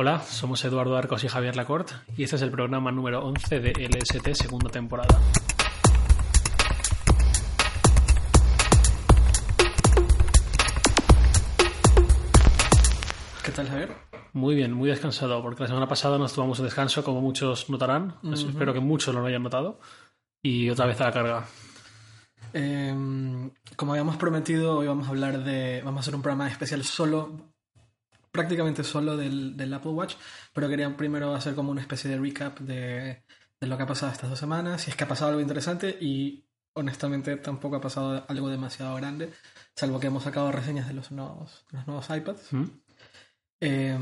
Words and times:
Hola, 0.00 0.20
somos 0.20 0.64
Eduardo 0.64 0.96
Arcos 0.96 1.24
y 1.24 1.28
Javier 1.28 1.56
Lacorte 1.56 1.92
y 2.16 2.22
este 2.22 2.36
es 2.36 2.42
el 2.42 2.52
programa 2.52 2.92
número 2.92 3.18
11 3.26 3.58
de 3.58 3.72
LST 3.72 4.32
segunda 4.32 4.70
temporada. 4.70 5.18
¿Qué 13.44 13.50
tal, 13.50 13.66
Javier? 13.66 13.92
Muy 14.34 14.54
bien, 14.54 14.72
muy 14.72 14.88
descansado, 14.88 15.42
porque 15.42 15.64
la 15.64 15.66
semana 15.66 15.88
pasada 15.88 16.16
nos 16.16 16.32
tomamos 16.32 16.60
un 16.60 16.66
descanso, 16.66 17.02
como 17.02 17.20
muchos 17.20 17.68
notarán. 17.68 18.14
Espero 18.32 18.72
que 18.72 18.78
muchos 18.78 19.12
lo 19.12 19.26
hayan 19.26 19.42
notado. 19.42 19.80
Y 20.40 20.70
otra 20.70 20.86
vez 20.86 21.00
a 21.00 21.06
la 21.06 21.12
carga. 21.12 21.44
Em, 22.52 23.50
como 23.74 23.94
habíamos 23.94 24.16
prometido, 24.16 24.78
hoy 24.78 24.86
vamos 24.86 25.08
a 25.08 25.10
hablar 25.10 25.42
de. 25.42 25.82
Vamos 25.84 25.98
a 25.98 26.00
hacer 26.02 26.14
un 26.14 26.22
programa 26.22 26.46
especial 26.46 26.84
solo, 26.84 27.57
prácticamente 28.30 28.84
solo 28.84 29.16
del, 29.16 29.56
del 29.56 29.74
Apple 29.74 29.92
Watch, 29.92 30.14
pero 30.52 30.68
quería 30.68 30.96
primero 30.96 31.34
hacer 31.34 31.54
como 31.54 31.70
una 31.70 31.80
especie 31.80 32.10
de 32.10 32.18
recap 32.18 32.58
de, 32.60 33.24
de 33.60 33.66
lo 33.66 33.76
que 33.76 33.82
ha 33.82 33.86
pasado 33.86 34.12
estas 34.12 34.30
dos 34.30 34.38
semanas, 34.38 34.82
si 34.82 34.90
es 34.90 34.96
que 34.96 35.04
ha 35.04 35.08
pasado 35.08 35.30
algo 35.30 35.40
interesante 35.40 35.96
y 36.00 36.44
honestamente 36.74 37.36
tampoco 37.36 37.76
ha 37.76 37.80
pasado 37.80 38.24
algo 38.28 38.48
demasiado 38.48 38.94
grande, 38.96 39.32
salvo 39.74 39.98
que 39.98 40.06
hemos 40.06 40.22
sacado 40.22 40.52
reseñas 40.52 40.86
de 40.88 40.94
los 40.94 41.10
nuevos, 41.10 41.64
los 41.70 41.86
nuevos 41.86 42.08
iPads. 42.08 42.52
¿Mm? 42.52 42.64
Eh, 43.60 43.98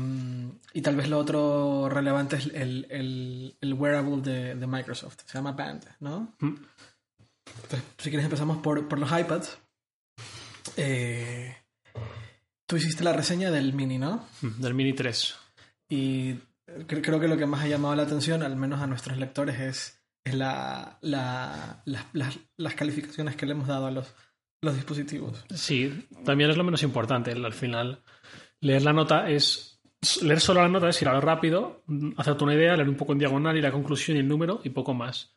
y 0.73 0.81
tal 0.83 0.95
vez 0.95 1.09
lo 1.09 1.17
otro 1.17 1.89
relevante 1.89 2.35
es 2.35 2.45
el, 2.53 2.85
el, 2.91 3.57
el 3.59 3.73
wearable 3.73 4.21
de, 4.21 4.55
de, 4.55 4.67
Microsoft. 4.67 5.21
Se 5.25 5.33
llama 5.33 5.53
Band, 5.53 5.83
¿no? 5.99 6.35
¿Mm? 6.39 6.55
Entonces, 7.63 7.83
si 7.97 8.09
quieres 8.09 8.25
empezamos 8.25 8.57
por, 8.57 8.87
por 8.87 8.99
los 8.99 9.11
iPads. 9.11 9.57
Eh, 10.75 11.55
tú 12.67 12.75
hiciste 12.75 13.03
la 13.03 13.13
reseña 13.13 13.49
del 13.49 13.73
Mini, 13.73 13.97
¿no? 13.97 14.25
Del 14.41 14.75
Mini 14.75 14.93
3. 14.93 15.35
Y 15.89 16.33
cre 16.87 17.01
creo 17.01 17.19
que 17.19 17.27
lo 17.27 17.37
que 17.37 17.45
más 17.45 17.63
ha 17.63 17.67
llamado 17.67 17.95
la 17.95 18.03
atención, 18.03 18.43
al 18.43 18.55
menos 18.55 18.81
a 18.81 18.87
nuestros 18.87 19.17
lectores, 19.17 19.59
es, 19.59 20.03
es 20.23 20.35
la, 20.35 20.99
la, 21.01 21.81
la, 21.85 22.05
las, 22.13 22.37
las 22.57 22.75
calificaciones 22.75 23.35
que 23.35 23.45
le 23.45 23.53
hemos 23.53 23.67
dado 23.67 23.87
a 23.87 23.91
los, 23.91 24.13
los 24.61 24.75
dispositivos. 24.75 25.45
Sí, 25.53 26.07
también 26.25 26.51
es 26.51 26.57
lo 26.57 26.63
menos 26.63 26.83
importante. 26.83 27.31
Al 27.31 27.53
final, 27.53 28.03
leer 28.61 28.83
la 28.83 28.93
nota 28.93 29.29
es. 29.29 29.73
Leer 30.21 30.39
solo 30.39 30.61
la 30.61 30.69
nota 30.69 30.89
es 30.89 31.01
ir 31.01 31.07
a 31.07 31.13
lo 31.13 31.21
rápido, 31.21 31.83
hacerte 32.17 32.43
una 32.43 32.53
idea, 32.53 32.75
leer 32.75 32.87
un 32.87 32.95
poco 32.95 33.13
en 33.13 33.19
diagonal 33.19 33.57
y 33.57 33.61
la 33.61 33.71
conclusión 33.71 34.15
y 34.15 34.19
el 34.19 34.27
número 34.27 34.61
y 34.63 34.69
poco 34.69 34.93
más. 34.93 35.35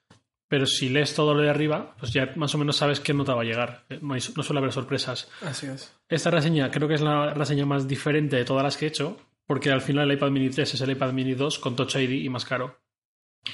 Pero 0.50 0.66
si 0.66 0.88
lees 0.88 1.14
todo 1.14 1.32
lo 1.32 1.42
de 1.42 1.48
arriba, 1.48 1.94
pues 1.96 2.12
ya 2.12 2.32
más 2.34 2.52
o 2.56 2.58
menos 2.58 2.76
sabes 2.76 2.98
qué 2.98 3.14
nota 3.14 3.36
va 3.36 3.42
a 3.42 3.44
llegar. 3.44 3.84
No, 4.02 4.14
hay, 4.14 4.20
no 4.34 4.42
suele 4.42 4.58
haber 4.58 4.72
sorpresas. 4.72 5.30
Así 5.42 5.68
es. 5.68 5.96
Esta 6.08 6.32
reseña 6.32 6.72
creo 6.72 6.88
que 6.88 6.94
es 6.94 7.00
la 7.00 7.32
reseña 7.32 7.66
más 7.66 7.86
diferente 7.86 8.34
de 8.34 8.44
todas 8.44 8.64
las 8.64 8.76
que 8.76 8.86
he 8.86 8.88
hecho, 8.88 9.16
porque 9.46 9.70
al 9.70 9.80
final 9.80 10.10
el 10.10 10.16
iPad 10.16 10.30
Mini 10.30 10.50
3 10.50 10.74
es 10.74 10.80
el 10.80 10.90
iPad 10.90 11.12
Mini 11.12 11.34
2 11.34 11.60
con 11.60 11.76
Touch 11.76 11.94
ID 11.94 12.24
y 12.24 12.28
más 12.28 12.44
caro. 12.44 12.80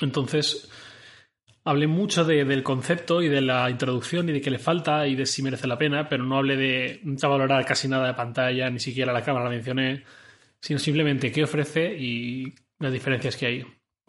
Entonces, 0.01 0.71
hablé 1.65 1.87
mucho 1.87 2.25
de, 2.25 2.47
del 2.47 2.63
concepto 2.63 3.21
y 3.21 3.29
de 3.29 3.43
la 3.43 3.69
introducción 3.69 4.31
y 4.31 4.33
de 4.33 4.41
qué 4.41 4.51
le 4.51 4.59
falta 4.59 5.07
y 5.07 5.17
de 5.17 5.27
si 5.27 5.43
merece 5.43 5.67
la 5.67 5.77
pena, 5.77 6.09
pero 6.09 6.25
no 6.25 6.39
hablé 6.39 6.57
de 6.57 7.01
no 7.05 7.29
valorar 7.29 7.67
casi 7.67 7.89
nada 7.89 8.07
de 8.07 8.15
pantalla, 8.15 8.71
ni 8.71 8.79
siquiera 8.79 9.13
la 9.13 9.23
cámara 9.23 9.45
la 9.45 9.51
mencioné, 9.51 10.03
sino 10.63 10.79
simplemente 10.79 11.31
qué 11.31 11.45
ofrece 11.45 11.95
y 11.95 12.55
las 12.79 12.91
diferencias 12.91 13.37
que 13.37 13.47
hay. 13.47 13.67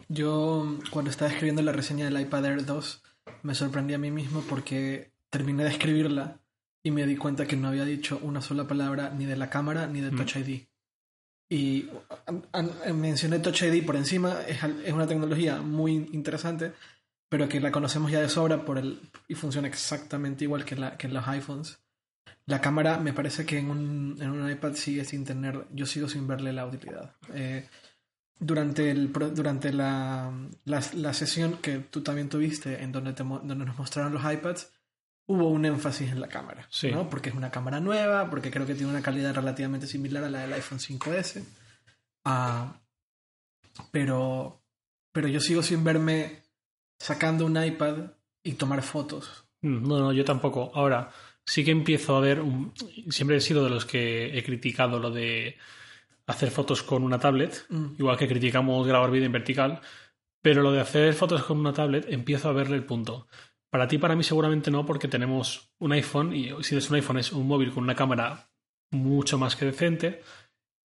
Yo, 0.08 0.78
cuando 0.90 1.10
estaba 1.10 1.30
escribiendo 1.30 1.62
la 1.62 1.72
reseña 1.72 2.04
del 2.04 2.20
iPad 2.20 2.46
Air 2.46 2.64
2, 2.64 3.02
me 3.42 3.54
sorprendí 3.54 3.94
a 3.94 3.98
mí 3.98 4.10
mismo 4.10 4.42
porque 4.48 5.12
terminé 5.30 5.64
de 5.64 5.70
escribirla 5.70 6.40
y 6.82 6.90
me 6.90 7.06
di 7.06 7.16
cuenta 7.16 7.46
que 7.46 7.56
no 7.56 7.68
había 7.68 7.84
dicho 7.84 8.18
una 8.22 8.40
sola 8.40 8.66
palabra 8.66 9.10
ni 9.10 9.26
de 9.26 9.36
la 9.36 9.50
cámara 9.50 9.86
ni 9.86 10.00
de 10.00 10.10
Touch 10.10 10.36
ID. 10.36 10.62
Y 11.50 11.88
mencioné 12.94 13.38
Touch 13.40 13.62
ID 13.62 13.84
por 13.84 13.96
encima, 13.96 14.42
es, 14.46 14.62
es 14.62 14.92
una 14.92 15.06
tecnología 15.06 15.60
muy 15.60 16.08
interesante, 16.12 16.72
pero 17.28 17.48
que 17.48 17.60
la 17.60 17.72
conocemos 17.72 18.10
ya 18.10 18.20
de 18.20 18.28
sobra 18.28 18.64
por 18.64 18.78
el, 18.78 19.00
y 19.28 19.34
funciona 19.34 19.68
exactamente 19.68 20.44
igual 20.44 20.64
que, 20.64 20.76
la, 20.76 20.96
que 20.96 21.06
en 21.06 21.14
los 21.14 21.26
iPhones. 21.28 21.78
La 22.46 22.60
cámara 22.60 22.98
me 22.98 23.12
parece 23.12 23.44
que 23.44 23.58
en 23.58 23.70
un, 23.70 24.16
en 24.20 24.30
un 24.30 24.50
iPad 24.50 24.74
sigue 24.74 25.04
sin 25.04 25.24
tener, 25.24 25.66
yo 25.72 25.84
sigo 25.84 26.08
sin 26.08 26.26
verle 26.26 26.52
la 26.52 26.66
utilidad. 26.66 27.14
Eh, 27.34 27.68
durante 28.40 28.90
el, 28.90 29.12
durante 29.12 29.72
la, 29.72 30.32
la, 30.64 30.82
la, 30.94 31.12
sesión 31.14 31.58
que 31.58 31.78
tú 31.78 32.02
también 32.02 32.28
tuviste, 32.28 32.82
en 32.82 32.92
donde, 32.92 33.12
te, 33.12 33.24
donde 33.24 33.64
nos 33.64 33.78
mostraron 33.78 34.12
los 34.12 34.22
iPads, 34.22 34.72
hubo 35.26 35.48
un 35.48 35.64
énfasis 35.64 36.10
en 36.10 36.20
la 36.20 36.28
cámara, 36.28 36.66
sí. 36.70 36.90
¿no? 36.90 37.08
Porque 37.10 37.30
es 37.30 37.34
una 37.34 37.50
cámara 37.50 37.80
nueva, 37.80 38.30
porque 38.30 38.50
creo 38.50 38.66
que 38.66 38.74
tiene 38.74 38.90
una 38.90 39.02
calidad 39.02 39.34
relativamente 39.34 39.86
similar 39.86 40.24
a 40.24 40.30
la 40.30 40.40
del 40.40 40.52
iPhone 40.54 40.78
5S. 40.78 41.42
Uh, 42.24 42.72
pero, 43.90 44.62
pero 45.12 45.28
yo 45.28 45.40
sigo 45.40 45.62
sin 45.62 45.84
verme 45.84 46.42
sacando 46.98 47.44
un 47.44 47.62
iPad 47.62 48.12
y 48.42 48.52
tomar 48.52 48.82
fotos. 48.82 49.44
No, 49.60 49.98
no, 49.98 50.12
yo 50.12 50.24
tampoco. 50.24 50.70
Ahora, 50.74 51.10
sí 51.44 51.64
que 51.64 51.72
empiezo 51.72 52.16
a 52.16 52.20
ver, 52.20 52.40
un... 52.40 52.72
siempre 53.10 53.36
he 53.36 53.40
sido 53.40 53.64
de 53.64 53.70
los 53.70 53.84
que 53.84 54.38
he 54.38 54.42
criticado 54.42 54.98
lo 54.98 55.10
de 55.10 55.56
hacer 56.28 56.50
fotos 56.50 56.82
con 56.82 57.02
una 57.02 57.18
tablet, 57.18 57.66
mm. 57.70 57.94
igual 57.98 58.16
que 58.16 58.28
criticamos 58.28 58.86
grabar 58.86 59.10
vídeo 59.10 59.26
en 59.26 59.32
vertical, 59.32 59.80
pero 60.42 60.62
lo 60.62 60.70
de 60.70 60.80
hacer 60.80 61.14
fotos 61.14 61.42
con 61.42 61.58
una 61.58 61.72
tablet 61.72 62.06
empiezo 62.08 62.48
a 62.48 62.52
verle 62.52 62.76
el 62.76 62.84
punto. 62.84 63.26
Para 63.70 63.88
ti, 63.88 63.98
para 63.98 64.14
mí 64.14 64.22
seguramente 64.22 64.70
no, 64.70 64.86
porque 64.86 65.08
tenemos 65.08 65.72
un 65.78 65.92
iPhone 65.92 66.34
y 66.34 66.52
si 66.62 66.76
es 66.76 66.88
un 66.90 66.96
iPhone 66.96 67.18
es 67.18 67.32
un 67.32 67.46
móvil 67.46 67.72
con 67.72 67.82
una 67.82 67.94
cámara 67.94 68.50
mucho 68.90 69.38
más 69.38 69.56
que 69.56 69.66
decente 69.66 70.22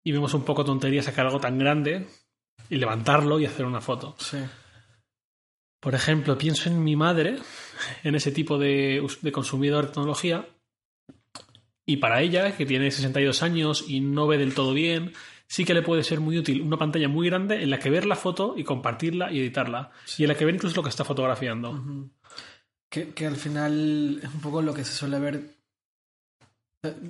y 0.04 0.12
vemos 0.12 0.34
un 0.34 0.46
poco 0.46 0.64
tontería 0.64 1.04
sacar 1.04 1.26
algo 1.26 1.40
tan 1.40 1.58
grande 1.58 2.08
y 2.70 2.78
levantarlo 2.78 3.40
y 3.40 3.46
hacer 3.46 3.66
una 3.66 3.82
foto. 3.82 4.16
Sí. 4.20 4.38
Por 5.80 5.96
ejemplo, 5.96 6.38
pienso 6.38 6.70
en 6.70 6.84
mi 6.84 6.96
madre, 6.96 7.38
en 8.04 8.14
ese 8.14 8.32
tipo 8.32 8.60
de, 8.60 9.06
de, 9.22 9.32
consumidor 9.32 9.88
de 9.88 9.94
tecnología, 9.94 10.48
y 11.86 11.98
para 11.98 12.22
ella, 12.22 12.56
que 12.56 12.68
tiene 12.68 12.92
62 12.92 13.42
años 13.42 13.86
y 13.88 14.00
no 14.00 14.28
ve 14.28 14.38
del 14.38 14.54
todo 14.54 14.74
bien, 14.74 15.14
sí 15.52 15.66
que 15.66 15.74
le 15.74 15.82
puede 15.82 16.02
ser 16.02 16.22
muy 16.22 16.38
útil 16.38 16.62
una 16.62 16.78
pantalla 16.78 17.10
muy 17.10 17.28
grande 17.28 17.62
en 17.62 17.70
la 17.70 17.78
que 17.78 17.90
ver 17.90 18.06
la 18.06 18.16
foto 18.16 18.54
y 18.56 18.64
compartirla 18.64 19.34
y 19.34 19.42
editarla, 19.42 19.92
sí. 20.06 20.22
y 20.22 20.24
en 20.24 20.30
la 20.30 20.38
que 20.38 20.46
ver 20.46 20.56
incluso 20.56 20.78
lo 20.78 20.84
que 20.84 20.90
está 20.90 21.04
fotografiando. 21.04 21.72
Uh 21.72 21.76
-huh. 21.76 22.10
que, 22.90 23.10
que 23.14 23.28
al 23.28 23.36
final 23.36 24.22
es 24.24 24.34
un 24.34 24.40
poco 24.40 24.62
lo 24.62 24.74
que 24.74 24.86
se 24.86 24.94
suele 24.94 25.20
ver. 25.20 25.42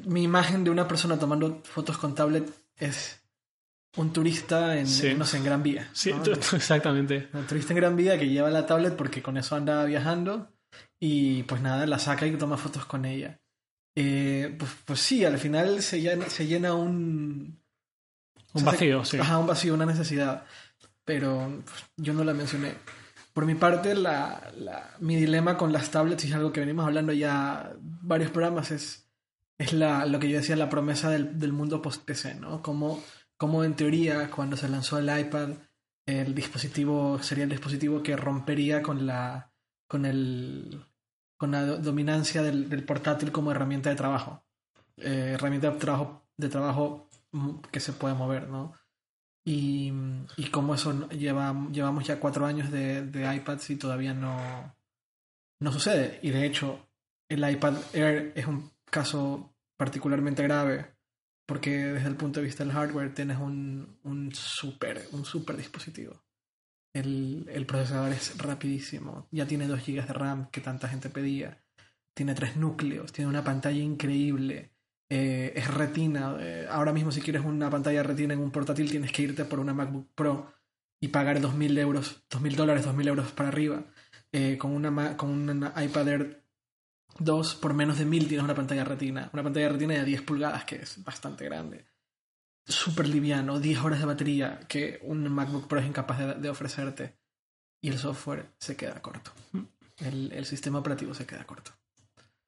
Mi 0.06 0.24
imagen 0.24 0.64
de 0.64 0.72
una 0.72 0.88
persona 0.88 1.20
tomando 1.20 1.62
fotos 1.64 2.00
con 2.00 2.16
tablet 2.16 2.50
es 2.78 3.24
un 3.96 4.12
turista 4.12 4.76
en, 4.76 4.88
sí. 4.88 5.14
no 5.14 5.24
sé, 5.24 5.38
en 5.38 5.44
Gran 5.44 5.62
Vía. 5.62 5.92
Sí, 5.94 6.12
¿no? 6.12 6.24
exactamente. 6.34 7.30
Un 7.34 7.46
turista 7.46 7.74
en 7.74 7.78
Gran 7.78 7.96
Vía 7.96 8.18
que 8.18 8.28
lleva 8.28 8.50
la 8.50 8.66
tablet 8.66 8.96
porque 8.96 9.22
con 9.22 9.38
eso 9.38 9.56
anda 9.56 9.86
viajando 9.86 10.52
y 11.00 11.44
pues 11.44 11.62
nada, 11.62 11.86
la 11.86 12.00
saca 12.00 12.26
y 12.26 12.36
toma 12.38 12.58
fotos 12.58 12.86
con 12.86 13.06
ella. 13.06 13.40
Eh, 13.96 14.56
pues, 14.58 14.72
pues, 14.86 15.00
sí, 15.00 15.26
al 15.26 15.38
final 15.38 15.84
se 15.84 16.02
llena, 16.02 16.28
se 16.28 16.48
llena 16.48 16.74
un... 16.74 17.61
Un 18.54 18.66
vacío, 18.66 19.06
sí. 19.06 19.18
Ajá, 19.18 19.38
un 19.38 19.48
vacío, 19.48 19.74
una 19.74 19.86
necesidad. 19.86 20.46
Pero 21.06 21.62
pues, 21.64 21.86
yo 21.98 22.14
no 22.14 22.24
la 22.24 22.34
mencioné. 22.34 22.74
Por 23.34 23.46
mi 23.46 23.56
parte, 23.56 23.96
la, 23.96 24.52
la, 24.58 24.96
mi 25.00 25.16
dilema 25.16 25.58
con 25.58 25.72
las 25.72 25.90
tablets, 25.90 26.26
y 26.26 26.28
es 26.28 26.34
algo 26.34 26.52
que 26.52 26.60
venimos 26.60 26.86
hablando 26.86 27.14
ya 27.14 27.74
varios 27.80 28.30
programas, 28.32 28.72
es, 28.72 29.08
es 29.58 29.74
la, 29.74 30.06
lo 30.06 30.20
que 30.20 30.30
yo 30.30 30.38
decía, 30.38 30.56
la 30.56 30.70
promesa 30.70 31.10
del, 31.10 31.40
del 31.40 31.54
mundo 31.54 31.82
post-PC, 31.82 32.36
¿no? 32.36 32.62
Como 32.62 33.02
como 33.42 33.64
en 33.64 33.74
teoría 33.74 34.30
cuando 34.30 34.56
se 34.56 34.70
lanzó 34.70 35.00
el 35.00 35.10
iPad 35.20 35.50
el 36.06 36.36
dispositivo 36.36 37.18
sería 37.24 37.46
el 37.46 37.50
dispositivo 37.50 38.04
que 38.04 38.16
rompería 38.16 38.84
con 38.84 39.08
la 39.08 39.52
con 39.88 40.06
el 40.06 40.86
con 41.38 41.50
la 41.50 41.66
dominancia 41.66 42.44
del, 42.44 42.70
del 42.70 42.84
portátil 42.84 43.32
como 43.32 43.50
herramienta 43.50 43.90
de 43.90 43.96
trabajo 43.96 44.44
eh, 44.98 45.32
herramienta 45.34 45.72
de 45.72 45.80
trabajo 45.80 46.22
de 46.38 46.50
trabajo 46.50 47.10
que 47.72 47.80
se 47.80 47.94
puede 47.94 48.14
mover 48.14 48.50
no 48.50 48.74
y, 49.44 49.92
y 50.38 50.50
como 50.52 50.76
eso 50.76 51.10
lleva 51.10 51.56
llevamos 51.72 52.06
ya 52.06 52.20
cuatro 52.20 52.46
años 52.46 52.72
de, 52.72 53.04
de 53.04 53.36
iPads 53.36 53.72
y 53.72 53.76
todavía 53.76 54.14
no 54.14 54.76
no 55.62 55.72
sucede. 55.72 56.20
Y 56.22 56.32
de 56.32 56.46
hecho 56.46 56.88
el 57.30 57.50
iPad 57.50 57.76
Air 57.94 58.34
es 58.36 58.46
un 58.46 58.72
caso 58.86 59.56
particularmente 59.78 60.44
grave 60.44 60.96
porque 61.46 61.86
desde 61.86 62.08
el 62.08 62.16
punto 62.16 62.40
de 62.40 62.46
vista 62.46 62.64
del 62.64 62.74
hardware 62.74 63.14
tienes 63.14 63.38
un, 63.38 64.00
un 64.04 64.34
super, 64.34 65.08
un 65.12 65.26
super 65.26 65.58
dispositivo. 65.58 66.24
El, 66.94 67.48
el, 67.50 67.66
procesador 67.66 68.12
es 68.12 68.38
rapidísimo, 68.38 69.28
ya 69.32 69.46
tiene 69.46 69.68
2 69.68 69.80
GB 69.80 70.08
de 70.08 70.14
RAM 70.14 70.50
que 70.50 70.60
tanta 70.60 70.90
gente 70.90 71.10
pedía, 71.10 71.64
tiene 72.14 72.36
tres 72.36 72.58
núcleos, 72.58 73.14
tiene 73.14 73.30
una 73.30 73.46
pantalla 73.46 73.82
increíble, 73.82 74.71
eh, 75.14 75.52
es 75.58 75.68
retina. 75.68 76.38
Eh, 76.40 76.66
ahora 76.70 76.94
mismo 76.94 77.12
si 77.12 77.20
quieres 77.20 77.44
una 77.44 77.70
pantalla 77.70 78.02
retina 78.02 78.34
en 78.34 78.40
un 78.40 78.50
portátil 78.50 78.90
tienes 78.90 79.12
que 79.12 79.24
irte 79.24 79.44
por 79.44 79.60
una 79.60 79.74
MacBook 79.74 80.08
Pro 80.16 80.54
y 81.02 81.10
pagar 81.10 81.42
2.000 81.42 81.78
euros, 81.80 82.24
2.000 82.30 82.56
dólares, 82.56 82.88
2.000 82.88 83.08
euros 83.10 83.32
para 83.34 83.50
arriba. 83.50 83.84
Eh, 84.32 84.58
con, 84.58 84.72
una, 84.72 85.18
con 85.18 85.30
una 85.50 85.74
iPad 85.84 86.08
Air 86.08 86.46
2 87.20 87.56
por 87.56 87.74
menos 87.74 87.98
de 87.98 88.06
1000 88.06 88.30
tienes 88.30 88.46
una 88.46 88.56
pantalla 88.56 88.86
retina. 88.86 89.30
Una 89.34 89.44
pantalla 89.44 89.68
retina 89.68 89.96
de 89.96 90.06
10 90.06 90.22
pulgadas 90.22 90.64
que 90.64 90.78
es 90.78 91.04
bastante 91.04 91.44
grande. 91.44 91.86
súper 92.66 93.10
liviano, 93.10 93.60
10 93.60 93.80
horas 93.80 94.00
de 94.00 94.06
batería, 94.06 94.62
que 94.70 95.02
un 95.04 95.28
MacBook 95.30 95.68
Pro 95.68 95.82
es 95.82 95.88
incapaz 95.88 96.20
de, 96.20 96.36
de 96.36 96.50
ofrecerte. 96.50 97.18
Y 97.82 97.90
el 97.90 97.98
software 97.98 98.54
se 98.60 98.78
queda 98.78 99.02
corto. 99.02 99.32
El, 99.98 100.32
el, 100.32 100.46
sistema 100.46 100.80
operativo 100.80 101.14
se 101.14 101.26
queda 101.26 101.44
corto. 101.44 101.74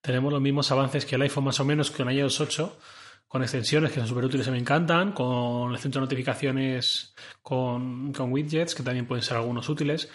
Tenemos 0.03 0.33
los 0.33 0.41
mismos 0.41 0.69
avances 0.69 1.05
que 1.05 1.15
el 1.15 1.21
iPhone 1.21 1.45
más 1.45 1.61
o 1.61 1.65
menos 1.65 1.89
con 1.89 2.11
iOS 2.11 2.41
8, 2.41 2.77
con 3.25 3.41
extensiones 3.41 3.89
que 3.89 4.01
son 4.01 4.09
súper 4.09 4.25
útiles 4.25 4.45
y 4.45 4.51
me 4.51 4.57
encantan, 4.57 5.13
con 5.13 5.71
el 5.71 5.79
centro 5.79 6.01
de 6.01 6.07
notificaciones 6.07 7.15
con, 7.41 8.11
con 8.11 8.33
widgets, 8.33 8.75
que 8.75 8.83
también 8.83 9.07
pueden 9.07 9.23
ser 9.23 9.37
algunos 9.37 9.69
útiles, 9.69 10.09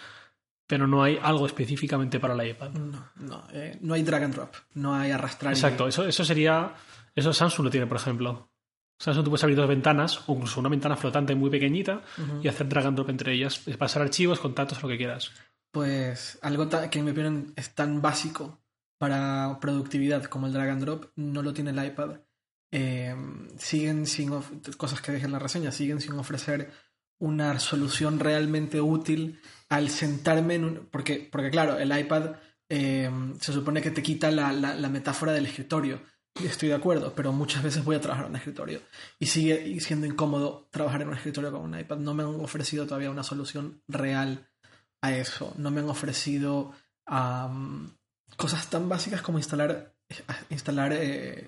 pero 0.67 0.85
no 0.85 1.01
hay 1.01 1.17
algo 1.19 1.47
específicamente 1.47 2.19
para 2.19 2.35
el 2.35 2.51
iPad. 2.51 2.69
No, 2.69 3.09
no, 3.15 3.47
eh, 3.51 3.79
no 3.81 3.95
hay 3.95 4.03
drag 4.03 4.25
and 4.25 4.35
drop, 4.35 4.53
no 4.75 4.93
hay 4.93 5.09
arrastrar. 5.09 5.53
Exacto, 5.53 5.87
eso, 5.87 6.05
eso 6.05 6.23
sería. 6.23 6.75
Eso 7.15 7.33
Samsung 7.33 7.65
lo 7.65 7.71
tiene, 7.71 7.87
por 7.87 7.97
ejemplo. 7.97 8.51
Samsung 8.99 9.23
tú 9.23 9.31
puedes 9.31 9.43
abrir 9.43 9.57
dos 9.57 9.67
ventanas, 9.67 10.21
o 10.27 10.33
incluso 10.33 10.59
una 10.59 10.69
ventana 10.69 10.95
flotante 10.95 11.33
muy 11.33 11.49
pequeñita, 11.49 12.03
y 12.43 12.47
hacer 12.47 12.69
drag 12.69 12.85
and 12.85 12.95
drop 12.95 13.09
entre 13.09 13.33
ellas, 13.33 13.57
pasar 13.79 14.03
archivos, 14.03 14.39
contactos, 14.39 14.83
lo 14.83 14.87
que 14.87 14.97
quieras. 14.97 15.31
Pues 15.71 16.37
algo 16.43 16.69
que 16.69 16.99
en 16.99 17.05
mi 17.05 17.11
opinión 17.11 17.53
es 17.55 17.73
tan 17.73 18.03
básico 18.03 18.58
para 18.99 19.57
productividad 19.61 20.25
como 20.25 20.45
el 20.45 20.53
drag 20.53 20.69
and 20.69 20.81
drop, 20.81 21.05
no 21.15 21.41
lo 21.41 21.53
tiene 21.53 21.71
el 21.71 21.83
iPad. 21.83 22.19
Eh, 22.71 23.15
siguen 23.57 24.05
sin 24.05 24.29
cosas 24.77 25.01
que 25.01 25.13
dije 25.13 25.25
en 25.25 25.31
la 25.31 25.39
reseña, 25.39 25.71
siguen 25.71 26.01
sin 26.01 26.13
ofrecer 26.13 26.71
una 27.17 27.59
solución 27.59 28.19
realmente 28.19 28.81
útil 28.81 29.39
al 29.69 29.89
sentarme 29.89 30.55
en 30.55 30.65
un... 30.65 30.89
Porque, 30.91 31.27
porque 31.31 31.49
claro, 31.49 31.79
el 31.79 31.97
iPad 31.97 32.35
eh, 32.69 33.09
se 33.39 33.53
supone 33.53 33.81
que 33.81 33.91
te 33.91 34.03
quita 34.03 34.31
la, 34.31 34.51
la, 34.51 34.89
metáfora 34.89 35.31
del 35.31 35.45
escritorio. 35.45 36.01
Estoy 36.43 36.69
de 36.69 36.75
acuerdo, 36.75 37.13
pero 37.15 37.31
muchas 37.31 37.63
veces 37.63 37.83
voy 37.83 37.95
a 37.95 38.01
trabajar 38.01 38.25
en 38.25 38.31
un 38.31 38.37
escritorio. 38.37 38.81
Y 39.17 39.27
sigue 39.27 39.79
siendo 39.79 40.05
incómodo 40.05 40.67
trabajar 40.71 41.01
en 41.01 41.07
un 41.07 41.15
escritorio 41.15 41.51
con 41.51 41.61
un 41.61 41.79
iPad. 41.79 41.97
No 41.97 42.13
me 42.13 42.23
han 42.23 42.35
ofrecido 42.41 42.85
todavía 42.85 43.11
una 43.11 43.23
solución 43.23 43.81
real 43.87 44.49
a 45.01 45.15
eso. 45.15 45.53
No 45.57 45.71
me 45.71 45.79
han 45.79 45.89
ofrecido 45.89 46.73
cosas 48.37 48.69
tan 48.69 48.89
básicas 48.89 49.21
como 49.21 49.37
instalar, 49.37 49.95
instalar 50.49 50.93
eh, 50.93 51.47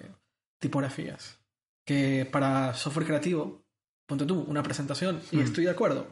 tipografías. 0.59 1.39
Que 1.85 2.27
para 2.31 2.73
software 2.73 3.07
creativo, 3.07 3.63
ponte 4.05 4.25
tú, 4.25 4.41
una 4.41 4.63
presentación, 4.63 5.21
y 5.31 5.37
hmm. 5.37 5.41
estoy 5.41 5.65
de 5.65 5.71
acuerdo 5.71 6.07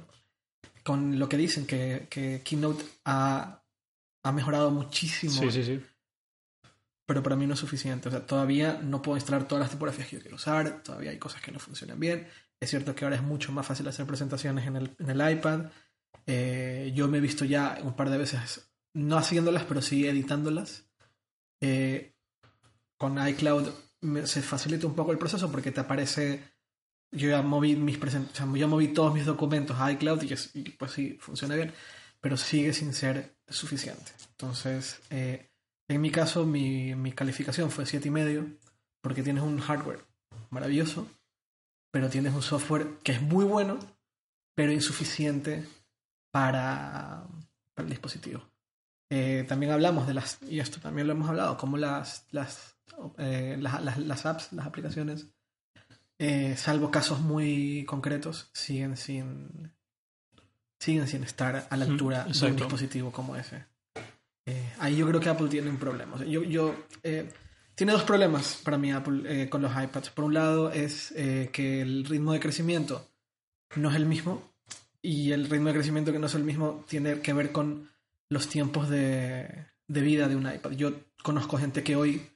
con 0.84 1.20
lo 1.20 1.30
que 1.30 1.38
dicen, 1.38 1.68
que, 1.68 2.08
que 2.10 2.42
Keynote 2.44 2.84
ha, 3.06 3.64
ha, 4.24 4.32
mejorado 4.32 4.72
muchísimo. 4.72 5.34
Sí, 5.34 5.52
sí, 5.52 5.64
sí. 5.64 5.82
Pero 7.06 7.22
para 7.24 7.36
mí 7.36 7.46
no 7.46 7.54
es 7.54 7.60
suficiente. 7.60 8.10
O 8.10 8.12
sea, 8.12 8.26
todavía 8.26 8.80
no 8.82 9.02
puedo 9.02 9.18
instalar 9.18 9.48
todas 9.48 9.62
las 9.62 9.72
tipografías 9.72 10.08
que 10.08 10.16
yo 10.16 10.22
quiero 10.22 10.38
usar, 10.38 10.82
todavía 10.84 11.12
hay 11.12 11.20
cosas 11.20 11.42
que 11.42 11.52
no 11.52 11.60
funcionan 11.60 12.00
bien. 12.00 12.28
Es 12.60 12.70
cierto 12.72 12.96
que 12.96 13.06
ahora 13.06 13.18
es 13.18 13.24
mucho 13.24 13.52
más 13.52 13.66
fácil 13.66 13.88
hacer 13.88 14.06
presentaciones 14.06 14.68
en 14.68 14.76
el, 14.76 14.96
en 14.98 15.10
el 15.10 15.32
iPad. 15.32 15.66
Eh, 16.26 16.92
yo 16.96 17.08
me 17.08 17.20
he 17.20 17.22
visto 17.22 17.46
ya 17.46 17.80
un 17.84 17.96
par 17.96 18.10
de 18.10 18.18
veces, 18.18 18.69
no 18.94 19.18
haciéndolas, 19.18 19.64
pero 19.64 19.82
sí 19.82 20.08
editándolas. 20.08 20.86
Eh, 21.62 22.14
con 22.98 23.26
iCloud 23.28 23.70
se 24.26 24.42
facilita 24.42 24.88
un 24.88 24.96
poco 24.96 25.12
el 25.12 25.18
proceso 25.18 25.52
porque 25.52 25.72
te 25.72 25.82
aparece. 25.82 26.44
Yo 27.12 27.30
ya 27.30 27.42
moví 27.42 27.76
mis 27.76 27.98
presentaciones, 27.98 28.68
moví 28.68 28.90
todos 28.90 29.14
mis 29.14 29.26
documentos 29.26 29.78
a 29.80 29.92
iCloud 29.92 30.22
y, 30.54 30.70
pues 30.72 30.92
sí, 30.92 31.18
funciona 31.20 31.56
bien, 31.56 31.74
pero 32.22 32.38
sigue 32.38 32.72
sin 32.74 32.94
ser 32.94 33.36
suficiente. 33.48 34.12
Entonces, 34.32 35.02
eh, 35.10 35.50
en 35.88 36.02
mi 36.02 36.12
caso, 36.12 36.46
mi, 36.46 37.12
calificación 37.14 37.72
fue 37.72 37.86
y 37.92 38.10
medio 38.12 38.46
porque 39.02 39.24
tienes 39.24 39.42
un 39.42 39.60
hardware 39.60 40.06
maravilloso, 40.52 41.08
pero 41.92 42.10
tienes 42.10 42.34
un 42.34 42.44
software 42.44 43.00
que 43.04 43.14
es 43.14 43.22
muy 43.22 43.44
bueno, 43.44 43.80
pero 44.56 44.72
insuficiente 44.72 45.66
para 46.32 47.26
el 47.76 47.90
dispositivo. 47.90 48.49
Eh, 49.10 49.44
también 49.48 49.72
hablamos 49.72 50.08
de 50.08 50.14
las, 50.14 50.38
y 50.48 50.60
esto 50.60 50.80
también 50.80 51.08
lo 51.08 51.14
hemos 51.14 51.30
hablado, 51.30 51.58
como 51.58 51.78
las, 51.78 52.26
las 52.32 52.76
eh, 53.18 53.58
las, 53.60 53.98
las, 53.98 54.26
apps, 54.26 54.54
las 54.54 54.68
aplicaciones, 54.68 55.28
eh, 56.20 56.56
salvo 56.58 56.92
casos 56.92 57.20
muy 57.20 57.86
concretos, 57.86 58.50
siguen 58.54 58.98
sin, 58.98 59.72
siguen 60.80 61.08
sin 61.08 61.24
estar 61.24 61.68
a 61.70 61.78
la 61.78 61.86
altura 61.86 62.26
de 62.26 62.48
un 62.48 62.56
dispositivo 62.56 63.12
como 63.12 63.36
ese. 63.36 63.66
Ahí 64.80 64.96
yo 64.96 65.08
creo 65.08 65.22
que 65.22 65.30
Apple 65.30 65.48
tiene 65.48 65.70
un 65.70 65.78
problema. 65.78 66.24
yo, 66.26 66.44
yo 66.44 66.74
tiene 67.76 67.94
dos 67.94 68.02
problemas 68.02 68.60
para 68.64 68.80
mí 68.80 68.92
Apple 68.92 69.48
con 69.48 69.62
los 69.62 69.72
iPads. 69.72 70.10
Por 70.10 70.26
un 70.26 70.34
lado 70.34 70.72
es 70.72 71.14
que 71.14 71.82
el 71.82 72.04
ritmo 72.06 72.34
de 72.34 72.40
crecimiento 72.40 73.08
no 73.76 73.92
es 73.92 73.96
el 73.96 74.08
mismo 74.08 74.42
y 75.04 75.34
el 75.34 75.48
ritmo 75.48 75.68
de 75.68 75.76
crecimiento 75.76 76.12
que 76.12 76.18
no 76.18 76.26
es 76.26 76.34
el 76.34 76.44
mismo 76.44 76.84
tiene 76.88 77.22
que 77.22 77.34
ver 77.34 77.52
con 77.52 77.90
los 78.30 78.48
tiempos 78.48 78.90
de, 78.90 79.66
de 79.88 80.02
vida 80.02 80.28
de 80.28 80.36
un 80.36 80.52
iPad. 80.52 80.72
Yo 80.72 80.94
conozco 81.24 81.58
gente 81.58 81.84
que 81.84 81.96
hoy 81.96 82.30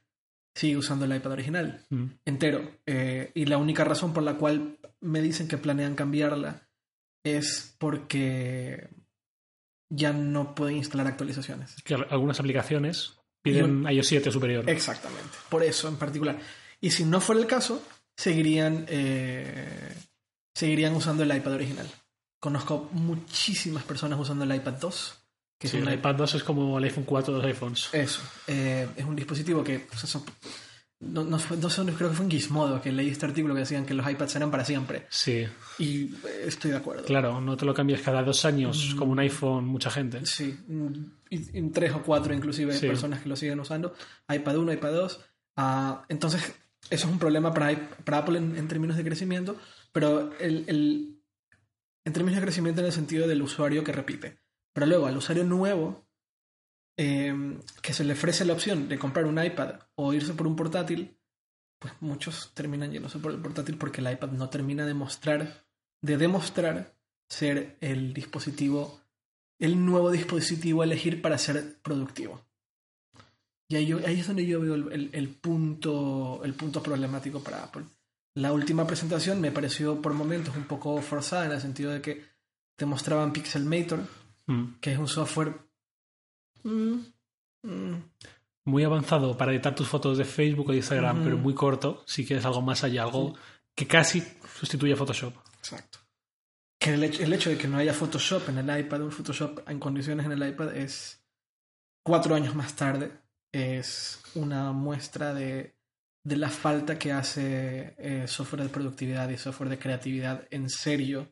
sigue 0.55 0.77
usando 0.77 1.05
el 1.05 1.15
iPad 1.15 1.31
original 1.31 1.85
mm. 1.89 2.05
entero. 2.25 2.79
Eh, 2.85 3.31
y 3.33 3.45
la 3.45 3.57
única 3.57 3.83
razón 3.83 4.13
por 4.13 4.23
la 4.23 4.35
cual 4.35 4.77
me 5.01 5.21
dicen 5.21 5.47
que 5.47 5.57
planean 5.57 5.95
cambiarla 5.95 6.67
es 7.23 7.75
porque 7.77 8.89
ya 9.89 10.13
no 10.13 10.55
pueden 10.55 10.77
instalar 10.77 11.07
actualizaciones. 11.07 11.75
Que 11.83 11.95
algunas 11.95 12.39
aplicaciones 12.39 13.17
piden 13.41 13.85
iOS 13.87 14.07
7 14.07 14.31
superior. 14.31 14.69
Exactamente, 14.69 15.37
por 15.49 15.63
eso 15.63 15.87
en 15.87 15.97
particular. 15.97 16.39
Y 16.81 16.91
si 16.91 17.05
no 17.05 17.21
fuera 17.21 17.41
el 17.41 17.47
caso, 17.47 17.85
seguirían, 18.17 18.85
eh, 18.89 19.95
seguirían 20.53 20.95
usando 20.95 21.23
el 21.23 21.35
iPad 21.35 21.53
original. 21.53 21.89
Conozco 22.39 22.89
muchísimas 22.91 23.83
personas 23.83 24.19
usando 24.19 24.43
el 24.43 24.53
iPad 24.53 24.73
2 24.73 25.22
sí, 25.67 25.77
el 25.77 25.93
iPad 25.93 26.15
2 26.15 26.35
es 26.35 26.43
como 26.43 26.77
el 26.77 26.83
iPhone 26.83 27.03
4 27.05 27.33
de 27.33 27.39
los 27.39 27.47
iPhones. 27.47 27.89
Eso. 27.93 28.21
Eh, 28.47 28.87
es 28.95 29.05
un 29.05 29.15
dispositivo 29.15 29.63
que. 29.63 29.87
no, 30.99 31.23
no, 31.23 31.37
creo 31.37 32.09
que 32.09 32.15
fue 32.15 32.25
en 32.25 32.31
Gizmodo 32.31 32.81
que 32.81 32.91
leí 32.91 33.09
este 33.09 33.25
artículo 33.25 33.53
que 33.53 33.61
decían 33.61 33.85
que 33.85 33.93
los 33.93 34.09
iPads 34.09 34.35
eran 34.35 34.51
para 34.51 34.65
siempre. 34.65 35.07
Sí. 35.09 35.45
Y 35.79 36.05
eh, 36.05 36.45
estoy 36.45 36.71
de 36.71 36.77
acuerdo. 36.77 37.05
Claro, 37.05 37.41
no 37.41 37.57
te 37.57 37.65
lo 37.65 37.73
cambias 37.73 38.01
cada 38.01 38.23
dos 38.23 38.45
años 38.45 38.93
mm. 38.93 38.97
como 38.97 39.11
un 39.11 39.19
iPhone, 39.19 39.65
mucha 39.65 39.89
gente. 39.89 40.25
Sí. 40.25 40.57
en 41.29 41.71
tres 41.71 41.93
o 41.93 42.01
cuatro, 42.01 42.33
inclusive, 42.33 42.77
personas 42.79 43.21
que 43.21 43.29
lo 43.29 43.35
siguen 43.35 43.59
usando. 43.59 43.93
iPad 44.29 44.57
1, 44.57 44.73
iPad 44.73 44.91
2. 44.91 45.19
Ah, 45.55 46.05
entonces, 46.09 46.41
eso 46.89 47.07
es 47.07 47.11
un 47.11 47.19
problema 47.19 47.53
para, 47.53 47.89
para 48.03 48.19
Apple 48.19 48.37
en, 48.37 48.67
términos 48.67 48.97
de 48.97 49.03
crecimiento, 49.03 49.55
pero 49.91 50.33
el, 50.39 50.65
el, 50.67 51.19
en 52.05 52.13
términos 52.13 52.39
de 52.39 52.45
crecimiento 52.45 52.81
en 52.81 52.87
el 52.87 52.93
sentido 52.93 53.27
del 53.27 53.41
usuario 53.41 53.83
que 53.83 53.91
repite. 53.91 54.42
Pero 54.73 54.87
luego 54.87 55.05
al 55.05 55.17
usuario 55.17 55.43
nuevo, 55.43 56.05
em, 56.97 57.59
que 57.81 57.93
se 57.93 58.03
le 58.03 58.13
ofrece 58.13 58.45
la 58.45 58.53
opción 58.53 58.89
de 58.89 58.99
comprar 58.99 59.25
un 59.25 59.41
iPad 59.43 59.79
o 59.95 60.13
irse 60.13 60.33
por 60.33 60.47
un 60.47 60.55
portátil, 60.55 61.17
pues 61.79 61.93
muchos 62.01 62.51
terminan 62.53 62.91
yéndose 62.91 63.19
por 63.19 63.31
el 63.31 63.41
portátil 63.41 63.77
porque 63.77 64.01
el 64.01 64.11
iPad 64.11 64.31
no 64.31 64.49
termina 64.49 64.85
de 64.85 64.93
mostrar, 64.93 65.65
de 66.01 66.17
demostrar 66.17 66.95
ser 67.29 67.77
el 67.81 68.13
dispositivo, 68.13 69.01
el 69.59 69.85
nuevo 69.85 70.11
dispositivo 70.11 70.81
a 70.81 70.85
elegir 70.85 71.21
para 71.21 71.37
ser 71.37 71.81
productivo. 71.81 72.41
Y 73.69 73.75
ahí, 73.75 73.91
ahí 73.91 74.19
es 74.19 74.27
donde 74.27 74.45
yo 74.45 74.59
veo 74.59 74.75
el, 74.75 75.09
el, 75.13 75.29
punto, 75.29 76.41
el 76.43 76.53
punto 76.53 76.83
problemático 76.83 77.43
para 77.43 77.63
Apple. 77.63 77.85
La 78.35 78.51
última 78.51 78.85
presentación 78.87 79.41
me 79.41 79.51
pareció 79.51 80.01
por 80.01 80.13
momentos 80.13 80.55
un 80.55 80.65
poco 80.65 81.01
forzada 81.01 81.45
en 81.45 81.51
el 81.51 81.61
sentido 81.61 81.91
de 81.91 82.01
que 82.01 82.25
te 82.75 82.85
mostraban 82.85 83.33
Pixelmator, 83.33 84.01
Mm. 84.47 84.79
que 84.81 84.91
es 84.91 84.97
un 84.97 85.07
software 85.07 85.55
mm, 86.63 86.97
mm. 87.63 88.03
muy 88.65 88.83
avanzado 88.83 89.37
para 89.37 89.53
editar 89.53 89.73
tus 89.73 89.87
fotos 89.87 90.17
de 90.17 90.25
Facebook 90.25 90.69
o 90.69 90.73
Instagram, 90.73 91.23
pero 91.23 91.37
muy 91.37 91.53
corto 91.53 92.03
si 92.05 92.25
quieres 92.25 92.45
algo 92.45 92.61
más 92.61 92.83
allá, 92.83 93.03
algo 93.03 93.35
que 93.73 93.87
casi 93.87 94.21
sustituye 94.59 94.93
a 94.93 94.97
Photoshop. 94.97 95.33
Exacto. 95.59 95.99
Que 96.77 96.93
el, 96.93 97.03
el, 97.03 97.33
hecho 97.33 97.49
de 97.49 97.57
que 97.57 97.69
no 97.69 97.77
haya 97.77 97.93
Photoshop 97.93 98.49
en 98.49 98.57
el 98.57 98.79
iPad, 98.79 99.03
un 99.03 99.11
Photoshop 99.11 99.69
en 99.69 99.79
condiciones 99.79 100.25
en 100.25 100.33
el 100.33 100.45
iPad, 100.45 100.75
es 100.75 101.23
cuatro 102.03 102.35
años 102.35 102.53
más 102.53 102.75
tarde, 102.75 103.13
es 103.53 104.21
una 104.35 104.73
muestra 104.73 105.33
de, 105.33 105.77
de 106.25 106.35
la 106.35 106.49
falta 106.49 106.99
que 106.99 107.13
hace 107.13 107.95
eh, 107.97 108.27
software 108.27 108.63
de 108.63 108.69
productividad 108.69 109.29
y 109.29 109.37
software 109.37 109.69
de 109.69 109.79
creatividad 109.79 110.45
en 110.51 110.69
serio 110.69 111.31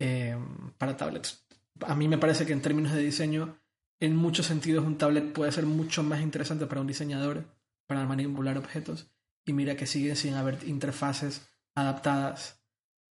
eh, 0.00 0.36
para 0.76 0.96
tablets 0.96 1.45
a 1.86 1.94
mí 1.94 2.08
me 2.08 2.18
parece 2.18 2.46
que 2.46 2.52
en 2.52 2.62
términos 2.62 2.92
de 2.92 3.02
diseño, 3.02 3.58
en 4.00 4.16
muchos 4.16 4.46
sentidos 4.46 4.84
un 4.84 4.98
tablet 4.98 5.32
puede 5.32 5.52
ser 5.52 5.66
mucho 5.66 6.02
más 6.02 6.20
interesante 6.20 6.66
para 6.66 6.80
un 6.80 6.86
diseñador, 6.86 7.44
para 7.86 8.04
manipular 8.04 8.58
objetos, 8.58 9.10
y 9.44 9.52
mira 9.52 9.76
que 9.76 9.86
sigue 9.86 10.16
sin 10.16 10.34
haber 10.34 10.58
interfaces 10.66 11.48
adaptadas 11.74 12.62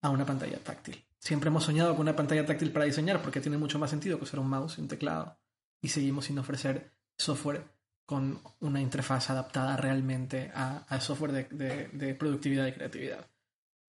a 0.02 0.10
una 0.10 0.26
pantalla 0.26 0.60
táctil. 0.60 1.06
Siempre 1.18 1.50
hemos 1.50 1.64
soñado 1.64 1.94
con 1.94 2.02
una 2.02 2.16
pantalla 2.16 2.46
táctil 2.46 2.72
para 2.72 2.86
diseñar 2.86 3.22
porque 3.22 3.42
tiene 3.42 3.58
mucho 3.58 3.80
más 3.80 3.90
sentido 3.90 4.18
que 4.18 4.26
usar 4.26 4.40
un 4.40 4.50
mouse 4.50 4.78
y 4.78 4.82
un 4.82 4.88
teclado, 4.88 5.40
y 5.82 5.90
seguimos 5.90 6.26
sin 6.26 6.38
ofrecer 6.40 6.92
software 7.18 7.64
con 8.06 8.40
una 8.60 8.82
interfaz 8.82 9.30
adaptada 9.32 9.78
realmente 9.78 10.52
a, 10.54 11.00
software 11.00 11.50
de 11.50 12.16
productividad 12.16 12.68
y 12.68 12.74
creatividad. 12.74 13.28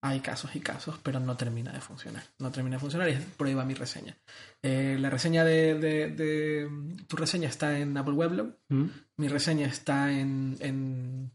Hay 0.08 0.20
casos 0.20 0.54
y 0.54 0.60
casos, 0.60 0.98
pero 1.02 1.20
no 1.20 1.36
termina 1.36 1.72
de 1.72 1.80
funcionar. 1.80 2.22
No 2.38 2.50
termina 2.50 2.76
de 2.76 2.80
funcionar 2.80 3.08
y 3.08 3.14
por 3.14 3.46
ahí 3.46 3.54
va 3.54 3.64
mi 3.64 3.74
reseña. 3.74 4.16
Eh, 4.62 4.96
la 4.98 5.10
reseña 5.10 5.44
de, 5.44 5.74
de, 5.74 6.68
Tu 7.06 7.16
reseña 7.16 7.48
está 7.48 7.78
en 7.78 7.96
Apple 7.96 8.14
Weblog. 8.14 8.56
Mm. 8.68 8.84
Mi 9.16 9.28
reseña 9.28 9.66
está 9.66 10.12
en, 10.12 10.56
en, 10.60 11.30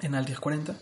en 0.00 0.14
Altius 0.14 0.40
40. 0.40 0.76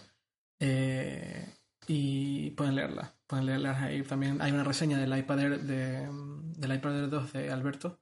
Eh, 0.61 1.55
y 1.87 2.51
pueden 2.51 2.77
leerla. 2.77 3.15
Pueden 3.27 3.47
leerla 3.47 3.83
ahí. 3.83 4.03
También 4.03 4.41
hay 4.41 4.53
una 4.53 4.65
reseña 4.65 4.99
del 4.99 5.17
iPad 5.17 5.41
Air, 5.41 5.61
de, 5.61 6.09
del 6.57 6.75
iPad 6.75 6.97
Air 6.97 7.11
2 7.11 7.33
de 7.33 7.51
Alberto, 7.51 7.99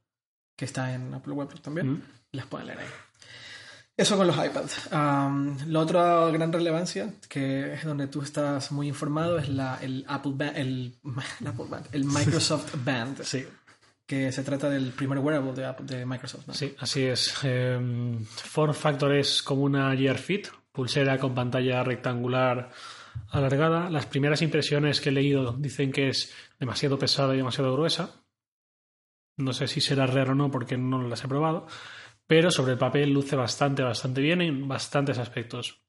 que 0.57 0.65
está 0.65 0.95
en 0.95 1.15
Apple 1.15 1.33
Weblog 1.33 1.61
también. 1.61 1.93
Mm. 1.93 2.03
Las 2.33 2.47
pueden 2.47 2.67
leer 2.67 2.81
ahí. 2.81 2.89
Eso 3.99 4.17
con 4.17 4.29
los 4.29 4.37
iPads. 4.37 4.91
la 4.93 5.81
otra 5.81 6.31
gran 6.31 6.53
relevancia, 6.53 7.13
que 7.29 7.75
es 7.75 7.85
donde 7.85 8.07
tú 8.07 8.23
estás 8.23 8.71
muy 8.71 8.87
informado, 8.87 9.39
es 9.39 9.49
la, 9.49 9.77
el 9.83 10.05
Apple 10.07 10.35
Band, 10.37 10.57
el, 10.57 10.95
el 11.91 12.05
Microsoft 12.05 12.77
Band. 12.85 13.23
Sí. 13.25 13.45
Que 14.07 14.31
se 14.31 14.45
trata 14.45 14.71
del 14.71 14.93
primer 14.93 15.19
wearable 15.19 15.53
de, 15.53 15.75
de 15.81 16.07
Microsoft. 16.07 16.45
Sí, 16.53 16.77
así 16.79 17.03
es. 17.03 17.35
Eh, 17.43 17.77
Form 18.25 18.73
Factor 18.73 19.17
es 19.17 19.43
como 19.43 19.65
una 19.65 19.95
Gear 19.97 20.17
Fit, 20.17 20.47
pulsera 20.71 21.19
con 21.19 21.35
pantalla 21.35 21.83
rectangular 21.83 22.71
alargada. 23.31 23.91
Las 23.91 24.07
primeras 24.07 24.43
impresiones 24.43 25.01
que 25.01 25.09
he 25.09 25.13
leído 25.13 25.55
dicen 25.59 25.91
que 25.91 26.11
es 26.11 26.33
demasiado 26.61 27.01
pesada 27.01 27.35
y 27.35 27.39
demasiado 27.39 27.73
gruesa. 27.73 28.23
No 29.37 29.53
sé 29.53 29.67
si 29.67 29.81
será 29.81 30.07
raro 30.07 30.33
o 30.33 30.37
no 30.37 30.53
porque 30.53 30.79
no 30.79 31.03
las 31.03 31.25
he 31.25 31.29
probado 31.29 31.67
pero 32.29 32.51
sobre 32.51 32.73
el 32.73 32.79
papel 32.79 33.11
luce 33.11 33.35
bastante, 33.35 33.83
bastante 33.83 34.21
bien 34.21 34.43
en 34.43 34.69
bastantes 34.69 35.19
aspectos. 35.19 35.83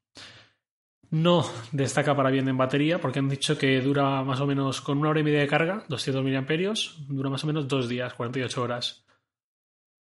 No 1.10 1.44
destaca 1.70 2.16
para 2.16 2.30
bien 2.30 2.48
en 2.48 2.56
batería, 2.56 2.98
porque 2.98 3.18
han 3.18 3.28
dicho 3.28 3.58
que 3.58 3.80
dura 3.80 4.22
más 4.24 4.40
o 4.40 4.46
menos 4.46 4.80
con 4.80 4.98
una 4.98 5.10
hora 5.10 5.20
y 5.20 5.24
media 5.24 5.40
de 5.40 5.46
carga, 5.46 5.84
200 5.88 6.24
mAh, 6.24 7.06
dura 7.08 7.30
más 7.30 7.44
o 7.44 7.46
menos 7.46 7.68
dos 7.68 7.88
días, 7.88 8.14
48 8.14 8.62
horas. 8.62 9.04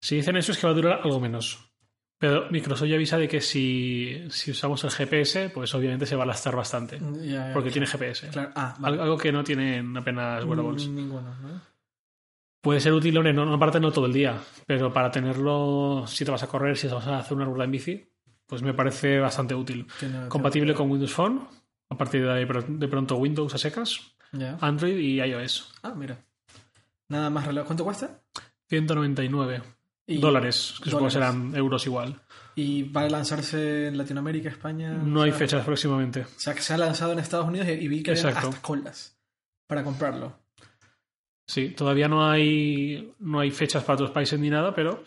Si 0.00 0.16
dicen 0.16 0.36
eso 0.36 0.50
es 0.50 0.58
que 0.58 0.66
va 0.66 0.72
a 0.72 0.76
durar 0.76 1.00
algo 1.04 1.20
menos. 1.20 1.70
Pero 2.18 2.50
Microsoft 2.50 2.88
ya 2.88 2.96
avisa 2.96 3.18
de 3.18 3.28
que 3.28 3.40
si, 3.40 4.26
usamos 4.48 4.82
el 4.82 4.90
GPS, 4.90 5.50
pues 5.50 5.72
obviamente 5.74 6.06
se 6.06 6.16
va 6.16 6.24
a 6.24 6.26
lastar 6.26 6.56
bastante. 6.56 6.98
porque 7.52 7.70
tiene 7.70 7.86
GPS. 7.86 8.30
Ah, 8.56 8.76
algo 8.82 9.16
que 9.16 9.30
no 9.30 9.44
tienen 9.44 9.96
apenas 9.96 10.44
wearables. 10.44 10.88
Ninguno, 10.88 11.36
¿no? 11.40 11.75
Puede 12.66 12.80
ser 12.80 12.92
útil, 12.94 13.14
no, 13.14 13.22
no, 13.22 13.54
aparte 13.54 13.78
no 13.78 13.92
todo 13.92 14.06
el 14.06 14.12
día, 14.12 14.40
pero 14.66 14.92
para 14.92 15.08
tenerlo, 15.08 16.04
si 16.08 16.24
te 16.24 16.32
vas 16.32 16.42
a 16.42 16.48
correr, 16.48 16.76
si 16.76 16.88
te 16.88 16.94
vas 16.94 17.06
a 17.06 17.20
hacer 17.20 17.36
una 17.36 17.44
ruta 17.44 17.62
en 17.62 17.70
bici, 17.70 18.04
pues 18.44 18.60
me 18.60 18.74
parece 18.74 19.20
bastante 19.20 19.54
útil. 19.54 19.86
Compatible 20.28 20.74
con 20.74 20.90
Windows 20.90 21.12
Phone, 21.12 21.46
a 21.88 21.96
partir 21.96 22.26
de, 22.26 22.44
de 22.44 22.88
pronto 22.88 23.14
Windows 23.18 23.54
a 23.54 23.58
secas, 23.58 24.00
Android 24.60 24.98
y 24.98 25.22
iOS. 25.22 25.74
Ah, 25.84 25.94
mira. 25.94 26.18
Nada 27.08 27.30
más 27.30 27.46
reloj. 27.46 27.66
¿Cuánto 27.66 27.84
cuesta? 27.84 28.20
199 28.68 29.62
dólares, 30.08 30.74
que 30.82 30.90
supongo 30.90 31.08
serán 31.08 31.54
euros 31.54 31.86
igual. 31.86 32.20
¿Y 32.56 32.82
va 32.82 33.02
a 33.02 33.08
lanzarse 33.08 33.86
en 33.86 33.96
Latinoamérica, 33.96 34.48
España? 34.48 34.90
No 34.90 35.22
hay 35.22 35.30
fechas 35.30 35.64
próximamente. 35.64 36.22
O 36.22 36.40
sea, 36.40 36.52
que 36.52 36.62
se 36.62 36.74
ha 36.74 36.78
lanzado 36.78 37.12
en 37.12 37.20
Estados 37.20 37.46
Unidos 37.46 37.68
y 37.68 37.86
vi 37.86 38.02
que 38.02 38.10
hasta 38.10 38.50
colas 38.60 39.16
para 39.68 39.84
comprarlo. 39.84 40.45
Sí, 41.46 41.70
todavía 41.70 42.08
no 42.08 42.28
hay, 42.28 43.12
no 43.20 43.40
hay 43.40 43.50
fechas 43.50 43.84
para 43.84 43.94
otros 43.94 44.10
países 44.10 44.38
ni 44.38 44.50
nada, 44.50 44.74
pero 44.74 45.02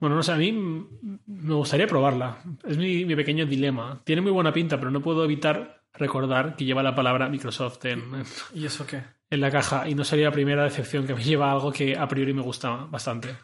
bueno, 0.00 0.16
no 0.16 0.22
sé, 0.22 0.32
a 0.32 0.36
mí 0.36 0.50
me 0.52 1.54
gustaría 1.54 1.86
probarla. 1.86 2.42
Es 2.66 2.76
mi, 2.78 3.04
pequeño 3.14 3.44
dilema. 3.46 4.00
Tiene 4.02 4.22
muy 4.22 4.32
buena 4.32 4.52
pinta, 4.52 4.78
pero 4.78 4.90
no 4.90 5.02
puedo 5.02 5.24
evitar 5.24 5.84
recordar 5.92 6.56
que 6.56 6.64
lleva 6.64 6.82
la 6.82 6.94
palabra 6.94 7.28
Microsoft 7.28 7.84
en, 7.84 8.24
¿Y 8.54 8.64
eso 8.64 8.86
qué? 8.86 9.02
en 9.30 9.40
la 9.40 9.50
caja 9.50 9.88
y 9.88 9.94
no 9.94 10.04
sería 10.04 10.26
la 10.26 10.32
primera 10.32 10.64
decepción 10.64 11.06
que 11.06 11.14
me 11.14 11.22
lleva 11.22 11.52
algo 11.52 11.70
que 11.70 11.96
a 11.96 12.08
priori 12.08 12.32
me 12.32 12.42
gusta 12.42 12.86
bastante. 12.90 13.36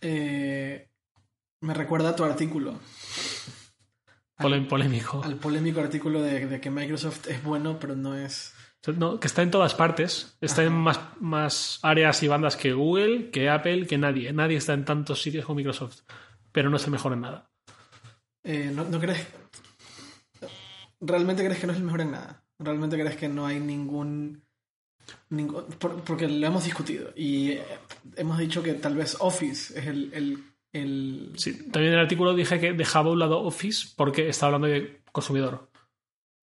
Eh, 0.00 0.88
me 1.60 1.74
recuerda 1.74 2.10
a 2.10 2.16
tu 2.16 2.24
artículo. 2.24 2.80
polémico. 4.68 5.22
Al 5.22 5.36
polémico 5.36 5.80
artículo 5.80 6.22
de 6.22 6.60
que 6.60 6.70
Microsoft 6.70 7.28
es 7.28 7.42
bueno, 7.44 7.78
pero 7.78 7.94
no 7.94 8.16
es 8.16 8.54
que 9.20 9.26
está 9.26 9.42
en 9.42 9.50
todas 9.50 9.74
partes. 9.74 10.36
Está 10.40 10.62
en 10.62 10.72
más, 10.72 11.00
más 11.20 11.78
áreas 11.82 12.22
y 12.22 12.28
bandas 12.28 12.56
que 12.56 12.72
Google, 12.72 13.30
que 13.30 13.48
Apple, 13.48 13.86
que 13.86 13.96
nadie. 13.96 14.32
Nadie 14.32 14.58
está 14.58 14.74
en 14.74 14.84
tantos 14.84 15.22
sitios 15.22 15.46
como 15.46 15.56
Microsoft. 15.56 16.02
Pero 16.52 16.68
no 16.70 16.76
es 16.76 16.84
el 16.84 16.90
mejor 16.90 17.14
en 17.14 17.22
nada. 17.22 17.50
Eh, 18.44 18.70
¿no, 18.74 19.00
crees? 19.00 19.26
¿Realmente 21.00 21.42
crees 21.44 21.58
que 21.58 21.66
no 21.66 21.72
es 21.72 21.78
el 21.78 21.84
mejor 21.84 22.02
en 22.02 22.10
nada? 22.10 22.44
¿Realmente 22.58 22.98
crees 22.98 23.16
que 23.16 23.28
no 23.28 23.46
hay 23.46 23.58
ningún... 23.58 24.42
porque 26.04 26.28
lo 26.28 26.46
hemos 26.46 26.64
discutido 26.64 27.10
y 27.16 27.52
eh, 27.52 27.64
hemos 28.16 28.38
dicho 28.38 28.62
que 28.62 28.74
tal 28.74 28.94
vez 28.94 29.16
Office 29.20 29.78
es 29.78 29.86
el, 29.86 30.44
el, 30.72 31.32
Sí, 31.36 31.70
también 31.70 31.92
en 31.92 31.98
el 31.98 32.04
artículo 32.04 32.34
dije 32.34 32.60
que 32.60 32.72
dejaba 32.72 33.08
a 33.08 33.12
un 33.12 33.18
lado 33.18 33.40
Office 33.42 33.88
porque 33.96 34.28
estaba 34.28 34.54
hablando 34.54 34.68
de 34.68 35.02
consumidor. 35.10 35.70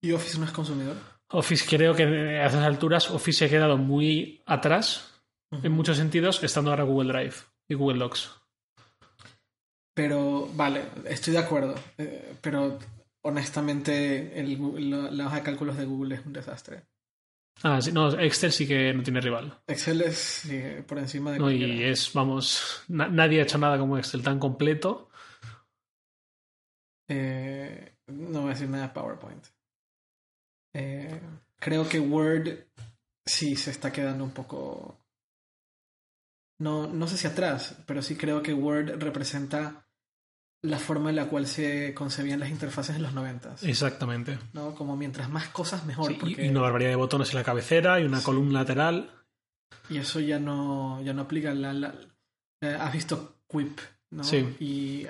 ¿Y 0.00 0.12
Office 0.12 0.38
no 0.38 0.44
es 0.44 0.52
consumidor? 0.52 0.96
Office 1.32 1.64
creo 1.68 1.94
que 1.94 2.04
a 2.04 2.46
esas 2.46 2.64
alturas 2.64 3.10
Office 3.10 3.38
se 3.38 3.44
ha 3.46 3.48
quedado 3.48 3.76
muy 3.76 4.42
atrás 4.46 5.12
en 5.50 5.72
muchos 5.72 5.96
sentidos, 5.96 6.42
estando 6.42 6.70
ahora 6.70 6.84
Google 6.84 7.12
Drive 7.12 7.34
y 7.68 7.74
Google 7.74 7.98
Docs. 7.98 8.30
Pero, 9.94 10.48
vale, 10.54 10.84
estoy 11.06 11.34
de 11.34 11.38
acuerdo. 11.38 11.74
Eh, 11.98 12.34
pero 12.40 12.78
honestamente, 13.22 14.38
el, 14.38 15.10
la, 15.16 15.26
hoja 15.26 15.36
de 15.36 15.42
cálculos 15.42 15.76
de 15.76 15.84
Google 15.84 16.14
es 16.14 16.26
un 16.26 16.32
desastre. 16.32 16.84
Ah, 17.62 17.80
sí, 17.80 17.92
no, 17.92 18.08
Excel 18.18 18.52
sí 18.52 18.66
que 18.66 18.94
no 18.94 19.02
tiene 19.02 19.20
rival. 19.20 19.60
Excel 19.66 20.00
es 20.00 20.48
por 20.86 20.98
encima 20.98 21.32
de. 21.32 21.38
No, 21.38 21.50
y 21.50 21.84
es, 21.84 22.12
vamos, 22.14 22.84
nadie 22.88 23.40
ha 23.40 23.42
hecho 23.42 23.58
nada 23.58 23.78
como 23.78 23.98
Excel 23.98 24.22
tan 24.22 24.38
completo. 24.38 25.10
Eh, 27.08 27.96
no 28.06 28.40
voy 28.40 28.50
a 28.50 28.54
decir 28.54 28.70
nada 28.70 28.88
de 28.88 28.94
PowerPoint. 28.94 29.44
Eh, 30.74 31.20
creo 31.58 31.88
que 31.88 32.00
Word 32.00 32.66
sí 33.24 33.56
se 33.56 33.70
está 33.70 33.92
quedando 33.92 34.24
un 34.24 34.32
poco. 34.32 34.98
No, 36.58 36.86
no 36.86 37.06
sé 37.08 37.16
si 37.16 37.26
atrás, 37.26 37.76
pero 37.86 38.02
sí 38.02 38.16
creo 38.16 38.42
que 38.42 38.54
Word 38.54 38.98
representa 38.98 39.86
la 40.62 40.78
forma 40.78 41.10
en 41.10 41.16
la 41.16 41.26
cual 41.26 41.46
se 41.46 41.92
concebían 41.92 42.38
las 42.38 42.50
interfaces 42.50 42.94
en 42.94 43.02
los 43.02 43.12
90. 43.12 43.56
Exactamente. 43.62 44.38
¿no? 44.52 44.74
Como 44.74 44.96
mientras 44.96 45.28
más 45.28 45.48
cosas, 45.48 45.84
mejor. 45.84 46.12
Y 46.12 46.48
una 46.48 46.60
barbaridad 46.60 46.90
de 46.90 46.96
botones 46.96 47.30
en 47.30 47.36
la 47.36 47.44
cabecera 47.44 48.00
y 48.00 48.04
una 48.04 48.22
columna 48.22 48.60
lateral. 48.60 49.10
Y 49.88 49.98
eso 49.98 50.20
ya 50.20 50.38
no, 50.38 51.02
ya 51.02 51.12
no 51.12 51.22
aplica. 51.22 51.52
La, 51.52 51.94
eh, 52.60 52.76
has 52.78 52.92
visto 52.92 53.42
Quip, 53.48 53.80
¿no? 54.10 54.22
Sí. 54.22 54.56
Y 54.60 55.06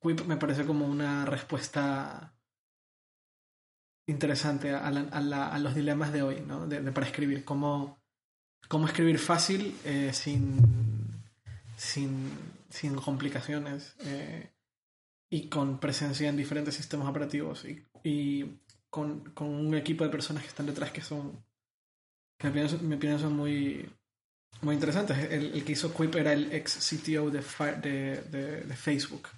Quip 0.00 0.26
me 0.26 0.38
parece 0.38 0.64
como 0.64 0.86
una 0.86 1.26
respuesta 1.26 2.33
interesante 4.06 4.70
a, 4.70 4.86
a, 4.86 5.58
los 5.58 5.74
dilemas 5.74 6.12
de 6.12 6.22
hoy, 6.22 6.40
¿no? 6.46 6.66
De, 6.66 6.80
para 6.92 7.06
escribir. 7.06 7.44
Cómo, 7.44 7.98
cómo 8.68 8.86
escribir 8.86 9.18
fácil 9.18 9.74
eh, 9.84 10.10
sin, 10.12 10.58
sin, 11.76 12.30
sin, 12.68 12.94
complicaciones 12.96 13.94
eh, 14.00 14.50
y 15.30 15.48
con 15.48 15.78
presencia 15.78 16.28
en 16.28 16.36
diferentes 16.36 16.74
sistemas 16.74 17.08
operativos 17.08 17.64
y, 17.64 17.82
y 18.02 18.60
con, 18.90 19.20
con, 19.32 19.48
un 19.48 19.74
equipo 19.74 20.04
de 20.04 20.10
personas 20.10 20.42
que 20.42 20.50
están 20.50 20.66
detrás 20.66 20.90
que 20.92 21.00
son, 21.00 21.42
que 22.38 22.48
me 22.48 22.96
pienso, 22.96 23.18
son 23.18 23.36
muy, 23.36 23.88
muy 24.60 24.74
interesantes. 24.74 25.18
El, 25.30 25.54
el, 25.54 25.64
que 25.64 25.72
hizo 25.72 25.94
Quip 25.94 26.14
era 26.16 26.32
el 26.32 26.52
ex 26.52 26.76
CTO 26.76 27.30
de, 27.30 27.42
de, 27.80 28.60
de, 28.64 28.76
Facebook. 28.76 29.28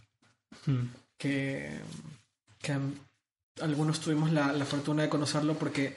Hmm. 0.64 0.86
Que, 1.16 1.80
que 2.60 2.78
algunos 3.60 4.00
tuvimos 4.00 4.32
la, 4.32 4.52
fortuna 4.64 5.02
de 5.02 5.08
conocerlo 5.08 5.54
porque... 5.58 5.96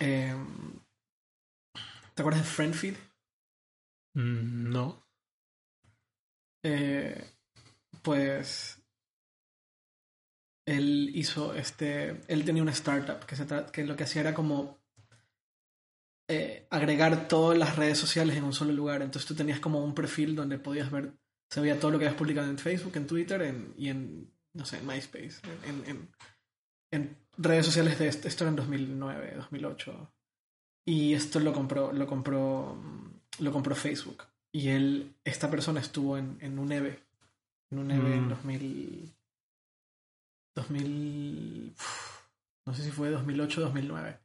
Eh, 0.00 0.34
¿Te 2.14 2.22
acuerdas 2.22 2.42
de 2.42 2.48
Friendfeed? 2.48 2.96
Mm, 4.14 4.70
no. 4.70 5.06
Eh, 6.64 7.32
pues 8.02 8.78
él 10.66 11.10
hizo 11.14 11.54
este, 11.54 12.20
él 12.28 12.44
tenía 12.44 12.62
una 12.62 12.72
startup 12.72 13.24
que, 13.26 13.34
se 13.34 13.46
que 13.72 13.84
lo 13.84 13.96
que 13.96 14.04
hacía 14.04 14.20
era 14.22 14.34
como 14.34 14.80
eh, 16.28 16.66
agregar 16.70 17.26
todas 17.26 17.58
las 17.58 17.76
redes 17.76 17.98
sociales 17.98 18.36
en 18.36 18.44
un 18.44 18.52
solo 18.52 18.72
lugar. 18.72 19.02
Entonces 19.02 19.26
tú 19.26 19.34
tenías 19.34 19.60
como 19.60 19.84
un 19.84 19.94
perfil 19.94 20.36
donde 20.36 20.58
podías 20.58 20.90
ver, 20.90 21.14
se 21.50 21.60
veía 21.60 21.80
todo 21.80 21.90
lo 21.90 21.98
que 21.98 22.06
habías 22.06 22.18
publicado 22.18 22.48
en 22.48 22.58
Facebook, 22.58 22.96
en 22.96 23.06
Twitter 23.06 23.54
y 23.76 23.88
en, 23.88 24.32
no 24.54 24.64
sé, 24.64 24.78
en 24.78 24.86
MySpace, 24.86 25.40
en, 25.64 25.84
en 25.86 26.08
redes 27.36 27.66
sociales 27.66 27.98
de 27.98 28.08
esto, 28.08 28.28
esto 28.28 28.44
era 28.44 28.50
en 28.50 28.56
2009, 28.56 29.34
2008. 29.36 30.12
Y 30.84 31.14
esto 31.14 31.40
lo 31.40 31.52
compró, 31.52 31.92
lo 31.92 32.06
compró, 32.06 32.76
lo 33.38 33.52
compró 33.52 33.74
Facebook. 33.74 34.24
Y 34.52 34.68
él, 34.68 35.14
esta 35.24 35.50
persona 35.50 35.80
estuvo 35.80 36.18
en, 36.18 36.38
en 36.40 36.58
un 36.58 36.72
EVE. 36.72 36.98
En 37.70 37.78
un 37.78 37.90
EVE 37.90 38.14
en 38.14 38.28
2000. 38.28 38.62
Mm. 38.64 39.22
2000. 40.54 41.74
no 42.66 42.74
sé 42.74 42.82
si 42.84 42.90
fue 42.90 43.10
2008 43.10 43.60
o 43.60 43.64
2009. 43.64 44.18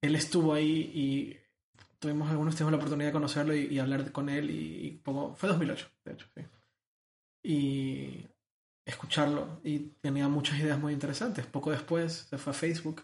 él 0.00 0.16
estuvo 0.16 0.54
ahí 0.54 0.90
y 0.94 1.36
tuvimos 1.98 2.30
algunos 2.30 2.54
tuvimos 2.54 2.72
la 2.72 2.78
oportunidad 2.78 3.08
de 3.08 3.12
conocerlo 3.12 3.54
y, 3.54 3.78
hablar 3.78 4.10
con 4.12 4.28
él 4.28 4.50
y, 4.50 5.00
poco, 5.04 5.34
fue 5.36 5.48
2008, 5.50 5.88
de 6.04 6.12
hecho, 6.12 6.26
sí. 6.34 6.42
Y 7.44 8.26
escucharlo 8.84 9.60
y 9.64 9.78
tenía 10.00 10.28
muchas 10.28 10.58
ideas 10.58 10.78
muy 10.78 10.92
interesantes. 10.92 11.46
Poco 11.46 11.70
después 11.70 12.26
se 12.28 12.38
fue 12.38 12.52
a 12.52 12.54
Facebook 12.54 13.02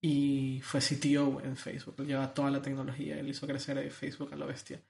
y 0.00 0.60
fue 0.62 0.80
CTO 0.80 1.40
en 1.42 1.56
Facebook. 1.56 1.96
Él 1.98 2.08
lleva 2.08 2.34
toda 2.34 2.50
la 2.50 2.62
tecnología, 2.62 3.18
él 3.18 3.28
hizo 3.28 3.46
crecer 3.46 3.90
Facebook 3.90 4.32
a 4.32 4.36
la 4.36 4.46
bestia. 4.46 4.82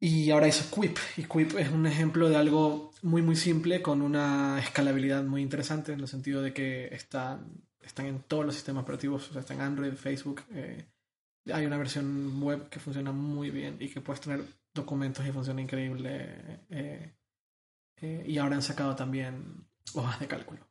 Y 0.00 0.30
ahora 0.30 0.48
hizo 0.48 0.70
Quip. 0.70 0.98
Y 1.16 1.24
Quip 1.24 1.56
es 1.58 1.70
un 1.70 1.86
ejemplo 1.86 2.28
de 2.28 2.36
algo 2.36 2.92
muy, 3.02 3.22
muy 3.22 3.36
simple 3.36 3.80
con 3.80 4.02
una 4.02 4.58
escalabilidad 4.58 5.22
muy 5.22 5.40
interesante 5.40 5.92
en 5.92 6.00
el 6.00 6.08
sentido 6.08 6.42
de 6.42 6.52
que 6.52 6.86
están, 6.94 7.46
están 7.80 8.06
en 8.06 8.20
todos 8.22 8.44
los 8.44 8.54
sistemas 8.54 8.82
operativos, 8.82 9.30
o 9.30 9.32
sea, 9.32 9.40
está 9.40 9.54
en 9.54 9.60
Android, 9.60 9.94
Facebook. 9.94 10.42
Eh, 10.52 10.84
hay 11.52 11.64
una 11.66 11.78
versión 11.78 12.42
web 12.42 12.68
que 12.68 12.80
funciona 12.80 13.12
muy 13.12 13.50
bien 13.50 13.76
y 13.80 13.88
que 13.88 14.00
puedes 14.00 14.20
tener 14.20 14.44
documentos 14.74 15.26
y 15.26 15.32
funciona 15.32 15.62
increíble. 15.62 16.60
Eh, 16.70 17.14
eh, 18.04 18.24
y 18.26 18.38
ahora 18.38 18.56
han 18.56 18.62
sacado 18.62 18.94
también 18.94 19.66
hojas 19.94 20.20
de 20.20 20.28
cálculo. 20.28 20.68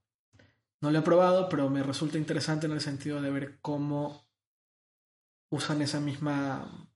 No 0.81 0.91
lo 0.91 0.99
he 0.99 1.01
probado, 1.01 1.49
pero 1.49 1.69
me 1.69 1.81
resulta 1.81 2.17
interesante 2.17 2.67
en 2.67 2.73
el 2.73 2.81
sentido 2.81 3.21
de 3.21 3.31
ver 3.31 3.59
cómo 3.61 4.27
usan 5.49 5.81
esa 5.81 5.99
misma 5.99 6.89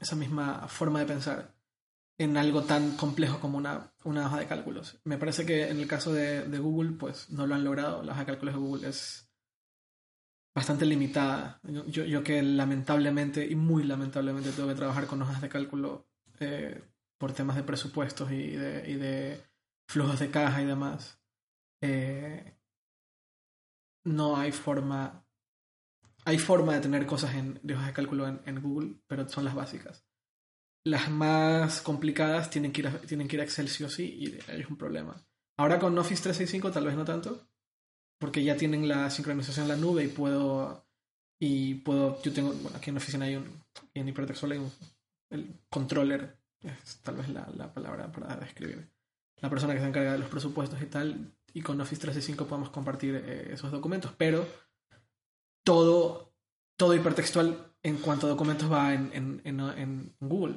esa 0.00 0.14
misma 0.14 0.68
forma 0.68 1.00
de 1.00 1.06
pensar 1.06 1.54
en 2.18 2.36
algo 2.36 2.64
tan 2.64 2.96
complejo 2.96 3.40
como 3.40 3.58
una, 3.58 3.92
una 4.04 4.26
hoja 4.26 4.40
de 4.40 4.46
cálculos. 4.46 5.00
Me 5.04 5.18
parece 5.18 5.46
que 5.46 5.68
en 5.68 5.78
el 5.78 5.86
caso 5.86 6.12
de, 6.12 6.42
Google, 6.58 6.92
pues 6.92 7.30
no 7.30 7.46
lo 7.46 7.54
han 7.54 7.64
logrado. 7.64 8.02
La 8.02 8.12
hoja 8.12 8.20
de 8.20 8.26
cálculos 8.26 8.54
de 8.54 8.60
Google 8.60 8.88
es 8.88 9.28
bastante 10.54 10.84
limitada. 10.84 11.60
Yo, 11.62 12.04
yo 12.04 12.22
que 12.24 12.42
lamentablemente, 12.42 13.46
y 13.46 13.54
muy 13.54 13.84
lamentablemente, 13.84 14.50
tengo 14.50 14.68
que 14.68 14.74
trabajar 14.74 15.06
con 15.06 15.22
hojas 15.22 15.40
de 15.40 15.48
cálculo 15.48 16.08
eh, 16.40 16.82
por 17.18 17.32
temas 17.32 17.56
de 17.56 17.64
presupuestos 17.64 18.30
y 18.30 18.52
de, 18.52 18.90
y 18.90 18.94
de, 18.94 19.44
flujos 19.88 20.20
de 20.20 20.30
caja 20.30 20.62
y 20.62 20.66
demás. 20.66 21.20
Eh, 21.82 22.58
no 24.04 24.36
hay 24.36 24.52
forma 24.52 25.28
hay 26.28 26.38
forma 26.38 26.74
de 26.74 26.80
tener 26.80 27.06
cosas 27.06 27.34
en, 27.34 27.58
de 27.62 27.74
hojas 27.74 27.86
de 27.86 27.92
cálculo 27.94 28.28
en, 28.28 28.60
Google, 28.60 28.96
pero 29.06 29.26
son 29.28 29.46
las 29.46 29.54
básicas. 29.54 30.04
Las 30.84 31.10
más 31.10 31.80
complicadas 31.80 32.50
tienen 32.50 32.70
que 32.70 32.82
ir 32.82 32.88
a, 32.88 33.00
tienen 33.00 33.26
que 33.26 33.36
ir 33.36 33.40
a 33.40 33.44
Excel 33.44 33.68
sí 33.68 33.82
o 33.82 33.88
sí 33.88 34.14
y 34.18 34.38
es 34.52 34.68
un 34.68 34.76
problema. 34.76 35.16
Ahora 35.56 35.78
con 35.78 35.96
Office 35.98 36.22
365 36.22 36.70
tal 36.70 36.84
vez 36.84 36.96
no 36.96 37.06
tanto, 37.06 37.48
porque 38.20 38.44
ya 38.44 38.58
tienen 38.58 38.86
la 38.86 39.08
sincronización 39.08 39.64
en 39.64 39.68
la 39.68 39.76
nube 39.76 40.04
y 40.04 40.08
puedo 40.08 40.86
y 41.40 41.76
puedo 41.76 42.20
yo 42.20 42.32
tengo 42.32 42.52
bueno, 42.52 42.76
aquí 42.76 42.90
en 42.90 42.96
la 42.96 43.00
oficina 43.00 43.24
hay 43.24 43.36
un 43.36 43.64
en 43.94 44.08
Hypertext 44.08 44.44
hay 44.44 44.58
un 44.58 44.70
el 45.30 45.60
controller 45.70 46.38
es 46.62 46.98
tal 47.02 47.16
vez 47.16 47.28
la, 47.28 47.48
la, 47.56 47.72
palabra 47.72 48.10
para 48.10 48.36
describir 48.36 48.90
la 49.40 49.50
persona 49.50 49.74
que 49.74 49.80
se 49.80 49.86
encarga 49.86 50.12
de 50.12 50.18
los 50.18 50.28
presupuestos 50.28 50.80
y 50.82 50.86
tal 50.86 51.32
y 51.52 51.62
con 51.62 51.80
Office 51.80 52.00
365 52.00 52.46
podemos 52.46 52.70
compartir 52.70 53.22
eh, 53.24 53.50
esos 53.52 53.70
documentos 53.70 54.12
pero 54.16 54.46
todo, 55.68 56.32
todo 56.78 56.94
hipertextual 56.94 57.74
en 57.82 57.98
cuanto 57.98 58.26
a 58.26 58.30
documentos 58.30 58.72
va 58.72 58.94
en, 58.94 59.40
en, 59.44 60.14
Google. 60.18 60.56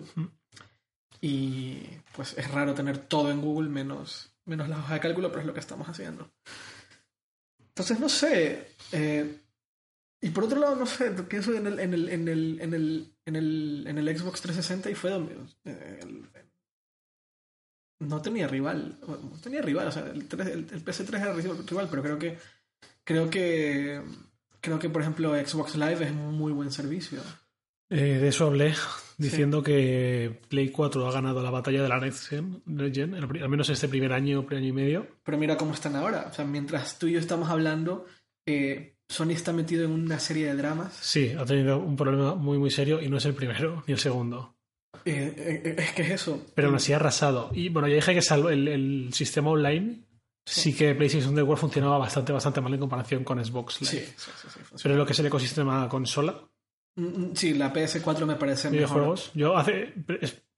Y 1.20 1.82
pues 2.16 2.38
es 2.38 2.50
raro 2.50 2.74
tener 2.74 2.98
todo 2.98 3.30
en 3.30 3.42
Google 3.42 3.70
menos, 3.70 4.34
menos 4.46 4.70
la 4.70 4.80
hoja 4.80 4.94
de 4.94 5.00
cálculo, 5.02 5.30
pero 5.30 5.42
es 5.42 5.48
lo 5.48 5.54
que 5.54 5.60
estamos 5.60 5.90
haciendo. 5.90 6.32
Entonces, 7.60 8.00
no 8.00 8.08
sé. 8.08 8.76
Eh, 8.94 9.38
y 10.22 10.30
por 10.30 10.46
otro 10.46 10.60
lado, 10.60 10.78
no 10.78 10.86
sé, 10.86 11.12
pienso 11.12 11.54
en 11.54 11.68
el, 11.68 11.80
en 11.80 11.94
el, 11.94 12.10
en 12.10 12.28
el, 12.30 12.62
en 12.62 12.74
el, 12.74 13.11
en 13.26 13.36
el, 13.36 13.86
en 13.88 13.98
el 13.98 14.18
Xbox 14.18 14.42
360 14.42 14.90
y 14.90 14.96
fue 14.96 15.12
donde... 15.12 15.36
Eh, 15.66 16.00
no 18.00 18.22
tenía 18.22 18.48
rival. 18.48 18.98
No 19.08 19.40
tenía 19.42 19.62
rival, 19.62 19.88
o 19.88 19.92
sea, 19.92 20.08
el, 20.08 20.22
el, 20.22 20.68
el 20.72 20.86
PS3 20.86 21.16
era 21.16 21.34
rival, 21.34 21.88
pero 21.90 22.02
creo 22.02 22.20
que... 22.20 22.38
Creo 23.04 23.30
que 23.30 24.02
creo 24.62 24.80
que, 24.80 24.90
por 24.90 25.02
ejemplo, 25.02 25.34
Xbox 25.36 25.76
Live 25.76 26.06
es 26.06 26.12
un 26.12 26.38
muy 26.38 26.54
buen 26.54 26.72
servicio. 26.72 27.20
Eh, 27.90 28.20
de 28.20 28.28
eso 28.30 28.46
hablé, 28.46 28.74
diciendo 29.18 29.62
que 29.62 30.40
Play 30.48 30.70
4 30.70 31.06
ha 31.06 31.12
ganado 31.12 31.44
la 31.44 31.50
batalla 31.50 31.84
de 31.84 31.90
la 31.90 32.00
Next 32.00 32.30
Gen, 32.30 32.62
al 33.16 33.50
menos 33.50 33.70
este 33.70 33.90
primer 33.90 34.14
año, 34.14 34.46
primer 34.46 34.64
año 34.64 34.70
y 34.70 34.76
medio. 34.76 35.08
Pero 35.24 35.38
mira 35.38 35.58
cómo 35.58 35.74
están 35.74 35.96
ahora. 35.98 36.28
O 36.30 36.34
sea, 36.34 36.46
mientras 36.46 36.98
tú 36.98 37.08
y 37.08 37.14
yo 37.14 37.20
estamos 37.20 37.50
hablando, 37.50 38.06
eh, 38.46 38.96
Sony 39.12 39.32
está 39.32 39.52
metido 39.52 39.84
en 39.86 39.92
una 39.92 40.20
serie 40.20 40.48
de 40.48 40.56
dramas. 40.56 40.98
Sí, 41.02 41.34
ha 41.38 41.44
tenido 41.46 41.78
un 41.80 41.96
problema 41.96 42.34
muy, 42.36 42.58
muy 42.58 42.72
serio 42.72 43.02
y 43.02 43.10
no 43.10 43.18
es 43.18 43.26
el 43.26 43.34
primero 43.34 43.84
ni 43.88 43.94
el 43.94 44.00
segundo. 44.00 44.56
Eh, 45.04 45.76
es 45.78 45.92
que 45.92 46.02
es 46.04 46.12
eso. 46.12 46.46
Pero 46.56 46.68
aún 46.68 46.76
así 46.76 46.94
ha 46.94 46.98
arrasado. 46.98 47.50
Y 47.54 47.70
bueno, 47.70 47.88
ya 47.88 47.96
dije 47.96 48.14
que 48.14 48.22
salvo 48.22 48.50
el, 48.50 48.68
el 48.68 49.14
sistema 49.14 49.50
online 49.50 50.06
sí 50.46 50.76
que 50.76 50.96
PlayStation 50.96 51.36
Network 51.36 51.60
funcionaba 51.60 51.98
bastante, 51.98 52.32
bastante 52.32 52.62
mal 52.62 52.74
en 52.74 52.80
comparación 52.80 53.24
con 53.24 53.44
Xbox 53.44 53.76
Sí, 53.76 53.86
sí, 53.86 54.00
sí, 54.16 54.60
Pero 54.84 54.96
lo 54.96 55.06
que 55.06 55.14
es 55.14 55.20
el 55.20 55.26
ecosistema 55.26 55.88
consola. 55.90 56.40
Mm, 56.96 57.04
mm, 57.04 57.36
sí, 57.36 57.54
la 57.54 57.74
PS4 57.74 58.26
me 58.26 58.36
parece 58.36 58.70
videojuegos. 58.70 59.32
Yo 59.34 59.58
hace, 59.58 59.94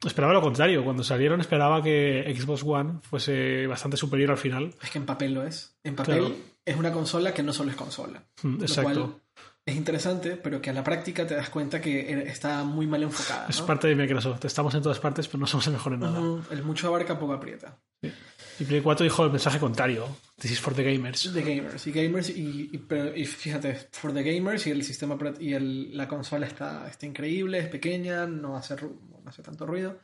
esperaba 0.05 0.33
lo 0.33 0.41
contrario. 0.41 0.83
Cuando 0.83 1.03
salieron 1.03 1.41
esperaba 1.41 1.81
que 1.81 2.33
Xbox 2.37 2.63
One 2.63 2.99
fuese 3.01 3.67
bastante 3.67 3.97
superior 3.97 4.31
al 4.31 4.37
final. 4.37 4.73
Es 4.81 4.89
que 4.89 4.97
en 4.97 5.05
papel 5.05 5.33
lo 5.33 5.43
es. 5.43 5.75
En 5.83 5.95
papel 5.95 6.35
es 6.65 6.75
una 6.75 6.91
consola 6.91 7.33
que 7.33 7.43
no 7.43 7.53
solo 7.53 7.71
es 7.71 7.75
consola. 7.75 8.23
Mm, 8.41 8.61
exacto. 8.61 9.19
es 9.65 9.75
interesante, 9.75 10.37
pero 10.37 10.61
que 10.61 10.69
a 10.69 10.73
la 10.73 10.83
práctica 10.83 11.25
te 11.25 11.35
das 11.35 11.49
cuenta 11.49 11.81
que 11.81 12.23
está 12.23 12.63
muy 12.63 12.87
mal 12.87 13.03
enfocada. 13.03 13.47
Es 13.49 13.61
parte 13.61 13.87
de 13.87 13.95
Microsoft. 13.95 14.45
Estamos 14.45 14.73
en 14.75 14.81
todas 14.81 14.99
partes, 14.99 15.27
pero 15.27 15.39
no 15.39 15.47
somos 15.47 15.67
el 15.67 15.73
mejor 15.73 15.93
en 15.93 15.99
nada. 16.01 16.21
el 16.51 16.63
mucho 16.63 16.87
abarca, 16.87 17.17
poco 17.17 17.33
aprieta. 17.33 17.77
Sí. 18.01 18.11
Y 18.59 18.65
Play 18.65 18.81
4 18.81 19.03
dijo 19.03 19.25
el 19.25 19.31
mensaje 19.31 19.59
contrario. 19.59 20.07
This 20.39 20.51
is 20.51 20.59
for 20.59 20.73
the 20.73 20.83
gamers. 20.83 21.31
The 21.33 21.41
gamers. 21.41 21.87
Y 21.87 21.91
gamers 21.91 22.29
y, 22.29 22.69
y, 23.15 23.25
fíjate, 23.25 23.89
for 23.91 24.13
the 24.13 24.21
gamers 24.21 24.67
y 24.67 24.71
el 24.71 24.83
sistema 24.83 25.17
y 25.39 25.53
el, 25.53 25.97
la 25.97 26.07
consola 26.07 26.45
está, 26.45 26.87
está 26.87 27.05
increíble, 27.05 27.59
es 27.59 27.67
pequeña, 27.67 28.27
no 28.27 28.55
hace, 28.55 28.75
no 28.75 29.12
hace 29.33 29.43
tanto 29.43 29.65
ruido. 29.65 29.99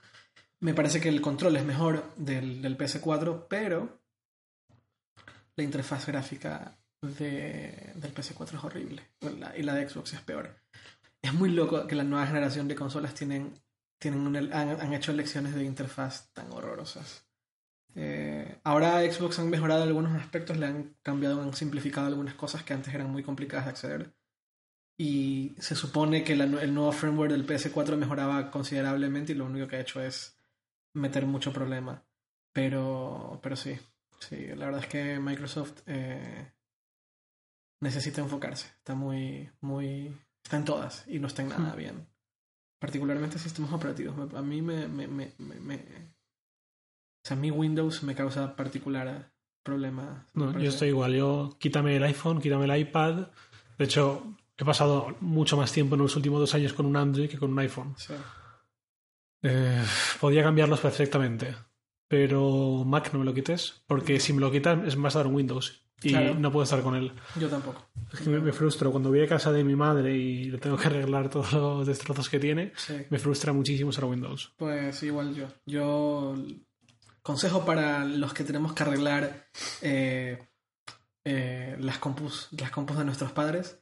Me 0.60 0.74
parece 0.74 1.00
que 1.00 1.10
el 1.10 1.22
control 1.22 1.56
es 1.56 1.64
mejor 1.64 2.04
del, 2.18 2.62
del 2.62 2.78
PS4, 2.78 3.48
pero 3.48 4.02
la 5.56 5.64
interfaz 5.64 6.08
gráfica 6.08 6.78
de, 7.02 7.92
del 7.96 8.14
PS4 8.14 8.58
es 8.58 8.64
horrible. 8.64 9.10
y 9.56 9.64
la 9.64 9.74
de 9.74 9.88
Xbox 9.88 10.14
es 10.14 10.22
peor. 10.22 10.60
Es 11.22 11.34
muy 11.34 11.50
loco 11.50 11.86
que 11.88 11.96
la 11.96 12.04
nueva 12.04 12.28
generación 12.28 12.68
de 12.68 12.76
consolas 12.76 13.14
tienen, 13.14 13.54
tienen 14.00 14.54
han, 14.54 14.94
hecho 14.94 15.12
elecciones 15.12 15.54
de 15.56 15.64
interfaz 15.64 16.32
tan 16.34 16.52
horrorosas. 16.52 17.26
Eh, 17.96 18.60
ahora 18.64 19.02
Xbox 19.02 19.40
han 19.40 19.50
mejorado 19.50 19.84
algunos 19.84 20.20
aspectos, 20.22 20.58
le 20.58 20.66
han 20.66 20.96
cambiado, 21.02 21.42
han 21.42 21.54
simplificado 21.54 22.08
algunas 22.08 22.36
cosas 22.36 22.64
que 22.64 22.74
antes 22.74 22.94
eran 22.94 23.10
muy 23.10 23.24
complicadas 23.24 23.66
de 23.66 23.72
acceder. 23.72 24.14
Y 25.02 25.56
se 25.60 25.76
supone 25.76 26.26
que 26.26 26.34
el 26.34 26.74
nuevo 26.74 26.92
firmware 26.92 27.32
del 27.32 27.48
PS4 27.48 27.96
mejoraba 27.96 28.52
considerablemente 28.52 29.32
y 29.32 29.36
lo 29.36 29.46
único 29.46 29.66
que 29.66 29.78
ha 29.78 29.80
hecho 29.80 30.02
es 30.04 30.38
meter 30.94 31.26
mucho 31.26 31.54
problema. 31.54 32.04
Pero, 32.52 33.40
pero 33.42 33.56
sí, 33.56 33.78
sí, 34.20 34.48
la 34.48 34.66
verdad 34.66 34.84
es 34.84 34.88
que 34.88 35.18
Microsoft 35.18 35.84
eh, 35.88 36.52
necesita 37.80 38.20
enfocarse. 38.20 38.68
Está 38.68 38.94
muy, 38.94 39.50
muy, 39.62 40.14
está 40.44 40.58
en 40.58 40.66
todas 40.66 41.06
y 41.08 41.20
no 41.20 41.28
está 41.28 41.44
en 41.44 41.50
nada 41.50 41.74
hmm. 41.74 41.78
bien. 41.78 42.08
Particularmente 42.78 43.40
sistemas 43.40 43.72
operativos. 43.72 44.34
A 44.36 44.42
mí 44.42 44.62
me, 44.62 44.90
me, 44.90 45.08
me, 45.08 45.32
me 45.38 45.76
o 47.24 47.28
sea, 47.28 47.38
mi 47.38 47.52
Windows 47.52 48.04
me 48.04 48.16
causa 48.16 48.54
particular 48.54 49.32
problema. 49.64 50.26
No, 50.34 50.60
yo 50.60 50.70
estoy 50.70 50.90
igual. 50.90 51.14
Yo 51.14 51.56
quítame 51.58 51.96
el 51.96 52.04
iPhone, 52.04 52.42
quítame 52.42 52.66
el 52.66 52.82
iPad. 52.82 53.28
De 53.78 53.86
hecho, 53.86 54.36
he 54.60 54.66
pasado 54.66 55.16
mucho 55.22 55.58
más 55.58 55.72
tiempo 55.72 55.96
en 55.96 56.02
los 56.02 56.16
últimos 56.16 56.40
dos 56.40 56.54
años 56.54 56.74
con 56.74 56.86
un 56.86 56.98
Android 56.98 57.30
que 57.30 57.38
con 57.38 57.52
un 57.52 57.60
iPhone. 57.60 57.96
Eh, 59.42 59.84
podía 60.20 60.44
cambiarlos 60.44 60.80
perfectamente. 60.80 61.56
Pero 62.08 62.84
Mac 62.86 63.12
no 63.14 63.20
me 63.20 63.26
lo 63.26 63.34
quites, 63.34 63.84
porque 63.86 64.20
si 64.20 64.34
me 64.34 64.42
lo 64.42 64.52
quitan 64.52 64.88
es 64.88 64.98
más 64.98 65.14
dar 65.14 65.28
un 65.28 65.36
Windows 65.36 65.84
y 66.02 66.14
no 66.14 66.52
puedo 66.52 66.64
estar 66.64 66.82
con 66.82 66.96
él. 66.96 67.12
Yo 67.40 67.50
tampoco. 67.50 67.90
Es 68.12 68.22
que 68.22 68.30
me, 68.30 68.52
frustro. 68.52 68.92
Cuando 68.92 69.10
voy 69.10 69.22
a 69.22 69.28
casa 69.28 69.52
de 69.52 69.64
mi 69.64 69.76
madre 69.76 70.16
y 70.16 70.46
le 70.46 70.58
tengo 70.58 70.76
que 70.76 70.88
arreglar 70.88 71.30
todos 71.30 71.54
los 71.54 71.86
destrozos 71.86 72.30
que 72.30 72.40
tiene, 72.40 72.74
me 73.10 73.20
frustra 73.20 73.54
muchísimo 73.54 73.90
usar 73.90 74.06
Windows. 74.06 74.54
Pues 74.58 75.04
igual 75.04 75.36
yo. 75.36 75.48
Yo 75.66 76.36
Consejo 77.30 77.64
para 77.64 78.06
los 78.06 78.34
que 78.34 78.44
tenemos 78.44 78.74
que 78.74 78.84
arreglar 78.84 79.48
eh, 79.82 80.48
eh, 81.24 81.76
las, 81.80 82.00
compus, 82.00 82.48
las 82.60 82.72
compus 82.72 82.98
de 82.98 83.06
nuestros 83.06 83.32
padres, 83.32 83.80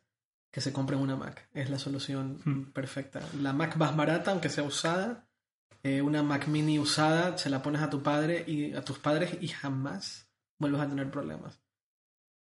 que 0.52 0.62
se 0.62 0.74
compren 0.74 1.00
una 1.00 1.16
Mac. 1.16 1.50
Es 1.54 1.70
la 1.70 1.80
solución 1.80 2.40
hmm. 2.44 2.72
perfecta. 2.72 3.22
La 3.42 3.54
Mac 3.54 3.76
más 3.78 3.96
barata, 3.96 4.32
aunque 4.32 4.50
sea 4.50 4.64
usada, 4.64 5.28
eh, 5.84 6.02
una 6.02 6.24
Mac 6.24 6.48
mini 6.48 6.80
usada, 6.80 7.38
se 7.38 7.50
la 7.50 7.62
pones 7.62 7.82
a 7.82 7.90
tu 7.90 8.02
padre 8.02 8.44
y 8.48 8.74
a 8.74 8.82
tus 8.82 9.00
padres 9.00 9.38
y 9.42 9.48
jamás 9.48 10.30
vuelves 10.60 10.82
a 10.82 10.90
tener 10.90 11.12
problemas. 11.12 11.62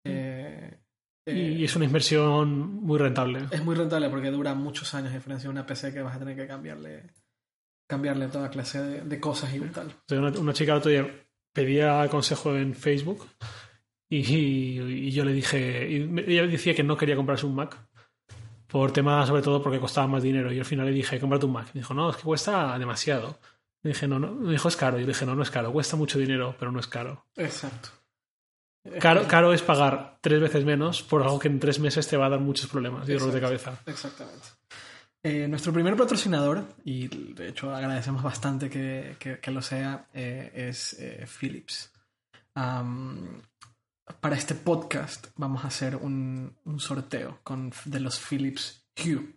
Hmm. 0.05 0.11
Eh, 0.11 0.79
y 1.25 1.65
es 1.65 1.77
una 1.77 1.85
inversión 1.85 2.83
muy 2.83 2.99
rentable. 2.99 3.47
es 3.53 3.63
muy 3.63 3.77
rentable 3.77 4.11
porque 4.11 4.33
dura 4.33 4.55
muchos 4.55 4.93
años, 4.95 5.13
a 5.13 5.15
diferencia 5.15 5.49
de 5.49 5.53
una 5.53 5.65
PC 5.65 5.93
que 5.93 6.03
vas 6.03 6.17
a 6.17 6.19
tener 6.19 6.37
que 6.37 6.49
cambiarle 6.49 7.11
cambiarle 7.89 8.29
toda 8.29 8.51
clase 8.51 8.83
de, 8.83 9.01
de 9.03 9.21
cosas 9.21 9.55
y 9.55 9.61
tal. 9.61 9.95
Una, 10.11 10.31
una 10.41 10.53
chica 10.53 10.73
el 10.73 10.79
otro 10.79 10.91
día 10.91 11.27
pedía 11.53 12.09
consejo 12.09 12.57
en 12.57 12.75
Facebook 12.75 13.29
y, 14.09 14.19
y 14.19 15.11
yo 15.11 15.25
le 15.25 15.33
dije, 15.33 15.91
y 15.91 16.33
ella 16.33 16.47
decía 16.47 16.75
que 16.75 16.83
no 16.83 16.97
quería 16.97 17.17
comprarse 17.17 17.47
un 17.47 17.55
Mac 17.55 17.79
por 18.73 18.91
tema 18.93 19.25
sobre 19.27 19.43
todo 19.43 19.63
porque 19.63 19.79
costaba 19.79 20.07
más 20.09 20.23
dinero 20.23 20.51
y 20.53 20.59
al 20.59 20.65
final 20.65 20.87
le 20.87 20.93
dije, 20.93 21.21
cómprate 21.21 21.47
un 21.47 21.53
Mac. 21.53 21.67
Me 21.75 21.81
dijo, 21.83 21.95
no, 21.95 22.11
es 22.11 22.17
que 22.17 22.23
cuesta 22.23 22.77
demasiado. 22.79 23.39
Le 23.83 23.91
dije, 23.93 24.09
no, 24.09 24.19
no, 24.19 24.33
me 24.33 24.51
dijo, 24.53 24.69
es 24.69 24.77
caro. 24.77 24.97
Yo 24.97 25.03
le 25.03 25.13
dije, 25.13 25.27
no, 25.27 25.35
no 25.35 25.43
es 25.43 25.51
caro, 25.51 25.71
cuesta 25.73 25.97
mucho 25.97 26.19
dinero, 26.19 26.57
pero 26.59 26.73
no 26.73 26.81
es 26.81 26.87
caro. 26.87 27.27
Exacto. 27.37 27.91
Caro, 29.01 29.29
caro 29.29 29.53
es 29.53 29.63
pagar 29.63 30.19
tres 30.21 30.41
veces 30.41 30.65
menos 30.65 31.03
por 31.05 31.23
algo 31.23 31.39
que 31.39 31.47
en 31.49 31.61
tres 31.61 31.79
meses 31.79 32.09
te 32.09 32.17
va 32.17 32.27
a 32.27 32.31
dar 32.31 32.41
muchos 32.41 32.69
problemas 32.69 33.09
y 33.09 33.13
dolores 33.13 33.35
de 33.35 33.41
cabeza. 33.41 33.79
Exactamente. 33.87 34.47
Eh, 35.23 35.47
nuestro 35.47 35.73
primer 35.73 35.95
patrocinador, 35.97 36.65
y 36.85 37.07
de 37.35 37.49
hecho 37.51 37.73
agradecemos 37.73 38.25
bastante 38.25 38.69
que, 38.69 39.15
que- 39.21 39.39
que 39.39 39.51
lo 39.53 39.63
sea, 39.63 40.07
eh, 40.15 40.51
es 40.69 40.95
eh, 40.99 41.27
Philips. 41.41 41.93
Para 44.21 44.37
este 44.37 44.55
podcast 44.55 45.29
vamos 45.37 45.65
a 45.65 45.69
hacer 45.69 45.97
un, 45.97 46.57
un 46.65 46.81
sorteo 46.81 47.41
con, 47.43 47.73
de 47.85 48.01
los 48.01 48.19
Philips 48.21 48.85
Hue. 48.97 49.37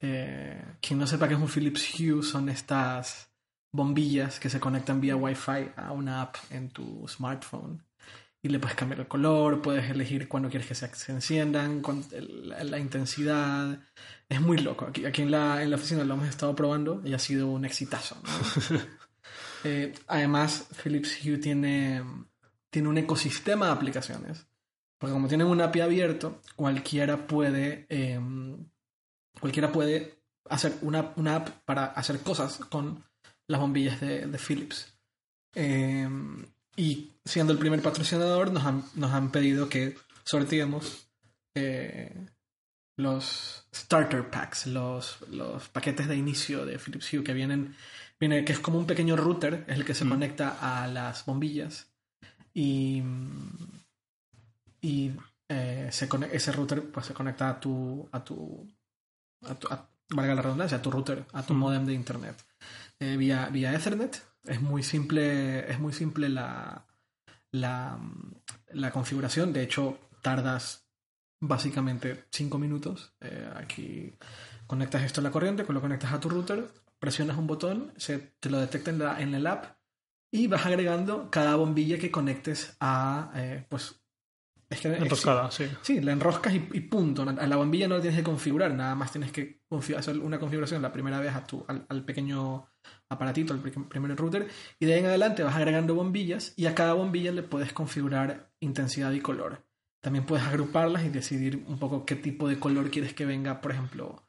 Eh, 0.00 0.62
quien 0.80 0.98
no 0.98 1.06
sepa 1.06 1.28
qué 1.28 1.34
es 1.34 1.40
un 1.40 1.48
Philips 1.48 1.94
Hue 1.98 2.22
son 2.22 2.48
estas 2.48 3.30
bombillas 3.72 4.38
que 4.38 4.50
se 4.50 4.60
conectan 4.60 5.00
vía 5.00 5.16
Wi-Fi 5.16 5.70
a 5.76 5.92
una 5.92 6.22
app 6.22 6.36
en 6.50 6.70
tu 6.70 7.06
smartphone 7.08 7.82
y 8.42 8.48
le 8.48 8.58
puedes 8.58 8.76
cambiar 8.76 9.00
el 9.00 9.08
color, 9.08 9.62
puedes 9.62 9.90
elegir 9.90 10.28
cuándo 10.28 10.50
quieres 10.50 10.68
que 10.68 10.74
se, 10.74 10.94
se 10.94 11.12
enciendan, 11.12 11.80
cuán- 11.80 12.04
la, 12.12 12.62
la 12.62 12.78
intensidad. 12.78 13.80
Es 14.28 14.40
muy 14.40 14.58
loco. 14.58 14.84
Aquí, 14.86 15.06
aquí 15.06 15.22
en, 15.22 15.30
la, 15.30 15.62
en 15.62 15.70
la 15.70 15.76
oficina 15.76 16.04
lo 16.04 16.14
hemos 16.14 16.28
estado 16.28 16.54
probando 16.54 17.00
y 17.04 17.14
ha 17.14 17.18
sido 17.18 17.48
un 17.48 17.64
exitazo. 17.64 18.16
¿no? 18.22 18.80
Eh, 19.66 19.94
además, 20.08 20.68
Philips 20.82 21.18
Hue 21.24 21.38
tiene, 21.38 22.04
tiene 22.74 22.88
un 22.88 22.98
ecosistema 22.98 23.66
de 23.66 23.72
aplicaciones. 23.72 24.48
Porque 24.98 25.12
como 25.12 25.28
tienen 25.28 25.46
un 25.46 25.60
API 25.60 25.80
abierto, 25.80 26.40
cualquiera 26.56 27.28
puede, 27.28 27.86
eh, 27.88 28.20
cualquiera 29.40 29.70
puede 29.70 30.18
hacer 30.50 30.74
una, 30.82 31.12
una 31.14 31.36
app 31.36 31.48
para 31.64 31.84
hacer 31.84 32.18
cosas 32.18 32.56
con 32.68 33.04
las 33.46 33.60
bombillas 33.60 34.00
de, 34.00 34.26
de 34.26 34.38
Philips. 34.38 34.92
Eh, 35.54 36.08
y 36.76 37.12
siendo 37.24 37.52
el 37.52 37.60
primer 37.60 37.80
patrocinador, 37.80 38.50
nos 38.50 38.64
han, 38.64 38.84
nos 38.96 39.12
han 39.12 39.30
pedido 39.30 39.68
que 39.68 39.96
sorteemos 40.24 41.08
eh, 41.54 42.26
los 42.96 43.68
starter 43.72 44.28
packs, 44.30 44.66
los, 44.66 45.20
los 45.30 45.68
paquetes 45.68 46.08
de 46.08 46.16
inicio 46.16 46.66
de 46.66 46.80
Philips 46.80 47.12
Hue 47.12 47.22
que 47.22 47.34
vienen, 47.34 47.76
viene, 48.18 48.44
que 48.44 48.52
es 48.52 48.58
como 48.58 48.78
un 48.78 48.86
pequeño 48.86 49.14
router, 49.14 49.64
es 49.68 49.76
el 49.76 49.84
que 49.84 49.94
se 49.94 50.04
Mm. 50.04 50.08
conecta 50.08 50.58
a 50.60 50.88
las 50.88 51.24
bombillas. 51.24 51.93
Y, 52.54 53.02
y 54.80 55.12
eh, 55.48 55.88
se 55.90 56.08
ese 56.32 56.52
router 56.52 56.90
pues, 56.90 57.06
se 57.06 57.14
conecta 57.14 57.48
a 57.50 57.60
tu, 57.60 58.08
a 58.12 58.22
tu, 58.24 58.66
a 59.42 59.54
tu- 59.54 59.68
a- 59.68 59.88
valga 60.10 60.34
la 60.34 60.42
redundancia, 60.42 60.78
a 60.78 60.82
tu 60.82 60.90
router, 60.90 61.24
a 61.32 61.42
tu 61.42 61.54
Mm. 61.54 61.58
modem 61.58 61.86
de 61.86 61.94
internet 61.94 62.36
eh, 63.00 63.16
vía, 63.16 63.48
vía 63.50 63.72
Ethernet. 63.74 64.22
Es 64.44 64.60
muy 64.60 64.82
simple, 64.82 65.70
es 65.70 65.78
muy 65.80 65.92
simple 65.92 66.28
la, 66.28 66.86
la, 67.50 67.98
la 68.72 68.90
configuración. 68.92 69.52
De 69.52 69.62
hecho, 69.62 69.98
tardas 70.22 70.86
básicamente 71.40 72.24
5 72.30 72.58
minutos. 72.58 73.14
Eh, 73.20 73.50
aquí 73.56 74.14
conectas 74.66 75.02
esto 75.02 75.20
a 75.20 75.24
la 75.24 75.30
corriente, 75.30 75.64
lo 75.68 75.80
conectas 75.80 76.12
a 76.12 76.20
tu 76.20 76.28
router, 76.28 76.68
presionas 76.98 77.36
un 77.38 77.46
botón, 77.46 77.92
se 77.96 78.18
te 78.18 78.50
lo 78.50 78.58
detecta 78.60 78.90
en, 78.90 78.98
la, 78.98 79.20
en 79.20 79.34
el 79.34 79.46
app 79.46 79.76
y 80.34 80.48
vas 80.48 80.66
agregando 80.66 81.30
cada 81.30 81.54
bombilla 81.54 81.96
que 81.96 82.10
conectes 82.10 82.76
a, 82.80 83.30
eh, 83.36 83.64
pues, 83.68 84.00
es 84.68 84.80
que 84.80 84.88
Enroscada, 84.88 85.48
sí. 85.52 85.66
Sí, 85.82 86.00
la 86.00 86.10
enroscas 86.10 86.52
y, 86.52 86.68
y 86.72 86.80
punto. 86.80 87.22
A 87.22 87.46
la 87.46 87.56
bombilla 87.56 87.86
no 87.86 87.94
la 87.94 88.00
tienes 88.00 88.18
que 88.18 88.24
configurar, 88.24 88.74
nada 88.74 88.96
más 88.96 89.12
tienes 89.12 89.30
que 89.30 89.60
hacer 89.96 90.18
una 90.18 90.40
configuración 90.40 90.82
la 90.82 90.90
primera 90.90 91.20
vez 91.20 91.34
a 91.36 91.46
tu, 91.46 91.64
al, 91.68 91.86
al 91.88 92.04
pequeño 92.04 92.66
aparatito, 93.08 93.54
al 93.54 93.60
pri- 93.60 93.70
primer 93.84 94.16
router, 94.16 94.48
y 94.80 94.86
de 94.86 94.94
ahí 94.94 95.00
en 95.00 95.06
adelante 95.06 95.44
vas 95.44 95.54
agregando 95.54 95.94
bombillas 95.94 96.52
y 96.56 96.66
a 96.66 96.74
cada 96.74 96.94
bombilla 96.94 97.30
le 97.30 97.44
puedes 97.44 97.72
configurar 97.72 98.50
intensidad 98.58 99.12
y 99.12 99.20
color. 99.20 99.64
También 100.00 100.26
puedes 100.26 100.44
agruparlas 100.44 101.04
y 101.04 101.10
decidir 101.10 101.64
un 101.68 101.78
poco 101.78 102.04
qué 102.04 102.16
tipo 102.16 102.48
de 102.48 102.58
color 102.58 102.90
quieres 102.90 103.14
que 103.14 103.24
venga, 103.24 103.60
por 103.60 103.70
ejemplo. 103.70 104.24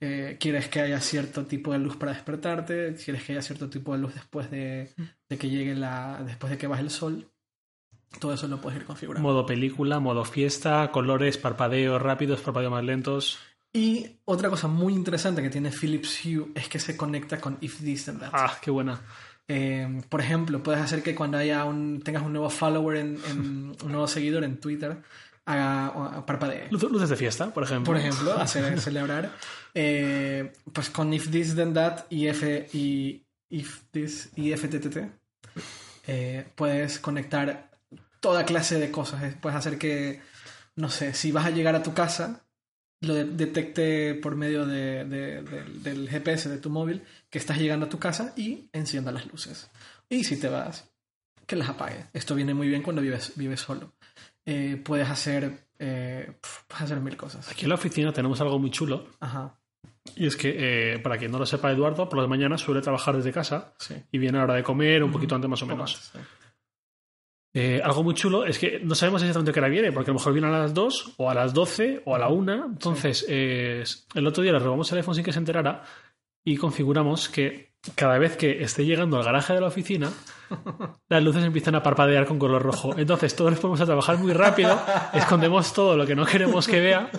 Eh, 0.00 0.36
quieres 0.40 0.68
que 0.68 0.80
haya 0.80 1.00
cierto 1.00 1.46
tipo 1.46 1.72
de 1.72 1.78
luz 1.78 1.96
para 1.96 2.12
despertarte, 2.12 2.94
quieres 2.94 3.22
que 3.24 3.32
haya 3.32 3.42
cierto 3.42 3.68
tipo 3.68 3.92
de 3.92 3.98
luz 4.00 4.14
después 4.14 4.50
de, 4.50 4.90
de 5.28 5.38
que 5.38 5.48
llegue 5.50 5.74
la. 5.74 6.22
después 6.26 6.50
de 6.50 6.58
que 6.58 6.66
baje 6.66 6.82
el 6.82 6.90
sol. 6.90 7.28
Todo 8.18 8.34
eso 8.34 8.48
lo 8.48 8.60
puedes 8.60 8.80
ir 8.80 8.86
configurando. 8.86 9.28
Modo 9.28 9.46
película, 9.46 10.00
modo 10.00 10.24
fiesta, 10.24 10.90
colores, 10.90 11.38
parpadeos 11.38 12.02
rápidos, 12.02 12.40
parpadeos 12.40 12.72
más 12.72 12.84
lentos. 12.84 13.38
Y 13.72 14.16
otra 14.24 14.50
cosa 14.50 14.66
muy 14.66 14.94
interesante 14.94 15.42
que 15.42 15.50
tiene 15.50 15.70
Philips 15.70 16.24
Hue 16.24 16.48
es 16.56 16.68
que 16.68 16.80
se 16.80 16.96
conecta 16.96 17.40
con 17.40 17.56
If 17.60 17.80
This 17.80 18.06
Then 18.06 18.18
That. 18.18 18.30
Ah, 18.32 18.58
qué 18.60 18.72
buena. 18.72 19.00
Eh, 19.46 20.02
por 20.08 20.20
ejemplo, 20.20 20.60
puedes 20.62 20.80
hacer 20.80 21.02
que 21.04 21.14
cuando 21.14 21.38
haya 21.38 21.64
un, 21.64 22.00
tengas 22.02 22.24
un 22.24 22.32
nuevo 22.32 22.50
follower, 22.50 22.96
en, 22.96 23.18
en- 23.30 23.76
un 23.80 23.88
nuevo 23.92 24.08
seguidor 24.08 24.42
en 24.42 24.58
Twitter, 24.58 24.96
haga 25.52 25.90
o- 26.18 26.26
parpadee. 26.26 26.68
Luz- 26.70 26.82
Luces 26.90 27.08
de 27.08 27.16
fiesta, 27.16 27.52
por 27.52 27.62
ejemplo. 27.64 27.92
Por 27.92 27.96
ejemplo, 28.00 28.32
hacer 28.40 28.80
celebrar. 28.80 29.32
eh, 29.74 30.52
pues 30.72 30.90
con 30.90 31.12
If 31.12 31.30
This 31.30 31.54
Then 31.54 31.74
That 31.74 32.06
y, 32.10 32.26
F, 32.28 32.68
y 32.72 33.24
If 33.50 33.82
This 33.90 34.30
y 34.36 34.52
FTTT 34.56 34.96
eh, 36.06 36.46
puedes 36.54 36.98
conectar 36.98 37.70
toda 38.20 38.44
clase 38.44 38.78
de 38.78 38.90
cosas. 38.90 39.34
Puedes 39.40 39.56
hacer 39.58 39.78
que, 39.78 40.20
no 40.76 40.88
sé, 40.90 41.14
si 41.14 41.32
vas 41.32 41.46
a 41.46 41.50
llegar 41.50 41.74
a 41.74 41.82
tu 41.82 41.94
casa, 41.94 42.42
lo 43.02 43.14
de- 43.14 43.24
detecte 43.24 44.14
por 44.14 44.36
medio 44.36 44.66
de- 44.66 45.04
de- 45.04 45.42
del- 45.42 45.82
del 45.82 46.08
GPS 46.08 46.48
de 46.48 46.58
tu 46.58 46.68
móvil 46.70 47.02
que 47.30 47.38
estás 47.38 47.58
llegando 47.58 47.86
a 47.86 47.88
tu 47.88 47.98
casa 47.98 48.32
y 48.36 48.68
encienda 48.72 49.12
las 49.12 49.26
luces. 49.26 49.70
Y 50.08 50.24
si 50.24 50.36
te 50.38 50.48
vas, 50.48 50.90
que 51.46 51.56
las 51.56 51.68
apague. 51.68 52.06
Esto 52.12 52.34
viene 52.34 52.54
muy 52.54 52.68
bien 52.68 52.82
cuando 52.82 53.02
vives, 53.02 53.32
vives 53.36 53.60
solo. 53.60 53.92
Eh, 54.50 54.76
puedes 54.76 55.08
hacer 55.08 55.68
eh, 55.78 56.32
puedes 56.66 56.82
hacer 56.82 57.00
mil 57.00 57.16
cosas. 57.16 57.48
Aquí 57.48 57.62
en 57.62 57.68
la 57.68 57.76
oficina 57.76 58.12
tenemos 58.12 58.40
algo 58.40 58.58
muy 58.58 58.70
chulo. 58.70 59.06
Ajá, 59.20 59.54
Y 60.16 60.26
es 60.26 60.34
que, 60.34 60.94
eh, 60.94 60.98
para 60.98 61.16
quien 61.18 61.30
no 61.30 61.38
lo 61.38 61.46
sepa, 61.46 61.70
Eduardo, 61.70 62.08
por 62.08 62.18
las 62.18 62.28
mañanas 62.28 62.60
suele 62.60 62.80
trabajar 62.80 63.16
desde 63.16 63.32
casa 63.32 63.74
sí. 63.78 63.94
y 64.10 64.18
viene 64.18 64.38
a 64.38 64.40
la 64.40 64.44
hora 64.46 64.54
de 64.54 64.64
comer, 64.64 65.04
un 65.04 65.12
poquito 65.12 65.36
antes 65.36 65.48
más 65.48 65.62
o 65.62 65.66
menos. 65.66 66.12
antes, 66.12 66.28
sí. 67.52 67.80
Algo 67.80 68.02
muy 68.02 68.14
chulo 68.14 68.44
es 68.44 68.58
que 68.58 68.80
no 68.80 68.96
sabemos 68.96 69.22
exactamente 69.22 69.52
qué 69.52 69.60
hora 69.60 69.68
viene, 69.68 69.92
porque 69.92 70.10
a 70.10 70.12
lo 70.12 70.18
mejor 70.18 70.32
viene 70.32 70.48
a 70.48 70.50
las 70.50 70.74
2 70.74 71.14
o 71.16 71.30
a 71.30 71.34
las 71.34 71.54
12 71.54 72.02
o 72.04 72.14
a 72.16 72.18
la 72.18 72.28
1. 72.28 72.66
Entonces, 72.66 73.24
el 73.28 74.26
otro 74.26 74.42
día 74.42 74.52
le 74.52 74.58
robamos 74.58 74.90
el 74.90 74.98
iPhone 74.98 75.14
sin 75.14 75.24
que 75.24 75.32
se 75.32 75.38
enterara 75.38 75.84
y 76.44 76.56
configuramos 76.56 77.28
que 77.28 77.69
cada 77.94 78.18
vez 78.18 78.36
que 78.36 78.62
esté 78.62 78.84
llegando 78.84 79.16
al 79.18 79.24
garaje 79.24 79.54
de 79.54 79.60
la 79.60 79.68
oficina, 79.68 80.10
las 81.08 81.22
luces 81.22 81.44
empiezan 81.44 81.74
a 81.74 81.82
parpadear 81.82 82.26
con 82.26 82.38
color 82.38 82.62
rojo. 82.62 82.94
Entonces, 82.98 83.34
todos 83.34 83.50
nos 83.52 83.60
ponemos 83.60 83.80
a 83.80 83.86
trabajar 83.86 84.18
muy 84.18 84.32
rápido, 84.32 84.78
escondemos 85.14 85.72
todo 85.72 85.96
lo 85.96 86.06
que 86.06 86.14
no 86.14 86.26
queremos 86.26 86.66
que 86.68 86.80
vea 86.80 87.10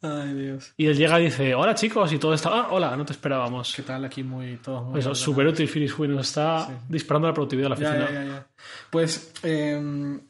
Ay, 0.00 0.32
Dios. 0.34 0.74
y 0.76 0.86
él 0.86 0.96
llega 0.96 1.20
y 1.20 1.24
dice, 1.24 1.54
hola 1.56 1.74
chicos, 1.74 2.12
y 2.12 2.18
todo 2.18 2.32
está, 2.34 2.50
ah, 2.50 2.68
hola, 2.70 2.96
no 2.96 3.04
te 3.04 3.12
esperábamos. 3.12 3.72
¿Qué 3.74 3.82
tal 3.82 4.04
aquí 4.04 4.22
muy 4.22 4.56
todos 4.58 4.82
muy 4.82 4.90
Eso, 5.00 5.08
ordenados? 5.10 5.18
súper 5.18 5.46
útil, 5.48 5.68
Philips 5.68 5.98
Hue 5.98 6.06
nos 6.08 6.28
está 6.28 6.66
Sí. 6.66 6.72
disparando 6.88 7.26
la 7.28 7.34
productividad 7.34 7.64
de 7.66 7.68
la 7.70 7.74
oficina. 7.74 8.10
ya, 8.10 8.12
ya, 8.12 8.24
ya. 8.24 8.46
Pues 8.90 9.32
em, 9.42 10.20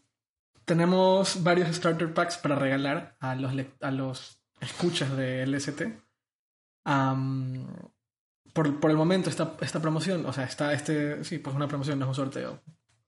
tenemos 0.64 1.42
varios 1.42 1.68
starter 1.76 2.14
packs 2.14 2.38
para 2.38 2.54
regalar 2.54 3.16
a 3.20 3.34
los, 3.34 3.52
a 3.82 3.90
los 3.90 4.40
escuchas 4.60 5.14
de 5.16 5.42
LST. 5.46 5.82
Am, 6.84 7.66
por, 8.52 8.80
por 8.80 8.90
el 8.90 8.96
momento, 8.96 9.30
esta, 9.30 9.56
esta 9.60 9.80
promoción, 9.80 10.24
o 10.26 10.32
sea, 10.32 10.44
está 10.44 10.72
este, 10.72 11.22
sí, 11.24 11.38
pues 11.38 11.54
una 11.54 11.68
promoción, 11.68 11.98
no 11.98 12.06
es 12.06 12.08
un 12.10 12.14
sorteo. 12.14 12.62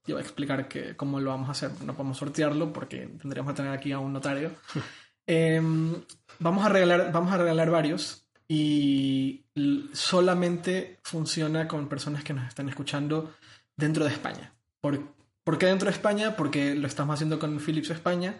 Yo 0.05 0.15
voy 0.15 0.21
a 0.21 0.25
explicar 0.25 0.67
que, 0.67 0.95
cómo 0.95 1.19
lo 1.19 1.29
vamos 1.29 1.49
a 1.49 1.51
hacer. 1.51 1.71
No 1.85 1.95
podemos 1.95 2.17
sortearlo 2.17 2.73
porque 2.73 3.07
tendríamos 3.21 3.53
que 3.53 3.57
tener 3.57 3.71
aquí 3.71 3.91
a 3.91 3.99
un 3.99 4.13
notario. 4.13 4.51
Em, 5.27 5.93
vamos, 6.39 6.65
a 6.65 6.69
regalar, 6.69 7.11
vamos 7.11 7.31
a 7.31 7.37
regalar 7.37 7.69
varios 7.69 8.27
y 8.47 9.45
solamente 9.93 10.99
funciona 11.03 11.67
con 11.67 11.87
personas 11.87 12.23
que 12.23 12.33
nos 12.33 12.47
están 12.47 12.67
escuchando 12.67 13.33
dentro 13.77 14.03
de 14.03 14.11
España. 14.11 14.53
¿Por, 14.81 15.13
¿por 15.45 15.57
qué 15.57 15.67
dentro 15.67 15.85
de 15.85 15.93
España? 15.93 16.35
Porque 16.35 16.75
lo 16.75 16.87
estamos 16.87 17.13
haciendo 17.13 17.39
con 17.39 17.59
Philips 17.59 17.91
España 17.91 18.35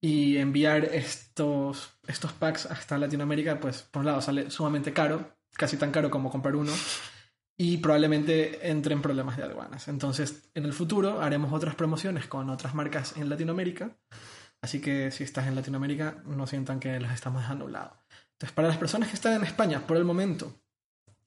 y 0.00 0.36
enviar 0.36 0.84
estos, 0.84 1.98
estos 2.06 2.32
packs 2.32 2.66
hasta 2.66 2.96
Latinoamérica, 2.96 3.58
pues 3.58 3.82
por 3.82 4.00
un 4.00 4.06
lado 4.06 4.20
sale 4.20 4.50
sumamente 4.50 4.92
caro, 4.92 5.36
casi 5.56 5.76
tan 5.76 5.90
caro 5.90 6.10
como 6.10 6.30
comprar 6.30 6.56
uno, 6.56 6.72
y 7.56 7.78
probablemente 7.78 8.70
entre 8.70 8.94
en 8.94 9.02
problemas 9.02 9.36
de 9.36 9.44
aduanas. 9.44 9.88
Entonces, 9.88 10.48
en 10.54 10.64
el 10.64 10.72
futuro 10.72 11.20
haremos 11.20 11.52
otras 11.52 11.74
promociones 11.74 12.26
con 12.26 12.50
otras 12.50 12.74
marcas 12.74 13.16
en 13.16 13.28
Latinoamérica. 13.28 13.96
Así 14.60 14.80
que 14.80 15.10
si 15.10 15.24
estás 15.24 15.46
en 15.46 15.54
Latinoamérica, 15.54 16.22
no 16.24 16.46
sientan 16.46 16.80
que 16.80 16.98
los 16.98 17.12
estamos 17.12 17.42
dejando 17.42 17.64
a 17.64 17.66
un 17.66 17.72
lado. 17.72 17.96
Entonces, 18.32 18.54
para 18.54 18.68
las 18.68 18.78
personas 18.78 19.08
que 19.08 19.14
están 19.14 19.34
en 19.34 19.44
España, 19.44 19.86
por 19.86 19.96
el 19.96 20.04
momento, 20.04 20.54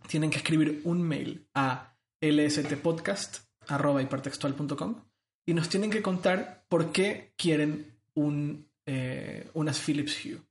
tienen 0.08 0.30
que 0.30 0.38
escribir 0.38 0.82
un 0.84 1.02
mail 1.02 1.48
a 1.54 1.96
lstpodcast.com 2.22 5.04
y 5.46 5.54
nos 5.54 5.70
tienen 5.70 5.92
que 5.92 6.02
contar 6.02 6.66
por 6.68 6.92
qué 6.92 7.34
quieren 7.38 7.98
un, 8.16 8.70
eh, 8.86 9.50
unas 9.54 9.80
Philips 9.80 10.26
Hue. 10.26 10.42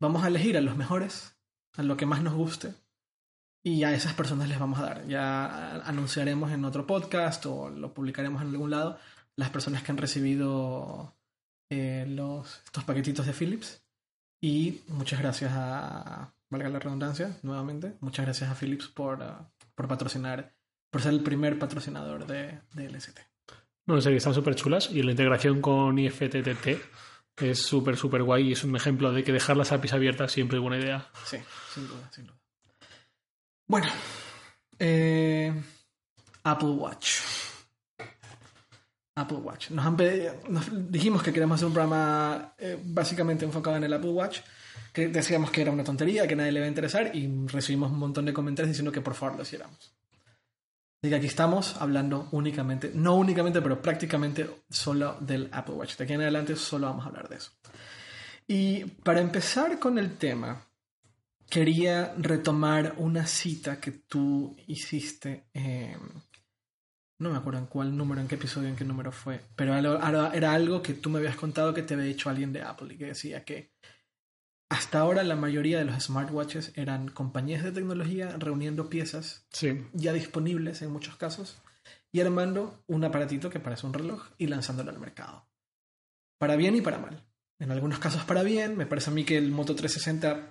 Vamos 0.00 0.24
a 0.24 0.28
elegir 0.28 0.58
a 0.58 0.60
los 0.60 0.76
mejores, 0.76 1.34
a 1.76 1.82
lo 1.82 1.96
que 1.96 2.06
más 2.06 2.22
nos 2.22 2.34
guste, 2.34 2.74
y 3.62 3.84
a 3.84 3.94
esas 3.94 4.14
personas 4.14 4.48
les 4.48 4.58
vamos 4.58 4.78
a 4.78 4.82
dar. 4.82 5.06
Ya 5.06 5.76
anunciaremos 5.82 6.50
en 6.52 6.64
otro 6.64 6.86
podcast 6.86 7.46
o 7.46 7.70
lo 7.70 7.94
publicaremos 7.94 8.42
en 8.42 8.48
algún 8.48 8.70
lado 8.70 8.98
las 9.36 9.50
personas 9.50 9.82
que 9.82 9.92
han 9.92 9.98
recibido 9.98 11.14
eh, 11.70 12.04
los, 12.08 12.62
estos 12.64 12.84
paquetitos 12.84 13.26
de 13.26 13.32
Philips. 13.32 13.82
Y 14.40 14.80
muchas 14.88 15.20
gracias 15.20 15.52
a, 15.54 16.34
valga 16.50 16.68
la 16.68 16.80
redundancia, 16.80 17.38
nuevamente, 17.42 17.96
muchas 18.00 18.26
gracias 18.26 18.50
a 18.50 18.56
Philips 18.56 18.88
por, 18.88 19.20
uh, 19.20 19.46
por 19.76 19.86
patrocinar, 19.86 20.52
por 20.90 21.00
ser 21.00 21.12
el 21.12 21.22
primer 21.22 21.60
patrocinador 21.60 22.26
de, 22.26 22.58
de 22.72 22.90
LST. 22.90 23.20
No, 23.86 23.94
en 23.94 24.02
serio, 24.02 24.18
están 24.18 24.34
súper 24.34 24.56
chulas 24.56 24.90
y 24.90 25.02
la 25.02 25.12
integración 25.12 25.60
con 25.60 25.96
IFTTT 25.96 26.68
es 27.40 27.62
súper, 27.62 27.96
súper 27.96 28.22
guay 28.22 28.48
y 28.48 28.52
es 28.52 28.64
un 28.64 28.76
ejemplo 28.76 29.12
de 29.12 29.24
que 29.24 29.32
dejar 29.32 29.56
las 29.56 29.72
APIs 29.72 29.92
abiertas 29.92 30.32
siempre 30.32 30.58
es 30.58 30.62
buena 30.62 30.78
idea. 30.78 31.08
Sí, 31.24 31.38
sin 31.72 31.86
duda, 31.86 32.10
sin 32.12 32.26
duda. 32.26 32.41
Bueno, 33.72 33.86
eh, 34.78 35.50
Apple 36.42 36.72
Watch. 36.72 37.20
Apple 39.14 39.38
Watch. 39.38 39.70
Nos, 39.70 39.86
han 39.86 39.96
pedido, 39.96 40.34
dijimos 40.90 41.22
que 41.22 41.32
queremos 41.32 41.54
hacer 41.54 41.68
un 41.68 41.72
programa 41.72 42.52
eh, 42.58 42.78
básicamente 42.84 43.46
enfocado 43.46 43.78
en 43.78 43.84
el 43.84 43.92
Apple 43.94 44.10
Watch, 44.10 44.40
que 44.92 45.08
decíamos 45.08 45.50
que 45.50 45.62
era 45.62 45.70
una 45.70 45.84
tontería, 45.84 46.28
que 46.28 46.36
nadie 46.36 46.52
le 46.52 46.58
iba 46.58 46.66
a 46.66 46.68
interesar, 46.68 47.16
y 47.16 47.46
recibimos 47.46 47.90
un 47.90 47.98
montón 47.98 48.26
de 48.26 48.34
comentarios 48.34 48.68
diciendo 48.68 48.92
que 48.92 49.00
por 49.00 49.14
favor 49.14 49.36
lo 49.36 49.42
hiciéramos. 49.42 49.94
Así 51.00 51.08
que 51.08 51.14
aquí 51.14 51.26
estamos 51.28 51.76
hablando 51.80 52.28
únicamente, 52.32 52.92
no 52.94 53.14
únicamente, 53.14 53.62
pero 53.62 53.80
prácticamente 53.80 54.50
solo 54.68 55.16
del 55.20 55.48
Apple 55.50 55.76
Watch. 55.76 55.96
De 55.96 56.04
aquí 56.04 56.12
en 56.12 56.20
adelante 56.20 56.56
solo 56.56 56.88
vamos 56.88 57.06
a 57.06 57.08
hablar 57.08 57.26
de 57.30 57.36
eso. 57.36 57.52
Y 58.46 58.84
para 58.84 59.22
empezar 59.22 59.78
con 59.78 59.98
el 59.98 60.18
tema, 60.18 60.62
quería 61.52 62.14
retomar 62.16 62.94
una 62.96 63.26
cita 63.26 63.78
que 63.78 63.90
tú 63.92 64.56
hiciste. 64.68 65.44
Eh, 65.52 65.94
no 67.18 67.30
me 67.30 67.36
acuerdo 67.36 67.58
en 67.60 67.66
cuál 67.66 67.94
número, 67.94 68.22
en 68.22 68.26
qué 68.26 68.36
episodio, 68.36 68.70
en 68.70 68.74
qué 68.74 68.86
número 68.86 69.12
fue, 69.12 69.38
pero 69.54 69.76
era 69.76 70.52
algo 70.54 70.80
que 70.80 70.94
tú 70.94 71.10
me 71.10 71.18
habías 71.18 71.36
contado 71.36 71.74
que 71.74 71.82
te 71.82 71.92
había 71.92 72.06
dicho 72.06 72.30
alguien 72.30 72.54
de 72.54 72.62
Apple 72.62 72.94
y 72.94 72.96
que 72.96 73.04
decía 73.04 73.44
que 73.44 73.70
hasta 74.70 75.00
ahora 75.00 75.22
la 75.24 75.36
mayoría 75.36 75.78
de 75.78 75.84
los 75.84 76.02
smartwatches 76.02 76.72
eran 76.74 77.08
compañías 77.08 77.62
de 77.62 77.72
tecnología 77.72 78.34
reuniendo 78.38 78.88
piezas 78.88 79.46
Sí. 79.52 79.86
ya 79.92 80.14
disponibles 80.14 80.80
en 80.80 80.90
muchos 80.90 81.16
casos 81.16 81.60
y 82.10 82.20
armando 82.22 82.82
un 82.86 83.04
aparatito 83.04 83.50
que 83.50 83.60
parece 83.60 83.86
un 83.86 83.92
reloj 83.92 84.30
y 84.38 84.46
lanzándolo 84.46 84.90
al 84.90 84.98
mercado. 84.98 85.46
Para 86.38 86.56
bien 86.56 86.76
y 86.76 86.80
para 86.80 86.98
mal. 86.98 87.22
En 87.60 87.70
algunos 87.70 87.98
casos 87.98 88.24
para 88.24 88.42
bien, 88.42 88.74
me 88.74 88.86
parece 88.86 89.10
a 89.10 89.12
mí 89.12 89.24
que 89.24 89.36
el 89.36 89.50
Moto 89.50 89.76
360 89.76 90.50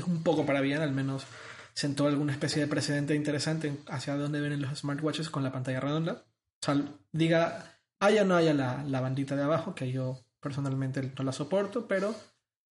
es 0.00 0.06
un 0.06 0.22
poco 0.22 0.46
para 0.46 0.60
bien, 0.60 0.80
al 0.80 0.92
menos 0.92 1.26
sentó 1.74 2.06
alguna 2.06 2.32
especie 2.32 2.60
de 2.60 2.68
precedente 2.68 3.14
interesante 3.14 3.78
hacia 3.86 4.16
dónde 4.16 4.40
vienen 4.40 4.62
los 4.62 4.78
smartwatches 4.78 5.30
con 5.30 5.44
la 5.44 5.52
pantalla 5.52 5.80
redonda. 5.80 6.24
O 6.60 6.64
sea, 6.64 6.82
diga, 7.12 7.78
haya 8.00 8.22
o 8.22 8.24
no 8.24 8.36
haya 8.36 8.52
la, 8.52 8.82
la 8.84 9.00
bandita 9.00 9.36
de 9.36 9.44
abajo, 9.44 9.74
que 9.74 9.92
yo 9.92 10.20
personalmente 10.40 11.12
no 11.16 11.24
la 11.24 11.32
soporto, 11.32 11.86
pero, 11.86 12.14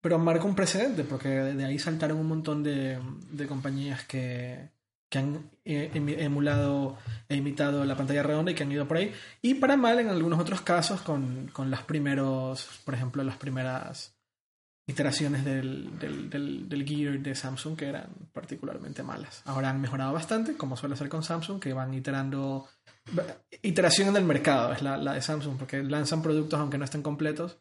pero 0.00 0.18
marca 0.18 0.44
un 0.44 0.56
precedente, 0.56 1.04
porque 1.04 1.28
de 1.28 1.64
ahí 1.64 1.78
saltaron 1.78 2.18
un 2.18 2.26
montón 2.26 2.62
de, 2.62 2.98
de 3.30 3.46
compañías 3.46 4.04
que, 4.04 4.70
que 5.08 5.18
han 5.18 5.50
eh, 5.64 5.90
emulado 5.94 6.98
e 7.28 7.36
imitado 7.36 7.84
la 7.84 7.96
pantalla 7.96 8.22
redonda 8.22 8.50
y 8.50 8.54
que 8.54 8.64
han 8.64 8.72
ido 8.72 8.86
por 8.86 8.98
ahí. 8.98 9.12
Y 9.42 9.54
para 9.54 9.76
mal 9.76 9.98
en 10.00 10.08
algunos 10.08 10.38
otros 10.38 10.60
casos 10.60 11.00
con, 11.00 11.48
con 11.52 11.70
los 11.70 11.82
primeros, 11.82 12.80
por 12.84 12.94
ejemplo, 12.94 13.22
las 13.22 13.36
primeras 13.36 14.17
iteraciones 14.88 15.44
del, 15.44 15.96
del, 16.00 16.28
del, 16.28 16.68
del 16.68 16.84
Gear 16.84 17.20
de 17.20 17.34
Samsung 17.34 17.76
que 17.76 17.86
eran 17.86 18.10
particularmente 18.32 19.02
malas. 19.04 19.42
Ahora 19.44 19.70
han 19.70 19.80
mejorado 19.80 20.12
bastante, 20.12 20.56
como 20.56 20.76
suele 20.76 20.96
ser 20.96 21.08
con 21.08 21.22
Samsung, 21.22 21.60
que 21.60 21.72
van 21.72 21.94
iterando... 21.94 22.66
Iteración 23.62 24.08
en 24.08 24.16
el 24.16 24.24
mercado 24.24 24.72
es 24.72 24.82
la, 24.82 24.96
la 24.96 25.12
de 25.14 25.22
Samsung, 25.22 25.56
porque 25.56 25.82
lanzan 25.82 26.22
productos 26.22 26.58
aunque 26.58 26.76
no 26.78 26.84
estén 26.84 27.02
completos 27.02 27.58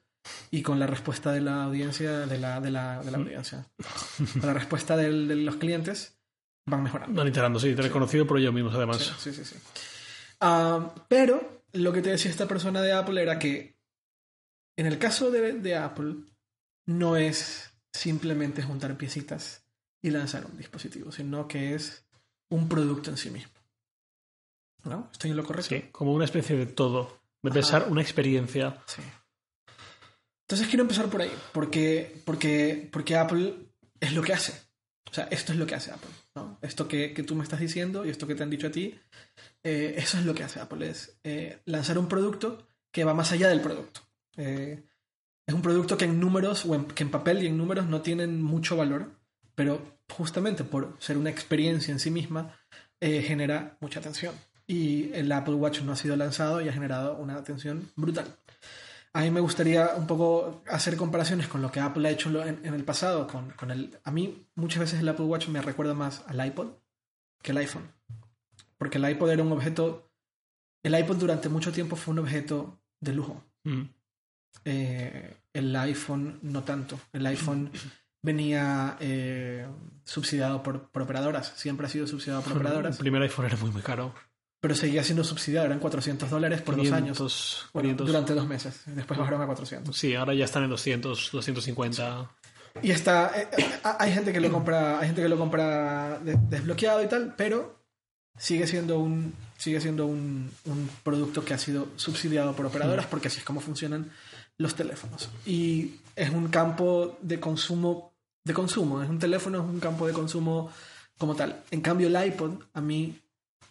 y 0.52 0.62
con 0.62 0.78
la 0.80 0.88
respuesta 0.88 1.32
de 1.32 1.40
la 1.42 1.64
audiencia, 1.66 2.20
de 2.26 2.38
la, 2.38 2.60
de 2.60 2.72
la, 2.72 3.02
de 3.04 3.12
la 3.12 3.18
audiencia, 3.18 3.66
con 4.34 4.46
la 4.48 4.54
respuesta 4.54 4.98
del- 4.98 5.28
de 5.28 5.36
los 5.38 5.56
clientes, 5.56 6.18
van 6.66 6.84
mejorando. 6.84 7.16
Van 7.16 7.28
iterando, 7.30 7.60
sí, 7.60 7.74
reconocido 7.76 8.28
por 8.28 8.38
ellos 8.40 8.54
mismos 8.54 8.74
además. 8.76 8.98
Sí, 8.98 9.32
sí, 9.32 9.34
sí. 9.34 9.46
sí. 9.46 9.56
Ah, 10.42 10.94
pero 11.08 11.64
lo 11.74 11.94
que 11.94 12.02
te 12.02 12.10
decía 12.10 12.30
esta 12.32 12.48
persona 12.48 12.82
de 12.82 12.92
Apple 12.92 13.22
era 13.22 13.40
que 13.40 13.78
en 14.78 14.86
el 14.86 14.98
caso 14.98 15.32
de, 15.32 15.54
de 15.54 15.76
Apple 15.78 16.16
no 16.88 17.16
es 17.16 17.72
simplemente 17.92 18.64
juntar 18.64 18.98
piecitas 18.98 19.64
y 20.02 20.10
lanzar 20.10 20.46
un 20.46 20.58
dispositivo, 20.58 21.12
sino 21.12 21.48
que 21.48 21.76
es 21.76 22.06
un 22.50 22.68
producto 22.68 23.12
en 23.12 23.18
sí 23.18 23.30
mismo. 23.30 23.54
¿No? 24.84 25.10
¿Estoy 25.12 25.32
en 25.32 25.38
lo 25.38 25.44
correcto? 25.44 25.70
Sí, 25.70 25.90
como 25.92 26.14
una 26.14 26.26
especie 26.26 26.56
de 26.56 26.66
todo. 26.66 27.20
De 27.44 27.52
pensar 27.52 27.88
una 27.90 28.02
experiencia. 28.02 28.82
Sí. 28.88 29.02
Entonces 30.44 30.68
quiero 30.68 30.84
empezar 30.84 31.10
por 31.10 31.22
ahí, 31.22 31.32
porque, 31.52 32.22
porque, 32.26 32.90
porque 32.92 33.18
Apple 33.18 33.56
es 34.00 34.14
lo 34.14 34.22
que 34.22 34.34
hace. 34.34 34.54
O 35.10 35.14
sea, 35.14 35.26
esto 35.26 35.52
es 35.52 35.60
lo 35.60 35.66
que 35.66 35.76
hace 35.76 35.92
Apple. 35.92 36.10
¿no? 36.36 36.58
Esto 36.62 36.88
que, 36.88 37.14
que 37.14 37.24
tú 37.24 37.36
me 37.36 37.44
estás 37.44 37.60
diciendo 37.60 38.06
y 38.06 38.10
esto 38.10 38.28
que 38.28 38.36
te 38.36 38.44
han 38.44 38.50
dicho 38.50 38.68
a 38.68 38.72
ti, 38.72 38.98
eh, 39.64 39.96
eso 39.98 40.18
es 40.18 40.26
lo 40.26 40.34
que 40.34 40.44
hace 40.44 40.62
Apple, 40.62 40.90
es 40.90 41.20
eh, 41.24 41.60
lanzar 41.66 41.98
un 41.98 42.08
producto 42.08 42.70
que 42.92 43.04
va 43.04 43.14
más 43.14 43.32
allá 43.32 43.50
del 43.50 43.62
producto. 43.62 44.02
Eh, 44.38 44.84
es 45.48 45.54
un 45.54 45.62
producto 45.62 45.98
que 45.98 46.06
en 46.06 46.20
números, 46.20 46.66
o 46.66 46.76
en, 46.76 46.86
que 46.86 47.04
en 47.04 47.10
papel 47.10 47.42
y 47.42 47.48
en 47.48 47.58
números 47.58 47.88
no 47.88 48.02
tienen 48.02 48.44
mucho 48.44 48.76
valor, 48.76 49.12
pero 49.56 49.82
justamente 50.12 50.66
por 50.66 50.98
ser 51.00 51.18
una 51.18 51.30
experiencia 51.30 51.92
en 51.92 52.00
sí 52.00 52.12
misma, 52.12 52.54
eh, 53.00 53.22
genera 53.22 53.78
mucha 53.80 54.02
atención. 54.02 54.36
Y 54.68 55.14
el 55.14 55.32
Apple 55.32 55.56
Watch 55.56 55.82
no 55.82 55.94
ha 55.94 55.96
sido 55.96 56.18
lanzado 56.18 56.62
y 56.62 56.68
ha 56.68 56.74
generado 56.74 57.18
una 57.18 57.36
atención 57.36 57.90
brutal. 57.96 58.26
A 59.14 59.22
mí 59.22 59.32
me 59.32 59.40
gustaría 59.40 59.92
un 59.96 60.06
poco 60.06 60.62
hacer 60.68 60.98
comparaciones 60.98 61.48
con 61.48 61.62
lo 61.62 61.72
que 61.72 61.80
Apple 61.80 62.08
ha 62.08 62.12
hecho 62.12 62.30
en, 62.46 62.66
el 62.66 62.84
pasado. 62.84 63.26
Con, 63.26 63.52
con 63.52 63.72
el, 63.72 63.98
a 64.04 64.12
mí 64.12 64.46
muchas 64.56 64.82
veces 64.82 65.00
el 65.00 65.08
Apple 65.08 65.26
Watch 65.26 65.48
me 65.48 65.62
recuerda 65.62 65.94
más 65.94 66.24
al 66.28 66.46
iPod 66.46 66.68
que 67.42 67.52
el 67.52 67.58
iPhone. 67.58 67.90
Porque 68.78 68.98
el 68.98 69.10
iPod 69.10 69.32
era 69.32 69.44
un 69.44 69.52
objeto... 69.54 70.12
El 70.84 71.00
iPod 71.00 71.16
durante 71.16 71.50
mucho 71.50 71.72
tiempo 71.72 71.96
fue 71.96 72.14
un 72.14 72.20
objeto 72.20 72.80
de 73.00 73.14
lujo. 73.14 73.44
Mm. 73.64 73.84
Eh, 74.66 75.36
el 75.54 75.76
iPhone 75.76 76.40
no 76.42 76.64
tanto. 76.64 77.00
El 77.14 77.26
iPhone 77.26 77.72
venía 78.22 78.98
eh, 79.00 79.66
subsidiado 80.04 80.62
por, 80.64 80.90
por 80.90 81.02
operadoras. 81.04 81.54
Siempre 81.56 81.88
ha 81.88 81.90
sido 81.90 82.08
subsidiado 82.08 82.42
por 82.42 82.52
El 82.54 82.58
operadoras. 82.60 82.98
primer 82.98 83.22
iPhone 83.22 83.46
era 83.46 83.58
muy, 83.58 83.72
muy 83.72 83.82
caro. 83.82 84.14
Pero 84.60 84.76
seguía 84.76 85.04
siendo 85.04 85.24
subsidiado. 85.24 85.68
Eran 85.68 85.80
400 85.80 86.30
dólares 86.30 86.62
por 86.62 86.76
dos 86.76 86.88
años. 86.92 87.18
500, 87.18 87.70
Bueno, 87.74 87.86
500. 87.90 88.08
durante 88.08 88.34
dos 88.34 88.48
meses. 88.48 88.82
Después 88.88 89.20
bajaron 89.20 89.42
a 89.42 89.46
400. 89.46 89.96
Sí, 89.96 90.16
ahora 90.16 90.34
ya 90.34 90.46
están 90.46 90.64
en 90.64 90.70
200, 90.72 91.30
250. 91.32 92.30
Y 92.84 92.92
está, 92.92 93.32
eh, 93.40 93.48
hay 94.00 94.12
gente 94.14 94.34
que 94.34 94.40
lo 94.40 94.52
compra, 94.52 95.00
hay 95.00 95.08
gente 95.08 95.22
que 95.24 95.30
lo 95.30 95.38
compra 95.38 96.20
de- 96.20 96.38
desbloqueado 96.50 97.02
y 97.04 97.08
tal, 97.08 97.34
pero 97.36 97.80
sigue 98.38 98.68
siendo 98.68 99.00
un, 99.00 99.34
sigue 99.58 99.82
siendo 99.82 100.06
un, 100.06 100.52
un 100.66 100.90
producto 101.04 101.44
que 101.44 101.56
ha 101.56 101.58
sido 101.58 101.88
subsidiado 101.96 102.56
por 102.56 102.68
operadoras 102.68 103.08
porque 103.08 103.30
así 103.30 103.40
es 103.40 103.44
como 103.44 103.62
funcionan 103.62 104.12
los 104.58 104.76
teléfonos. 104.76 105.30
Y 105.46 105.96
es 106.16 106.30
un 106.30 106.48
campo 106.50 107.18
de 107.22 107.40
consumo, 107.40 108.14
de 108.44 108.54
consumo, 108.54 109.02
es 109.02 109.10
un 109.10 109.20
teléfono, 109.20 109.60
es 109.60 109.66
un 109.66 109.80
campo 109.80 110.08
de 110.08 110.14
consumo 110.14 110.72
como 111.18 111.36
tal. 111.36 111.64
En 111.72 111.82
cambio 111.82 112.08
el 112.08 112.28
iPod, 112.28 112.64
a 112.74 112.82
mí, 112.82 113.20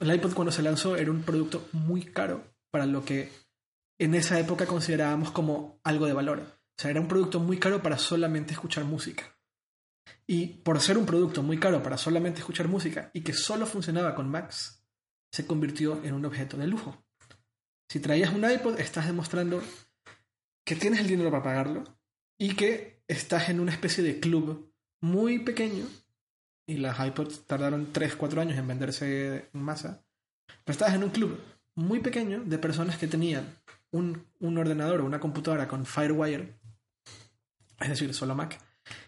el 0.01 0.15
iPod 0.15 0.35
cuando 0.35 0.53
se 0.53 0.63
lanzó 0.63 0.97
era 0.97 1.11
un 1.11 1.23
producto 1.23 1.69
muy 1.73 2.03
caro 2.03 2.45
para 2.71 2.87
lo 2.87 3.05
que 3.05 3.33
en 3.99 4.15
esa 4.15 4.39
época 4.39 4.67
considerábamos 4.67 5.31
como 5.31 5.81
algo 5.83 6.07
de 6.07 6.13
valor. 6.13 6.41
O 6.41 6.83
sea, 6.83 6.91
era 6.91 7.01
un 7.01 7.09
producto 7.09 7.41
muy 7.41 7.59
caro 7.59 7.83
para 7.83 7.99
solamente 7.99 8.53
escuchar 8.53 8.85
música. 8.85 9.37
Y 10.27 10.47
por 10.47 10.81
ser 10.81 10.99
un 10.99 11.07
producto 11.07 11.43
muy 11.43 11.59
caro 11.59 11.83
para 11.83 11.97
solamente 11.97 12.41
escuchar 12.41 12.69
música 12.69 13.11
y 13.13 13.23
que 13.23 13.33
solo 13.33 13.65
funcionaba 13.67 14.15
con 14.15 14.29
Macs, 14.29 14.83
se 15.33 15.47
convirtió 15.47 16.03
en 16.05 16.15
un 16.15 16.25
objeto 16.25 16.57
de 16.57 16.67
lujo. 16.67 17.03
Si 17.89 18.01
traías 18.01 18.33
un 18.33 18.49
iPod, 18.49 18.79
estás 18.81 19.07
demostrando 19.07 19.63
que 20.67 20.75
tienes 20.75 20.99
el 20.99 21.07
dinero 21.07 21.31
para 21.31 21.45
pagarlo 21.45 21.85
y 22.37 22.55
que 22.55 23.01
estás 23.07 23.49
en 23.49 23.61
una 23.61 23.71
especie 23.71 24.03
de 24.03 24.19
club 24.19 24.75
muy 25.01 25.39
pequeño. 25.39 25.87
Y 26.67 26.79
las 26.79 26.99
iPods 26.99 27.47
tardaron 27.47 27.93
3-4 27.93 28.41
años 28.41 28.59
en 28.59 28.67
venderse 28.67 29.49
en 29.55 29.63
masa. 29.63 30.05
Pero 30.65 30.73
estabas 30.73 30.97
en 30.97 31.05
un 31.05 31.11
club 31.11 31.41
muy 31.77 32.01
pequeño 32.01 32.43
de 32.45 32.59
personas 32.59 32.99
que 32.99 33.07
tenían 33.07 33.47
un, 33.93 34.27
un 34.41 34.59
ordenador 34.59 35.01
o 35.01 35.07
una 35.07 35.21
computadora 35.21 35.69
con 35.69 35.87
FireWire, 35.87 36.59
es 37.79 37.89
decir, 37.89 38.13
solo 38.13 38.35
Mac, 38.35 38.59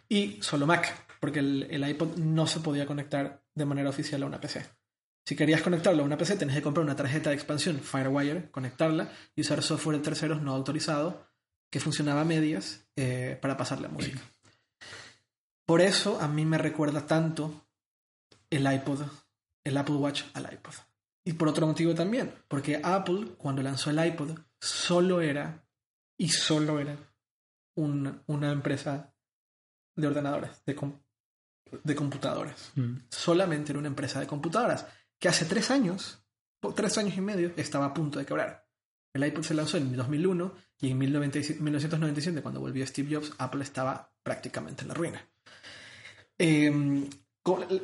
y 0.09 0.39
solo 0.41 0.65
Mac, 0.65 1.07
porque 1.19 1.41
el, 1.41 1.67
el 1.71 1.89
iPod 1.89 2.19
no 2.19 2.47
se 2.47 2.61
podía 2.61 2.87
conectar 2.87 3.43
de 3.53 3.67
manera 3.67 3.91
oficial 3.91 4.23
a 4.23 4.27
una 4.27 4.41
PC. 4.41 4.65
Si 5.25 5.35
querías 5.35 5.63
conectarlo 5.63 6.03
a 6.03 6.07
una 6.07 6.17
PC, 6.17 6.37
tenés 6.37 6.55
que 6.55 6.63
comprar 6.63 6.85
una 6.85 6.95
tarjeta 6.95 7.31
de 7.31 7.37
expansión 7.37 7.81
FireWire, 7.81 8.51
conectarla 8.53 9.11
y 9.35 9.41
usar 9.41 9.63
software 9.63 9.99
de 9.99 10.05
terceros 10.05 10.41
no 10.41 10.55
autorizado 10.55 11.28
que 11.71 11.81
funcionaba 11.81 12.23
a 12.23 12.25
medias 12.25 12.87
eh, 12.97 13.39
para 13.41 13.57
pasar 13.57 13.81
la 13.81 13.89
música. 13.89 14.21
Por 15.67 15.81
eso 15.81 16.21
a 16.21 16.29
mí 16.29 16.45
me 16.45 16.59
recuerda 16.59 17.07
tanto 17.07 17.69
el 18.51 18.73
iPod, 18.73 19.03
el 19.65 19.77
Apple 19.77 19.97
Watch 19.97 20.23
al 20.35 20.53
iPod. 20.53 20.75
Y 21.25 21.35
por 21.35 21.49
otro 21.49 21.67
motivo 21.67 21.95
también, 21.95 22.35
porque 22.49 22.81
Apple 22.83 23.35
cuando 23.37 23.63
lanzó 23.63 23.91
el 23.91 24.05
iPod 24.05 24.39
solo 24.61 25.21
era 25.21 25.67
y 26.17 26.31
solo 26.31 26.81
era 26.81 26.97
una 27.75 28.51
empresa 28.51 29.15
de 29.95 30.07
ordenadores, 30.07 30.65
de, 30.65 30.75
de 31.85 31.95
computadoras. 31.95 32.73
Mm. 32.75 32.97
Solamente 33.11 33.73
era 33.73 33.79
una 33.79 33.89
empresa 33.89 34.21
de 34.21 34.27
computadoras 34.27 34.87
que 35.19 35.29
hace 35.29 35.45
tres 35.45 35.71
años, 35.71 36.25
tres 36.75 36.97
años 36.99 37.17
y 37.17 37.21
medio, 37.21 37.53
estaba 37.57 37.87
a 37.87 37.95
punto 37.95 38.19
de 38.19 38.27
quebrar. 38.27 38.67
El 39.13 39.27
iPod 39.27 39.43
se 39.43 39.55
lanzó 39.55 39.77
en 39.77 39.95
2001 39.95 40.55
y 40.81 40.91
en 40.91 40.99
1997, 40.99 42.43
cuando 42.43 42.61
volvió 42.61 42.87
Steve 42.87 43.15
Jobs, 43.15 43.33
Apple 43.39 43.63
estaba 43.63 44.13
prácticamente 44.23 44.83
en 44.83 44.89
la 44.89 44.95
ruina. 44.95 45.29
Eh, 46.39 47.09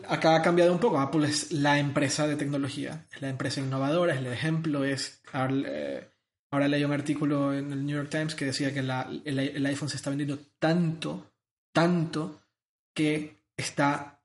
acá 0.08 0.36
ha 0.36 0.42
cambiado 0.42 0.72
un 0.72 0.78
poco. 0.78 1.00
Apple 1.00 1.26
es 1.26 1.52
la 1.52 1.78
empresa 1.78 2.26
de 2.26 2.36
tecnología, 2.36 3.06
es 3.12 3.22
la 3.22 3.28
empresa 3.28 3.60
innovadora, 3.60 4.14
es 4.14 4.20
el 4.20 4.26
ejemplo, 4.26 4.84
es... 4.84 5.20
Eh, 5.32 6.08
ahora 6.50 6.68
leí 6.68 6.84
un 6.84 6.92
artículo 6.92 7.52
en 7.52 7.72
el 7.72 7.84
New 7.84 7.96
York 7.96 8.10
Times 8.10 8.34
que 8.34 8.44
decía 8.44 8.72
que 8.72 8.80
el, 8.80 9.66
iPhone 9.66 9.88
se 9.88 9.96
está 9.96 10.10
vendiendo 10.10 10.38
tanto, 10.58 11.32
tanto, 11.72 12.40
que 12.94 13.38
está 13.56 14.20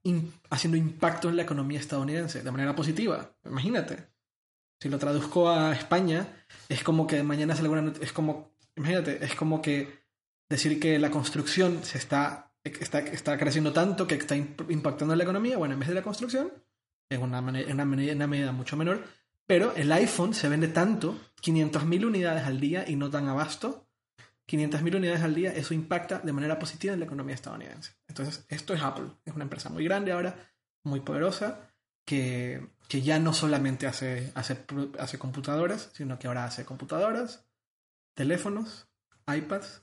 haciendo 0.49 0.77
impacto 0.77 1.29
en 1.29 1.37
la 1.37 1.43
economía 1.43 1.79
estadounidense 1.79 2.43
de 2.43 2.51
manera 2.51 2.75
positiva. 2.75 3.31
Imagínate. 3.45 4.09
Si 4.79 4.87
lo 4.87 4.97
traduzco 4.97 5.49
a 5.49 5.73
España, 5.73 6.45
es 6.69 6.83
como 6.83 7.05
que 7.05 7.21
mañana 7.21 7.55
sale 7.55 7.67
alguna 7.67 7.93
es 7.99 8.13
como 8.13 8.51
imagínate, 8.79 9.23
es 9.23 9.35
como 9.35 9.61
que 9.61 9.99
decir 10.49 10.79
que 10.79 10.97
la 10.97 11.11
construcción 11.11 11.83
se 11.83 11.99
está 11.99 12.49
está, 12.63 12.99
está 12.99 13.37
creciendo 13.37 13.73
tanto 13.73 14.07
que 14.07 14.15
está 14.15 14.35
impactando 14.35 15.13
en 15.13 15.17
la 15.17 15.23
economía, 15.23 15.57
bueno, 15.57 15.73
en 15.73 15.79
vez 15.79 15.89
de 15.89 15.95
la 15.95 16.03
construcción, 16.03 16.51
en 17.09 17.21
una, 17.21 17.39
en 17.39 17.73
una, 17.73 18.27
medida 18.27 18.51
mucho 18.51 18.77
menor, 18.77 19.03
pero 19.47 19.73
el 19.75 19.91
iPhone 19.91 20.33
se 20.33 20.49
vende 20.49 20.67
tanto, 20.67 21.19
500.000 21.41 22.05
unidades 22.05 22.43
al 22.43 22.59
día 22.59 22.85
y 22.87 22.95
no 22.95 23.09
tan 23.09 23.27
abasto, 23.27 23.87
500.000 24.47 24.95
unidades 24.95 25.21
al 25.21 25.35
día, 25.35 25.53
eso 25.53 25.73
impacta 25.73 26.19
de 26.19 26.33
manera 26.33 26.59
positiva 26.59 26.93
en 26.93 26.99
la 26.99 27.05
economía 27.05 27.35
estadounidense. 27.35 27.93
Entonces, 28.07 28.45
esto 28.49 28.73
es 28.73 28.81
Apple, 28.81 29.07
es 29.25 29.33
una 29.33 29.43
empresa 29.43 29.69
muy 29.69 29.83
grande 29.83 30.11
ahora, 30.11 30.35
muy 30.83 31.01
poderosa, 31.01 31.67
que, 32.05 32.67
que 32.87 33.01
ya 33.01 33.19
no 33.19 33.33
solamente 33.33 33.85
hace, 33.85 34.31
hace, 34.35 34.65
hace 34.97 35.19
computadoras, 35.19 35.91
sino 35.93 36.17
que 36.17 36.27
ahora 36.27 36.45
hace 36.45 36.65
computadoras, 36.65 37.45
teléfonos, 38.19 38.85
iPads, 39.33 39.81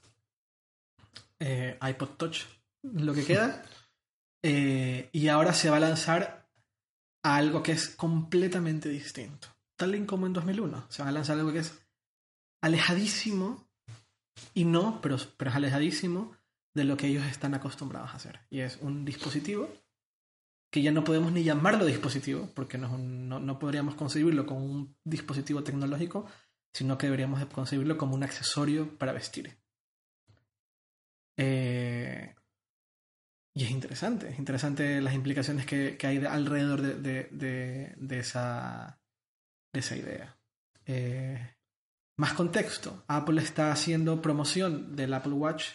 eh, 1.40 1.79
iPod 1.81 2.11
Touch, 2.18 2.42
lo 2.83 3.14
que 3.14 3.25
queda. 3.25 3.62
Eh, 4.49 5.09
y 5.11 5.27
ahora 5.27 5.53
se 5.53 5.70
va 5.70 5.79
a 5.79 5.81
lanzar 5.81 6.49
a 7.25 7.35
algo 7.35 7.64
que 7.64 7.72
es 7.72 7.88
completamente 7.88 8.88
distinto. 8.88 9.49
Tal 9.75 10.07
como 10.07 10.29
en 10.29 10.35
2001. 10.35 10.87
Se 10.88 11.03
va 11.03 11.09
a 11.09 11.12
lanzar 11.12 11.37
algo 11.37 11.53
que 11.53 11.61
es 11.61 11.77
alejadísimo, 12.61 13.66
y 14.55 14.64
no, 14.66 15.01
pero, 15.01 15.16
pero 15.37 15.51
es 15.51 15.57
alejadísimo 15.57 16.37
de 16.75 16.85
lo 16.85 16.96
que 16.96 17.09
ellos 17.09 17.27
están 17.27 17.55
acostumbrados 17.55 18.11
a 18.11 18.16
hacer. 18.16 18.38
Y 18.51 18.61
es 18.61 18.79
un 18.81 19.05
dispositivo 19.05 19.68
que 20.70 20.83
ya 20.83 20.92
no 20.92 21.03
podemos 21.03 21.33
ni 21.33 21.42
llamarlo 21.42 21.85
dispositivo, 21.87 22.49
porque 22.55 22.79
no, 22.79 22.96
no, 22.99 23.40
no 23.40 23.59
podríamos 23.59 23.96
concebirlo 23.96 24.46
como 24.46 24.64
un 24.64 24.96
dispositivo 25.03 25.64
tecnológico, 25.64 26.27
sino 26.76 26.98
que 26.98 27.06
deberíamos 27.06 27.42
concebirlo 27.46 27.96
como 27.96 28.14
un 28.14 28.22
accesorio 28.22 28.98
para 28.98 29.14
vestir. 29.14 29.56
Eh, 31.38 32.34
y 33.54 33.64
es 33.64 33.70
interesante, 33.70 34.28
es 34.28 34.38
interesante 34.38 35.00
las 35.00 35.14
implicaciones 35.14 35.64
que, 35.64 35.96
hay 36.02 36.22
alrededor 36.26 36.82
de, 36.82 37.96
esa, 38.10 39.00
de 39.72 39.80
esa 39.80 39.96
idea. 39.96 40.38
Eh, 40.84 41.56
más 42.18 42.34
contexto, 42.34 43.04
Apple 43.08 43.40
está 43.40 43.72
haciendo 43.72 44.20
promoción 44.20 44.96
del 44.96 45.14
Apple 45.14 45.32
Watch 45.32 45.68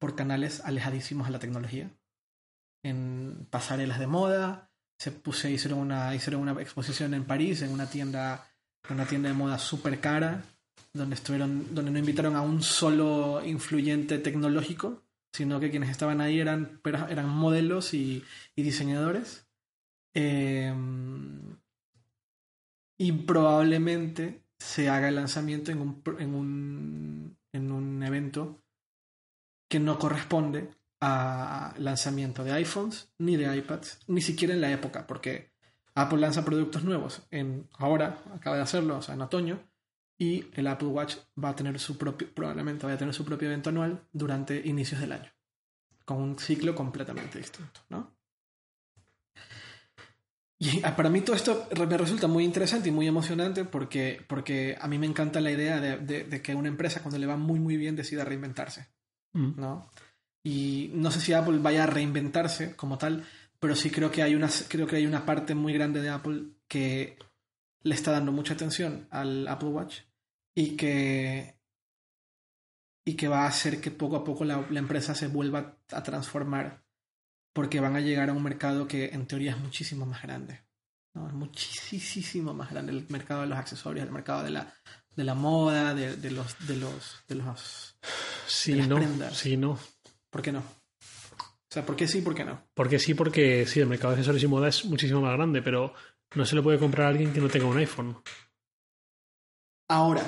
por 0.00 0.16
canales 0.16 0.62
alejadísimos 0.64 1.26
a 1.26 1.32
la 1.32 1.38
tecnología. 1.38 1.90
En 2.82 3.46
pasarelas 3.50 3.98
de 3.98 4.06
moda, 4.06 4.70
se 4.98 5.12
puse, 5.12 5.50
hicieron 5.50 5.80
una, 5.80 6.14
hicieron 6.14 6.40
una 6.40 6.58
exposición 6.62 7.12
en 7.12 7.26
París, 7.26 7.60
en 7.60 7.72
una 7.72 7.90
tienda, 7.90 8.55
una 8.94 9.06
tienda 9.06 9.28
de 9.28 9.34
moda 9.34 9.58
súper 9.58 10.00
cara, 10.00 10.44
donde 10.92 11.14
estuvieron, 11.14 11.74
donde 11.74 11.90
no 11.90 11.98
invitaron 11.98 12.36
a 12.36 12.42
un 12.42 12.62
solo 12.62 13.42
influyente 13.44 14.18
tecnológico, 14.18 15.02
sino 15.32 15.60
que 15.60 15.70
quienes 15.70 15.90
estaban 15.90 16.20
ahí 16.20 16.40
eran, 16.40 16.80
eran 17.08 17.28
modelos 17.28 17.92
y, 17.94 18.24
diseñadores. 18.56 19.46
Em, 20.14 21.56
y 22.98 23.12
probablemente 23.12 24.42
se 24.58 24.88
haga 24.88 25.08
el 25.08 25.16
lanzamiento 25.16 25.70
en 25.70 25.80
un, 25.80 26.02
en 26.18 26.34
un, 26.34 27.36
en 27.52 27.70
un 27.70 28.02
evento 28.02 28.62
que 29.68 29.78
no 29.78 29.98
corresponde 29.98 30.70
a 31.00 31.74
lanzamiento 31.78 32.42
de 32.42 32.52
iPhones 32.52 33.10
ni 33.18 33.36
de 33.36 33.54
iPads, 33.54 34.00
ni 34.06 34.22
siquiera 34.22 34.54
en 34.54 34.62
la 34.62 34.72
época, 34.72 35.06
porque 35.06 35.50
Apple 35.96 36.18
lanza 36.18 36.44
productos 36.44 36.84
nuevos 36.84 37.22
en 37.30 37.68
ahora, 37.78 38.22
acaba 38.34 38.56
de 38.56 38.62
hacerlo, 38.62 38.98
o 38.98 39.02
sea, 39.02 39.14
en 39.14 39.22
otoño, 39.22 39.60
y 40.18 40.46
el 40.54 40.68
Apple 40.68 40.88
Watch 40.88 41.16
va 41.42 41.50
a 41.50 41.56
tener 41.56 41.78
su 41.78 41.98
propio, 41.98 42.32
probablemente 42.32 42.86
va 42.86 42.92
a 42.92 42.98
tener 42.98 43.12
su 43.12 43.24
propio 43.24 43.48
evento 43.48 43.70
anual 43.70 44.06
durante 44.12 44.56
inicios 44.64 45.00
del 45.00 45.12
año, 45.12 45.30
con 46.04 46.18
un 46.18 46.38
ciclo 46.38 46.74
completamente 46.74 47.38
distinto, 47.38 47.80
¿no? 47.88 48.14
Y 50.58 50.80
para 50.80 51.10
mí 51.10 51.20
todo 51.20 51.36
esto 51.36 51.68
me 51.86 51.98
resulta 51.98 52.28
muy 52.28 52.42
interesante 52.42 52.88
y 52.88 52.92
muy 52.92 53.06
emocionante 53.06 53.66
porque, 53.66 54.24
porque 54.26 54.78
a 54.80 54.88
mí 54.88 54.98
me 54.98 55.04
encanta 55.06 55.38
la 55.38 55.50
idea 55.50 55.78
de, 55.80 56.42
que 56.42 56.54
una 56.54 56.68
empresa 56.68 57.02
cuando 57.02 57.18
le 57.18 57.26
va 57.26 57.36
muy 57.36 57.60
muy 57.60 57.76
bien 57.76 57.94
decida 57.94 58.24
reinventarse, 58.24 58.88
Mm. 59.36 59.60
¿no? 59.60 59.90
Y 60.42 60.90
no 60.94 61.10
sé 61.10 61.20
si 61.20 61.32
Apple 61.32 61.58
vaya 61.58 61.84
a 61.84 61.86
reinventarse 61.86 62.74
como 62.76 62.98
tal, 62.98 63.24
pero 63.66 63.74
sí 63.74 63.90
creo 63.90 64.12
que 64.12 64.22
hay 64.22 64.36
una, 64.36 64.48
creo 64.68 64.86
que 64.86 64.94
hay 64.94 65.06
una 65.06 65.26
parte 65.26 65.56
muy 65.56 65.72
grande 65.72 66.00
de 66.00 66.08
Apple 66.08 66.50
que 66.68 67.18
le 67.82 67.96
está 67.96 68.12
dando 68.12 68.30
mucha 68.30 68.54
atención 68.54 69.08
al 69.10 69.48
Apple 69.48 69.70
Watch 69.70 70.02
y 70.54 70.76
que 70.76 71.58
y 73.04 73.14
que 73.14 73.26
va 73.26 73.42
a 73.42 73.48
hacer 73.48 73.80
que 73.80 73.90
poco 73.90 74.14
a 74.14 74.22
poco 74.22 74.44
la, 74.44 74.64
la, 74.70 74.78
empresa 74.78 75.16
se 75.16 75.26
vuelva 75.26 75.80
a 75.90 76.02
transformar 76.04 76.84
porque 77.52 77.80
van 77.80 77.96
a 77.96 78.00
llegar 78.00 78.30
a 78.30 78.34
un 78.34 78.42
mercado 78.44 78.86
que 78.86 79.06
en 79.06 79.26
teoría 79.26 79.50
es 79.50 79.58
muchísimo 79.58 80.06
más 80.06 80.22
grande. 80.22 80.62
¿no? 81.14 81.26
Es 81.26 81.34
muchísimo 81.34 82.54
más 82.54 82.70
grande 82.70 82.92
el 82.92 83.04
mercado 83.08 83.40
de 83.40 83.48
los 83.48 83.58
accesorios, 83.58 84.06
el 84.06 84.12
mercado 84.12 84.44
de 84.44 84.50
la, 84.50 84.72
de 85.16 85.24
la 85.24 85.34
moda, 85.34 85.92
de, 85.92 86.14
de 86.14 86.30
los 86.30 86.54
de 86.68 86.76
los 86.76 87.24
de 87.26 87.34
los 87.34 87.96
Sí, 88.46 88.70
de 88.74 88.78
las 88.78 88.88
no. 88.88 88.96
prendas. 88.98 89.36
Sí, 89.36 89.56
no. 89.56 89.76
¿Por 90.30 90.40
qué 90.42 90.52
no? 90.52 90.62
Sea, 91.76 91.84
¿por 91.84 91.94
qué 91.94 92.08
sí, 92.08 92.22
por 92.22 92.34
qué 92.34 92.42
no? 92.42 92.58
Porque 92.72 92.98
sí, 92.98 93.12
porque 93.12 93.66
sí, 93.66 93.80
el 93.80 93.86
mercado 93.86 94.12
de 94.14 94.20
accesorios 94.20 94.42
y 94.42 94.46
moda 94.46 94.68
es 94.68 94.86
muchísimo 94.86 95.20
más 95.20 95.34
grande, 95.36 95.60
pero 95.60 95.92
no 96.34 96.46
se 96.46 96.54
le 96.56 96.62
puede 96.62 96.78
comprar 96.78 97.06
a 97.06 97.10
alguien 97.10 97.34
que 97.34 97.40
no 97.42 97.50
tenga 97.50 97.66
un 97.66 97.76
iPhone. 97.76 98.16
Ahora, 99.90 100.22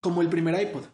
como 0.00 0.22
el 0.22 0.30
primer 0.30 0.58
iPod. 0.58 0.84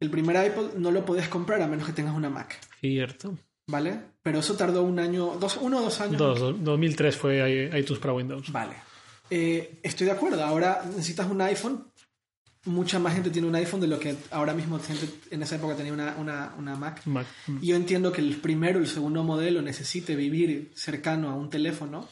El 0.00 0.10
primer 0.10 0.42
iPod 0.46 0.72
no 0.76 0.90
lo 0.90 1.04
podías 1.04 1.28
comprar 1.28 1.60
a 1.60 1.66
menos 1.68 1.86
que 1.86 1.92
tengas 1.92 2.14
una 2.14 2.30
Mac, 2.30 2.58
Cierto. 2.80 3.36
¿vale? 3.68 4.00
Pero 4.22 4.38
eso 4.38 4.56
tardó 4.56 4.84
un 4.84 4.98
año, 5.00 5.36
dos, 5.38 5.58
uno 5.58 5.80
o 5.80 5.82
dos 5.82 6.00
años. 6.00 6.16
Dos, 6.16 6.40
do- 6.40 6.52
2003 6.54 7.14
fue 7.14 7.70
iTunes 7.78 8.00
para 8.00 8.14
Windows. 8.14 8.50
Vale. 8.50 8.72
Eh, 9.28 9.80
estoy 9.82 10.06
de 10.06 10.12
acuerdo. 10.12 10.42
Ahora 10.42 10.82
necesitas 10.86 11.28
un 11.30 11.42
iPhone. 11.42 11.92
Mucha 12.66 12.98
más 12.98 13.14
gente 13.14 13.30
tiene 13.30 13.48
un 13.48 13.54
iPhone 13.54 13.80
de 13.80 13.86
lo 13.86 13.98
que 13.98 14.16
ahora 14.30 14.52
mismo 14.52 14.78
gente 14.78 15.08
en 15.30 15.42
esa 15.42 15.56
época 15.56 15.76
tenía 15.76 15.92
una, 15.92 16.16
una, 16.16 16.54
una 16.58 16.76
Mac. 16.76 17.04
Mac. 17.06 17.26
Mm. 17.46 17.58
Y 17.62 17.66
yo 17.68 17.76
entiendo 17.76 18.12
que 18.12 18.20
el 18.20 18.36
primero 18.36 18.78
y 18.78 18.82
el 18.82 18.88
segundo 18.88 19.24
modelo 19.24 19.62
necesite 19.62 20.16
vivir 20.16 20.72
cercano 20.74 21.30
a 21.30 21.34
un 21.34 21.48
teléfono, 21.48 22.08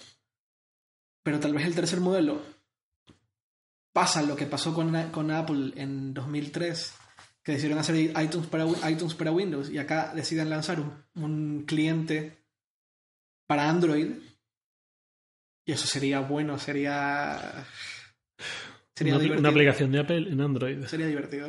pero 1.23 1.41
tal 1.41 1.53
vez 1.53 1.67
el 1.67 1.75
tercer 1.75 2.01
modelo 2.01 2.43
pasa 3.93 4.23
lo 4.23 4.37
que 4.37 4.47
pasó 4.47 4.75
con, 4.75 5.11
con 5.11 5.31
Apple 5.31 5.73
en 5.77 6.13
2003, 6.13 6.95
que 7.43 7.53
decidieron 7.53 7.79
hacer 7.79 7.97
iTunes 7.97 8.49
para, 8.49 8.67
iTunes 8.91 9.15
para 9.15 9.33
Windows 9.33 9.71
y 9.71 9.79
acá 9.79 10.13
deciden 10.15 10.51
lanzar 10.51 10.81
un, 10.81 10.93
un 11.15 11.65
cliente 11.67 12.45
para 13.47 13.69
Android. 13.69 14.13
Y 15.67 15.73
eso 15.73 15.87
sería 15.87 16.21
bueno, 16.21 16.59
sería... 16.59 17.67
Sería 18.97 19.17
una, 19.17 19.49
aplicación 19.49 19.91
de 19.93 20.01
Apple 20.01 20.29
en 20.31 20.41
Android. 20.41 20.85
Sería 20.87 21.07
divertido. 21.07 21.49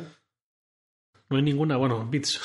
No 1.30 1.36
hay 1.36 1.42
ninguna, 1.42 1.76
bueno, 1.76 2.06
Beats. 2.10 2.40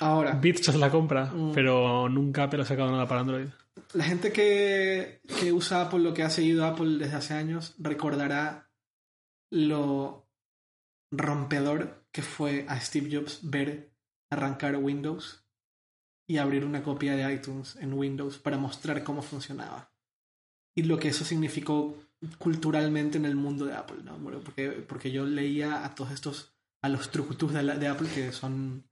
Ahora, 0.00 0.32
Beats 0.34 0.68
es 0.68 0.74
la 0.74 0.90
compra, 0.90 1.26
Mm. 1.26 1.52
pero 1.52 2.08
nunca 2.08 2.44
Apple 2.44 2.62
ha 2.62 2.64
sacado 2.66 2.90
nada 2.90 3.06
para 3.06 3.20
Android. 3.20 3.46
la 3.94 4.04
gente 4.04 4.32
que, 4.32 5.20
que 5.40 5.52
usa 5.52 5.82
Apple, 5.82 6.00
lo 6.00 6.12
que 6.14 6.22
ha 6.22 6.30
seguido 6.30 6.66
Apple 6.66 6.98
desde 6.98 7.16
hace 7.16 7.34
años, 7.34 7.74
recordará 7.78 8.70
lo 9.50 10.26
rompedor 11.10 12.04
que 12.10 12.22
fue 12.22 12.64
a 12.68 12.80
Steve 12.80 13.14
Jobs 13.14 13.40
ver 13.42 13.92
arrancar 14.30 14.76
Windows 14.76 15.44
y 16.26 16.38
abrir 16.38 16.64
una 16.64 16.82
copia 16.82 17.14
de 17.16 17.34
iTunes 17.34 17.76
en 17.76 17.92
Windows 17.92 18.38
para 18.38 18.56
mostrar 18.56 19.02
cómo 19.04 19.20
funcionaba. 19.22 19.92
Y 20.74 20.84
lo 20.84 20.98
que 20.98 21.08
eso 21.08 21.24
significó 21.24 21.98
culturalmente 22.38 23.18
en 23.18 23.24
el 23.24 23.36
mundo 23.36 23.66
de 23.66 23.74
Apple, 23.74 23.98
¿no? 24.04 24.16
Porque, 24.40 24.70
porque 24.70 25.10
yo 25.10 25.24
leía 25.24 25.84
a 25.84 25.94
todos 25.94 26.12
estos, 26.12 26.52
a 26.82 26.88
los 26.88 27.10
trucutus 27.10 27.52
de, 27.52 27.62
de 27.62 27.88
Apple 27.88 28.08
que 28.14 28.32
son, 28.32 28.84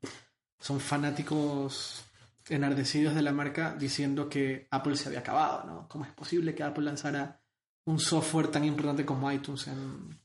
son 0.59 0.81
fanáticos 0.81 2.05
enardecidos 2.49 3.15
de 3.15 3.23
la 3.23 3.33
marca 3.33 3.77
diciendo 3.79 4.29
que 4.29 4.67
Apple 4.71 4.97
se 4.97 5.09
había 5.09 5.21
acabado, 5.21 5.65
¿no? 5.65 5.89
¿Cómo 5.89 6.05
es 6.05 6.13
posible 6.13 6.55
que 6.55 6.63
Apple 6.63 6.85
lanzara 6.85 7.41
un 7.85 7.99
software 7.99 8.49
tan 8.49 8.65
importante 8.65 9.05
como 9.05 9.31
iTunes 9.31 9.69
en, 9.69 10.19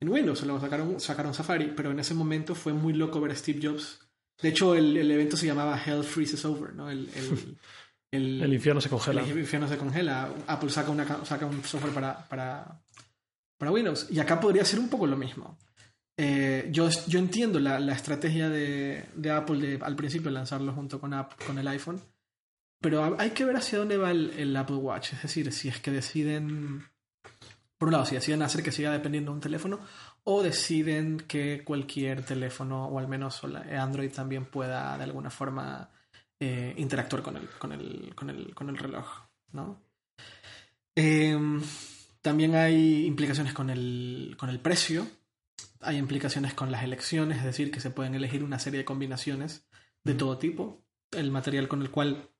en 0.00 0.08
Windows? 0.08 0.42
Luego 0.42 0.60
sacaron, 0.60 1.00
sacaron 1.00 1.34
Safari, 1.34 1.72
pero 1.76 1.92
en 1.92 2.00
ese 2.00 2.14
momento 2.14 2.54
fue 2.54 2.72
muy 2.72 2.92
loco 2.92 3.20
ver 3.20 3.32
a 3.32 3.36
Steve 3.36 3.60
Jobs. 3.62 4.00
De 4.42 4.48
hecho, 4.48 4.74
el, 4.74 4.96
el 4.96 5.10
evento 5.10 5.36
se 5.36 5.46
llamaba 5.46 5.80
Hell 5.80 6.02
Freezes 6.02 6.44
Over, 6.44 6.74
¿no? 6.74 6.90
El, 6.90 7.08
el- 8.14 8.42
El 8.42 8.54
infierno 8.54 8.80
se 8.80 8.88
congela. 8.88 9.22
el 9.22 9.38
infierno 9.38 9.68
se 9.68 9.76
congela. 9.76 10.28
Apple 10.46 10.70
saca, 10.70 10.90
una, 10.90 11.04
ca- 11.04 11.24
saca 11.24 11.46
un 11.46 11.62
software 11.64 11.92
para, 11.92 12.18
para, 12.28 12.80
para 13.58 13.70
Windows. 13.70 14.08
Y 14.10 14.18
acá 14.20 14.40
podría 14.40 14.64
ser 14.64 14.78
un 14.78 14.88
poco 14.88 15.06
lo 15.06 15.16
mismo. 15.16 15.58
Eh, 16.16 16.68
yo, 16.70 16.88
yo 17.08 17.18
entiendo 17.18 17.58
la, 17.58 17.80
la 17.80 17.92
estrategia 17.92 18.48
de, 18.48 19.04
de 19.16 19.30
Apple 19.30 19.58
de 19.58 19.84
al 19.84 19.96
principio 19.96 20.30
lanzarlo 20.30 20.72
junto 20.72 21.00
con, 21.00 21.12
App- 21.12 21.42
con 21.44 21.58
el 21.58 21.66
iPhone. 21.68 22.00
Pero 22.80 23.16
hay 23.18 23.30
que 23.30 23.44
ver 23.44 23.56
hacia 23.56 23.78
dónde 23.78 23.96
va 23.96 24.10
el, 24.10 24.30
el 24.36 24.54
Apple 24.56 24.76
Watch. 24.76 25.14
Es 25.14 25.22
decir, 25.22 25.50
si 25.52 25.68
es 25.68 25.80
que 25.80 25.90
deciden. 25.90 26.84
Por 27.78 27.88
un 27.88 27.92
lado, 27.92 28.06
si 28.06 28.14
deciden 28.14 28.42
hacer 28.42 28.62
que 28.62 28.70
siga 28.72 28.92
dependiendo 28.92 29.30
de 29.32 29.34
un 29.36 29.40
teléfono, 29.40 29.80
o 30.22 30.42
deciden 30.42 31.18
que 31.26 31.64
cualquier 31.64 32.22
teléfono, 32.24 32.86
o 32.86 32.98
al 32.98 33.08
menos 33.08 33.42
Android 33.44 34.10
también 34.12 34.44
pueda 34.44 34.96
de 34.96 35.04
alguna 35.04 35.30
forma 35.30 35.90
eh, 36.40 36.74
interactuar 36.76 37.22
con 37.22 37.36
el, 37.36 37.48
con 37.50 37.72
el, 37.72 38.14
con 38.14 38.30
el, 38.30 38.54
con 38.54 38.68
el 38.68 38.76
reloj, 38.78 39.06
¿no? 39.52 39.80
Em, 40.96 41.62
también 42.20 42.54
hay 42.54 43.06
implicaciones 43.06 43.52
con 43.52 43.70
el, 43.70 44.36
con 44.38 44.48
el 44.48 44.60
precio, 44.60 45.06
hay 45.80 45.96
implicaciones 45.96 46.54
con 46.54 46.70
las 46.72 46.82
elecciones, 46.82 47.38
es 47.38 47.44
decir, 47.44 47.70
que 47.70 47.80
se 47.80 47.90
pueden 47.90 48.14
elegir 48.14 48.42
una 48.42 48.58
serie 48.58 48.78
de 48.78 48.84
combinaciones 48.84 49.66
de 50.04 50.14
todo 50.14 50.38
tipo. 50.38 50.84
El 51.10 51.30
material 51.30 51.68
con 51.68 51.82
el 51.82 51.90
cual 51.90 52.30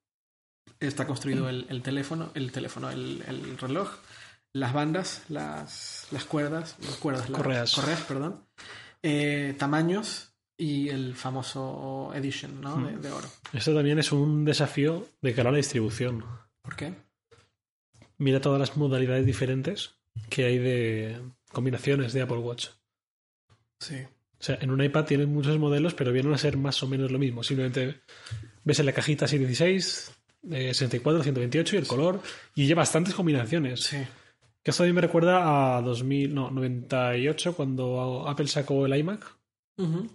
está 0.80 1.06
construido 1.06 1.48
el, 1.48 1.66
el 1.68 1.82
teléfono, 1.82 2.30
el 2.34 2.52
teléfono, 2.52 2.90
el, 2.90 3.22
el 3.26 3.58
reloj, 3.58 3.90
las 4.52 4.72
bandas, 4.72 5.24
las, 5.28 6.06
las 6.10 6.24
cuerdas, 6.24 6.76
las 6.80 6.96
cuerdas, 6.96 7.28
las 7.28 7.38
Correas. 7.40 7.74
correas, 7.74 8.00
perdón, 8.02 8.46
eh, 9.02 9.54
tamaños 9.58 10.33
y 10.56 10.88
el 10.88 11.14
famoso 11.14 12.12
edition, 12.14 12.60
¿no? 12.60 12.76
De, 12.86 12.96
de 12.96 13.10
oro. 13.10 13.28
Esto 13.52 13.74
también 13.74 13.98
es 13.98 14.12
un 14.12 14.44
desafío 14.44 15.06
de 15.20 15.34
cara 15.34 15.48
a 15.48 15.52
la 15.52 15.58
distribución. 15.58 16.24
¿Por 16.62 16.76
qué? 16.76 16.94
Mira 18.18 18.40
todas 18.40 18.60
las 18.60 18.76
modalidades 18.76 19.26
diferentes 19.26 19.96
que 20.28 20.44
hay 20.44 20.58
de 20.58 21.20
combinaciones 21.52 22.12
de 22.12 22.22
Apple 22.22 22.38
Watch. 22.38 22.68
Sí. 23.78 23.96
O 23.96 24.44
sea, 24.44 24.58
en 24.60 24.70
un 24.70 24.82
iPad 24.82 25.04
tienen 25.04 25.32
muchos 25.32 25.58
modelos, 25.58 25.94
pero 25.94 26.12
vienen 26.12 26.32
a 26.32 26.38
ser 26.38 26.56
más 26.56 26.82
o 26.82 26.86
menos 26.86 27.10
lo 27.10 27.18
mismo. 27.18 27.42
Simplemente 27.42 28.02
ves 28.62 28.78
en 28.78 28.86
la 28.86 28.92
cajita 28.92 29.26
616, 29.26 30.12
eh, 30.50 30.74
64, 30.74 31.22
128 31.22 31.76
y 31.76 31.78
el 31.78 31.86
color. 31.86 32.20
Y 32.54 32.66
lleva 32.66 32.82
bastantes 32.82 33.14
combinaciones. 33.14 33.80
Sí. 33.80 33.98
Que 34.62 34.70
esto 34.70 34.82
también 34.82 34.96
me 34.96 35.00
recuerda 35.00 35.76
a 35.76 35.82
2000, 35.82 36.34
no, 36.34 36.50
98, 36.50 37.54
cuando 37.54 38.28
Apple 38.28 38.46
sacó 38.46 38.86
el 38.86 38.96
iMac. 38.96 39.24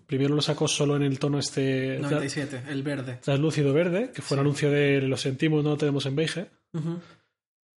Primero 0.05 0.35
lo 0.35 0.41
sacó 0.41 0.67
solo 0.67 0.95
en 0.95 1.03
el 1.03 1.19
tono 1.19 1.37
este 1.39 1.99
97, 1.99 2.63
el 2.69 2.81
verde. 2.81 3.19
translúcido 3.21 3.73
verde, 3.73 4.11
que 4.13 4.21
fue 4.21 4.35
el 4.35 4.41
anuncio 4.41 4.71
de 4.71 5.01
lo 5.01 5.17
sentimos, 5.17 5.63
no 5.63 5.71
lo 5.71 5.77
tenemos 5.77 6.05
en 6.05 6.15
beige. 6.15 6.47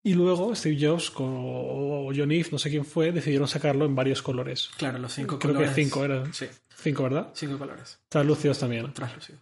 Y 0.05 0.13
luego 0.13 0.53
Steve 0.53 0.77
Jobs 0.79 1.09
con, 1.11 1.27
o 1.29 2.11
John 2.15 2.29
no 2.51 2.57
sé 2.59 2.69
quién 2.69 2.83
fue, 2.85 3.11
decidieron 3.11 3.47
sacarlo 3.47 3.85
en 3.85 3.95
varios 3.95 4.21
colores. 4.21 4.69
Claro, 4.77 4.99
los 4.99 5.13
cinco 5.13 5.39
Creo 5.39 5.53
colores. 5.53 5.75
que 5.75 5.83
cinco 5.83 6.03
eran. 6.03 6.33
Sí, 6.33 6.45
Cinco, 6.75 7.03
¿verdad? 7.03 7.29
cinco 7.33 7.57
colores. 7.57 7.99
Translúcidos 8.09 8.59
también. 8.59 8.91
Translúcidos. 8.93 9.41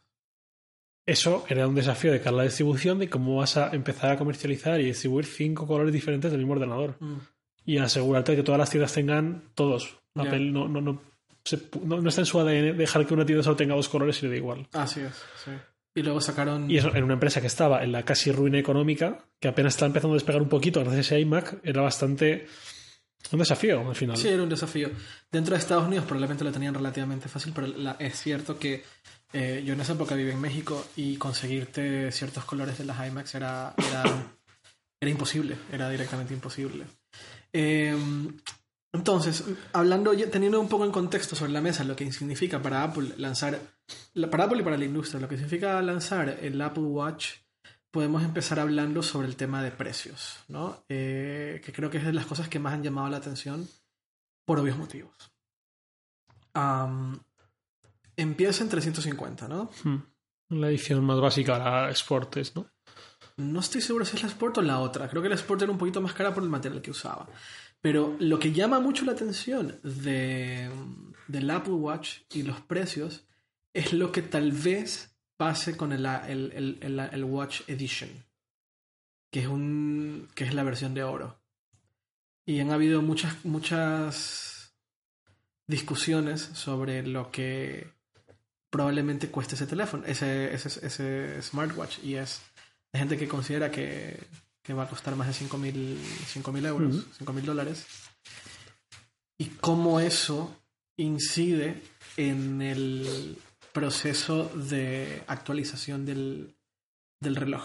Eso 1.05 1.45
era 1.49 1.67
un 1.67 1.73
desafío 1.73 2.11
de 2.11 2.19
cara 2.19 2.35
a 2.35 2.37
la 2.37 2.43
distribución 2.43 2.99
de 2.99 3.09
cómo 3.09 3.37
vas 3.37 3.57
a 3.57 3.71
empezar 3.71 4.11
a 4.11 4.17
comercializar 4.17 4.79
y 4.79 4.85
distribuir 4.85 5.25
cinco 5.25 5.65
colores 5.65 5.91
diferentes 5.93 6.29
del 6.31 6.39
mismo 6.41 6.53
ordenador. 6.53 6.95
Mm. 6.99 7.15
Y 7.65 7.77
asegurarte 7.79 8.33
de 8.33 8.37
que 8.37 8.43
todas 8.43 8.59
las 8.59 8.69
tiendas 8.69 8.93
tengan 8.93 9.43
todos. 9.55 9.97
Apple 10.15 10.51
no, 10.51 10.67
no, 10.67 10.81
no, 10.81 11.01
se 11.43 11.59
no, 11.83 12.01
no 12.01 12.09
está 12.09 12.21
en 12.21 12.25
su 12.27 12.39
ADN 12.39 12.77
dejar 12.77 13.05
que 13.07 13.13
una 13.13 13.25
tienda 13.25 13.43
solo 13.43 13.55
tenga 13.55 13.75
dos 13.75 13.89
colores 13.89 14.21
y 14.21 14.25
le 14.25 14.31
da 14.31 14.37
igual. 14.37 14.67
Así 14.73 14.99
es, 15.01 15.13
sí. 15.43 15.51
Y 15.93 16.03
luego 16.03 16.21
sacaron. 16.21 16.69
Y 16.71 16.77
eso 16.77 16.95
en 16.95 17.03
una 17.03 17.13
empresa 17.15 17.41
que 17.41 17.47
estaba 17.47 17.83
en 17.83 17.91
la 17.91 18.03
casi 18.03 18.31
ruina 18.31 18.57
económica, 18.57 19.25
que 19.39 19.47
apenas 19.49 19.73
está 19.73 19.85
empezando 19.85 20.13
a 20.13 20.17
despegar 20.17 20.41
un 20.41 20.47
poquito 20.49 20.79
gracias 20.83 21.11
a 21.11 21.19
iMac, 21.19 21.59
era 21.63 21.81
bastante 21.81 22.47
un 23.31 23.39
desafío 23.39 23.87
al 23.89 23.95
final. 23.95 24.15
Sí, 24.17 24.27
era 24.29 24.41
un 24.43 24.49
desafío. 24.49 24.89
Dentro 25.31 25.53
de 25.53 25.59
Estados 25.59 25.85
Unidos 25.85 26.05
probablemente 26.05 26.43
lo 26.43 26.51
tenían 26.51 26.73
relativamente 26.73 27.27
fácil, 27.29 27.51
pero 27.53 27.67
la- 27.67 27.97
es 27.99 28.19
cierto 28.19 28.57
que 28.57 28.83
eh, 29.33 29.63
yo 29.65 29.73
en 29.73 29.81
esa 29.81 29.93
época 29.93 30.15
viví 30.15 30.31
en 30.31 30.39
México 30.41 30.85
y 30.95 31.17
conseguirte 31.17 32.11
ciertos 32.11 32.45
colores 32.45 32.77
de 32.77 32.85
las 32.85 33.05
IMAX 33.07 33.35
era, 33.35 33.73
era, 33.89 34.03
era 34.99 35.11
imposible, 35.11 35.55
era 35.71 35.89
directamente 35.89 36.33
imposible. 36.33 36.85
Eh, 37.53 37.95
entonces, 38.93 39.43
hablando, 39.73 40.11
teniendo 40.29 40.59
un 40.59 40.67
poco 40.69 40.85
en 40.85 40.91
contexto 40.91 41.35
sobre 41.35 41.51
la 41.51 41.61
mesa 41.61 41.83
lo 41.83 41.95
que 41.95 42.11
significa 42.11 42.61
para 42.61 42.83
Apple 42.83 43.13
lanzar, 43.17 43.59
la- 44.13 44.29
para 44.29 44.45
Apple 44.45 44.59
y 44.61 44.63
para 44.63 44.77
la 44.77 44.85
industria, 44.85 45.19
lo 45.21 45.27
que 45.29 45.35
significa 45.37 45.81
lanzar 45.81 46.29
el 46.41 46.61
Apple 46.61 46.83
Watch, 46.83 47.35
podemos 47.89 48.23
empezar 48.23 48.59
hablando 48.59 49.01
sobre 49.03 49.27
el 49.27 49.35
tema 49.35 49.61
de 49.63 49.71
precios, 49.71 50.37
¿no? 50.47 50.83
Eh, 50.89 51.61
que 51.63 51.73
creo 51.73 51.89
que 51.89 51.97
es 51.97 52.05
de 52.05 52.13
las 52.13 52.25
cosas 52.25 52.47
que 52.49 52.59
más 52.59 52.73
han 52.73 52.83
llamado 52.83 53.09
la 53.09 53.17
atención 53.17 53.67
por 54.45 54.59
obvios 54.59 54.77
motivos. 54.77 55.13
Empieza 58.17 58.63
en 58.63 58.69
350, 58.69 59.47
¿no? 59.47 59.69
Hmm. 59.83 59.97
La 60.49 60.67
edición 60.69 61.03
más 61.05 61.19
básica, 61.19 61.57
la 61.57 61.89
Sport 61.91 62.37
es, 62.37 62.55
¿no? 62.55 62.67
No 63.37 63.61
estoy 63.61 63.81
seguro 63.81 64.03
si 64.05 64.17
es 64.17 64.23
la 64.23 64.29
Sport 64.29 64.57
o 64.57 64.61
la 64.61 64.79
otra. 64.79 65.09
Creo 65.09 65.21
que 65.21 65.29
la 65.29 65.35
Sport 65.35 65.61
era 65.61 65.71
un 65.71 65.77
poquito 65.77 66.01
más 66.01 66.13
cara 66.13 66.33
por 66.33 66.43
el 66.43 66.49
material 66.49 66.81
que 66.81 66.91
usaba. 66.91 67.27
Pero 67.81 68.15
lo 68.19 68.37
que 68.39 68.51
llama 68.53 68.79
mucho 68.79 69.05
la 69.05 69.13
atención 69.13 69.79
de, 69.83 70.69
del 71.27 71.49
Apple 71.49 71.73
Watch 71.73 72.19
y 72.33 72.43
los 72.43 72.61
precios 72.61 73.25
es 73.73 73.91
lo 73.93 74.11
que 74.11 74.21
tal 74.21 74.51
vez 74.51 75.15
pase 75.37 75.75
con 75.75 75.91
el, 75.91 76.05
el, 76.05 76.51
el- 76.81 76.99
el- 76.99 77.23
Watch 77.23 77.61
Edition, 77.67 78.09
que 79.31 79.39
es, 79.41 79.47
un, 79.47 80.29
que 80.35 80.43
es 80.43 80.53
la 80.53 80.63
versión 80.63 80.93
de 80.93 81.03
oro. 81.03 81.39
Y 82.45 82.59
han 82.59 82.69
habido 82.71 83.01
muchas, 83.01 83.43
muchas 83.45 84.75
discusiones 85.65 86.41
sobre 86.53 87.01
lo 87.05 87.31
que 87.31 87.87
probablemente 88.69 89.29
cueste 89.29 89.55
ese 89.55 89.65
teléfono, 89.67 90.05
ese, 90.05 90.53
ese, 90.53 90.85
ese 90.85 91.41
smartwatch. 91.41 91.99
Y 92.03 92.15
es 92.15 92.41
hay 92.93 92.99
gente 92.99 93.17
que 93.17 93.27
considera 93.27 93.71
que, 93.71 94.19
que 94.63 94.73
va 94.73 94.83
a 94.83 94.89
costar 94.89 95.15
más 95.15 95.27
de 95.27 95.33
5.000 95.33 96.51
mil 96.53 96.65
euros, 96.65 96.95
Ujú. 96.95 97.13
5 97.17 97.33
mil 97.33 97.45
dólares. 97.45 97.85
Y 99.37 99.45
cómo 99.59 99.99
eso 99.99 100.55
incide 100.97 101.81
en 102.17 102.61
el 102.61 103.37
proceso 103.73 104.49
de 104.49 105.23
actualización 105.27 106.05
del, 106.05 106.55
del 107.19 107.35
reloj. 107.35 107.63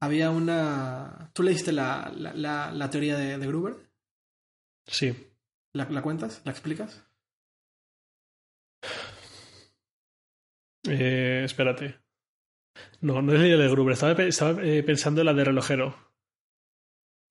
Había 0.00 0.30
una... 0.30 1.30
¿Tú 1.34 1.42
leíste 1.42 1.72
la, 1.72 2.12
la, 2.16 2.32
la- 2.34 2.72
la 2.72 2.90
teoría 2.90 3.16
de, 3.16 3.38
de 3.38 3.46
Gruber? 3.46 3.74
Sí. 4.86 5.14
¿La, 5.72 5.84
¿La 5.90 6.02
cuentas? 6.02 6.40
¿La 6.44 6.52
explicas? 6.52 7.02
Eh, 10.86 11.42
espérate. 11.44 11.98
No, 13.00 13.22
no 13.22 13.32
es 13.32 13.40
la 13.40 13.62
de 13.64 13.68
Gruber. 13.70 13.92
Estaba, 13.94 14.62
eh, 14.62 14.82
pensando 14.82 15.20
en 15.20 15.26
la 15.26 15.34
de 15.34 15.44
relojero. 15.44 15.96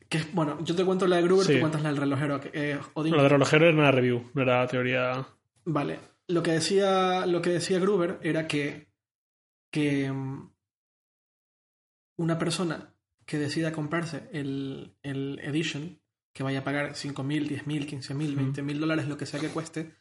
Que 0.09 0.19
es- 0.19 0.33
bueno, 0.33 0.63
yo 0.63 0.75
te 0.75 0.85
cuento 0.85 1.07
la 1.07 1.17
de 1.17 1.23
Gruber, 1.23 1.45
Sí. 1.45 1.53
tú 1.55 1.59
cuentas 1.59 1.81
la 1.81 1.89
del 1.89 1.97
relojero. 1.97 2.39
eh, 2.53 2.79
Odín. 2.93 3.11
No, 3.11 3.17
la 3.17 3.23
de 3.23 3.29
relojero 3.29 3.65
era 3.67 3.77
una 3.77 3.91
review, 3.91 4.29
no 4.33 4.41
era 4.41 4.65
teoría. 4.67 5.25
Vale. 5.65 5.99
Lo 6.27 6.43
que 6.43 6.51
decía, 6.51 7.25
lo 7.25 7.41
que 7.41 7.49
decía 7.49 7.79
Gruber 7.79 8.19
era 8.21 8.47
que, 8.47 8.87
que 9.71 10.11
mm, 10.11 10.49
una 12.17 12.37
persona 12.37 12.93
que 13.25 13.37
decida 13.39 13.71
comprarse 13.71 14.29
el, 14.33 14.95
el 15.01 15.39
Edition 15.43 15.99
que 16.33 16.43
vaya 16.43 16.59
a 16.59 16.63
pagar 16.63 16.95
5 16.95 17.23
mil, 17.23 17.47
10 17.47 17.67
mil, 17.67 17.85
15 17.85 18.13
mil, 18.13 18.35
20 18.35 18.61
mil 18.63 18.79
dólares, 18.79 19.07
lo 19.07 19.17
que 19.17 19.25
sea 19.25 19.39
que 19.39 19.49
cueste, 19.49 19.95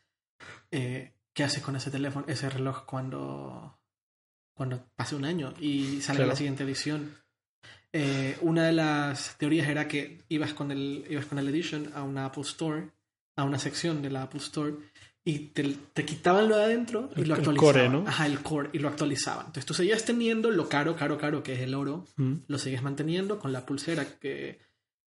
eh, 0.70 1.12
¿qué 1.34 1.45
haces 1.45 1.62
con 1.62 1.76
ese 1.76 1.90
teléfono, 1.90 2.24
ese 2.28 2.49
reloj 2.49 2.84
cuando, 2.86 3.78
cuando 4.55 4.84
pase 4.96 5.14
un 5.14 5.24
año 5.24 5.55
y 5.61 6.00
sale 6.00 6.26
la 6.26 6.36
siguiente 6.36 6.64
edición? 6.64 7.14
Eh, 7.92 8.38
una 8.40 8.64
de 8.64 8.72
las 8.72 9.36
teorías 9.36 9.68
era 9.68 9.86
que 9.86 10.22
ibas 10.28 10.55
con 10.55 10.70
el, 10.70 11.05
ibas 11.11 11.26
con 11.26 11.38
el 11.38 11.48
Edition 11.48 11.92
a 11.94 12.03
una 12.03 12.24
Apple 12.24 12.42
Store, 12.42 12.88
a 13.36 13.44
una 13.44 13.59
sección 13.59 14.00
de 14.00 14.11
la 14.11 14.22
Apple 14.22 14.40
Store, 14.40 14.74
y 15.24 15.38
te, 15.50 15.64
quitaban 16.05 16.48
lo 16.48 16.57
de 16.57 16.64
adentro 16.64 17.11
y 17.14 17.24
lo 17.24 17.34
actualizaban. 17.34 17.55
El 17.55 17.59
core, 17.59 17.88
¿no? 17.90 18.09
Ajá, 18.09 18.26
el 18.26 18.40
core, 18.40 18.70
y 18.72 18.78
lo 18.78 18.88
actualizaban. 18.88 19.46
Entonces 19.46 19.66
tú 19.66 19.74
seguías 19.74 20.05
teniendo 20.05 20.50
lo 20.50 20.68
caro, 20.68 20.96
caro, 20.96 21.18
caro, 21.18 21.42
que 21.42 21.53
es 21.53 21.61
el 21.61 21.74
oro, 21.74 22.07
mm. 22.16 22.32
lo 22.48 22.59
seguías 22.59 22.82
manteniendo 22.82 23.38
con 23.38 23.53
la 23.53 23.66
pulsera, 23.66 24.18
que 24.18 24.59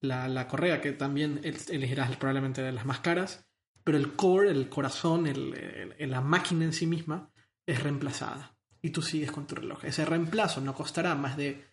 la, 0.01 0.27
la 0.27 0.47
correa, 0.47 0.81
que 0.81 0.91
también 0.91 1.39
elegirás 1.43 2.15
probablemente 2.17 2.63
de 2.63 2.71
las 2.71 2.85
más 2.85 2.99
caras, 2.99 3.45
pero 3.83 3.97
el 3.97 4.13
core, 4.13 4.49
el 4.49 4.69
corazón, 4.69 5.27
el, 5.27 5.95
la 5.99 6.21
máquina 6.21 6.65
en 6.65 6.73
sí 6.73 6.87
misma, 6.87 7.29
es 7.65 7.81
reemplazada. 7.81 8.55
Y 8.81 8.89
tú 8.89 9.01
sigues 9.01 9.31
con 9.31 9.45
tu 9.45 9.55
reloj. 9.55 9.83
Ese 9.85 10.05
reemplazo 10.05 10.61
no 10.61 10.73
costará 10.73 11.13
más 11.15 11.37
de 11.37 11.63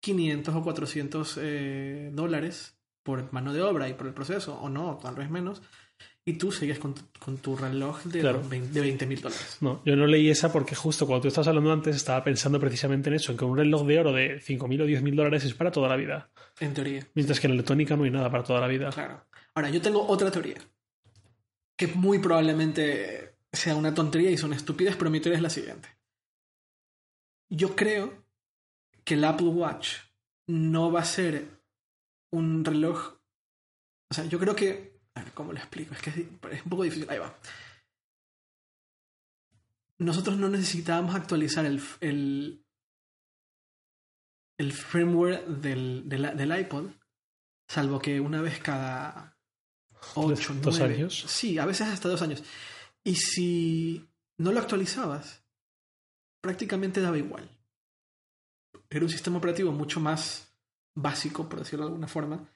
500 0.00 0.54
o 0.54 0.62
400 0.62 1.38
eh, 1.40 2.10
dólares 2.12 2.76
por 3.02 3.32
mano 3.32 3.52
de 3.52 3.62
obra 3.62 3.88
y 3.88 3.94
por 3.94 4.06
el 4.06 4.14
proceso, 4.14 4.58
o 4.58 4.68
no, 4.68 4.98
tal 5.00 5.14
vez 5.14 5.30
menos, 5.30 5.62
y 6.24 6.32
tú 6.34 6.50
sigues 6.50 6.80
con, 6.80 6.94
tu 7.40 7.56
reloj 7.56 8.02
de, 8.02 8.20
de 8.20 8.80
20 8.80 9.06
mil 9.06 9.20
dólares. 9.20 9.58
No, 9.60 9.80
yo 9.84 9.94
no 9.94 10.08
leí 10.08 10.28
esa 10.28 10.52
porque 10.52 10.74
justo 10.74 11.06
cuando 11.06 11.22
tú 11.22 11.28
estabas 11.28 11.46
hablando 11.46 11.72
antes 11.72 11.94
estaba 11.94 12.24
pensando 12.24 12.58
precisamente 12.58 13.08
en 13.08 13.14
eso, 13.14 13.30
en 13.30 13.38
que 13.38 13.44
un 13.44 13.56
reloj 13.56 13.86
de 13.86 14.00
oro 14.00 14.12
de 14.12 14.40
5 14.40 14.66
mil 14.66 14.82
o 14.82 14.86
10 14.86 15.02
mil 15.02 15.14
dólares 15.14 15.44
es 15.44 15.54
para 15.54 15.70
toda 15.70 15.88
la 15.88 15.94
vida. 15.94 16.28
En 16.58 16.74
teoría. 16.74 17.06
Mientras 17.14 17.38
que 17.38 17.46
en 17.46 17.52
electrónica 17.52 17.96
no 17.96 18.02
hay 18.02 18.10
nada 18.10 18.28
para 18.28 18.42
toda 18.42 18.60
la 18.60 18.66
vida. 18.66 18.90
Claro. 18.90 19.24
Ahora, 19.54 19.70
yo 19.70 19.80
tengo 19.80 20.04
otra 20.04 20.32
teoría, 20.32 20.56
que 21.76 21.86
muy 21.86 22.18
probablemente 22.18 23.36
sea 23.52 23.76
una 23.76 23.94
tontería 23.94 24.32
y 24.32 24.36
son 24.36 24.52
estúpidas, 24.52 24.96
pero 24.96 25.10
mi 25.10 25.20
teoría 25.20 25.36
es 25.36 25.42
la 25.42 25.50
siguiente. 25.50 25.95
Yo 27.48 27.76
creo 27.76 28.24
que 29.04 29.14
el 29.14 29.24
Apple 29.24 29.48
Watch 29.48 29.98
no 30.48 30.90
va 30.90 31.00
a 31.00 31.04
ser 31.04 31.60
un 32.32 32.64
reloj. 32.64 33.18
O 34.10 34.14
sea, 34.14 34.24
yo 34.26 34.38
creo 34.38 34.54
que. 34.54 35.00
A 35.14 35.22
ver, 35.22 35.32
¿cómo 35.32 35.52
lo 35.52 35.58
explico? 35.58 35.94
Es 35.94 36.02
que 36.02 36.10
es, 36.10 36.62
un 36.64 36.70
poco 36.70 36.82
difícil. 36.82 37.08
Ahí 37.08 37.18
va. 37.18 37.34
Nosotros 39.98 40.36
no 40.36 40.48
necesitábamos 40.48 41.14
actualizar 41.14 41.64
el, 41.64 41.80
el, 42.00 42.66
el 44.58 44.72
firmware 44.72 45.46
del, 45.46 46.06
del, 46.06 46.60
iPod, 46.60 46.90
salvo 47.66 47.98
que 47.98 48.20
una 48.20 48.42
vez 48.42 48.58
cada 48.58 49.38
8, 50.14 50.54
¿Dos 50.60 50.80
años? 50.80 51.24
Sí, 51.26 51.58
a 51.58 51.64
veces 51.64 51.88
hasta 51.88 52.10
dos 52.10 52.20
años. 52.20 52.44
Y 53.04 53.14
si 53.16 54.06
no 54.38 54.52
lo 54.52 54.60
actualizabas, 54.60 55.45
prácticamente 56.40 57.00
daba 57.00 57.18
igual 57.18 57.50
era 58.90 59.04
un 59.04 59.10
sistema 59.10 59.38
operativo 59.38 59.72
mucho 59.72 60.00
más 60.00 60.54
básico, 60.94 61.48
por 61.48 61.60
decirlo 61.60 61.84
de 61.84 61.90
alguna 61.90 62.08
forma, 62.08 62.48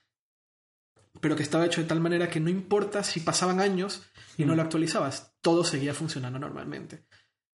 pero 1.20 1.36
que 1.36 1.42
estaba 1.42 1.66
hecho 1.66 1.80
de 1.80 1.88
tal 1.88 2.00
manera 2.00 2.30
que 2.30 2.40
no 2.40 2.50
importa 2.50 3.02
si 3.02 3.20
pasaban 3.20 3.60
años 3.60 4.06
y 4.36 4.44
no 4.44 4.54
lo 4.54 4.62
actualizabas, 4.62 5.34
todo 5.40 5.64
seguía 5.64 5.94
funcionando 5.94 6.38
normalmente. 6.38 7.04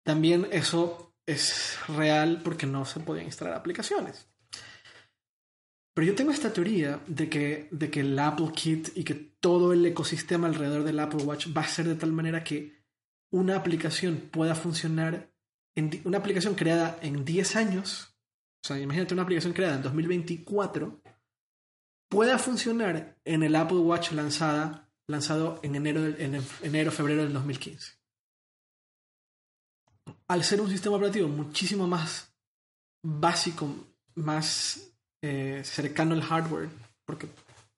También 0.04 0.48
eso 0.50 1.14
es 1.26 1.78
real 1.88 2.40
porque 2.42 2.66
no 2.66 2.84
se 2.84 3.00
podían 3.00 3.26
instalar 3.26 3.54
aplicaciones. 3.54 4.28
Pero 5.94 6.06
yo 6.06 6.14
tengo 6.14 6.30
esta 6.30 6.52
teoría 6.52 7.00
de 7.06 7.28
que, 7.28 7.68
de 7.70 7.90
que 7.90 8.00
el 8.00 8.18
Apple 8.18 8.50
Kit 8.54 8.96
y 8.96 9.04
que 9.04 9.14
todo 9.14 9.74
el 9.74 9.84
ecosistema 9.84 10.48
alrededor 10.48 10.84
del 10.84 10.98
Apple 10.98 11.22
Watch 11.22 11.48
va 11.54 11.60
a 11.60 11.68
ser 11.68 11.86
de 11.86 11.96
tal 11.96 12.12
manera 12.12 12.42
que 12.42 12.82
una 13.30 13.56
aplicación 13.56 14.30
pueda 14.32 14.54
funcionar, 14.54 15.31
una 16.04 16.18
aplicación 16.18 16.54
creada 16.54 16.98
en 17.02 17.24
10 17.24 17.56
años 17.56 18.12
o 18.64 18.68
sea, 18.68 18.78
imagínate 18.78 19.14
una 19.14 19.24
aplicación 19.24 19.52
creada 19.52 19.74
en 19.74 19.82
2024 19.82 21.02
pueda 22.08 22.38
funcionar 22.38 23.18
en 23.24 23.42
el 23.42 23.56
Apple 23.56 23.78
Watch 23.78 24.12
lanzada, 24.12 24.88
lanzado 25.08 25.58
en 25.62 25.74
enero, 25.74 26.06
en 26.06 26.40
enero, 26.62 26.92
febrero 26.92 27.24
del 27.24 27.32
2015. 27.32 27.94
Al 30.28 30.44
ser 30.44 30.60
un 30.60 30.70
sistema 30.70 30.96
operativo 30.96 31.26
muchísimo 31.26 31.88
más 31.88 32.32
básico, 33.02 33.68
más 34.14 34.92
eh, 35.22 35.62
cercano 35.64 36.14
al 36.14 36.22
hardware, 36.22 36.68
porque 37.04 37.28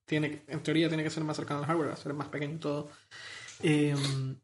tiene, 0.05 0.43
en 0.49 0.63
teoría 0.63 0.89
tiene 0.89 1.05
que 1.05 1.11
ser 1.11 1.25
más 1.25 1.37
cercano 1.37 1.61
al 1.61 1.67
hardware, 1.67 1.93
a 1.93 1.97
ser 1.97 2.13
más 2.13 2.29
pequeño 2.29 2.59
todo. 2.59 2.91
Em, 3.63 4.37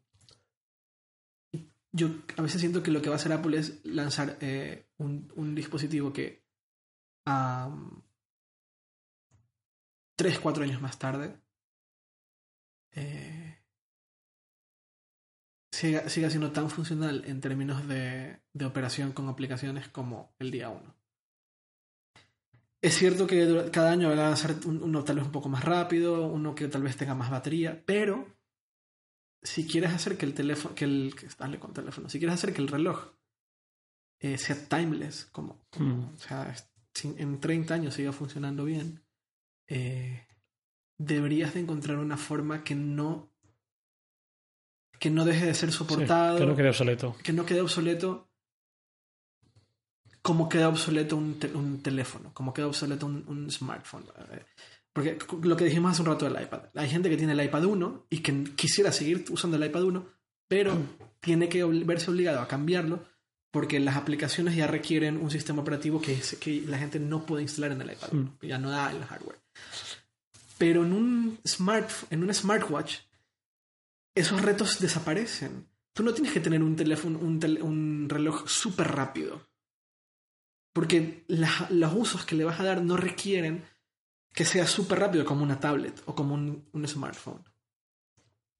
yo 1.93 2.07
a 2.37 2.41
veces 2.41 2.61
siento 2.61 2.81
que 2.81 2.91
lo 2.91 3.01
que 3.01 3.09
va 3.09 3.15
a 3.15 3.19
hacer 3.19 3.33
Apple 3.33 3.57
es 3.57 3.83
lanzar 3.85 4.37
eh, 4.41 4.87
un, 4.97 5.55
dispositivo 5.55 6.13
que 6.13 6.43
tres, 10.15 10.39
cuatro 10.39 10.63
años 10.63 10.81
más 10.81 10.97
tarde 10.97 11.35
eh, 12.93 13.61
siga, 15.71 16.09
siendo 16.09 16.51
tan 16.51 16.69
funcional 16.69 17.23
en 17.25 17.41
términos 17.41 17.87
de, 17.87 18.39
operación 18.65 19.11
con 19.11 19.27
aplicaciones 19.27 19.89
como 19.89 20.33
el 20.39 20.51
día 20.51 20.69
uno. 20.69 20.95
Es 22.81 22.95
cierto 22.95 23.27
que 23.27 23.69
cada 23.71 23.91
año 23.91 24.07
va 24.07 24.13
a 24.13 24.29
lanzar 24.29 24.55
uno 24.65 25.03
tal 25.03 25.17
vez 25.17 25.25
un 25.25 25.31
poco 25.31 25.49
más 25.49 25.63
rápido, 25.63 26.25
uno 26.25 26.55
que 26.55 26.67
tal 26.67 26.81
vez 26.81 26.97
tenga 26.97 27.13
más 27.13 27.29
batería, 27.29 27.83
pero 27.85 28.25
si 29.43 29.65
quieres 29.67 29.91
hacer 29.91 30.17
que 30.17 30.25
el 30.25 30.33
teléfono, 30.33 30.75
que 30.75 30.85
el, 30.85 31.15
dale 31.37 31.59
con 31.59 31.73
teléfono, 31.73 32.09
si 32.09 32.19
quieres 32.19 32.35
hacer 32.35 32.53
que 32.53 32.61
el 32.61 32.67
reloj 32.67 33.13
eh, 34.19 34.37
sea 34.37 34.67
timeless, 34.67 35.25
como, 35.31 35.65
mm. 35.77 36.15
o 36.15 36.17
sea, 36.17 36.55
en 37.03 37.39
30 37.39 37.73
años 37.73 37.93
siga 37.95 38.11
funcionando 38.11 38.65
bien, 38.65 39.03
eh, 39.67 40.27
deberías 40.97 41.53
de 41.53 41.61
encontrar 41.61 41.97
una 41.97 42.17
forma 42.17 42.63
que 42.63 42.75
no 42.75 43.29
que 44.99 45.09
no 45.09 45.25
deje 45.25 45.47
de 45.47 45.55
ser 45.55 45.71
soportado, 45.71 46.37
que 46.37 46.45
no 46.45 46.55
quede 46.55 46.69
obsoleto, 46.69 47.15
que 47.23 47.33
no 47.33 47.45
quede 47.45 47.61
obsoleto 47.61 48.29
como 50.21 50.47
queda 50.47 50.69
obsoleto 50.69 51.17
un, 51.17 51.39
un 51.55 51.81
teléfono, 51.81 52.31
como 52.35 52.53
queda 52.53 52.67
obsoleto 52.67 53.07
un, 53.07 53.23
un 53.27 53.49
smartphone. 53.49 54.05
Porque 54.93 55.17
lo 55.43 55.55
que 55.55 55.65
dijimos 55.65 55.91
hace 55.91 56.01
un 56.01 56.07
rato 56.07 56.25
del 56.25 56.41
iPad. 56.41 56.63
Hay 56.75 56.89
gente 56.89 57.09
que 57.09 57.17
tiene 57.17 57.33
el 57.33 57.43
iPad 57.43 57.65
1 57.65 58.07
y 58.09 58.19
que 58.19 58.43
quisiera 58.55 58.91
seguir 58.91 59.25
usando 59.29 59.57
el 59.57 59.65
iPad 59.65 59.83
1, 59.83 60.05
pero 60.47 60.77
tiene 61.21 61.47
que 61.47 61.63
verse 61.63 62.11
obligado 62.11 62.41
a 62.41 62.47
cambiarlo 62.47 63.05
porque 63.51 63.79
las 63.79 63.97
aplicaciones 63.97 64.55
ya 64.55 64.65
requieren 64.65 65.17
un 65.17 65.29
sistema 65.29 65.61
operativo 65.61 66.01
que, 66.01 66.21
la 66.67 66.77
gente 66.77 66.99
no 66.99 67.25
puede 67.25 67.43
instalar 67.43 67.73
en 67.73 67.81
el 67.81 67.91
iPad 67.91 68.09
1. 68.13 68.21
Mm. 68.23 68.45
Ya 68.45 68.57
no 68.57 68.69
da 68.69 68.91
el 68.91 69.03
hardware. 69.03 69.39
Pero 70.57 70.85
en 70.85 70.93
un, 70.93 71.39
smart, 71.45 71.89
en 72.09 72.23
un 72.23 72.33
smartwatch, 72.33 72.99
esos 74.15 74.41
retos 74.41 74.79
desaparecen. 74.79 75.67
Tú 75.93 76.03
no 76.03 76.13
tienes 76.13 76.31
que 76.31 76.39
tener 76.39 76.63
un 76.63 76.75
teléfono, 76.75 77.19
un, 77.19 77.39
un 77.61 78.07
reloj 78.09 78.47
súper 78.47 78.89
rápido. 78.89 79.49
Porque 80.73 81.25
los 81.27 81.93
usos 81.93 82.25
que 82.25 82.35
le 82.35 82.45
vas 82.45 82.59
a 82.59 82.63
dar 82.63 82.81
no 82.81 82.95
requieren 82.95 83.65
que 84.33 84.45
sea 84.45 84.65
súper 84.65 84.99
rápido 84.99 85.25
como 85.25 85.43
una 85.43 85.59
tablet 85.59 86.01
o 86.05 86.15
como 86.15 86.35
un, 86.35 86.87
smartphone. 86.87 87.43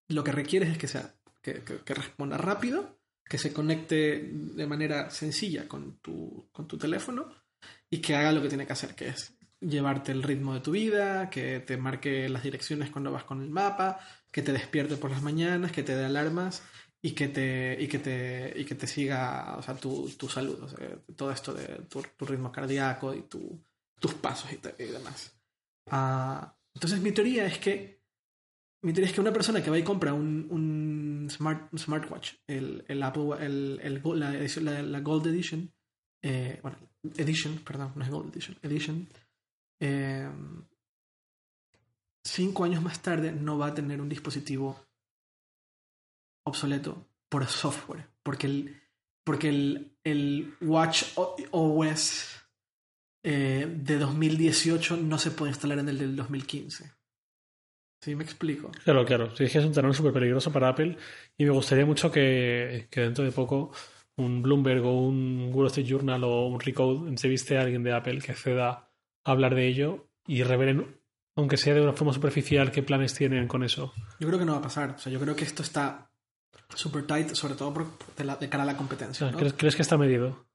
Lo 0.10 0.24
que 0.24 0.32
requieres 0.32 0.70
es 0.70 0.78
que 0.78 0.88
sea 0.88 1.16
que, 1.42 1.62
responda 1.86 2.38
rápido, 2.38 3.00
que 3.24 3.38
se 3.38 3.54
conecte 3.54 4.30
de 4.32 4.68
manera 4.68 5.10
sencilla 5.10 5.68
con 5.68 5.98
tu, 6.00 6.50
con 6.52 6.68
tu 6.68 6.78
teléfono 6.78 7.30
y 7.90 8.00
que 8.00 8.16
haga 8.16 8.32
lo 8.32 8.42
que 8.42 8.50
tiene 8.50 8.68
que 8.68 8.74
hacer, 8.74 8.96
que 8.96 9.10
es 9.10 9.38
llevarte 9.62 10.12
el 10.12 10.24
ritmo 10.24 10.54
de 10.54 10.60
tu 10.60 10.72
vida, 10.72 11.30
que 11.30 11.60
te 11.60 11.78
marque 11.78 12.28
las 12.28 12.44
direcciones 12.44 12.90
cuando 12.90 13.12
vas 13.12 13.24
con 13.24 13.42
el 13.42 13.50
mapa, 13.50 14.00
que 14.32 14.42
te 14.42 14.52
despierte 14.52 14.98
por 14.98 15.12
las 15.12 15.22
mañanas, 15.22 15.72
que 15.72 15.84
te 15.84 15.96
dé 15.96 16.06
alarmas 16.06 16.64
y 17.02 17.12
que 17.12 17.30
te, 17.30 17.78
y 17.80 17.88
que 17.88 18.00
te, 18.00 18.54
y 18.56 18.66
que 18.66 18.76
te 18.76 18.88
siga 18.88 19.56
o 19.58 19.62
sea, 19.62 19.76
tu, 19.76 20.10
tu 20.10 20.28
salud, 20.28 20.58
todo 21.16 21.32
esto 21.32 21.54
de 21.54 21.84
tu, 21.88 22.04
ritmo 22.26 22.52
cardíaco 22.52 23.14
y 23.14 23.24
tu, 23.24 23.64
tus 24.00 24.14
pasos 24.16 24.52
y 24.52 24.84
demás. 24.84 25.41
Ah, 25.90 26.56
entonces 26.74 27.02
mi 27.02 27.12
teoría 27.12 27.46
es 27.46 27.60
que 27.60 28.02
mi 28.84 28.94
teoría 28.94 29.10
es 29.10 29.14
que 29.14 29.22
una 29.22 29.34
persona 29.34 29.64
que 29.64 29.70
va 29.70 29.78
y 29.78 29.84
compra 29.84 30.14
un, 30.14 30.48
un, 30.50 31.28
smart, 31.30 31.76
smartwatch, 31.78 32.34
el, 32.48 32.84
el 32.88 33.04
Apple, 33.04 33.36
el, 33.40 33.80
el, 33.84 34.92
la, 34.92 35.00
Gold 35.02 35.28
Edition, 35.28 35.72
eh, 36.24 36.60
bueno, 36.64 36.78
Edition, 37.16 37.60
perdón, 37.60 37.94
no 37.96 38.04
es 38.04 38.10
Gold 38.10 38.32
Edition, 38.32 38.58
Edition, 38.64 39.08
eh, 39.80 40.30
cinco 42.24 42.64
años 42.64 42.82
más 42.82 43.02
tarde 43.02 43.32
no 43.32 43.58
va 43.58 43.68
a 43.68 43.74
tener 43.74 44.02
un 44.02 44.10
dispositivo 44.10 44.84
obsoleto 46.44 47.08
por 47.30 47.46
software, 47.46 48.08
porque 48.24 48.48
el, 48.48 48.82
porque 49.24 49.50
el, 49.50 49.96
el 50.04 50.56
Watch 50.62 51.04
OS 51.52 52.41
eh, 53.24 53.68
de 53.70 53.98
2018 53.98 54.98
no 54.98 55.18
se 55.18 55.32
puede 55.32 55.52
instalar 55.52 55.80
en 55.80 55.90
el 55.90 55.98
del 55.98 56.16
2015. 56.16 56.92
Sí, 58.04 58.16
me 58.16 58.24
explico. 58.24 58.72
Claro, 58.84 59.06
claro. 59.06 59.36
Sí, 59.36 59.44
es 59.44 59.52
que 59.52 59.60
es 59.60 59.66
un 59.66 59.74
terreno 59.74 59.94
súper 59.94 60.12
peligroso 60.14 60.52
para 60.52 60.70
Apple 60.70 60.98
y 61.38 61.46
me 61.46 61.52
gustaría 61.52 61.86
mucho 61.86 62.12
que, 62.12 62.88
que 62.90 63.02
dentro 63.02 63.24
de 63.24 63.32
poco 63.32 63.72
un 64.18 64.42
Bloomberg 64.42 64.84
o 64.86 64.92
un 65.08 65.52
Wall 65.54 65.68
Street 65.68 65.86
Journal 65.88 66.24
o 66.24 66.48
un 66.48 66.60
Recode 66.60 67.08
entreviste 67.10 67.58
a 67.58 67.62
alguien 67.62 67.84
de 67.84 67.94
Apple 67.94 68.20
que 68.20 68.32
acceda 68.32 68.70
a 68.70 69.32
hablar 69.32 69.54
de 69.54 69.68
ello 69.68 70.08
y 70.26 70.42
revelen, 70.44 71.00
aunque 71.36 71.58
sea 71.58 71.76
de 71.76 71.82
una 71.82 71.94
forma 71.94 72.12
superficial, 72.14 72.72
qué 72.72 72.82
planes 72.82 73.14
tienen 73.14 73.48
con 73.48 73.64
eso. 73.64 73.94
Yo 74.20 74.28
creo 74.28 74.40
que 74.40 74.46
no 74.46 74.54
va 74.54 74.60
a 74.60 74.64
pasar. 74.64 74.92
O 74.92 74.98
sea, 74.98 75.12
yo 75.12 75.20
creo 75.20 75.36
que 75.36 75.44
esto 75.46 75.62
está 75.62 76.12
super 76.76 77.06
tight, 77.06 77.30
sobre 77.36 77.54
todo 77.54 77.72
por, 77.74 77.86
de, 78.18 78.24
la- 78.24 78.36
de 78.36 78.50
cara 78.50 78.64
a 78.64 78.66
la 78.66 78.78
competencia. 78.78 79.30
¿no? 79.30 79.38
¿Crees, 79.38 79.54
crees 79.54 79.76
que 79.76 79.82
está 79.84 79.98
medido? 79.98 80.48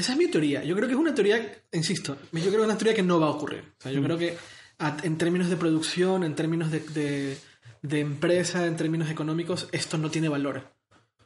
Esa 0.00 0.12
es 0.12 0.18
mi 0.18 0.28
teoría. 0.28 0.64
Yo 0.64 0.74
creo 0.74 0.88
que 0.88 0.94
es 0.94 1.00
una 1.00 1.14
teoría, 1.14 1.62
insisto, 1.72 2.16
yo 2.32 2.40
creo 2.40 2.50
que 2.52 2.56
es 2.58 2.64
una 2.64 2.78
teoría 2.78 2.94
que 2.94 3.02
no 3.02 3.20
va 3.20 3.26
a 3.26 3.30
ocurrir. 3.30 3.60
O 3.78 3.82
sea, 3.82 3.92
yo 3.92 4.00
Mm. 4.00 4.04
creo 4.04 4.18
que 4.18 4.38
a- 4.78 4.96
en 5.02 5.18
términos 5.18 5.50
de 5.50 5.56
producción, 5.56 6.24
en 6.24 6.34
términos 6.34 6.70
de, 6.70 6.80
de- 6.80 7.36
de 7.82 8.00
empresa, 8.00 8.66
en 8.66 8.76
términos 8.76 9.10
económicos, 9.10 9.68
esto 9.72 9.98
no 9.98 10.10
tiene 10.10 10.28
valor. 10.30 10.72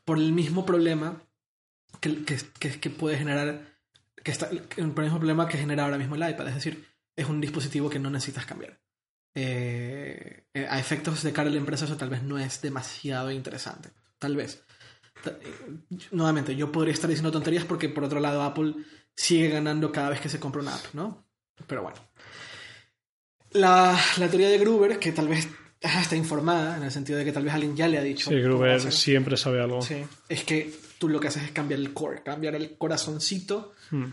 Por 0.05 0.19
el 0.19 0.33
mismo 0.33 0.67
problema 0.67 1.23
que, 2.01 2.25
que, 2.25 2.37
que- 2.59 2.81
que 2.81 2.91
puede 2.91 3.17
generar, 3.17 3.79
que 4.25 4.33
está, 4.33 4.51
el 4.51 4.87
mismo 4.89 5.19
problema 5.19 5.47
que 5.49 5.57
genera 5.59 5.85
ahora 5.85 5.99
mismo 5.99 6.17
el 6.17 6.29
iPad. 6.29 6.49
Es 6.49 6.55
decir, 6.57 6.85
es 7.17 7.27
un 7.29 7.41
dispositivo 7.41 7.89
que 7.89 8.01
no 8.01 8.11
necesitas 8.11 8.45
cambiar. 8.45 8.81
Eh, 9.37 10.47
eh, 10.53 10.67
a 10.69 10.79
efectos 10.81 11.23
de 11.23 11.33
cara 11.33 11.49
a 11.49 11.53
la 11.53 11.59
empresa 11.59 11.85
eso 11.85 11.97
tal 11.97 12.11
vez 12.11 12.23
no 12.25 12.39
es 12.39 12.61
demasiado 12.61 13.31
interesante. 13.31 13.91
Tal 14.19 14.35
vez. 14.37 14.64
Eh, 15.27 15.97
Nuevamente, 16.11 16.55
yo 16.57 16.71
podría 16.73 16.93
estar 16.95 17.09
diciendo 17.09 17.31
tonterías 17.31 17.65
porque 17.65 17.89
por 17.89 18.05
otro 18.05 18.21
lado 18.21 18.43
Apple 18.43 18.75
sigue 19.15 19.49
ganando 19.49 19.91
cada 19.93 20.11
vez 20.11 20.21
que 20.21 20.29
se 20.29 20.41
compra 20.41 20.61
una 20.63 20.75
app, 20.75 20.93
¿no? 20.95 21.27
Pero 21.67 21.83
bueno. 21.83 21.99
La, 23.53 23.97
la 24.19 24.29
teoría 24.29 24.49
de 24.49 24.59
Gruber, 24.59 24.99
que 24.99 25.13
tal 25.13 25.29
vez 25.29 25.49
está 25.81 26.17
informada, 26.17 26.77
en 26.77 26.83
el 26.83 26.91
sentido 26.91 27.19
de 27.19 27.25
que 27.25 27.33
tal 27.33 27.45
vez 27.45 27.55
alguien 27.55 27.77
ya 27.77 27.87
le 27.87 27.99
ha 27.99 28.03
dicho. 28.03 28.31
Sí, 28.31 28.41
Gruber 28.41 28.91
siempre 28.93 29.37
sabe 29.37 29.63
algo. 29.63 29.81
Sí, 29.83 30.05
es 30.29 30.45
que 30.45 30.75
tú 30.99 31.09
lo 31.09 31.21
que 31.21 31.29
haces 31.29 31.45
es 31.45 31.51
cambiar 31.53 31.79
el 31.81 31.93
core, 31.93 32.23
cambiar 32.23 32.55
el 32.55 32.77
corazoncito 32.77 33.73
Hmm. 33.91 34.07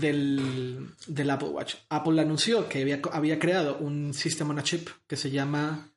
del, 0.00 0.88
del 1.06 1.30
Apple 1.30 1.48
Watch. 1.48 1.74
Apple 1.90 2.18
anunció 2.20 2.68
que 2.68 2.80
había, 2.80 3.00
había 3.12 3.38
creado 3.38 3.76
un 3.78 4.14
sistema 4.14 4.50
on 4.50 4.58
a 4.60 4.62
chip 4.62 4.88
que 5.06 5.16
se 5.16 5.30
llama. 5.30 5.90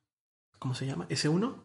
¿Cómo 0.60 0.76
se 0.76 0.86
llama? 0.86 1.08
S1. 1.08 1.56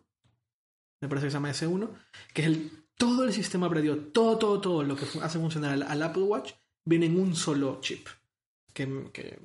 Me 1.00 1.08
parece 1.08 1.26
que 1.26 1.30
se 1.32 1.36
llama 1.36 1.50
S1. 1.50 1.88
Que 2.32 2.42
es 2.42 2.48
el, 2.48 2.70
todo 2.96 3.24
el 3.24 3.32
sistema 3.32 3.66
operativo, 3.66 3.96
todo, 3.96 4.38
todo, 4.38 4.60
todo 4.60 4.82
lo 4.82 4.96
que 4.96 5.04
hace 5.22 5.38
funcionar 5.38 5.72
al, 5.72 5.82
al 5.82 6.02
Apple 6.02 6.22
Watch 6.24 6.52
viene 6.84 7.06
en 7.06 7.18
un 7.18 7.34
solo 7.36 7.78
chip. 7.80 8.06
Que, 8.72 9.10
que 9.12 9.38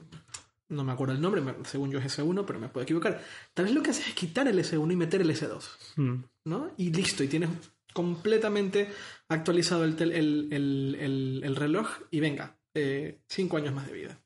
no 0.69 0.83
me 0.83 0.91
acuerdo 0.91 1.13
el 1.13 1.21
nombre, 1.21 1.41
según 1.65 1.91
yo 1.91 1.99
es 1.99 2.17
S1, 2.19 2.45
pero 2.45 2.59
me 2.59 2.69
puedo 2.69 2.83
equivocar. 2.83 3.23
Tal 3.53 3.65
vez 3.65 3.73
lo 3.73 3.81
que 3.83 3.91
haces 3.91 4.07
es 4.07 4.13
quitar 4.13 4.47
el 4.47 4.59
S1 4.59 4.91
y 4.91 4.95
meter 4.95 5.21
el 5.21 5.29
S2. 5.29 5.63
Hmm. 5.97 6.23
¿no? 6.45 6.71
Y 6.77 6.91
listo, 6.91 7.23
y 7.23 7.27
tienes 7.27 7.49
completamente 7.93 8.89
actualizado 9.27 9.83
el, 9.83 9.95
tel- 9.95 10.13
el, 10.13 10.47
el- 10.51 10.97
el- 10.99 11.41
el 11.43 11.55
reloj 11.55 11.89
y 12.09 12.19
venga, 12.21 12.57
eh, 12.73 13.19
cinco 13.27 13.57
años 13.57 13.73
más 13.73 13.85
de 13.87 13.93
vida. 13.93 14.17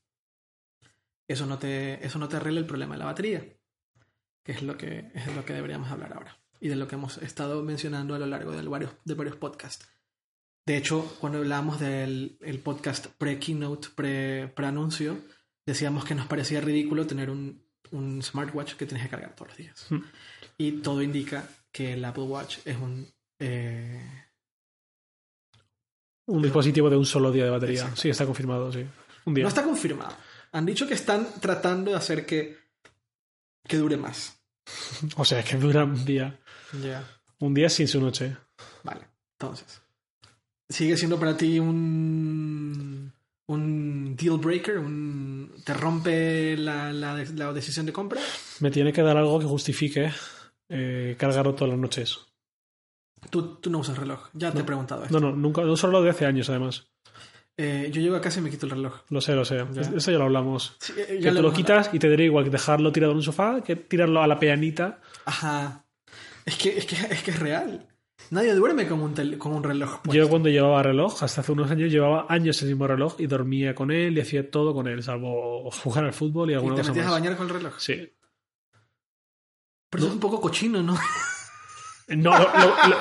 Eso 1.28 1.48
no, 1.48 1.58
te, 1.58 2.06
eso 2.06 2.20
no 2.20 2.28
te 2.28 2.36
arregla 2.38 2.60
el 2.60 2.68
problema 2.68 2.94
de 2.94 3.00
la 3.00 3.06
batería, 3.06 3.44
que 4.44 4.52
es 4.52 4.62
lo 4.62 4.78
que, 4.78 5.12
es 5.16 5.36
lo 5.36 5.44
que 5.44 5.54
deberíamos 5.54 5.90
hablar 5.90 6.14
ahora 6.14 6.40
y 6.62 6.68
de 6.70 6.76
lo 6.76 6.88
que 6.88 6.96
hemos 6.96 7.18
estado 7.20 7.62
mencionando 7.64 8.16
a 8.16 8.20
lo 8.20 8.26
largo 8.26 8.52
de 8.52 8.62
varios, 8.68 8.92
de 9.04 9.14
varios 9.14 9.36
podcasts. 9.36 9.88
De 10.66 10.78
hecho, 10.78 11.04
cuando 11.20 11.40
hablábamos 11.40 11.80
del 11.80 12.38
el 12.42 12.60
podcast 12.60 13.08
pre-keynote, 13.08 13.90
pre- 13.96 14.48
pre-anuncio, 14.56 15.18
decíamos 15.66 16.06
que 16.06 16.16
nos 16.16 16.28
parecía 16.28 16.60
ridículo 16.62 17.06
tener 17.06 17.30
un, 17.30 17.64
un 17.92 18.24
smartwatch 18.24 18.74
que 18.74 18.86
tienes 18.88 19.06
que 19.06 19.12
cargar 19.12 19.36
todos 19.36 19.50
los 19.50 19.58
días. 19.58 19.86
Hmm. 19.90 20.02
Y 20.58 20.72
todo 20.82 21.02
indica 21.04 21.48
que 21.72 21.94
el 21.94 22.04
Apple 22.06 22.24
Watch 22.24 22.60
es 22.66 22.78
un... 22.78 23.08
eh, 23.40 24.02
Un 26.28 26.42
dispositivo 26.42 26.90
de 26.90 26.98
un 26.98 27.06
solo 27.06 27.32
día 27.32 27.44
de 27.46 27.52
batería. 27.52 27.82
Exacto. 27.82 28.02
Sí, 28.02 28.10
está 28.10 28.26
confirmado, 28.26 28.72
sí. 28.72 28.86
Un 29.26 29.34
día. 29.36 29.44
no 29.44 29.50
está 29.50 29.64
confirmado. 29.64 30.16
Han 30.54 30.66
dicho 30.66 30.88
que 30.88 30.94
están 30.94 31.28
tratando 31.42 31.92
de 31.92 31.98
hacer 31.98 32.26
que, 32.26 32.58
que 33.68 33.78
dure 33.78 33.98
más. 33.98 34.40
O 35.18 35.26
sea, 35.26 35.44
que 35.44 35.58
dura 35.58 35.84
un 35.84 36.04
día. 36.06 36.40
Un 37.40 37.54
día 37.54 37.70
sin 37.70 37.88
su 37.88 38.00
noche. 38.02 38.36
Vale, 38.84 39.02
entonces. 39.40 39.82
¿Sigue 40.70 40.98
siendo 40.98 41.20
para 41.20 41.38
ti 41.38 41.60
un, 41.60 43.12
un 43.48 44.16
deal 44.16 44.38
breaker? 44.38 44.80
Un, 44.80 45.54
¿Te 45.64 45.74
rompe 45.74 46.58
la, 46.58 46.92
la, 46.92 47.14
la 47.36 47.54
decisión 47.54 47.86
de 47.86 47.94
compra? 47.94 48.20
Me 48.62 48.72
tiene 48.72 48.92
que 48.92 49.02
dar 49.02 49.18
algo 49.18 49.40
que 49.40 49.46
justifique 49.46 50.12
eh, 50.70 51.16
cargarlo 51.20 51.54
todas 51.54 51.72
las 51.72 51.80
noches. 51.80 52.20
Tú, 53.30 53.56
tú 53.56 53.70
no 53.70 53.80
usas 53.80 53.98
reloj, 53.98 54.30
ya 54.34 54.52
te 54.52 54.58
he 54.58 54.62
No. 54.62 54.66
preguntado 54.66 55.04
esto. 55.04 55.20
No, 55.20 55.30
no, 55.32 55.36
nunca, 55.36 55.62
no 55.64 55.76
solo 55.76 56.02
de 56.02 56.10
hace 56.12 56.26
años, 56.26 56.50
además. 56.50 56.88
Eh, 57.58 57.90
yo 57.92 58.02
llego 58.02 58.16
a 58.18 58.22
casa 58.22 58.40
y 58.40 58.44
me 58.44 58.50
quito 58.50 58.66
el 58.66 58.72
reloj. 58.74 59.02
Lo 59.10 59.22
sé, 59.22 59.34
lo 59.34 59.46
sé. 59.46 59.66
Ya. 59.72 59.82
Eso 59.82 60.12
ya 60.12 60.18
lo 60.18 60.26
hablamos. 60.26 60.76
Sí, 60.80 60.94
eh, 60.98 61.06
Que 61.08 61.22
ya 61.22 61.30
tú 61.30 61.36
lo 61.42 61.48
hemos 61.48 61.54
quitas 61.54 61.90
y 61.94 62.00
te 62.00 62.10
daría 62.10 62.26
igual 62.26 62.44
que 62.44 62.50
dejarlo 62.50 62.92
tirado 62.92 63.12
en 63.14 63.18
un 63.18 63.24
sofá 63.24 63.62
que 63.64 63.76
tirarlo 63.78 64.22
a 64.22 64.28
la 64.28 64.38
peanita. 64.40 65.00
Ajá. 65.26 65.85
Es 66.46 66.58
que, 66.58 66.78
es 66.78 66.86
que, 66.86 66.96
es 66.96 67.24
que 67.24 67.32
es 67.32 67.40
real. 67.40 67.88
Nadie 68.30 68.54
duerme 68.54 68.88
con 68.88 69.02
un, 69.02 69.14
tel- 69.14 69.38
con 69.38 69.54
un 69.54 69.64
reloj. 69.64 70.02
puesto. 70.02 70.14
Yo 70.14 70.30
cuando 70.30 70.48
llevaba 70.50 70.82
reloj, 70.84 71.22
hasta 71.24 71.42
hace 71.42 71.52
unos 71.52 71.70
años, 71.70 71.92
llevaba 71.92 72.26
años 72.30 72.62
el 72.62 72.70
mismo 72.70 72.88
reloj 72.88 73.16
y 73.20 73.28
dormía 73.28 73.76
con 73.76 73.92
él 73.92 74.18
y 74.18 74.22
hacía 74.22 74.50
todo 74.50 74.74
con 74.74 74.88
él, 74.88 75.04
salvo 75.04 75.70
jugar 75.72 76.06
al 76.06 76.14
fútbol 76.14 76.50
y 76.50 76.54
y 76.54 76.56
alguna 76.56 76.76
te 76.76 76.82
cosa 76.82 76.92
metías 76.94 77.08
a 77.08 77.12
bañar 77.12 77.36
con 77.36 77.48
el 77.48 77.54
reloj. 77.54 77.74
Sí. 77.78 78.12
Pero 79.90 80.06
es 80.06 80.12
un 80.12 80.20
poco 80.20 80.40
cochino, 80.42 80.82
¿no? 80.82 80.98
No, 82.08 82.38
lo, 82.38 82.44
lo- 82.60 82.88
lo- 82.90 82.98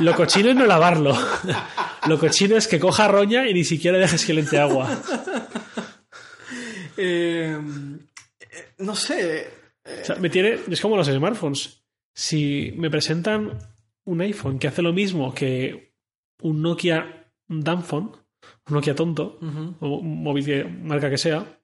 lo 0.00 0.14
cochino 0.16 0.50
es 0.50 0.56
no 0.56 0.66
lavarlo. 0.66 1.16
Lo 2.06 2.18
cochino 2.18 2.56
es 2.56 2.66
que 2.68 2.78
coja 2.80 3.08
roña 3.08 3.48
y 3.48 3.54
ni 3.54 3.64
siquiera 3.64 3.96
dejes 3.98 4.24
que 4.24 4.34
le 4.34 4.40
entre 4.42 4.58
agua. 4.58 4.88
Eh, 7.00 7.56
eh, 8.40 8.72
no 8.78 8.96
sé. 8.96 9.48
O 9.84 10.04
sea, 10.04 10.16
me 10.16 10.28
tiene, 10.28 10.58
es 10.68 10.80
como 10.80 10.96
los 10.96 11.06
smartphones. 11.06 11.77
Si 12.18 12.74
me 12.76 12.90
presentan 12.90 13.56
un 14.04 14.20
iPhone 14.22 14.58
que 14.58 14.66
hace 14.66 14.82
lo 14.82 14.92
mismo 14.92 15.32
que 15.32 15.94
un 16.42 16.62
Nokia 16.62 17.32
Danphone, 17.46 18.10
un 18.66 18.74
Nokia 18.74 18.96
tonto, 18.96 19.38
o 19.78 19.98
un 19.98 20.24
móvil 20.24 20.44
que 20.44 20.64
marca 20.64 21.10
que 21.10 21.16
sea, 21.16 21.60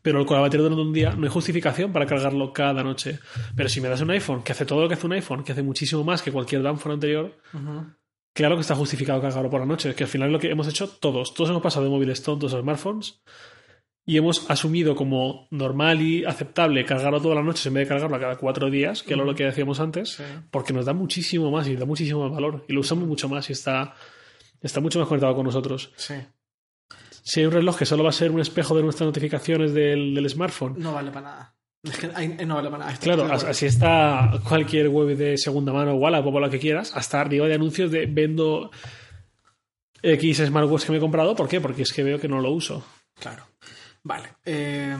pero 0.00 0.24
con 0.24 0.36
la 0.36 0.40
batería 0.40 0.62
durante 0.62 0.80
un 0.80 0.94
día 0.94 1.10
no 1.14 1.24
hay 1.24 1.28
justificación 1.28 1.92
para 1.92 2.06
cargarlo 2.06 2.50
cada 2.54 2.82
noche. 2.82 3.18
Pero 3.54 3.68
si 3.68 3.82
me 3.82 3.90
das 3.90 4.00
un 4.00 4.12
iPhone 4.12 4.42
que 4.42 4.52
hace 4.52 4.64
todo 4.64 4.80
lo 4.80 4.88
que 4.88 4.94
hace 4.94 5.04
un 5.04 5.12
iPhone, 5.12 5.44
que 5.44 5.52
hace 5.52 5.62
muchísimo 5.62 6.02
más 6.02 6.22
que 6.22 6.32
cualquier 6.32 6.62
Danphone 6.62 6.94
anterior, 6.94 7.38
claro 8.32 8.54
que 8.54 8.62
está 8.62 8.74
justificado 8.74 9.20
cargarlo 9.20 9.50
por 9.50 9.60
la 9.60 9.66
noche, 9.66 9.94
que 9.94 10.04
al 10.04 10.08
final 10.08 10.28
es 10.28 10.32
lo 10.32 10.38
que 10.38 10.50
hemos 10.50 10.66
hecho 10.66 10.88
todos. 10.88 11.34
Todos 11.34 11.50
hemos 11.50 11.62
pasado 11.62 11.84
de 11.84 11.90
móviles 11.90 12.22
tontos 12.22 12.54
a 12.54 12.60
smartphones 12.62 13.20
y 14.04 14.16
hemos 14.16 14.50
asumido 14.50 14.96
como 14.96 15.46
normal 15.50 16.00
y 16.00 16.24
aceptable 16.24 16.84
cargarlo 16.84 17.20
todas 17.20 17.36
las 17.36 17.44
noches 17.44 17.64
en 17.66 17.74
vez 17.74 17.84
de 17.84 17.88
cargarlo 17.94 18.16
a 18.16 18.20
cada 18.20 18.36
cuatro 18.36 18.68
días, 18.70 19.02
que 19.02 19.14
era 19.14 19.24
lo 19.24 19.34
que 19.34 19.44
decíamos 19.44 19.78
antes, 19.80 20.10
Sí. 20.14 20.24
porque 20.50 20.72
nos 20.72 20.86
da 20.86 20.92
muchísimo 20.92 21.50
más 21.50 21.68
y 21.68 21.76
da 21.76 21.84
muchísimo 21.86 22.22
más 22.24 22.32
valor 22.32 22.64
y 22.68 22.72
lo 22.72 22.80
usamos 22.80 23.06
mucho 23.06 23.28
más 23.28 23.48
y 23.48 23.52
está, 23.52 23.94
está 24.60 24.80
mucho 24.80 24.98
más 24.98 25.06
conectado 25.08 25.34
con 25.36 25.44
nosotros. 25.46 25.92
Sí. 25.96 26.14
Si 27.24 27.38
hay 27.40 27.46
un 27.46 27.52
reloj 27.52 27.78
que 27.78 27.86
solo 27.86 28.02
va 28.02 28.08
a 28.10 28.12
ser 28.12 28.32
un 28.32 28.40
espejo 28.40 28.74
de 28.74 28.82
nuestras 28.82 29.06
notificaciones 29.06 29.72
del, 29.72 30.14
del 30.14 30.28
smartphone, 30.28 30.74
No 30.78 30.92
vale 30.92 31.10
para 31.12 31.26
nada. 31.30 31.54
Es 31.84 31.96
que 31.98 32.10
ahí- 32.14 32.36
no 32.46 32.56
vale 32.56 32.68
para 32.70 32.78
nada. 32.80 32.92
Estoy 32.92 33.14
claro, 33.14 33.32
así 33.32 33.66
está 33.66 34.32
cualquier 34.48 34.88
web 34.88 35.16
de 35.16 35.36
segunda 35.38 35.72
mano 35.72 35.92
o 35.92 35.96
Wallapop 35.96 36.34
o 36.34 36.40
lo 36.40 36.50
que 36.50 36.58
quieras, 36.58 36.92
hasta 36.96 37.20
arriba 37.20 37.46
de 37.46 37.54
anuncios 37.54 37.90
de 37.92 38.06
vendo 38.06 38.70
X 40.02 40.38
smartwatch 40.46 40.84
que 40.86 40.92
me 40.92 40.98
he 40.98 41.00
comprado. 41.00 41.36
¿Por 41.36 41.48
qué? 41.48 41.60
Porque 41.60 41.82
es 41.82 41.92
que 41.92 42.02
veo 42.02 42.18
que 42.18 42.28
no 42.28 42.40
lo 42.40 42.50
uso. 42.50 42.84
Claro. 43.20 43.44
Vale. 44.04 44.36
eh, 44.44 44.96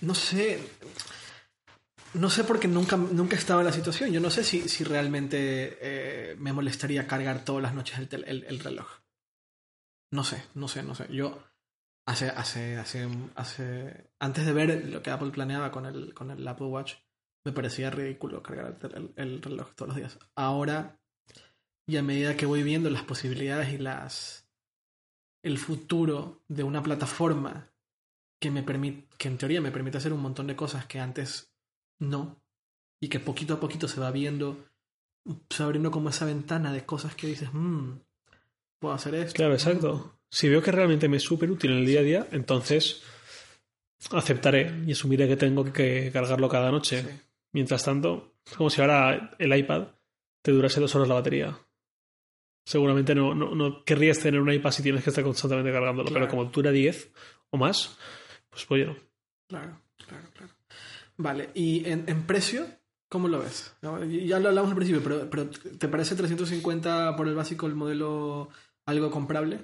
no 0.00 0.14
sé. 0.14 0.60
No 2.14 2.30
sé 2.30 2.44
porque 2.44 2.68
nunca, 2.68 2.96
nunca 2.96 3.36
estaba 3.36 3.60
en 3.60 3.66
la 3.66 3.72
situación. 3.72 4.10
Yo 4.12 4.20
no 4.20 4.30
sé 4.30 4.42
si, 4.44 4.68
si 4.68 4.82
realmente 4.84 5.78
eh, 5.80 6.36
me 6.38 6.52
molestaría 6.52 7.06
cargar 7.06 7.44
todas 7.44 7.62
las 7.62 7.74
noches 7.74 7.98
el, 7.98 8.60
reloj. 8.60 8.88
No 10.12 10.24
sé, 10.24 10.42
no 10.54 10.68
sé, 10.68 10.82
no 10.82 10.94
sé. 10.94 11.06
Yo 11.12 11.42
hace, 12.06 12.30
hace, 12.30 12.76
hace, 12.78 13.08
hace, 13.34 14.10
antes 14.18 14.46
de 14.46 14.52
ver 14.54 14.86
lo 14.86 15.02
que 15.02 15.10
Apple 15.10 15.30
planeaba 15.30 15.70
con 15.70 15.84
el, 15.84 16.14
con 16.14 16.30
el 16.30 16.48
Apple 16.48 16.68
Watch, 16.68 16.94
me 17.44 17.52
parecía 17.52 17.90
ridículo 17.90 18.42
cargar 18.42 18.78
el- 18.94 19.12
el 19.16 19.42
reloj 19.42 19.74
todos 19.74 19.88
los 19.88 19.96
días. 19.96 20.18
Ahora, 20.34 20.98
y 21.86 21.98
a 21.98 22.02
medida 22.02 22.36
que 22.36 22.46
voy 22.46 22.62
viendo 22.62 22.88
las 22.88 23.02
posibilidades 23.02 23.70
y 23.72 23.78
las 23.78 24.47
el 25.48 25.58
futuro 25.58 26.42
de 26.48 26.62
una 26.62 26.82
plataforma 26.82 27.70
que 28.38 28.50
me 28.50 28.62
permite, 28.62 29.08
que 29.16 29.28
en 29.28 29.38
teoría 29.38 29.60
me 29.60 29.72
permite 29.72 29.98
hacer 29.98 30.12
un 30.12 30.20
montón 30.20 30.46
de 30.46 30.56
cosas 30.56 30.86
que 30.86 31.00
antes 31.00 31.50
no, 31.98 32.40
y 33.00 33.08
que 33.08 33.18
poquito 33.18 33.54
a 33.54 33.60
poquito 33.60 33.88
se 33.88 34.00
va 34.00 34.10
viendo, 34.10 34.66
se 35.48 35.62
va 35.62 35.66
abriendo 35.66 35.90
como 35.90 36.10
esa 36.10 36.26
ventana 36.26 36.72
de 36.72 36.84
cosas 36.84 37.14
que 37.14 37.26
dices, 37.26 37.48
mmm, 37.52 37.98
puedo 38.78 38.94
hacer 38.94 39.14
esto. 39.14 39.34
Claro, 39.34 39.54
exacto. 39.54 40.20
Si 40.30 40.48
veo 40.48 40.62
que 40.62 40.70
realmente 40.70 41.08
me 41.08 41.16
es 41.16 41.22
súper 41.22 41.50
útil 41.50 41.72
en 41.72 41.78
el 41.78 41.86
día 41.86 42.00
a 42.00 42.04
día, 42.04 42.28
entonces 42.30 43.02
aceptaré 44.12 44.82
y 44.86 44.92
asumiré 44.92 45.26
que 45.26 45.36
tengo 45.36 45.72
que 45.72 46.10
cargarlo 46.12 46.48
cada 46.48 46.70
noche. 46.70 47.02
Sí. 47.02 47.08
Mientras 47.52 47.84
tanto, 47.84 48.34
es 48.44 48.52
como 48.52 48.68
si 48.68 48.82
ahora 48.82 49.34
el 49.38 49.56
iPad 49.56 49.88
te 50.42 50.52
durase 50.52 50.80
dos 50.80 50.94
horas 50.94 51.08
la 51.08 51.14
batería. 51.14 51.58
Seguramente 52.68 53.14
no, 53.14 53.34
no, 53.34 53.54
no 53.54 53.82
querrías 53.82 54.18
tener 54.18 54.38
un 54.42 54.52
iPad 54.52 54.70
si 54.72 54.82
tienes 54.82 55.02
que 55.02 55.08
estar 55.08 55.24
constantemente 55.24 55.72
cargándolo, 55.72 56.10
Claro. 56.10 56.26
pero 56.26 56.30
como 56.30 56.50
dura 56.50 56.70
10 56.70 57.10
o 57.48 57.56
más, 57.56 57.96
pues 58.50 58.66
oye, 58.68 58.84
no. 58.84 58.94
Claro, 59.48 59.80
claro, 60.06 60.28
claro. 60.34 60.52
Vale, 61.16 61.48
y 61.54 61.88
en, 61.88 62.04
en 62.06 62.26
precio, 62.26 62.66
¿cómo 63.08 63.26
lo 63.28 63.38
ves? 63.38 63.74
No, 63.80 64.04
Ya 64.04 64.38
lo 64.38 64.48
hablamos 64.50 64.70
al 64.70 64.76
principio, 64.76 65.02
pero, 65.02 65.30
pero 65.30 65.48
¿te 65.48 65.88
parece 65.88 66.14
350 66.14 67.16
por 67.16 67.26
el 67.26 67.34
básico 67.34 67.66
el 67.66 67.74
modelo 67.74 68.50
algo 68.84 69.10
comprable? 69.10 69.60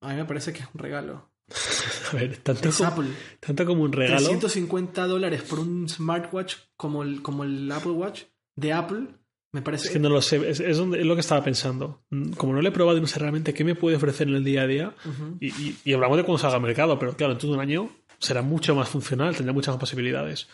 A 0.00 0.08
mí 0.08 0.14
me 0.16 0.24
parece 0.24 0.54
que 0.54 0.60
es 0.60 0.68
un 0.72 0.80
regalo. 0.80 1.30
A 2.12 2.16
ver, 2.16 2.38
tanto 2.38 2.70
Es 2.70 2.76
como, 2.78 2.88
Apple. 2.88 3.08
tanto 3.40 3.66
como 3.66 3.82
un 3.82 3.92
regalo. 3.92 4.16
350 4.28 5.06
dólares 5.06 5.42
por 5.42 5.58
un 5.60 5.88
smartwatch 5.90 6.56
como 6.78 7.02
el, 7.02 7.20
como 7.20 7.44
el 7.44 7.70
Apple 7.70 7.92
Watch 7.92 8.22
de 8.56 8.72
Apple, 8.72 9.08
me 9.52 9.62
parece... 9.62 9.86
Es 9.86 9.92
que 9.92 9.98
no 9.98 10.08
lo 10.08 10.20
sé, 10.22 10.48
es, 10.48 10.60
es 10.60 10.76
donde- 10.78 11.00
es 11.00 11.06
lo 11.06 11.14
que 11.14 11.20
estaba 11.20 11.44
pensando. 11.44 12.02
Mm, 12.10 12.32
Como 12.32 12.52
no 12.54 12.62
le 12.62 12.68
he 12.70 12.72
probado 12.72 12.98
y 12.98 13.00
no 13.00 13.06
sé 13.06 13.18
realmente 13.18 13.52
qué 13.54 13.64
me 13.64 13.74
puede 13.74 13.96
ofrecer 13.96 14.28
en 14.28 14.34
el 14.36 14.44
día 14.44 14.62
a 14.62 14.66
día, 14.66 14.94
y, 15.40 15.48
y- 15.48 15.76
y 15.84 15.92
hablamos 15.92 16.16
de 16.16 16.24
cuando 16.24 16.38
salga 16.38 16.56
al 16.56 16.62
mercado, 16.62 16.98
pero 16.98 17.14
claro, 17.16 17.32
en 17.34 17.38
todo 17.38 17.52
un 17.52 17.60
año 17.60 17.90
será 18.18 18.42
mucho 18.42 18.74
más 18.74 18.88
funcional, 18.88 19.36
tendrá 19.36 19.52
muchas 19.52 19.74
más 19.74 19.80
posibilidades. 19.80 20.48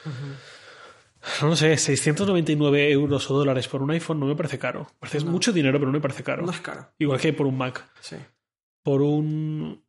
No 1.42 1.57
sé, 1.57 1.76
699 1.76 2.90
euros 2.92 3.28
o 3.30 3.36
dólares 3.38 3.66
por 3.68 3.82
un 3.82 3.90
iPhone 3.90 4.20
no 4.20 4.26
me 4.26 4.36
parece 4.36 4.59
caro. 4.59 4.84
Me 4.94 4.99
parece 5.01 5.24
No. 5.24 5.32
mucho 5.32 5.53
dinero, 5.53 5.78
pero 5.78 5.86
no 5.90 5.92
me 5.99 6.01
parece 6.01 6.22
caro. 6.22 6.44
No 6.44 6.53
es 6.53 6.61
caro, 6.61 6.90
Igual 6.99 7.18
que 7.20 7.32
por 7.32 7.46
un 7.46 7.59
Mac. 7.59 7.90
sí. 8.01 8.16
Por 8.84 9.03
un. 9.03 9.84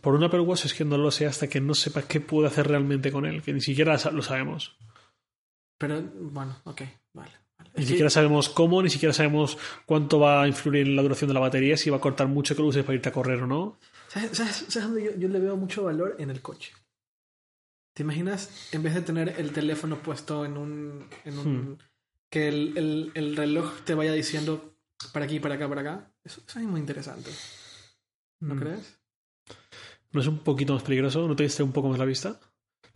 Por 0.00 0.14
un 0.16 0.24
Apple 0.24 0.40
Watch 0.40 0.64
es 0.64 0.74
que 0.74 0.84
no 0.84 0.98
lo 0.98 1.10
sé 1.12 1.26
hasta 1.26 1.48
que 1.48 1.60
no 1.60 1.74
sepa 1.74 2.02
qué 2.02 2.20
puedo 2.20 2.48
hacer 2.48 2.66
realmente 2.66 3.12
con 3.12 3.24
él, 3.24 3.40
que 3.42 3.52
ni 3.52 3.60
siquiera 3.60 3.96
lo 4.12 4.22
sabemos. 4.22 4.76
Pero, 5.78 6.02
bueno, 6.02 6.56
ok, 6.64 6.82
vale. 7.12 7.32
vale. 7.58 7.70
Ni 7.76 7.86
siquiera 7.86 8.10
sabemos 8.10 8.48
cómo, 8.48 8.82
ni 8.82 8.90
siquiera 8.90 9.12
sabemos 9.12 9.58
cuánto 9.86 10.18
va 10.18 10.42
a 10.42 10.48
influir 10.48 10.86
en 10.86 10.96
la 10.96 11.02
duración 11.02 11.28
de 11.28 11.34
la 11.34 11.40
batería, 11.40 11.76
si 11.76 11.90
va 11.90 11.98
a 11.98 12.00
cortar 12.00 12.28
mucho 12.28 12.54
que 12.56 12.62
lo 12.62 12.68
uses 12.68 12.84
para 12.84 12.94
irte 12.96 13.08
a 13.08 13.12
correr 13.12 13.42
o 13.42 13.46
no. 13.46 13.78
¿Sabes, 14.08 14.36
sabes- 14.36 14.64
sabes 14.68 14.88
dónde 14.88 15.04
yo, 15.04 15.10
yo 15.16 15.28
le 15.28 15.38
veo 15.40 15.56
mucho 15.56 15.84
valor? 15.84 16.16
En 16.18 16.30
el 16.30 16.40
coche. 16.42 16.72
¿Te 17.94 18.02
imaginas, 18.02 18.68
en 18.72 18.82
vez 18.82 18.94
de 18.94 19.02
tener 19.02 19.34
el 19.38 19.52
teléfono 19.52 20.00
puesto 20.02 20.44
en 20.44 20.56
un... 20.56 21.08
En 21.24 21.38
un 21.38 21.70
Hmm. 21.72 21.78
Que 22.32 22.46
el, 22.48 22.78
el- 22.78 23.10
el 23.14 23.36
reloj 23.36 23.80
te 23.84 23.94
vaya 23.94 24.12
diciendo 24.12 24.76
para 25.12 25.24
aquí, 25.24 25.40
para 25.40 25.56
acá, 25.56 25.68
para 25.68 25.80
acá? 25.80 26.12
Eso, 26.22 26.40
eso 26.46 26.60
es 26.60 26.64
muy 26.64 26.78
interesante. 26.78 27.30
¿No 28.40 28.54
Mm. 28.54 28.58
crees? 28.60 29.00
¿No 30.12 30.20
es 30.20 30.26
un 30.28 30.38
poquito 30.38 30.72
más 30.74 30.84
peligroso? 30.84 31.26
¿No 31.26 31.34
te 31.34 31.42
diste 31.42 31.64
un 31.64 31.72
poco 31.72 31.88
más 31.88 31.98
la 31.98 32.04
vista? 32.04 32.38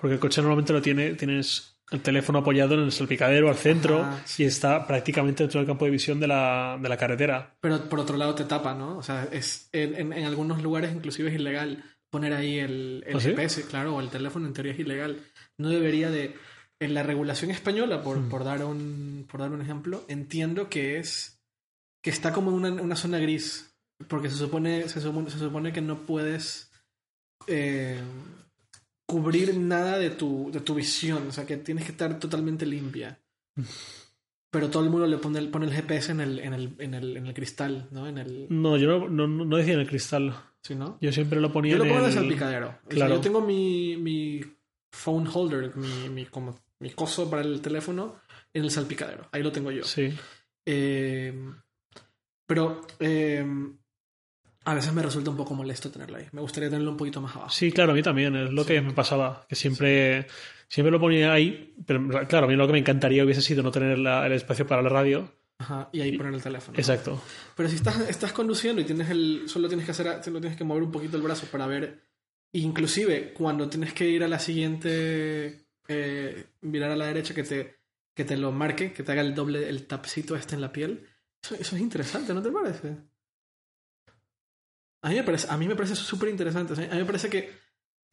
Porque 0.05 0.16
el 0.16 0.20
coche 0.20 0.42
normalmente 0.42 0.74
lo 0.74 0.82
tiene, 0.82 1.14
tienes 1.14 1.78
el 1.90 2.02
teléfono 2.02 2.40
apoyado 2.40 2.74
en 2.74 2.80
el 2.80 2.92
salpicadero 2.92 3.48
al 3.48 3.57
centro 3.57 4.02
Ajá, 4.02 4.20
sí. 4.26 4.42
y 4.42 4.46
está 4.46 4.86
prácticamente 4.86 5.44
dentro 5.44 5.61
del 5.61 5.66
campo 5.66 5.86
de 5.86 5.92
visión 5.92 6.20
de 6.20 6.26
la, 6.26 6.78
de 6.78 6.90
la 6.90 6.98
carretera. 6.98 7.57
Pero 7.62 7.88
por 7.88 8.00
otro 8.00 8.18
lado 8.18 8.34
te 8.34 8.44
tapa, 8.44 8.74
¿no? 8.74 8.98
O 8.98 9.02
sea, 9.02 9.26
es, 9.32 9.70
en, 9.72 10.12
algunos 10.12 10.62
lugares 10.62 10.92
inclusive 10.94 11.30
es 11.30 11.36
ilegal 11.36 11.82
poner 12.11 12.34
ahí 12.34 12.59
el, 12.59 13.02
el 13.07 13.16
¿Ah, 13.16 13.20
sí? 13.20 13.30
GPS, 13.30 13.62
claro, 13.64 13.96
o 13.96 14.00
el 14.02 14.11
teléfono 14.11 14.46
en 14.46 14.52
teoría 14.52 14.72
es 14.74 14.78
ilegal. 14.78 15.22
No 15.57 15.70
debería 15.70 16.11
de... 16.11 16.36
En 16.78 16.92
la 16.92 17.02
regulación 17.02 17.50
española, 17.50 18.02
por, 18.02 18.18
Hmm. 18.18 18.28
por, 18.28 18.44
dar, 18.44 18.62
un, 18.62 19.26
por 19.26 19.40
dar 19.40 19.52
un 19.52 19.62
ejemplo, 19.62 20.05
entiendo 20.09 20.68
que 20.68 20.98
es... 20.98 21.40
que 22.02 22.11
está 22.11 22.34
como 22.34 22.50
en 22.50 22.57
una, 22.57 22.82
una 22.82 22.96
zona 22.96 23.18
gris. 23.20 23.74
Porque 24.07 24.28
se 24.28 24.36
supone, 24.36 24.86
se 24.86 25.00
supone, 25.00 25.30
se 25.30 25.38
supone 25.38 25.72
que 25.72 25.80
no 25.80 26.05
puedes 26.05 26.70
eh, 27.46 28.02
cubrir 29.07 29.57
nada 29.59 29.98
de 29.98 30.11
tu, 30.11 30.50
de 30.52 30.61
tu 30.61 30.74
visión. 30.74 31.26
O 31.28 31.32
sea, 31.32 31.46
que 31.46 31.57
tienes 31.59 31.84
que 31.84 31.92
estar 31.92 32.18
totalmente 32.18 32.66
limpia. 32.66 33.18
Pero 34.50 34.70
todo 34.70 34.84
el 34.84 34.90
mundo 34.90 35.07
le 35.07 35.18
pone 35.18 35.38
el, 35.38 35.48
pone 35.48 35.66
el 35.66 35.72
GPS 35.72 36.12
en 36.12 36.20
el, 36.20 36.38
en, 36.38 36.52
el, 36.55 36.74
en, 36.78 36.94
el, 36.94 37.16
en 37.16 37.26
el 37.26 37.34
cristal, 37.34 37.88
¿no? 37.90 38.07
En 38.07 38.18
el, 38.18 38.46
No, 38.50 38.76
yo 38.76 39.09
no, 39.09 39.26
no, 39.26 39.44
no 39.44 39.57
decía 39.57 39.74
en 39.74 39.80
el 39.80 39.88
cristal. 39.88 40.34
¿sí, 40.62 40.74
no? 40.74 40.96
Yo 41.00 41.12
siempre 41.12 41.40
lo 41.40 41.52
ponía 41.52 41.72
Yo 41.72 41.78
lo 41.78 41.84
pongo 41.84 41.98
en 42.00 42.07
el 42.07 42.12
salpicadero. 42.12 42.68
O 42.68 42.70
sea, 42.70 42.88
Claro. 42.88 43.14
yo 43.16 43.20
tengo 43.20 43.40
mi, 43.40 43.96
mi 43.96 44.40
phone 44.92 45.28
holder, 45.32 45.76
mi, 45.76 46.09
mi, 46.09 46.26
como, 46.26 46.59
mi 46.78 46.90
coso 46.90 47.28
para 47.28 47.42
el 47.42 47.61
teléfono 47.61 48.20
en 48.52 48.64
el 48.64 48.70
salpicadero. 48.70 49.28
Ahí 49.32 49.42
lo 49.42 49.50
tengo 49.52 49.70
yo. 49.72 49.82
Sí. 49.84 50.14
Eh, 50.64 51.34
pero 52.46 52.86
eh, 53.00 53.44
a 54.64 54.74
veces 54.74 54.92
me 54.92 55.02
resulta 55.02 55.30
un 55.30 55.36
poco 55.36 55.54
molesto 55.54 55.90
tenerlo 55.90 56.16
ahí. 56.16 56.26
Me 56.32 56.40
gustaría 56.40 56.68
tenerlo 56.70 56.90
un 56.90 56.96
poquito 56.96 57.20
más 57.20 57.34
abajo. 57.36 57.50
Sí, 57.50 57.70
claro, 57.72 57.92
a 57.92 57.94
mí 57.94 58.02
también. 58.02 58.34
Es 58.36 58.50
lo 58.50 58.64
que 58.64 58.80
me 58.80 58.92
pasaba. 58.92 59.44
Que 59.48 59.54
siempre, 59.56 60.26
siempre 60.68 60.90
lo 60.90 60.98
ponía 61.00 61.32
ahí. 61.32 61.74
Pero 61.86 62.08
claro, 62.26 62.46
a 62.46 62.48
mí 62.48 62.56
lo 62.56 62.66
que 62.66 62.72
me 62.72 62.78
encantaría 62.78 63.24
hubiese 63.24 63.42
sido 63.42 63.62
no 63.62 63.70
tener 63.70 63.98
la- 63.98 64.26
el 64.26 64.32
espacio 64.32 64.66
para 64.66 64.82
la 64.82 64.88
radio. 64.88 65.34
Ajá, 65.58 65.88
y 65.92 66.00
ahí 66.00 66.16
poner 66.16 66.34
el 66.34 66.42
teléfono. 66.42 66.76
Exacto. 66.78 67.22
Pero 67.56 67.68
si 67.68 67.76
estás, 67.76 68.00
estás 68.08 68.32
conduciendo 68.32 68.80
y 68.80 68.84
tienes 68.84 69.08
el. 69.10 69.42
Solo 69.46 69.68
tienes 69.68 69.84
que 69.86 69.92
hacer. 69.92 70.22
Solo 70.24 70.40
tienes 70.40 70.58
que 70.58 70.64
mover 70.64 70.82
un 70.82 70.90
poquito 70.92 71.16
el 71.16 71.22
brazo 71.22 71.46
para 71.50 71.66
ver. 71.66 72.00
Inclusive 72.52 73.32
cuando 73.34 73.68
tienes 73.68 73.92
que 73.92 74.08
ir 74.08 74.22
a 74.24 74.28
la 74.28 74.38
siguiente. 74.38 75.66
eh, 75.88 76.46
mirar 76.62 76.90
a 76.92 76.96
la 76.96 77.06
derecha 77.06 77.34
que 77.34 77.42
te, 77.42 77.76
que 78.14 78.24
te 78.24 78.36
lo 78.38 78.52
marque, 78.52 78.92
que 78.94 79.02
te 79.02 79.12
haga 79.12 79.20
el 79.20 79.34
doble, 79.34 79.68
el 79.68 79.86
tapcito 79.86 80.34
este 80.34 80.54
en 80.54 80.60
la 80.62 80.72
piel. 80.72 81.06
Eso, 81.42 81.54
eso 81.56 81.76
es 81.76 81.82
interesante, 81.82 82.32
¿no 82.32 82.40
te 82.42 82.50
parece? 82.50 82.96
A 85.05 85.09
mí 85.11 85.14
me 85.16 85.22
parece, 85.22 85.46
a 85.50 85.57
mí 85.57 85.68
me 85.68 85.76
parece 85.76 85.94
súper 85.96 86.28
interesante. 86.30 86.72
O 86.72 86.76
sea, 86.76 86.86
a 86.86 86.92
mí 86.94 86.98
me 86.98 87.05
parece 87.05 87.28
que 87.28 87.50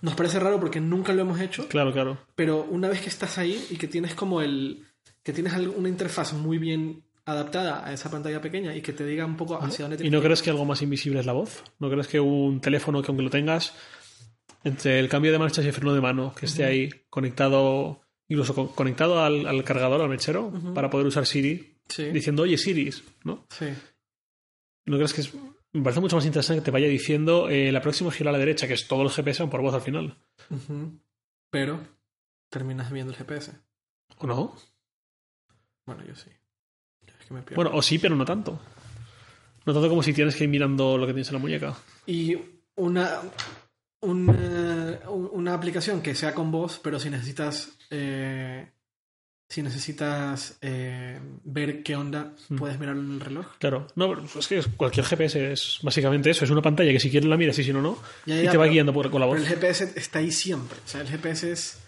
nos 0.02 0.14
parece 0.16 0.40
raro 0.40 0.60
porque 0.60 0.80
nunca 0.80 1.14
lo 1.14 1.22
hemos 1.22 1.40
hecho, 1.40 1.68
Claro, 1.68 1.92
claro. 1.94 2.18
pero 2.36 2.64
una 2.70 2.90
vez 2.90 3.02
que 3.02 3.10
estás 3.10 3.38
ahí 3.38 3.66
y 3.70 3.78
que 3.78 3.88
tienes 3.88 4.14
como 4.16 4.42
el. 4.42 4.86
que 5.24 5.32
tienes 5.34 5.54
una 5.56 5.90
interfaz 5.90 6.34
muy 6.34 6.58
bien 6.58 7.04
adaptada 7.26 7.86
a 7.88 7.94
esa 7.94 8.10
pantalla 8.10 8.42
pequeña 8.42 8.76
y 8.76 8.82
que 8.82 8.94
te 8.94 9.06
diga 9.06 9.26
un 9.26 9.38
poco 9.38 9.56
hacia 9.62 9.88
dónde 9.88 10.06
¿Y 10.06 10.10
no 10.10 10.22
crees 10.22 10.42
que 10.42 10.50
algo 10.50 10.66
más 10.66 10.82
invisible 10.82 11.20
es 11.20 11.26
la 11.26 11.34
voz? 11.34 11.64
¿No 11.80 11.90
crees 11.90 12.08
que 12.08 12.20
un 12.20 12.60
teléfono 12.62 13.02
que 13.02 13.08
aunque 13.10 13.24
lo 13.24 13.30
tengas, 13.30 13.74
entre 14.64 15.00
el 15.00 15.08
cambio 15.08 15.32
de 15.32 15.38
marchas 15.40 15.64
y 15.64 15.68
el 15.68 15.74
freno 15.74 15.94
de 15.94 16.02
mano, 16.02 16.34
que 16.36 16.48
esté 16.48 16.66
ahí 16.66 16.90
conectado, 17.10 18.02
incluso 18.28 18.54
co- 18.56 18.74
conectado 18.76 19.24
al, 19.24 19.46
al 19.46 19.64
cargador, 19.64 20.02
al 20.02 20.10
mechero, 20.10 20.52
para 20.74 20.90
poder 20.90 21.06
usar 21.08 21.26
Siri, 21.26 21.78
Sí, 21.88 22.06
diciendo, 22.06 22.44
oye 22.44 22.58
Siri, 22.58 22.90
¿no? 23.24 23.46
sí. 23.50 23.68
¿No 24.86 24.98
crees 24.98 25.14
que 25.14 25.22
es... 25.22 25.32
Me 25.74 25.84
parece 25.84 26.02
mucho 26.02 26.18
más 26.18 26.26
interesante 26.26 26.62
que 26.62 26.66
te 26.66 26.72
vaya 26.72 26.88
diciendo 26.88 27.50
eh, 27.50 27.72
la 27.72 27.82
próxima 27.82 28.12
gira 28.12 28.30
a 28.30 28.34
la 28.34 28.40
derecha, 28.40 28.68
que 28.68 28.74
es 28.74 28.88
todo 28.88 29.04
el 29.04 29.10
GPS 29.10 29.48
por 29.48 29.62
voz 29.62 29.74
al 29.74 29.82
final. 29.82 30.18
Pero 31.50 31.80
terminas 32.50 32.92
viendo 32.92 33.14
el 33.14 33.18
GPS. 33.18 33.54
¿O 34.18 34.28
no? 34.28 34.56
Bueno, 35.86 36.04
yo 36.06 36.16
sí. 36.16 36.30
Es 37.08 37.26
que 37.26 37.34
me 37.34 37.42
pierdo. 37.42 37.56
Bueno, 37.56 37.78
o 37.78 37.82
sí, 37.82 38.00
pero 38.00 38.16
no 38.16 38.26
tanto. 38.26 38.60
No 39.66 39.74
tanto 39.74 39.88
como 39.88 40.04
si 40.04 40.14
tienes 40.14 40.36
que 40.36 40.44
ir 40.44 40.50
mirando 40.50 40.98
lo 40.98 41.08
que 41.08 41.14
tienes 41.14 41.30
en 41.30 41.36
la 41.36 41.40
muñeca. 41.40 41.78
Y 42.06 42.38
una, 42.76 43.22
una, 44.02 45.00
una 45.10 45.54
aplicación 45.54 46.02
que 46.02 46.16
sea 46.16 46.34
con 46.34 46.52
voz, 46.52 46.80
pero 46.84 47.00
si 47.00 47.10
necesitas 47.10 47.78
eh, 47.90 48.72
si 49.52 49.62
necesitas 49.62 50.58
eh, 50.62 51.20
ver 51.44 51.84
qué 51.84 51.96
onda, 51.98 52.34
Mm. 52.50 52.56
puedes 52.56 52.80
mirarlo 52.80 53.02
en 53.02 53.12
el 53.12 53.20
reloj. 53.20 53.48
Claro. 53.60 53.88
No, 53.96 54.16
es 54.40 54.48
que 54.48 54.64
cualquier 54.78 55.06
GPS 55.06 55.52
es 55.52 55.80
básicamente 55.84 56.30
eso. 56.30 56.46
Es 56.46 56.52
una 56.52 56.62
pantalla 56.62 56.92
que 56.92 57.00
si 57.02 57.10
quieres 57.12 57.28
la 57.30 57.36
miras 57.36 57.60
y 57.60 57.64
si 57.66 57.74
no, 57.74 57.82
no. 57.82 57.98
Ya, 58.26 58.38
y 58.38 58.48
te 58.48 58.56
va 58.58 58.64
pero- 58.64 58.72
guiando 58.72 58.94
por, 58.94 59.12
con 59.12 59.20
la 59.20 59.28
voz. 59.28 59.36
Pero 59.40 59.48
el 59.50 59.54
GPS 59.56 59.92
está 60.00 60.20
ahí 60.20 60.32
siempre. 60.32 60.78
O 60.86 60.88
sea, 60.88 61.02
el 61.02 61.08
GPS 61.10 61.52
es, 61.52 61.80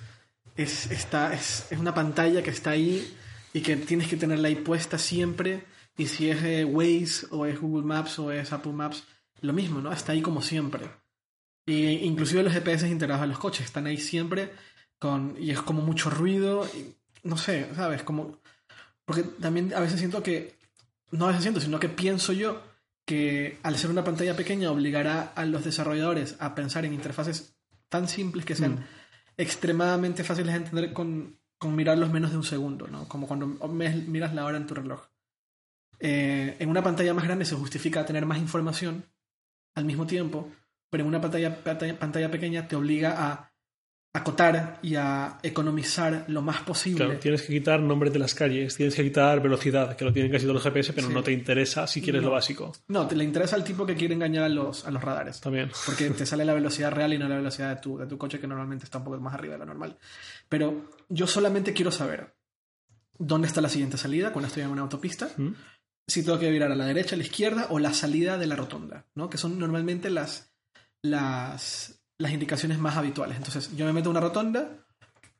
es, 0.58 0.92
está, 0.92 1.34
es, 1.34 1.68
es 1.72 1.80
una 1.80 1.94
pantalla 1.94 2.44
que 2.44 2.50
está 2.50 2.72
ahí 2.72 3.16
y 3.54 3.62
que 3.62 3.78
tienes 3.78 4.08
que 4.10 4.18
tenerla 4.18 4.50
ahí 4.50 4.56
puesta 4.56 4.98
siempre. 4.98 5.64
Y 5.98 6.08
si 6.08 6.30
es 6.30 6.44
eh, 6.44 6.66
Waze 6.66 7.28
o 7.32 7.46
es 7.46 7.60
Google 7.62 7.86
Maps 7.86 8.20
o 8.20 8.32
es 8.32 8.52
Apple 8.52 8.74
Maps, 8.74 9.06
lo 9.42 9.54
mismo, 9.54 9.80
¿no? 9.80 9.92
Está 9.94 10.12
ahí 10.12 10.22
como 10.22 10.42
siempre. 10.42 10.86
Y 11.66 11.86
inclusive 12.06 12.44
los 12.44 12.52
GPS 12.52 12.88
integrados 12.90 13.24
a 13.24 13.28
los 13.28 13.38
coches 13.40 13.66
están 13.66 13.86
ahí 13.88 13.98
siempre 13.98 14.52
con, 15.00 15.36
y 15.40 15.52
es 15.52 15.62
como 15.62 15.82
mucho 15.82 16.10
ruido. 16.10 16.68
y 16.76 16.96
no 17.24 17.38
sé, 17.38 17.70
¿sabes? 17.76 18.04
Como, 18.04 18.38
porque 19.06 19.24
también 19.24 19.74
a 19.74 19.80
veces 19.80 20.00
siento 20.00 20.22
que, 20.22 20.58
no 21.12 21.26
a 21.26 21.28
veces 21.30 21.44
siento, 21.44 21.60
sino 21.60 21.80
que 21.80 21.90
pienso 21.90 22.34
yo 22.34 22.62
que 23.06 23.60
al 23.64 23.78
ser 23.78 23.90
una 23.90 24.04
pantalla 24.04 24.36
pequeña 24.36 24.72
obligará 24.72 25.34
a 25.36 25.46
los 25.46 25.64
desarrolladores 25.64 26.36
a 26.40 26.56
pensar 26.56 26.86
en 26.86 26.94
interfaces 26.94 27.56
tan 27.90 28.08
simples 28.08 28.46
que 28.46 28.56
sean 28.56 28.76
Mm. 28.76 28.84
extremadamente 29.38 30.24
fáciles 30.24 30.54
de 30.54 30.60
entender 30.60 30.94
con, 30.94 31.40
con 31.58 31.76
mirarlos 31.76 32.12
menos 32.12 32.32
de 32.32 32.38
un 32.38 32.44
segundo, 32.44 32.88
¿no? 32.88 33.08
Como 33.08 33.28
cuando 33.28 33.48
miras 33.48 34.34
la 34.34 34.46
hora 34.46 34.58
en 34.58 34.68
tu 34.68 34.74
reloj. 34.74 35.08
Eh, 36.00 36.56
en 36.60 36.70
una 36.70 36.84
pantalla 36.84 37.14
más 37.14 37.24
grande 37.24 37.46
se 37.46 37.56
justifica 37.56 38.06
tener 38.06 38.26
más 38.26 38.38
información 38.38 39.06
al 39.76 39.86
mismo 39.86 40.06
tiempo, 40.06 40.52
pero 40.90 41.04
en 41.04 41.08
una 41.08 41.22
pantalla, 41.22 41.64
pantalla, 41.64 41.98
pantalla 41.98 42.30
pequeña 42.30 42.68
te 42.68 42.76
obliga 42.76 43.28
a 43.28 43.53
acotar 44.16 44.78
y 44.84 44.94
a 44.96 45.40
economizar 45.42 46.26
lo 46.28 46.44
más 46.44 46.62
posible. 46.62 47.04
Claro, 47.04 47.20
tienes 47.20 47.42
que 47.42 47.48
quitar 47.54 47.80
nombres 47.80 48.14
de 48.14 48.20
las 48.20 48.36
calles, 48.36 48.76
tienes 48.76 48.94
que 48.94 49.04
quitar 49.04 49.42
velocidad, 49.42 49.96
que 49.98 50.06
lo 50.06 50.14
tienen 50.14 50.32
casi 50.32 50.44
todos 50.46 50.54
los 50.56 50.64
GPS, 50.64 50.94
pero 50.94 51.08
Sí. 51.08 51.14
no 51.14 51.24
te 51.24 51.32
interesa 51.32 51.88
si 51.88 52.00
quieres 52.00 52.22
No. 52.22 52.28
lo 52.28 52.34
básico. 52.36 52.72
No, 52.90 53.08
te 53.08 53.16
le 53.16 53.24
interesa 53.24 53.56
al 53.56 53.64
tipo 53.64 53.88
que 53.88 53.96
quiere 53.96 54.14
engañar 54.14 54.44
a 54.44 54.50
los, 54.50 54.86
a 54.86 54.92
los 54.92 55.04
radares. 55.04 55.42
También. 55.42 55.72
Porque 55.86 56.12
te 56.12 56.26
sale 56.28 56.46
la 56.46 56.54
velocidad 56.54 56.92
real 56.92 57.12
y 57.14 57.18
no 57.18 57.28
la 57.28 57.38
velocidad 57.38 57.76
de 57.76 57.82
tu, 57.82 57.98
de 57.98 58.06
tu 58.06 58.18
coche, 58.20 58.40
que 58.40 58.46
normalmente 58.48 58.86
está 58.86 59.00
un 59.00 59.04
poco 59.06 59.20
más 59.20 59.34
arriba 59.34 59.54
de 59.54 59.60
lo 59.60 59.66
normal. 59.66 59.98
Pero 60.48 60.92
yo 61.10 61.26
solamente 61.26 61.74
quiero 61.74 61.92
saber 61.92 62.36
dónde 63.18 63.48
está 63.48 63.62
la 63.62 63.70
siguiente 63.70 63.98
salida 63.98 64.32
cuando 64.32 64.48
estoy 64.48 64.62
en 64.62 64.70
una 64.70 64.84
autopista. 64.84 65.30
¿Mm? 65.38 65.54
Si 66.08 66.24
tengo 66.24 66.38
que 66.38 66.52
virar 66.52 66.72
a 66.72 66.76
la 66.76 66.86
derecha, 66.86 67.16
a 67.16 67.18
la 67.18 67.24
izquierda 67.24 67.68
o 67.72 67.80
la 67.80 67.94
salida 67.94 68.38
de 68.38 68.46
la 68.46 68.56
rotonda, 68.58 69.06
¿no? 69.16 69.30
Que 69.30 69.38
son 69.38 69.58
normalmente 69.58 70.10
las, 70.12 70.54
las, 71.02 72.03
las 72.24 72.32
indicaciones 72.32 72.80
más 72.80 72.96
habituales. 72.96 73.38
Entonces, 73.38 73.76
yo 73.76 73.86
me 73.86 73.94
meto 73.94 74.10
a 74.10 74.12
una 74.12 74.22
rotonda, 74.22 74.70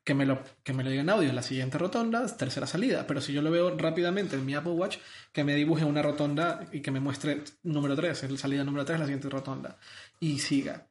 que 0.04 0.12
me, 0.12 0.26
lo, 0.26 0.42
que 0.62 0.74
me 0.74 0.84
lo 0.84 0.90
diga 0.90 1.00
en 1.00 1.08
audio, 1.08 1.32
la 1.32 1.42
siguiente 1.42 1.78
rotonda, 1.78 2.26
tercera 2.36 2.66
salida. 2.66 3.06
Pero 3.06 3.22
si 3.22 3.32
yo 3.32 3.40
lo 3.40 3.50
veo 3.50 3.74
rápidamente 3.76 4.36
en 4.36 4.44
mi 4.44 4.54
Apple 4.54 4.72
Watch, 4.72 4.98
que 5.32 5.44
me 5.44 5.54
dibuje 5.54 5.84
una 5.84 6.02
rotonda 6.02 6.68
y 6.72 6.80
que 6.80 6.90
me 6.90 7.00
muestre 7.00 7.42
número 7.62 7.96
3, 7.96 8.24
el 8.24 8.36
salida 8.36 8.64
número 8.64 8.84
3, 8.84 9.00
la 9.00 9.06
siguiente 9.06 9.30
rotonda. 9.30 9.78
Y 10.20 10.40
siga. 10.40 10.86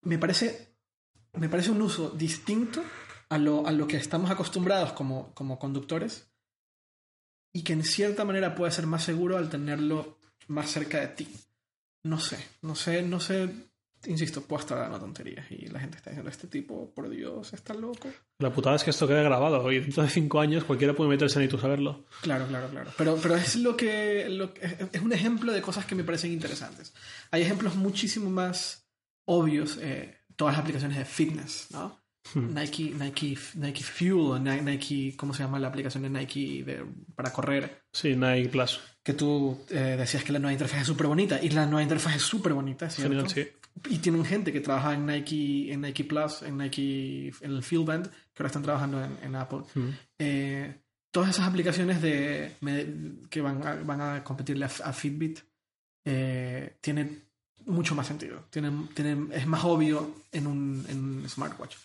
Me 0.00 0.18
parece, 0.18 0.76
me 1.34 1.50
parece 1.50 1.70
un 1.70 1.82
uso 1.82 2.08
distinto 2.08 2.82
a 3.28 3.36
lo, 3.36 3.66
a 3.66 3.72
lo 3.72 3.86
que 3.86 3.98
estamos 3.98 4.30
acostumbrados 4.30 4.92
como, 4.94 5.34
como 5.34 5.58
conductores 5.58 6.30
y 7.52 7.62
que 7.62 7.74
en 7.74 7.84
cierta 7.84 8.24
manera 8.24 8.54
puede 8.54 8.72
ser 8.72 8.86
más 8.86 9.04
seguro 9.04 9.36
al 9.36 9.50
tenerlo 9.50 10.18
más 10.48 10.70
cerca 10.70 11.00
de 11.00 11.08
ti. 11.08 11.28
No 12.02 12.18
sé, 12.18 12.38
no 12.62 12.74
sé, 12.74 13.02
no 13.02 13.20
sé. 13.20 13.50
Insisto, 14.06 14.42
puedo 14.42 14.60
estar 14.60 14.78
dando 14.78 14.98
tonterías 14.98 15.50
y 15.50 15.66
la 15.66 15.80
gente 15.80 15.96
está 15.96 16.10
diciendo, 16.10 16.30
este 16.30 16.46
tipo, 16.48 16.92
por 16.94 17.08
Dios, 17.08 17.52
está 17.52 17.74
loco. 17.74 18.08
La 18.38 18.52
putada 18.52 18.76
es 18.76 18.84
que 18.84 18.90
esto 18.90 19.06
queda 19.06 19.22
grabado 19.22 19.70
y 19.72 19.80
dentro 19.80 20.02
de 20.02 20.08
cinco 20.10 20.40
años 20.40 20.64
cualquiera 20.64 20.94
puede 20.94 21.10
meterse 21.10 21.38
en 21.38 21.46
y 21.46 21.48
tú 21.48 21.58
saberlo. 21.58 22.04
Claro, 22.22 22.46
claro, 22.46 22.68
claro. 22.68 22.90
Pero, 22.98 23.18
pero 23.22 23.36
es 23.36 23.56
lo 23.56 23.76
que, 23.76 24.28
lo 24.28 24.52
que- 24.54 24.88
es- 24.92 25.00
un 25.02 25.12
ejemplo 25.12 25.52
de 25.52 25.62
cosas 25.62 25.86
que 25.86 25.94
me 25.94 26.04
parecen 26.04 26.32
interesantes. 26.32 26.92
Hay 27.30 27.42
ejemplos 27.42 27.74
muchísimo 27.76 28.30
más 28.30 28.86
obvios. 29.26 29.78
eh, 29.80 30.18
todas 30.36 30.54
las 30.54 30.62
aplicaciones 30.62 30.98
de 30.98 31.04
fitness, 31.04 31.68
¿no? 31.70 32.00
Hmm. 32.34 32.54
Nike, 32.54 32.92
Nike, 32.98 33.38
Nike 33.54 33.82
Fuel, 33.84 34.42
Ni- 34.42 34.60
Nike, 34.62 35.14
¿cómo 35.16 35.32
se 35.34 35.42
llama 35.44 35.58
la 35.60 35.68
aplicación 35.68 36.02
de 36.02 36.10
Nike 36.10 36.64
de- 36.64 36.84
para 37.14 37.30
correr? 37.32 37.82
Sí, 37.92 38.16
Nike 38.16 38.48
Plus. 38.48 38.80
Que 39.04 39.12
tú 39.12 39.64
eh, 39.70 39.94
decías 39.98 40.24
que 40.24 40.32
la 40.32 40.38
nueva 40.38 40.52
interfaz 40.52 40.80
es 40.80 40.86
súper 40.86 41.06
bonita 41.06 41.38
y 41.40 41.50
la 41.50 41.66
nueva 41.66 41.82
interfaz 41.82 42.16
es 42.16 42.22
súper 42.22 42.54
bonita, 42.54 42.88
¿cierto? 42.90 43.12
Genial, 43.28 43.30
sí. 43.30 43.46
Y 43.90 43.98
tienen 43.98 44.24
gente 44.24 44.52
que 44.52 44.60
trabaja 44.60 44.94
en 44.94 45.06
Nike, 45.06 45.72
en 45.72 45.80
Nike 45.82 46.04
Plus, 46.04 46.42
en 46.42 46.56
Nike, 46.56 47.32
en 47.40 47.50
el 47.50 47.62
Field 47.62 47.86
Band, 47.86 48.06
que 48.08 48.42
ahora 48.42 48.46
están 48.46 48.62
trabajando 48.62 49.02
en, 49.02 49.18
en 49.22 49.34
Apple. 49.34 49.60
Mm. 49.74 49.88
Eh, 50.18 50.80
todas 51.10 51.30
esas 51.30 51.48
aplicaciones 51.48 52.00
de, 52.00 52.56
que 53.30 53.40
van 53.40 53.66
a, 53.66 53.74
van 53.74 54.00
a 54.00 54.24
competirle 54.24 54.64
a, 54.64 54.70
a 54.84 54.92
Fitbit 54.92 55.40
eh, 56.04 56.76
tienen 56.80 57.24
mucho 57.66 57.94
más 57.94 58.06
sentido. 58.06 58.46
Tienen, 58.50 58.88
tienen, 58.88 59.30
es 59.32 59.46
más 59.46 59.64
obvio 59.64 60.22
en 60.32 60.46
un, 60.46 60.84
en 60.88 60.98
un 60.98 61.28
smartwatch. 61.28 61.76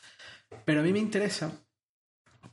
Pero 0.65 0.81
a 0.81 0.83
mí 0.83 0.91
me 0.91 0.99
interesa 0.99 1.51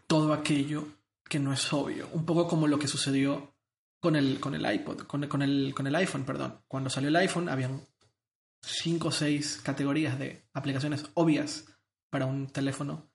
todo 0.07 0.33
aquello 0.33 0.89
que 1.29 1.39
no 1.39 1.53
es 1.53 1.73
obvio. 1.73 2.09
Un 2.13 2.25
poco 2.25 2.47
como 2.47 2.67
lo 2.67 2.79
que 2.79 2.89
sucedió 2.89 3.55
con 4.01 4.17
el, 4.17 4.39
con 4.39 4.55
el 4.55 4.71
iPod, 4.73 5.03
con, 5.03 5.27
con 5.27 5.43
el, 5.43 5.75
con 5.75 5.87
el 5.87 5.95
iPhone, 5.95 6.25
perdón. 6.25 6.61
Cuando 6.69 6.91
salió 6.91 7.09
el 7.09 7.17
iPhone, 7.17 7.49
habían 7.49 7.81
cinco 8.63 9.09
o 9.09 9.13
seis 9.13 9.61
categorías 9.63 10.19
de 10.19 10.45
aplicaciones 10.53 11.05
obvias 11.15 11.67
para 12.11 12.27
un 12.27 12.49
teléfono 12.49 13.11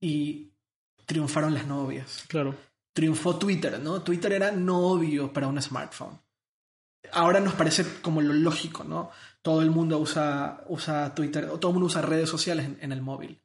y 0.00 0.52
triunfaron 1.06 1.54
las 1.54 1.66
no 1.66 1.82
obvias. 1.82 2.24
Claro. 2.28 2.54
Triunfó 2.92 3.36
Twitter, 3.36 3.78
¿no? 3.80 4.02
Twitter 4.02 4.32
era 4.32 4.50
no 4.50 4.78
obvio 4.78 5.32
para 5.32 5.48
un 5.48 5.60
smartphone. 5.60 6.20
Ahora 7.12 7.40
nos 7.40 7.54
parece 7.54 7.84
como 8.02 8.20
lo 8.20 8.34
lógico, 8.34 8.84
¿no? 8.84 9.10
Todo 9.42 9.62
el 9.62 9.70
mundo 9.70 9.98
usa, 9.98 10.64
usa 10.68 11.14
Twitter, 11.14 11.46
o 11.46 11.58
todo 11.58 11.70
el 11.70 11.74
mundo 11.74 11.86
usa 11.86 12.02
redes 12.02 12.28
sociales 12.28 12.66
en, 12.66 12.78
en 12.80 12.92
el 12.92 13.00
móvil. 13.00 13.42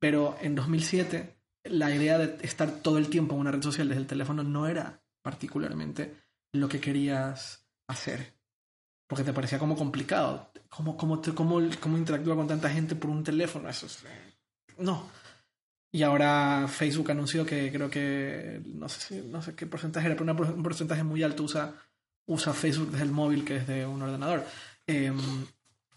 Pero 0.00 0.36
en 0.40 0.54
2007, 0.54 1.36
la 1.64 1.94
idea 1.94 2.18
de 2.18 2.44
estar 2.44 2.70
todo 2.70 2.98
el 2.98 3.08
tiempo 3.10 3.34
en 3.34 3.40
una 3.40 3.52
red 3.52 3.62
social 3.62 3.88
desde 3.88 4.00
el 4.00 4.06
teléfono 4.06 4.42
no 4.42 4.66
era 4.66 5.02
particularmente 5.22 6.16
lo 6.52 6.68
que 6.68 6.80
querías 6.80 7.66
hacer. 7.88 8.39
Porque 9.10 9.24
te 9.24 9.32
parecía 9.32 9.58
como 9.58 9.76
complicado. 9.76 10.52
¿Cómo, 10.68 10.96
cómo, 10.96 11.20
te- 11.20 11.34
cómo, 11.34 11.60
interactúa 11.60 12.36
con 12.36 12.46
tanta 12.46 12.70
gente 12.70 12.94
por 12.94 13.10
un 13.10 13.24
teléfono? 13.24 13.68
Eso 13.68 13.86
es... 13.86 14.04
eh, 14.04 14.34
No. 14.78 15.10
Y 15.92 16.04
ahora 16.04 16.66
Facebook 16.68 17.10
anunció 17.10 17.44
que 17.44 17.72
creo 17.72 17.90
que... 17.90 18.62
No 18.66 18.88
sé, 18.88 19.00
si, 19.00 19.20
no 19.26 19.42
sé 19.42 19.56
qué 19.56 19.66
porcentaje 19.66 20.06
era, 20.06 20.16
pero 20.16 20.54
un 20.54 20.62
porcentaje 20.62 21.02
muy 21.02 21.24
alto 21.24 21.42
usa, 21.42 21.74
usa 22.26 22.52
Facebook 22.52 22.92
desde 22.92 23.04
el 23.06 23.10
móvil 23.10 23.44
que 23.44 23.54
desde 23.54 23.84
un 23.84 24.00
ordenador. 24.00 24.44
Eh, 24.86 25.12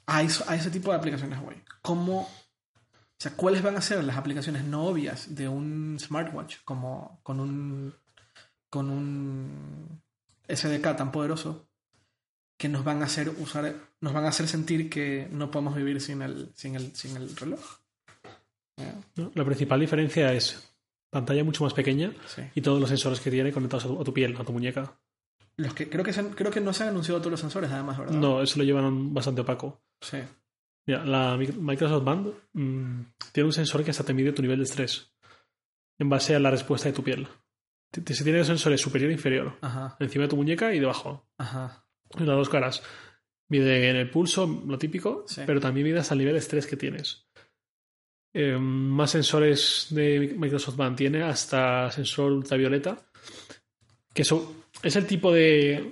a, 0.07 0.23
eso- 0.23 0.43
a 0.47 0.55
ese 0.55 0.71
tipo 0.71 0.89
de 0.89 0.97
aplicaciones, 0.97 1.39
güey. 1.39 1.61
¿Cómo... 1.83 2.21
O 2.21 3.19
sea, 3.19 3.33
¿cuáles 3.37 3.61
van 3.61 3.77
a 3.77 3.81
ser 3.81 4.03
las 4.03 4.17
aplicaciones 4.17 4.63
no 4.65 4.85
obvias 4.87 5.35
de 5.35 5.47
un 5.47 5.97
smartwatch 5.99 6.57
como 6.65 7.19
con 7.23 7.39
un 7.39 7.93
con 8.71 8.89
un 8.89 10.01
SDK 10.49 10.95
tan 10.97 11.11
poderoso 11.11 11.69
que 12.57 12.69
nos 12.69 12.83
van 12.83 13.01
a 13.01 13.05
hacer 13.05 13.29
usar 13.29 13.73
nos 14.01 14.13
van 14.13 14.25
a 14.25 14.29
hacer 14.29 14.47
sentir 14.47 14.89
que 14.89 15.27
no 15.31 15.49
podemos 15.51 15.75
vivir 15.75 15.99
sin 16.01 16.21
el 16.21 16.49
sin 16.55 16.75
el 16.75 16.95
sin 16.95 17.17
el 17.17 17.35
reloj? 17.35 17.61
¿no? 19.15 19.31
La 19.35 19.45
principal 19.45 19.79
diferencia 19.79 20.33
es 20.33 20.73
pantalla 21.09 21.43
mucho 21.43 21.63
más 21.63 21.73
pequeña 21.73 22.11
Sí. 22.27 22.41
y 22.55 22.61
todos 22.61 22.79
los 22.79 22.89
sensores 22.89 23.19
que 23.19 23.29
tiene 23.31 23.51
conectados 23.51 23.85
a 23.85 23.87
tu, 23.87 24.01
a 24.01 24.03
tu 24.03 24.13
piel, 24.13 24.35
a 24.37 24.43
tu 24.43 24.51
muñeca. 24.51 24.97
Los 25.57 25.73
que 25.75 25.87
creo 25.89 26.03
que 26.03 26.13
se 26.13 26.25
creo 26.29 26.51
que 26.51 26.59
no 26.61 26.73
se 26.73 26.83
han 26.83 26.89
anunciado 26.89 27.19
todos 27.19 27.31
los 27.31 27.39
sensores 27.39 27.69
además, 27.71 27.97
¿verdad? 27.99 28.15
No, 28.15 28.41
eso 28.41 28.57
lo 28.57 28.65
llevan 28.65 29.13
bastante 29.13 29.41
opaco. 29.41 29.81
Sí. 30.01 30.17
Mira, 30.87 31.05
la 31.05 31.37
Mi- 31.37 31.47
Microsoft 31.47 32.03
Band 32.03 32.33
mm, 32.53 33.01
tiene 33.31 33.47
un 33.47 33.53
sensor 33.53 33.83
que 33.83 33.91
hasta 33.91 34.03
te 34.03 34.13
mide 34.13 34.33
tu 34.33 34.41
nivel 34.41 34.57
de 34.57 34.63
estrés 34.65 35.11
en 35.99 36.09
base 36.09 36.35
a 36.35 36.39
la 36.39 36.49
respuesta 36.49 36.89
de 36.89 36.93
tu 36.93 37.03
piel. 37.03 37.27
Se 37.91 38.23
tiene 38.23 38.43
sensores 38.43 38.81
superior 38.81 39.11
e 39.11 39.13
inferior, 39.13 39.55
Ajá. 39.61 39.95
encima 39.99 40.23
de 40.23 40.29
tu 40.29 40.35
muñeca 40.35 40.73
y 40.73 40.79
debajo, 40.79 41.27
Ajá. 41.37 41.85
Las 42.19 42.27
dos 42.37 42.49
caras. 42.49 42.83
Mide 43.49 43.89
en 43.89 43.95
el 43.97 44.09
pulso, 44.09 44.63
lo 44.67 44.77
típico, 44.77 45.25
Sí. 45.27 45.41
pero 45.45 45.59
también 45.59 45.85
mide 45.87 45.99
hasta 45.99 46.13
el 46.13 46.19
nivel 46.19 46.33
de 46.33 46.39
estrés 46.39 46.65
que 46.65 46.77
tienes. 46.77 47.25
Eh, 48.33 48.57
más 48.57 49.11
sensores 49.11 49.87
de 49.91 50.33
Microsoft 50.37 50.75
Band 50.75 50.97
tiene 50.97 51.21
hasta 51.21 51.91
sensor 51.91 52.31
ultravioleta, 52.31 52.97
que 54.13 54.23
eso 54.23 54.65
es 54.81 54.95
el 54.95 55.05
tipo 55.05 55.31
de, 55.31 55.91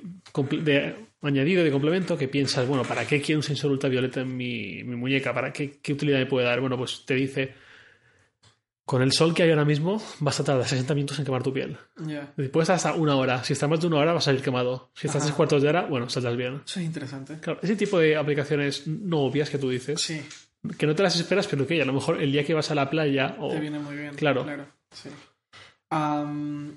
de 0.64 0.96
añadido, 1.22 1.64
de 1.64 1.72
complemento 1.72 2.18
que 2.18 2.28
piensas, 2.28 2.68
bueno, 2.68 2.84
¿para 2.84 3.06
qué 3.06 3.22
quiero 3.22 3.40
un 3.40 3.44
sensor 3.44 3.72
ultravioleta 3.72 4.22
en 4.22 4.36
mi, 4.36 4.84
mi 4.84 4.96
muñeca? 4.96 5.34
¿Para 5.36 5.54
qué, 5.54 5.80
qué 5.84 5.94
utilidad 5.94 6.18
me 6.18 6.26
puede 6.26 6.48
dar? 6.48 6.62
Bueno, 6.62 6.78
pues 6.78 7.04
te 7.06 7.14
dice, 7.14 7.54
con 8.92 9.02
el 9.02 9.14
sol 9.14 9.34
que 9.34 9.44
hay 9.44 9.50
ahora 9.52 9.64
mismo 9.64 10.04
vas 10.20 10.38
a 10.42 10.44
tardar 10.44 10.68
60 10.68 10.94
minutos 10.96 11.18
en 11.18 11.24
quemar 11.24 11.42
tu 11.42 11.54
piel. 11.54 11.78
Puedes 11.96 12.68
estar 12.68 12.76
hasta 12.76 12.94
una 12.94 13.16
hora. 13.16 13.42
Si 13.42 13.54
estás 13.54 13.70
más 13.70 13.80
de 13.80 13.88
una 13.88 13.96
hora 13.96 14.12
vas 14.12 14.24
a 14.24 14.26
salir 14.26 14.42
quemado. 14.42 14.92
Si 14.94 15.08
estás 15.08 15.24
tres 15.24 15.34
cuartos 15.34 15.62
de 15.62 15.70
hora, 15.70 15.86
bueno, 15.86 16.10
saldrás 16.10 16.36
bien. 16.36 16.62
Eso 16.66 16.82
es 16.82 16.88
interesante. 16.88 17.40
Claro, 17.40 17.58
ese 17.64 17.78
tipo 17.78 17.98
de 18.00 18.18
aplicaciones 18.18 18.86
no 18.88 19.20
obvias 19.20 19.50
que 19.50 19.58
tú 19.58 19.70
dices, 19.70 20.02
Sí, 20.02 20.22
que 20.78 20.86
no 20.88 20.94
te 20.94 21.04
las 21.04 21.16
esperas, 21.16 21.48
pero 21.48 21.66
que 21.66 21.82
a 21.82 21.86
lo 21.86 21.94
mejor 21.94 22.22
el 22.22 22.34
día 22.34 22.44
que 22.44 22.54
vas 22.54 22.70
a 22.70 22.76
la 22.76 22.90
playa 22.90 23.38
o... 23.40 23.52
te 23.52 23.62
viene 23.62 23.80
muy 23.80 23.96
bien. 23.96 24.14
Claro. 24.16 24.46
sí. 24.92 25.08
Am, 25.90 26.76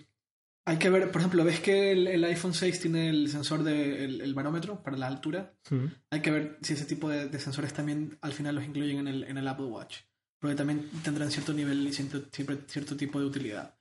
hay 0.67 0.77
que 0.77 0.91
ver, 0.91 1.11
por 1.11 1.21
ejemplo, 1.21 1.43
¿ves 1.43 1.59
que 1.59 1.91
el, 1.91 2.07
el 2.07 2.23
iPhone 2.27 2.55
6 2.55 2.79
tiene 2.79 3.11
el 3.11 3.29
sensor 3.29 3.65
del 3.65 4.21
el 4.21 4.35
barómetro 4.35 4.85
para 4.85 4.97
la 4.97 5.09
altura? 5.09 5.53
Mm. 5.69 5.87
Hay 6.11 6.21
que 6.21 6.31
ver 6.31 6.59
si 6.63 6.75
ese 6.75 6.85
tipo 6.85 7.09
de, 7.09 7.27
de 7.27 7.41
sensores 7.41 7.73
también 7.73 8.17
al 8.21 8.33
final 8.33 8.55
los 8.55 8.65
incluyen 8.65 8.99
en 8.99 9.09
el, 9.09 9.25
en 9.25 9.37
el 9.37 9.49
Apple 9.49 9.67
Watch. 9.67 9.97
Porque 10.45 10.57
también 10.57 10.91
tendrán 11.03 11.31
cierto 11.31 11.55
nivel 11.55 11.89
y 11.89 11.93
cierto, 11.95 12.21
cierto 12.69 12.95
tipo 12.99 13.19
de 13.19 13.25
utilidad. 13.25 13.75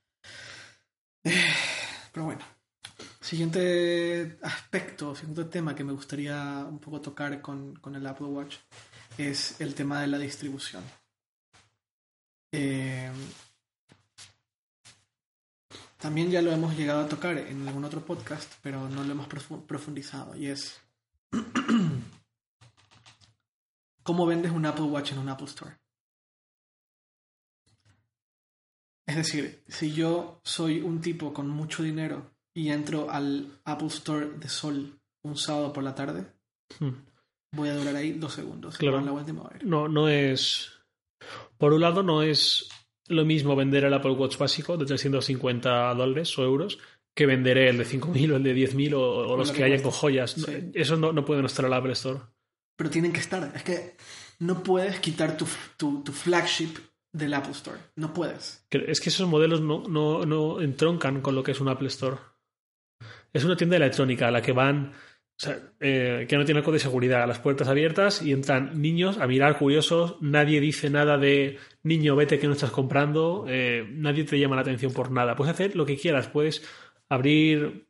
Eh, 1.26 1.54
Pero 2.14 2.28
bueno. 2.28 2.46
Siguiente 3.20 4.38
aspecto, 4.42 5.14
siguiente 5.14 5.44
tema 5.44 5.76
que 5.76 5.84
me 5.84 5.92
gustaría 5.92 6.66
un 6.66 6.80
poco 6.80 7.02
tocar 7.02 7.42
con, 7.42 7.76
con 7.76 7.96
el 7.96 8.08
Apple 8.08 8.28
Watch 8.28 8.56
es 9.18 9.60
el 9.60 9.76
tema 9.76 10.00
de 10.00 10.08
la 10.08 10.18
distribución. 10.18 10.82
Eh, 12.54 13.12
también 15.98 16.32
ya 16.32 16.42
lo 16.42 16.54
hemos 16.54 16.78
llegado 16.78 17.02
a 17.02 17.10
tocar 17.10 17.38
en 17.38 17.68
algún 17.68 17.84
otro 17.84 18.06
podcast, 18.06 18.50
pero 18.62 18.88
no 18.88 19.04
lo 19.04 19.12
hemos 19.12 19.28
profu- 19.28 19.66
profundizado. 19.66 20.34
Y 20.38 20.48
es 20.48 20.80
cómo 24.04 24.26
vendes 24.26 24.54
un 24.54 24.66
Apple 24.66 24.86
Watch 24.86 25.12
en 25.12 25.18
un 25.20 25.28
Apple 25.28 25.48
Store. 25.48 25.83
Es 29.08 29.16
decir, 29.16 29.64
si 29.68 29.92
yo 29.94 30.40
soy 30.44 30.82
un 30.82 31.02
tipo 31.02 31.34
con 31.34 31.50
mucho 31.50 31.84
dinero 31.84 32.32
y 32.56 32.70
entro 32.70 33.10
al 33.10 33.60
Apple 33.66 33.88
Store 33.88 34.30
de 34.38 34.48
Sol 34.50 35.00
un 35.24 35.38
sábado 35.38 35.74
por 35.74 35.84
la 35.84 35.96
tarde, 35.96 36.26
Mm. 36.80 36.90
voy 37.56 37.70
a 37.70 37.76
durar 37.76 37.96
ahí 37.96 38.14
dos 38.14 38.34
segundos. 38.34 38.78
Claro. 38.78 39.02
La 39.02 39.12
vuelta 39.12 39.30
y 39.32 39.34
me 39.34 39.42
voy 39.42 39.50
a 39.54 39.58
ir. 39.58 39.66
No, 39.66 39.88
no 39.88 40.08
es... 40.10 40.72
Por 41.58 41.74
un 41.74 41.82
lado, 41.82 42.02
no 42.04 42.24
es 42.24 42.68
lo 43.08 43.26
mismo 43.26 43.56
vender 43.56 43.84
el 43.86 43.94
Apple 43.94 44.12
Watch 44.14 44.38
básico 44.38 44.76
de 44.78 44.86
350 44.86 45.94
dólares 45.94 46.38
o 46.40 46.44
euros 46.44 46.80
que 47.16 47.26
vender 47.28 47.58
el 47.60 47.78
de 47.78 47.86
5.000 47.86 48.32
o 48.32 48.36
el 48.38 48.44
de 48.44 48.56
10.000 48.56 48.94
o, 48.96 49.02
o 49.02 49.38
los 49.38 49.48
lo 49.50 49.54
que, 49.54 49.60
que 49.60 49.64
hayan 49.66 49.82
con 49.84 49.92
joyas. 49.92 50.32
Sí. 50.32 50.72
Eso 50.74 50.98
no, 50.98 51.14
no 51.14 51.24
pueden 51.26 51.46
estar 51.46 51.64
en 51.66 51.72
la 51.72 51.78
Apple 51.78 51.92
Store. 51.94 52.22
Pero 52.76 52.90
tienen 52.90 53.14
que 53.14 53.20
estar. 53.20 53.52
Es 53.56 53.62
que 53.64 53.98
no 54.40 54.64
puedes 54.64 55.00
quitar 55.00 55.38
tu, 55.38 55.46
tu, 55.78 56.02
tu 56.04 56.12
flagship 56.12 56.72
del 57.14 57.34
Apple 57.34 57.52
Store. 57.54 57.80
No 57.96 58.14
puedes. 58.14 58.66
Es 58.70 59.00
que 59.00 59.10
esos 59.10 59.28
modelos 59.30 59.62
no, 59.62 59.84
no, 59.88 60.26
no 60.26 60.60
entroncan 60.60 61.22
con 61.22 61.36
lo 61.36 61.44
que 61.44 61.52
es 61.52 61.62
un 61.62 61.70
Apple 61.70 61.88
Store. 61.88 62.18
Es 63.32 63.46
una 63.46 63.56
tienda 63.56 63.78
electrónica 63.78 64.28
a 64.28 64.32
la 64.32 64.42
que 64.42 64.52
van, 64.52 64.92
o 64.94 65.36
sea, 65.38 65.60
eh, 65.80 66.26
que 66.28 66.38
no 66.38 66.46
tiene 66.46 66.62
código 66.62 66.74
de 66.74 66.80
seguridad, 66.80 67.28
las 67.28 67.40
puertas 67.40 67.68
abiertas 67.68 68.22
y 68.22 68.32
entran 68.32 68.82
niños 68.82 69.18
a 69.20 69.28
mirar 69.28 69.58
curiosos. 69.58 70.18
Nadie 70.22 70.60
dice 70.60 70.90
nada 70.90 71.18
de 71.18 71.58
niño, 71.84 72.16
vete 72.16 72.38
que 72.40 72.48
no 72.48 72.54
estás 72.54 72.72
comprando. 72.72 73.46
eh, 73.48 73.88
nadie 73.92 74.24
te 74.24 74.38
llama 74.40 74.56
la 74.56 74.62
atención 74.64 74.92
por 74.94 75.10
nada. 75.12 75.36
Puedes 75.36 75.54
hacer 75.54 75.76
lo 75.76 75.86
que 75.86 75.98
quieras. 75.98 76.28
Puedes 76.28 76.64
abrir 77.10 77.88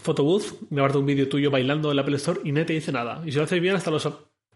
Photobooth, 0.00 0.68
grabarte 0.70 0.98
un 0.98 1.06
vídeo 1.06 1.28
tuyo 1.28 1.50
bailando 1.50 1.90
en 1.90 1.96
la 1.96 2.02
Apple 2.02 2.16
Store 2.16 2.40
y 2.44 2.52
nadie 2.52 2.66
te 2.66 2.72
dice 2.74 2.92
nada. 2.92 3.22
Y 3.24 3.30
si 3.32 3.38
lo 3.38 3.44
haces 3.44 3.60
bien, 3.60 3.76
hasta 3.76 3.90
los 3.90 4.08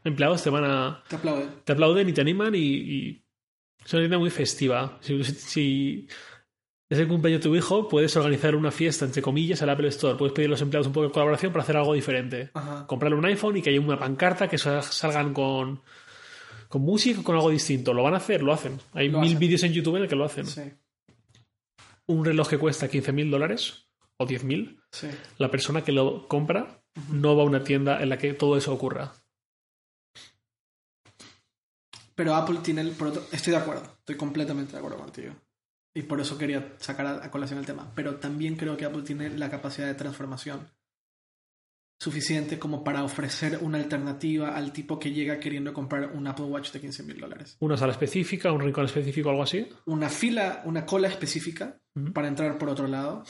empleados 0.05 0.43
te 0.43 0.51
van 0.51 0.65
a, 0.65 1.03
Te 1.09 1.17
aplauden. 1.17 1.49
te 1.65 1.73
aplauden 1.73 2.09
y 2.09 2.13
te 2.13 2.21
animan 2.21 2.55
y, 2.55 2.59
y 2.59 3.25
es 3.85 3.93
una 3.93 4.03
tienda 4.03 4.19
muy 4.19 4.31
festiva. 4.31 4.99
Si, 5.01 6.07
es 6.89 6.99
el 6.99 7.07
cumpleaños 7.09 7.41
de 7.43 7.49
tu 7.49 7.55
hijo, 7.57 7.89
puedes 7.89 8.17
organizar 8.17 8.55
una 8.57 8.71
fiesta, 8.73 9.05
entre 9.05 9.23
comillas, 9.23 9.63
al 9.63 9.71
Apple 9.71 9.89
Store. 9.89 10.19
Puedes 10.19 10.33
pedir 10.35 10.49
a 10.49 10.51
los 10.51 10.61
empleados 10.63 10.87
un 10.89 10.93
poco 10.93 11.07
de 11.07 11.13
colaboración 11.13 11.53
para 11.53 11.63
hacer 11.63 11.77
algo 11.77 11.95
diferente. 11.95 12.51
Ajá. 12.55 12.87
Comprarle 12.87 13.17
un 13.17 13.25
iPhone 13.27 13.57
y 13.57 13.63
que 13.63 13.71
haya 13.71 13.81
una 13.81 13.99
pancarta 13.99 14.49
que 14.49 14.59
sa- 14.59 14.83
salgan 14.83 15.33
con, 15.33 15.83
con 16.69 16.83
música 16.83 17.21
o 17.21 17.23
con 17.23 17.37
algo 17.37 17.51
distinto. 17.51 17.95
Lo 17.95 18.03
van 18.03 18.15
a 18.15 18.17
hacer, 18.17 18.43
lo 18.43 18.53
hacen. 18.53 18.79
Hay 18.93 19.09
Lo 19.09 19.21
mil 19.21 19.37
vídeos 19.37 19.63
en 19.63 19.73
YouTube 19.73 19.97
en 19.97 20.03
el 20.03 20.09
que 20.09 20.17
lo 20.17 20.25
hacen. 20.25 20.47
Sí. 20.47 20.63
Un 22.07 22.25
reloj 22.25 22.49
que 22.49 22.59
cuesta 22.59 22.89
15.000 22.91 23.31
dólares 23.31 23.87
o 24.17 24.27
10.000, 24.27 24.81
Sí. 24.91 25.07
la 25.39 25.49
persona 25.51 25.85
que 25.85 25.93
lo 25.93 26.27
compra 26.27 26.83
no 27.13 27.37
va 27.37 27.45
a 27.45 27.47
una 27.47 27.63
tienda 27.63 28.03
en 28.03 28.09
la 28.09 28.19
que 28.19 28.35
todo 28.35 28.57
eso 28.57 28.73
ocurra. 28.73 29.13
Pero 32.21 32.35
Apple 32.35 32.59
tiene 32.63 32.83
el... 32.83 32.91
por 32.91 33.09
otro- 33.09 33.25
Estoy 33.33 33.53
de 33.53 33.59
acuerdo. 33.61 33.83
Estoy 34.01 34.17
completamente 34.17 34.73
de 34.73 34.79
acuerdo 34.79 34.99
contigo. 34.99 35.33
Y 35.95 36.03
por 36.03 36.21
eso 36.21 36.37
quería 36.37 36.75
sacar 36.79 37.07
a, 37.07 37.25
a 37.25 37.31
colación 37.31 37.59
el 37.59 37.65
tema. 37.65 37.91
Pero 37.95 38.17
también 38.17 38.57
creo 38.57 38.77
que 38.77 38.85
Apple 38.85 39.01
tiene 39.05 39.31
la 39.39 39.49
capacidad 39.49 39.87
de 39.87 39.95
transformación 39.95 40.69
suficiente 41.99 42.59
como 42.59 42.85
para 42.85 43.05
ofrecer 43.05 43.59
una 43.63 43.79
alternativa 43.79 44.55
al 44.55 44.71
tipo 44.71 44.99
que 44.99 45.13
llega 45.13 45.41
queriendo 45.41 45.73
comprar 45.73 46.13
un 46.15 46.27
Apple 46.27 46.45
Watch 46.45 46.73
de 46.73 46.81
15 46.83 47.03
mil 47.05 47.19
dólares. 47.19 47.57
Una 47.61 47.79
sala 47.79 47.93
específica, 47.93 48.53
un 48.53 48.61
rincón 48.61 48.85
específico, 48.85 49.31
algo 49.31 49.43
así. 49.43 49.67
Una 49.87 50.11
fila, 50.11 50.61
una 50.67 50.85
cola 50.85 51.09
específica 51.09 51.79
para 52.13 52.29
entrar 52.29 52.59
por 52.59 52.69
otro 52.69 52.87
lado. 52.87 53.25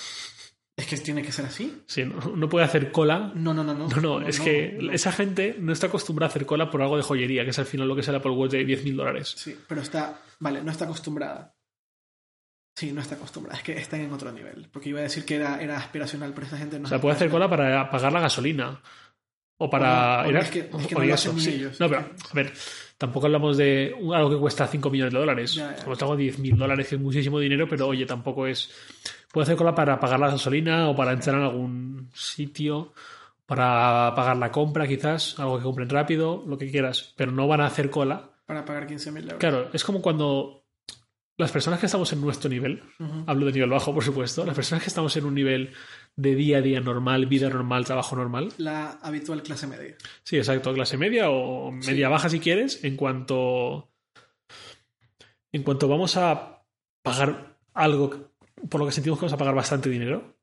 Es 0.81 0.87
que 0.87 0.97
tiene 0.97 1.23
que 1.23 1.31
ser 1.31 1.45
así. 1.45 1.83
Sí, 1.87 2.05
no, 2.05 2.35
no 2.35 2.49
puede 2.49 2.65
hacer 2.65 2.91
cola 2.91 3.33
No, 3.35 3.53
no, 3.53 3.63
no, 3.63 3.75
no. 3.75 3.89
No, 3.89 4.01
no, 4.01 4.27
es 4.27 4.41
que 4.41 4.79
esa 4.93 5.13
gente 5.13 5.57
no 5.59 5.73
está 5.73 5.89
acostumbrada 5.89 6.29
a 6.29 6.31
hacer 6.31 6.47
cola 6.47 6.71
por 6.71 6.81
algo 6.81 6.97
de 6.97 7.03
joyería, 7.03 7.45
que 7.45 7.51
es 7.51 7.59
al 7.59 7.67
final 7.67 7.87
lo 7.87 7.95
que 7.95 8.01
es 8.01 8.09
el 8.09 8.15
Apple 8.15 8.31
Watch 8.33 8.53
de 8.53 8.67
10.000 8.67 8.97
dólares. 8.97 9.35
Sí, 9.37 9.57
pero 9.69 9.83
está... 9.83 10.23
Vale, 10.39 10.63
no 10.63 10.71
está 10.71 10.87
acostumbrada. 10.87 11.55
Sí, 12.75 12.93
no 12.93 13.03
está 13.03 13.17
acostumbrada. 13.17 13.59
Es 13.59 13.65
que 13.65 13.77
están 13.77 14.01
en 14.01 14.13
otro 14.13 14.33
nivel. 14.33 14.69
Porque 14.73 14.89
iba 14.89 15.01
a 15.01 15.03
decir 15.03 15.27
que 15.27 15.37
era, 15.37 15.61
era 15.61 15.77
aspiracional, 15.77 16.33
pero 16.33 16.47
esta 16.47 16.57
gente 16.57 16.79
no 16.79 16.87
O 16.87 16.89
sea, 16.89 17.01
puede 17.01 17.15
hacer 17.15 17.29
cola 17.29 17.51
para 17.51 17.91
pagar 17.91 18.11
la 18.11 18.21
gasolina. 18.21 18.81
O 19.63 19.69
para... 19.69 20.21
O 20.21 20.25
no, 20.25 20.31
ir 20.31 20.37
a- 20.37 20.41
es 20.41 20.51
que- 20.51 20.59
es 20.61 20.87
que 20.87 20.95
o 20.95 20.99
no 20.99 21.05
y 21.05 21.09
lo 21.09 21.15
eso, 21.15 21.31
hacen 21.31 21.35
ni 21.37 21.41
sí. 21.43 21.51
ellos. 21.55 21.79
No, 21.81 21.89
pero, 21.89 22.01
a 22.01 22.35
ver, 22.35 22.53
tampoco 22.97 23.27
hablamos 23.27 23.57
de 23.59 23.95
algo 24.15 24.31
que 24.31 24.37
cuesta 24.39 24.67
5 24.67 24.89
millones 24.91 25.13
de 25.13 25.19
dólares. 25.21 25.55
Ya, 25.55 25.71
ya. 25.71 25.77
Estamos 25.77 26.03
hablando 26.03 26.17
de 26.25 26.33
10.000 26.33 26.57
dólares, 26.57 26.89
que 26.89 26.95
es 26.95 27.01
muchísimo 27.01 27.39
dinero, 27.39 27.69
pero 27.69 27.87
oye, 27.87 28.07
tampoco 28.07 28.47
es... 28.47 28.71
Puede 29.31 29.45
hacer 29.45 29.57
cola 29.57 29.75
para 29.75 30.01
pagar 30.01 30.19
la 30.19 30.31
gasolina 30.31 30.89
o 30.89 30.97
para 30.97 31.13
entrar 31.13 31.37
en 31.37 31.43
algún 31.43 32.11
sitio, 32.15 32.93
para 33.47 34.13
pagar 34.17 34.37
la 34.39 34.51
compra 34.51 34.89
quizás, 34.89 35.39
algo 35.39 35.59
que 35.59 35.65
compren 35.65 35.89
rápido, 35.89 36.43
lo 36.47 36.57
que 36.59 36.71
quieras, 36.71 37.13
pero 37.17 37.31
no 37.33 37.47
van 37.47 37.61
a 37.61 37.67
hacer 37.67 37.91
cola 37.91 38.31
Para 38.47 38.65
pagar 38.65 38.87
15 38.87 39.13
mil 39.13 39.25
euros. 39.25 39.39
Claro, 39.39 39.69
es 39.73 39.85
como 39.85 40.01
cuando 40.01 40.65
las 41.37 41.51
personas 41.53 41.81
que 41.81 41.87
estamos 41.87 42.13
en 42.13 42.21
nuestro 42.21 42.51
nivel, 42.51 42.83
hablo 43.27 43.47
de 43.47 43.53
nivel 43.53 43.71
bajo, 43.71 43.95
por 43.95 44.05
supuesto, 44.05 44.45
las 44.45 44.55
personas 44.55 44.83
que 44.83 44.89
estamos 44.89 45.17
en 45.17 45.25
un 45.25 45.35
nivel 45.35 45.73
de 46.17 46.35
día 46.35 46.59
a 46.59 46.61
día 46.61 46.81
normal, 46.81 47.27
vida 47.27 47.49
normal, 47.49 47.85
trabajo 47.87 48.15
normal, 48.17 48.53
La 48.59 48.91
habitual 49.03 49.43
clase 49.43 49.67
media. 49.67 49.97
sí, 50.23 50.37
exacto, 50.37 50.73
clase 50.75 50.97
media 50.97 51.31
o 51.31 51.71
media 51.73 52.09
baja 52.09 52.29
si 52.29 52.41
quieres, 52.41 52.85
en 52.85 52.97
cuanto 52.97 53.91
en 55.53 55.63
cuanto 55.63 55.89
vamos 55.89 56.17
a 56.17 56.63
pagar 57.03 57.57
algo 57.75 58.31
por 58.69 58.81
lo 58.81 58.87
que 58.87 58.93
sentimos 58.93 59.19
que 59.19 59.23
vamos 59.25 59.33
a 59.33 59.39
pagar 59.39 59.55
bastante 59.55 59.89
dinero 59.89 60.37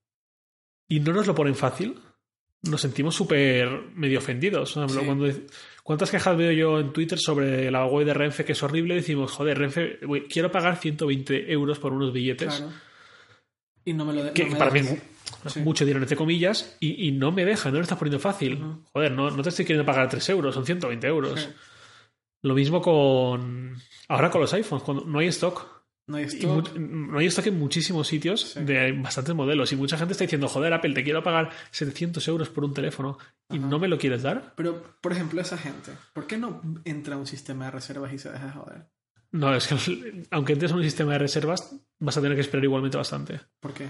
y 0.90 1.00
no 1.00 1.14
nos 1.14 1.28
lo 1.28 1.36
ponen 1.36 1.56
fácil, 1.56 2.00
nos 2.64 2.82
sentimos 2.82 3.14
súper 3.16 3.70
medio 3.94 4.20
ofendidos. 4.20 4.74
Por 4.74 4.84
ejemplo, 4.86 5.02
Sí. 5.02 5.06
cuando- 5.06 5.48
¿Cuántas 5.84 6.12
quejas 6.12 6.36
veo 6.36 6.52
yo 6.52 6.80
en 6.82 6.92
Twitter 6.92 7.18
sobre 7.18 7.72
la 7.72 7.86
web 7.86 8.06
de 8.06 8.14
Renfe 8.14 8.44
que 8.44 8.52
es 8.52 8.62
horrible? 8.64 8.96
Decimos, 8.96 9.32
joder, 9.32 9.58
Renfe, 9.58 10.00
quiero 10.30 10.52
pagar 10.52 10.76
120 10.78 11.50
euros 11.50 11.80
por 11.80 11.94
unos 11.94 12.12
billetes. 12.12 12.56
Claro. 12.58 12.74
Y 13.86 13.94
no 13.94 14.04
me 14.04 14.12
lo 14.14 14.24
de- 14.26 14.34
Que 14.34 14.44
no 14.46 14.52
me 14.52 14.58
para 14.58 14.72
mí 14.72 14.82
Sí. 15.48 15.60
mucho 15.62 15.86
dinero, 15.86 16.02
entre 16.04 16.18
comillas, 16.18 16.78
y, 16.80 17.08
y 17.08 17.12
no 17.12 17.32
me 17.32 17.46
deja, 17.46 17.70
no 17.70 17.76
lo 17.78 17.82
estás 17.84 17.98
poniendo 17.98 18.20
fácil. 18.20 18.64
Joder, 18.94 19.12
no, 19.12 19.30
no 19.32 19.44
te 19.44 19.50
estoy 19.50 19.66
queriendo 19.66 19.86
pagar 19.86 20.10
3 20.10 20.30
euros, 20.30 20.54
son 20.56 20.66
120 20.66 21.08
euros. 21.08 21.40
Sí. 21.42 21.50
Lo 22.44 22.54
mismo 22.54 22.82
con. 22.82 23.76
Ahora 24.08 24.30
con 24.30 24.42
los 24.42 24.54
iPhones, 24.54 24.84
cuando 24.84 25.06
no 25.06 25.20
hay 25.20 25.28
stock. 25.28 25.76
No 26.10 26.16
hay 26.18 26.24
stock. 26.26 26.74
no 26.78 27.20
hay 27.20 27.26
stock 27.26 27.48
en 27.48 27.60
muchísimos 27.60 28.08
sitios 28.08 28.52
Sí. 28.54 28.62
de 28.64 28.94
bastantes 28.94 29.36
modelos. 29.36 29.74
Y 29.74 29.76
mucha 29.76 29.98
gente 29.98 30.14
está 30.14 30.24
diciendo, 30.24 30.48
joder, 30.48 30.72
Apple, 30.74 30.94
te 30.94 31.04
quiero 31.04 31.22
pagar 31.22 31.50
700 31.72 32.26
euros 32.30 32.48
por 32.50 32.64
un 32.64 32.74
teléfono 32.74 33.18
y 33.50 33.58
Ajá. 33.58 33.68
no 33.68 33.78
me 33.80 33.90
lo 33.90 33.98
quieres 33.98 34.24
dar. 34.24 34.54
Pero, 34.56 34.82
por 35.02 35.12
ejemplo, 35.12 35.42
esa 35.42 35.58
gente, 35.58 35.92
¿por 36.14 36.26
qué 36.26 36.38
no 36.38 36.62
entra 36.86 37.16
a 37.16 37.18
un 37.18 37.28
sistema 37.28 37.66
de 37.66 37.72
reservas 37.72 38.14
y 38.14 38.20
se 38.20 38.32
deja 38.32 38.46
de 38.46 38.52
joder? 38.54 38.86
No, 39.34 39.54
es 39.54 39.68
que 39.68 39.76
aunque 40.32 40.54
entres 40.54 40.72
en 40.72 40.78
un 40.78 40.84
sistema 40.84 41.12
de 41.14 41.20
reservas, 41.20 41.76
vas 42.00 42.16
a 42.16 42.22
tener 42.22 42.36
que 42.38 42.42
esperar 42.42 42.64
igualmente 42.64 42.96
bastante. 42.96 43.42
¿Por 43.60 43.74
qué? 43.74 43.90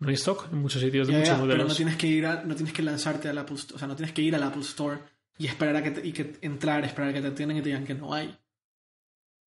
No 0.00 0.08
hay 0.08 0.14
stock 0.14 0.48
en 0.52 0.58
muchos 0.58 0.80
sitios 0.82 1.06
de 1.08 1.14
muchos 1.18 1.38
modelos. 1.38 1.56
pero 1.56 1.68
no 1.68 1.74
tienes 1.74 1.96
que 1.96 2.06
ir 2.06 2.26
a- 2.26 2.42
no 2.42 2.54
tienes 2.54 2.72
que 2.74 2.82
lanzarte 2.82 3.28
al 3.28 3.38
Apple 3.38 3.56
Store, 3.56 3.76
o 3.76 3.78
sea, 3.78 3.86
no 3.88 3.94
tienes 3.96 4.12
que 4.14 4.22
ir 4.22 4.34
al 4.34 4.42
Apple 4.42 4.62
Store 4.62 4.98
y 5.38 5.46
esperar 5.46 5.76
a 5.76 5.82
que 5.82 5.90
te- 5.90 6.06
y 6.06 6.12
que 6.12 6.36
entrar, 6.42 6.84
esperar 6.84 7.10
a 7.10 7.12
que 7.12 7.20
te 7.20 7.28
atiendan 7.28 7.58
y 7.58 7.60
te 7.62 7.68
digan 7.68 7.84
que 7.84 7.94
no 7.94 8.12
hay. 8.14 8.34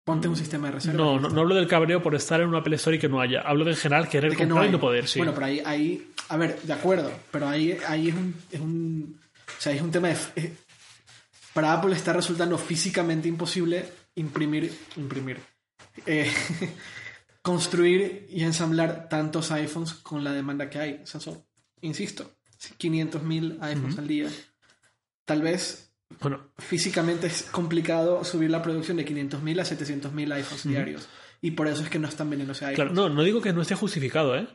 Ponte 0.05 0.27
un 0.29 0.37
sistema 0.37 0.67
de 0.67 0.73
reservas. 0.75 0.97
No, 0.97 1.21
no, 1.21 1.29
no 1.29 1.41
hablo 1.43 1.55
del 1.55 1.69
cabreo 1.69 2.03
por 2.03 2.15
estar 2.17 2.41
en 2.41 2.49
un 2.49 2.57
Apple 2.57 2.75
Store 2.77 2.97
y 2.97 3.01
que 3.01 3.09
no 3.09 3.21
haya. 3.21 3.41
Hablo 3.43 3.65
de 3.65 3.71
en 3.71 3.77
general 3.77 4.09
querer 4.09 4.31
De 4.33 4.37
que 4.37 4.43
comprar 4.45 4.65
hay. 4.65 4.69
y 4.69 4.73
no 4.73 4.81
poder, 4.81 5.07
sí. 5.07 5.19
Bueno, 5.21 5.33
pero 5.33 5.47
ahí, 5.47 5.63
ahí, 5.65 6.09
a 6.29 6.37
ver, 6.37 6.61
de 6.61 6.73
acuerdo, 6.73 7.13
pero 7.31 7.49
ahí, 7.49 7.79
ahí 7.87 8.09
es 8.09 8.15
un, 8.15 8.35
es 8.51 8.61
un, 8.61 9.21
o 9.47 9.61
sea, 9.61 9.73
es 9.73 9.81
un 9.81 9.91
tema 9.93 10.09
de, 10.09 10.53
para 11.55 11.73
Apple 11.73 11.95
está 11.95 12.13
resultando 12.13 12.59
físicamente 12.59 13.29
imposible 13.29 13.85
imprimir, 14.17 14.73
imprimir, 14.97 15.39
eh, 16.05 16.29
construir 17.43 18.27
y 18.31 18.43
ensamblar 18.45 19.09
tantos 19.09 19.51
iPhones 19.51 19.95
con 19.95 20.25
la 20.25 20.33
demanda 20.33 20.71
que 20.71 20.79
hay. 20.79 21.01
O 21.03 21.07
sea, 21.07 21.21
son, 21.21 21.45
insisto, 21.81 22.31
500.000 22.79 23.59
iPhones 23.61 23.99
al 23.99 24.07
día. 24.07 24.29
Tal 25.25 25.43
vez 25.43 25.93
Bueno, 26.21 26.53
físicamente 26.59 27.27
es 27.27 27.43
complicado 27.45 28.25
subir 28.25 28.51
la 28.51 28.63
producción 28.63 28.97
de 28.97 29.07
500.000 29.07 29.61
a 29.61 29.65
700.000 29.65 30.35
iPhones 30.35 30.69
diarios. 30.69 31.09
Y 31.41 31.53
por 31.53 31.67
eso 31.67 31.83
es 31.83 31.91
que 31.91 31.99
no 31.99 32.09
están 32.09 32.31
vendiéndose 32.31 32.65
iPhones. 32.65 32.77
claro, 32.77 32.95
no, 32.95 33.15
no 33.15 33.23
digo 33.25 33.41
que 33.41 33.53
no 33.53 33.63
esté 33.63 33.75
justificado, 33.75 34.37
¿eh? 34.37 34.47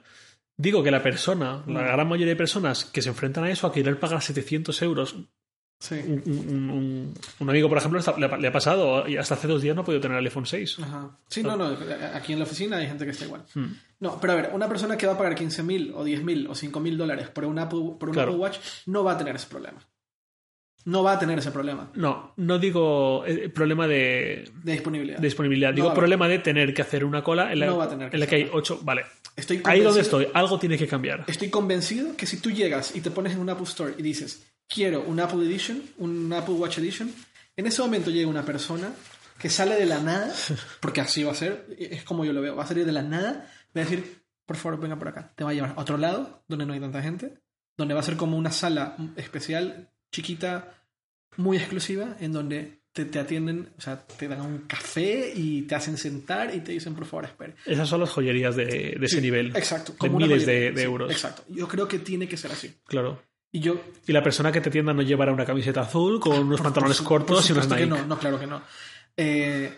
Digo 0.59 0.81
que 0.81 0.89
la 0.89 1.03
persona, 1.03 1.63
la 1.67 1.83
gran 1.83 2.07
mayoría 2.07 2.33
de 2.33 2.35
personas 2.35 2.85
que 2.85 3.03
se 3.03 3.09
enfrentan 3.09 3.43
a 3.43 3.51
eso, 3.51 3.67
a 3.67 3.71
querer 3.71 3.99
pagar 3.99 4.23
700 4.23 4.81
euros, 4.81 5.15
Sí. 5.79 5.95
un, 6.07 6.23
un- 6.25 6.69
un- 6.71 7.13
un 7.39 7.49
amigo, 7.49 7.69
por 7.69 7.77
ejemplo, 7.77 7.99
le, 8.39 8.47
ha- 8.47 8.51
pasado 8.51 9.07
y 9.07 9.15
hasta 9.17 9.35
hace 9.35 9.47
dos 9.47 9.61
días 9.61 9.75
no 9.75 9.83
ha 9.83 9.85
podido 9.85 10.01
tener 10.01 10.17
el 10.17 10.25
iPhone 10.25 10.45
6. 10.47 10.79
Ajá. 10.81 11.11
Sí, 11.29 11.43
no, 11.43 11.55
no, 11.55 11.77
aquí 12.15 12.33
en 12.33 12.39
la 12.39 12.45
oficina 12.45 12.77
hay 12.77 12.87
gente 12.87 13.05
que 13.05 13.11
está 13.11 13.25
igual. 13.25 13.43
Hmm. 13.53 13.73
No, 13.99 14.19
pero 14.19 14.33
a 14.33 14.35
ver, 14.37 14.49
una 14.53 14.67
persona 14.67 14.97
que 14.97 15.05
va 15.05 15.13
a 15.13 15.17
pagar 15.17 15.35
15.000 15.35 15.93
o 15.95 16.03
10.000 16.03 16.47
o 16.49 16.53
5.000 16.55 16.97
dólares 16.97 17.29
por 17.29 17.45
un, 17.45 17.59
Apple, 17.59 17.93
por 17.99 18.09
un 18.09 18.13
Claro. 18.15 18.29
Apple 18.31 18.41
Watch 18.41 18.57
no 18.87 19.03
va 19.03 19.11
a 19.13 19.17
tener 19.17 19.35
ese 19.35 19.47
problema. 19.47 19.77
No 20.85 21.03
va 21.03 21.13
a 21.13 21.19
tener 21.19 21.37
ese 21.37 21.51
problema 21.51 21.91
No, 21.95 22.31
no 22.37 22.59
digo 22.59 23.25
eh, 23.25 23.49
problema 23.49 23.87
de, 23.89 24.49
de 24.63 24.71
disponibilidad. 24.71 25.17
de 25.19 25.27
disponibilidad, 25.27 25.73
digo 25.73 25.93
problema 25.93 26.29
de 26.29 26.39
tener 26.39 26.73
que 26.73 26.81
hacer 26.81 27.03
una 27.03 27.21
cola 27.21 27.51
en 27.51 27.59
la, 27.59 27.65
No 27.65 27.77
va 27.77 27.83
a 27.85 27.89
tener 27.89 28.09
que 28.09 28.15
en 28.15 28.19
la 28.21 28.25
que 28.27 28.35
hay 28.35 28.41
hacerla. 28.43 28.59
8. 28.59 28.79
Vale, 28.83 29.01
Estoy 29.35 29.61
ahí 29.65 29.81
donde 29.81 29.99
estoy, 30.01 30.27
algo 30.33 30.57
tiene 30.57 30.77
que 30.77 30.87
cambiar. 30.87 31.25
Estoy 31.27 31.49
convencido 31.49 32.15
que 32.15 32.25
si 32.25 32.39
tú 32.39 32.49
llegas 32.51 32.95
y 32.95 33.01
te 33.01 33.11
pones 33.11 33.33
en 33.33 33.39
un 33.41 33.49
Apple 33.49 33.65
Store 33.65 33.93
y 33.97 34.01
dices, 34.01 34.47
quiero 34.67 35.01
un 35.03 35.19
Apple 35.19 35.45
Edition, 35.45 35.81
un 35.97 36.31
Apple 36.33 36.55
Watch 36.55 36.77
Edition, 36.79 37.11
en 37.55 37.65
ese 37.67 37.81
momento 37.81 38.09
llega 38.11 38.27
una 38.27 38.43
persona 38.45 38.91
que 39.39 39.49
sale 39.49 39.75
de 39.75 39.85
la 39.85 39.99
nada, 39.99 40.33
porque 40.81 41.01
así 41.01 41.23
va 41.23 41.31
a 41.31 41.35
ser, 41.35 41.65
es 41.77 42.03
como 42.03 42.25
yo 42.25 42.33
lo 42.33 42.41
veo, 42.41 42.55
va 42.55 42.63
a 42.63 42.67
salir 42.67 42.85
de 42.85 42.91
la 42.91 43.01
nada, 43.03 43.49
va 43.75 43.81
a 43.81 43.85
decir, 43.85 44.21
por 44.45 44.55
favor, 44.57 44.79
venga 44.79 44.97
por 44.97 45.09
acá. 45.09 45.31
Te 45.35 45.43
va 45.43 45.51
a 45.51 45.53
llevar 45.53 45.73
a 45.75 45.81
otro 45.81 45.97
lado, 45.97 46.43
donde 46.47 46.65
no 46.65 46.73
hay 46.73 46.79
tanta 46.79 47.01
gente, 47.01 47.33
donde 47.77 47.93
va 47.93 47.99
a 47.99 48.03
ser 48.03 48.15
como 48.17 48.37
una 48.37 48.51
sala 48.51 48.95
especial, 49.17 49.89
chiquita, 50.11 50.73
muy 51.35 51.57
exclusiva, 51.57 52.15
en 52.19 52.31
donde 52.31 52.81
te, 52.93 53.05
te 53.05 53.19
atienden, 53.19 53.69
o 53.77 53.81
sea, 53.81 54.07
te 54.07 54.27
dan 54.27 54.41
un 54.41 54.59
café 54.59 55.31
y 55.35 55.63
te 55.63 55.75
hacen 55.75 55.97
sentar 55.97 56.55
y 56.55 56.61
te 56.61 56.71
dicen, 56.71 56.95
por 56.95 57.05
favor, 57.05 57.25
espere. 57.25 57.53
Esas 57.65 57.87
son 57.87 57.99
las 57.99 58.09
joyerías 58.09 58.55
de, 58.55 58.65
de 58.65 59.05
ese 59.05 59.17
Sí, 59.17 59.21
nivel. 59.21 59.55
Exacto. 59.55 59.91
De 59.91 59.97
como 59.99 60.17
una 60.17 60.25
miles 60.25 60.45
de, 60.47 60.53
joyería. 60.53 60.71
de 60.71 60.77
Sí, 60.79 60.83
euros. 60.85 61.11
Exacto. 61.11 61.43
Yo 61.49 61.67
creo 61.67 61.87
que 61.87 61.99
tiene 61.99 62.27
que 62.27 62.37
ser 62.37 62.51
así. 62.51 62.73
Claro. 62.87 63.21
Y 63.51 63.59
yo... 63.61 63.79
Y 64.05 64.11
la 64.11 64.21
persona 64.23 64.51
que 64.51 64.61
te 64.61 64.69
atienda 64.69 64.93
no 64.93 65.01
llevará 65.01 65.31
una 65.31 65.45
camiseta 65.45 65.81
azul 65.81 66.19
con 66.19 66.37
unos 66.39 66.61
pantalones 66.61 66.97
por 66.97 67.07
cortos 67.07 67.41
por 67.41 67.49
y 67.49 67.53
unos 67.53 67.67
Nike. 67.69 67.81
que 67.81 67.87
no, 67.87 68.05
no, 68.05 68.17
claro 68.19 68.39
que 68.39 68.47
no. 68.47 68.61
Eh, 69.15 69.73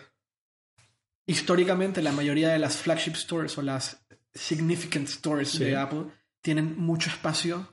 históricamente, 1.26 2.02
la 2.02 2.12
mayoría 2.12 2.48
de 2.50 2.58
las 2.58 2.76
flagship 2.76 3.14
stores 3.14 3.56
o 3.58 3.62
las 3.62 4.04
significant 4.34 5.08
stores 5.08 5.50
Sí. 5.50 5.64
de 5.64 5.76
Apple 5.76 6.04
tienen 6.42 6.78
mucho 6.78 7.10
espacio 7.10 7.68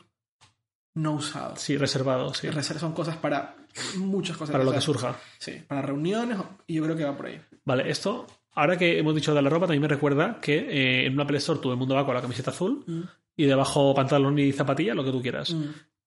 no 0.95 1.13
usado. 1.13 1.55
Sí, 1.57 1.77
reservado, 1.77 2.33
sí. 2.33 2.47
Son 2.79 2.93
cosas 2.93 3.17
para 3.17 3.55
muchas 3.97 4.35
cosas. 4.37 4.51
Para 4.51 4.63
lo 4.63 4.71
que 4.71 4.81
surja. 4.81 5.15
Sí, 5.37 5.61
para 5.67 5.81
reuniones 5.81 6.37
y 6.65 6.75
yo 6.75 6.83
creo 6.83 6.95
que 6.95 7.03
va 7.05 7.15
por 7.15 7.27
ahí. 7.27 7.39
Vale, 7.65 7.89
esto, 7.89 8.25
ahora 8.53 8.77
que 8.77 8.97
hemos 8.97 9.13
dicho 9.13 9.33
de 9.35 9.41
la 9.41 9.49
ropa, 9.49 9.67
también 9.67 9.81
me 9.83 9.87
recuerda 9.87 10.39
que 10.41 10.57
eh, 10.57 11.05
en 11.05 11.13
un 11.13 11.21
Apple 11.21 11.37
Store 11.37 11.59
todo 11.59 11.71
el 11.73 11.77
mundo 11.77 11.93
va 11.95 12.05
con 12.05 12.15
la 12.15 12.21
camiseta 12.21 12.51
azul 12.51 12.83
Mm. 12.87 13.01
Y 13.37 13.45
debajo 13.45 13.93
pantalón 13.95 14.37
y 14.39 14.51
zapatilla, 14.51 14.93
lo 14.93 15.03
que 15.05 15.11
tú 15.11 15.21
quieras. 15.21 15.53
Mm, 15.53 15.63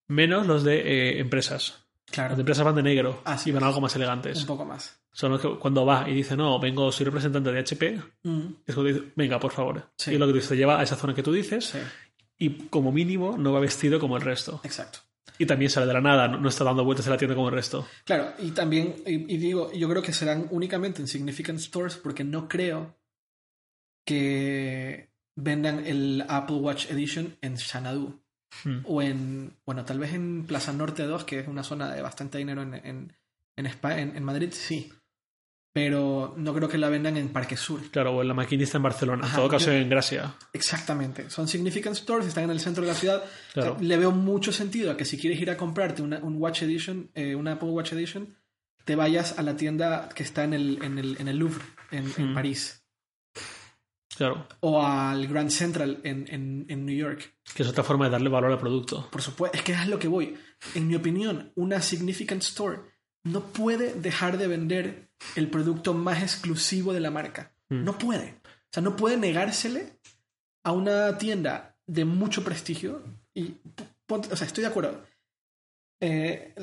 Menos 0.09 0.47
los 0.47 0.65
de 0.65 0.81
eh, 0.81 1.21
empresas. 1.21 1.87
Claro, 2.11 2.31
Los 2.31 2.39
de 2.39 2.43
empresas 2.43 2.65
van 2.65 2.75
de 2.75 2.83
negro 2.83 3.23
Así 3.25 3.51
y 3.51 3.53
van 3.53 3.63
es. 3.63 3.69
algo 3.69 3.81
más 3.81 3.95
elegantes. 3.95 4.41
un 4.41 4.47
poco 4.47 4.65
más. 4.65 5.01
Son 5.13 5.31
los 5.31 5.41
que 5.41 5.49
cuando 5.59 5.87
va 5.87 6.09
y 6.11 6.15
dice, 6.15 6.37
no, 6.37 6.59
vengo, 6.59 6.91
soy 6.91 7.07
representante 7.07 7.53
de 7.53 7.61
HP, 7.61 8.01
Mm, 8.25 8.41
es 8.67 8.75
cuando 8.75 8.93
dice, 8.93 9.13
venga, 9.17 9.39
por 9.39 9.53
favor. 9.53 9.91
Sí. 9.97 10.13
Y 10.13 10.19
lo 10.19 10.27
que 10.33 10.41
te 10.41 10.57
lleva 10.57 10.81
a 10.81 10.83
esa 10.83 10.97
zona 10.97 11.15
que 11.15 11.23
tú 11.23 11.33
dices 11.33 11.67
Sí, 11.67 11.79
y 12.39 12.51
como 12.69 12.91
mínimo 12.91 13.37
no 13.39 13.53
va 13.53 13.61
vestido 13.61 14.01
como 14.01 14.17
el 14.17 14.23
resto. 14.23 14.61
exacto. 14.65 14.99
Y 15.39 15.47
también 15.47 15.71
sale 15.71 15.87
de 15.87 15.93
la 15.95 16.01
nada, 16.03 16.29
no, 16.29 16.39
no 16.39 16.49
está 16.51 16.65
dando 16.65 16.85
vueltas 16.85 17.07
en 17.07 17.13
la 17.13 17.17
tienda 17.19 17.35
como 17.37 17.49
el 17.49 17.55
resto. 17.55 17.87
Claro, 18.05 18.35
y 18.41 18.51
también, 18.51 18.97
y, 19.07 19.33
y 19.33 19.39
digo, 19.39 19.73
yo 19.73 19.89
creo 19.89 20.03
que 20.03 20.13
serán 20.13 20.49
únicamente 20.51 21.01
en 21.01 21.09
significant 21.09 21.59
stores 21.61 21.97
porque 21.97 22.25
no 22.25 22.47
creo 22.49 22.99
que 24.05 25.10
vendan 25.43 25.87
el 25.87 26.25
Apple 26.29 26.57
Watch 26.57 26.91
Edition 26.91 27.37
en 27.41 27.57
Xanadu 27.59 28.21
Hmm. 28.65 28.81
o 28.85 29.01
en, 29.01 29.55
bueno, 29.65 29.85
tal 29.85 30.01
vez 30.01 30.13
en 30.13 30.45
Plaza 30.45 30.73
Norte 30.73 31.05
2, 31.05 31.23
que 31.25 31.39
es 31.39 31.47
una 31.47 31.63
zona 31.63 31.95
de 31.95 32.03
bastante 32.03 32.37
dinero 32.39 32.63
en, 32.63 32.75
en, 32.75 33.13
en, 33.57 33.67
Espa- 33.67 33.97
en, 33.97 34.17
en 34.17 34.25
Madrid, 34.25 34.49
sí. 34.51 34.93
Pero 35.73 36.35
no 36.37 36.53
creo 36.53 36.69
que 36.69 36.77
la 36.79 36.89
vendan 36.89 37.17
en 37.17 37.29
Parque 37.29 37.57
Sur. 37.57 37.81
Claro, 37.93 38.17
o 38.17 38.23
en 38.23 38.29
la 38.29 38.35
maquinista 38.35 38.77
en 38.77 38.83
Barcelona, 38.83 39.25
Ajá, 39.25 39.37
en 39.37 39.41
todo 39.43 39.49
caso 39.49 39.67
yo- 39.67 39.75
en 39.75 39.89
Gracia. 39.89 40.35
Exactamente. 40.53 41.31
Son 41.31 41.47
significant 41.47 41.95
stores, 41.95 42.27
están 42.27 42.43
en 42.45 42.51
el 42.51 42.59
centro 42.59 42.83
de 42.83 42.89
la 42.89 42.95
ciudad. 42.95 43.23
Claro. 43.53 43.75
O 43.75 43.79
sea, 43.79 43.87
le 43.87 43.97
veo 43.97 44.11
mucho 44.11 44.51
sentido 44.51 44.91
a 44.91 44.97
que 44.97 45.05
si 45.05 45.17
quieres 45.17 45.41
ir 45.41 45.49
a 45.51 45.57
comprarte 45.57 46.03
una, 46.03 46.19
un 46.19 46.35
Watch 46.43 46.63
Edition, 46.63 47.09
eh, 47.15 47.37
una 47.37 47.53
Apple 47.53 47.69
Watch 47.69 47.93
Edition, 47.93 48.35
te 48.85 48.97
vayas 48.97 49.39
a 49.39 49.43
la 49.43 49.57
tienda 49.57 50.09
que 50.13 50.25
está 50.25 50.43
en 50.43 50.55
el, 50.55 50.83
en 50.83 50.99
el, 50.99 51.17
en 51.21 51.29
el 51.29 51.37
Louvre, 51.39 51.63
en, 51.93 52.13
en 52.17 52.31
Hmm. 52.33 52.35
París. 52.35 52.80
Claro, 54.21 54.47
O 54.61 54.83
al 54.83 55.27
Grand 55.29 55.49
Central 55.49 56.03
en, 56.05 56.27
en, 56.29 56.67
en 56.69 56.85
New 56.85 56.95
York. 56.95 57.33
que 57.55 57.63
es 57.63 57.69
otra 57.71 57.83
forma 57.83 58.05
de 58.05 58.11
darle 58.11 58.29
valor 58.29 58.53
al 58.53 58.59
producto. 58.59 59.09
Por 59.11 59.23
supuesto, 59.23 59.57
es 59.57 59.65
que 59.65 59.73
es 59.73 59.89
lo 59.89 59.99
que 59.99 60.09
voy. 60.09 60.37
En 60.75 60.89
mi 60.89 60.95
opinión, 60.95 61.53
una 61.55 61.81
significant 61.81 62.43
store 62.43 62.81
no 63.25 63.45
puede 63.45 63.95
dejar 63.95 64.37
de 64.37 64.47
vender 64.47 65.09
el 65.37 65.49
producto 65.49 65.95
más 65.95 66.23
exclusivo 66.23 66.93
de 66.93 67.01
la 67.01 67.11
marca. 67.11 67.55
Mm. 67.71 67.83
No 67.83 67.97
puede. 67.97 68.35
O 68.45 68.69
sea, 68.71 68.83
no 68.83 68.95
puede 68.95 69.17
negársele 69.17 69.99
a 70.65 70.73
una 70.73 71.17
tienda 71.17 71.79
de 71.87 72.05
mucho 72.05 72.45
prestigio 72.45 73.03
y 73.33 73.55
o 74.07 74.37
sea, 74.37 74.47
estoy 74.47 74.65
de 74.65 74.69
acuerdo. 74.69 75.03
Eh, 75.99 76.55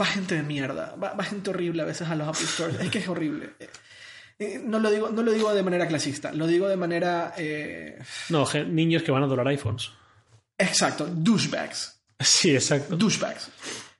va 0.00 0.06
gente 0.06 0.34
de 0.34 0.42
mierda, 0.44 0.96
va, 0.96 1.12
va 1.12 1.24
gente 1.24 1.50
horrible 1.50 1.82
a 1.82 1.84
veces 1.84 2.08
a 2.08 2.16
los 2.16 2.26
Apple 2.26 2.46
Stores. 2.46 2.80
Es 2.80 2.90
que 2.90 3.00
es 3.00 3.08
horrible. 3.08 3.50
Eh, 4.42 4.58
no, 4.64 4.78
lo 4.78 4.90
digo, 4.90 5.10
no 5.10 5.22
lo 5.22 5.32
digo 5.32 5.52
de 5.52 5.62
manera 5.62 5.86
clasista, 5.86 6.32
lo 6.32 6.46
digo 6.46 6.66
de 6.66 6.76
manera... 6.78 7.34
eh, 7.36 7.98
No, 8.30 8.46
niños 8.68 9.02
que 9.02 9.12
van 9.12 9.22
a 9.22 9.26
adorar 9.26 9.46
iPhones. 9.48 9.90
exacto, 10.58 11.06
douchebags. 11.06 12.00
Sí, 12.18 12.54
exacto. 12.54 12.96
douchebags. 12.96 13.50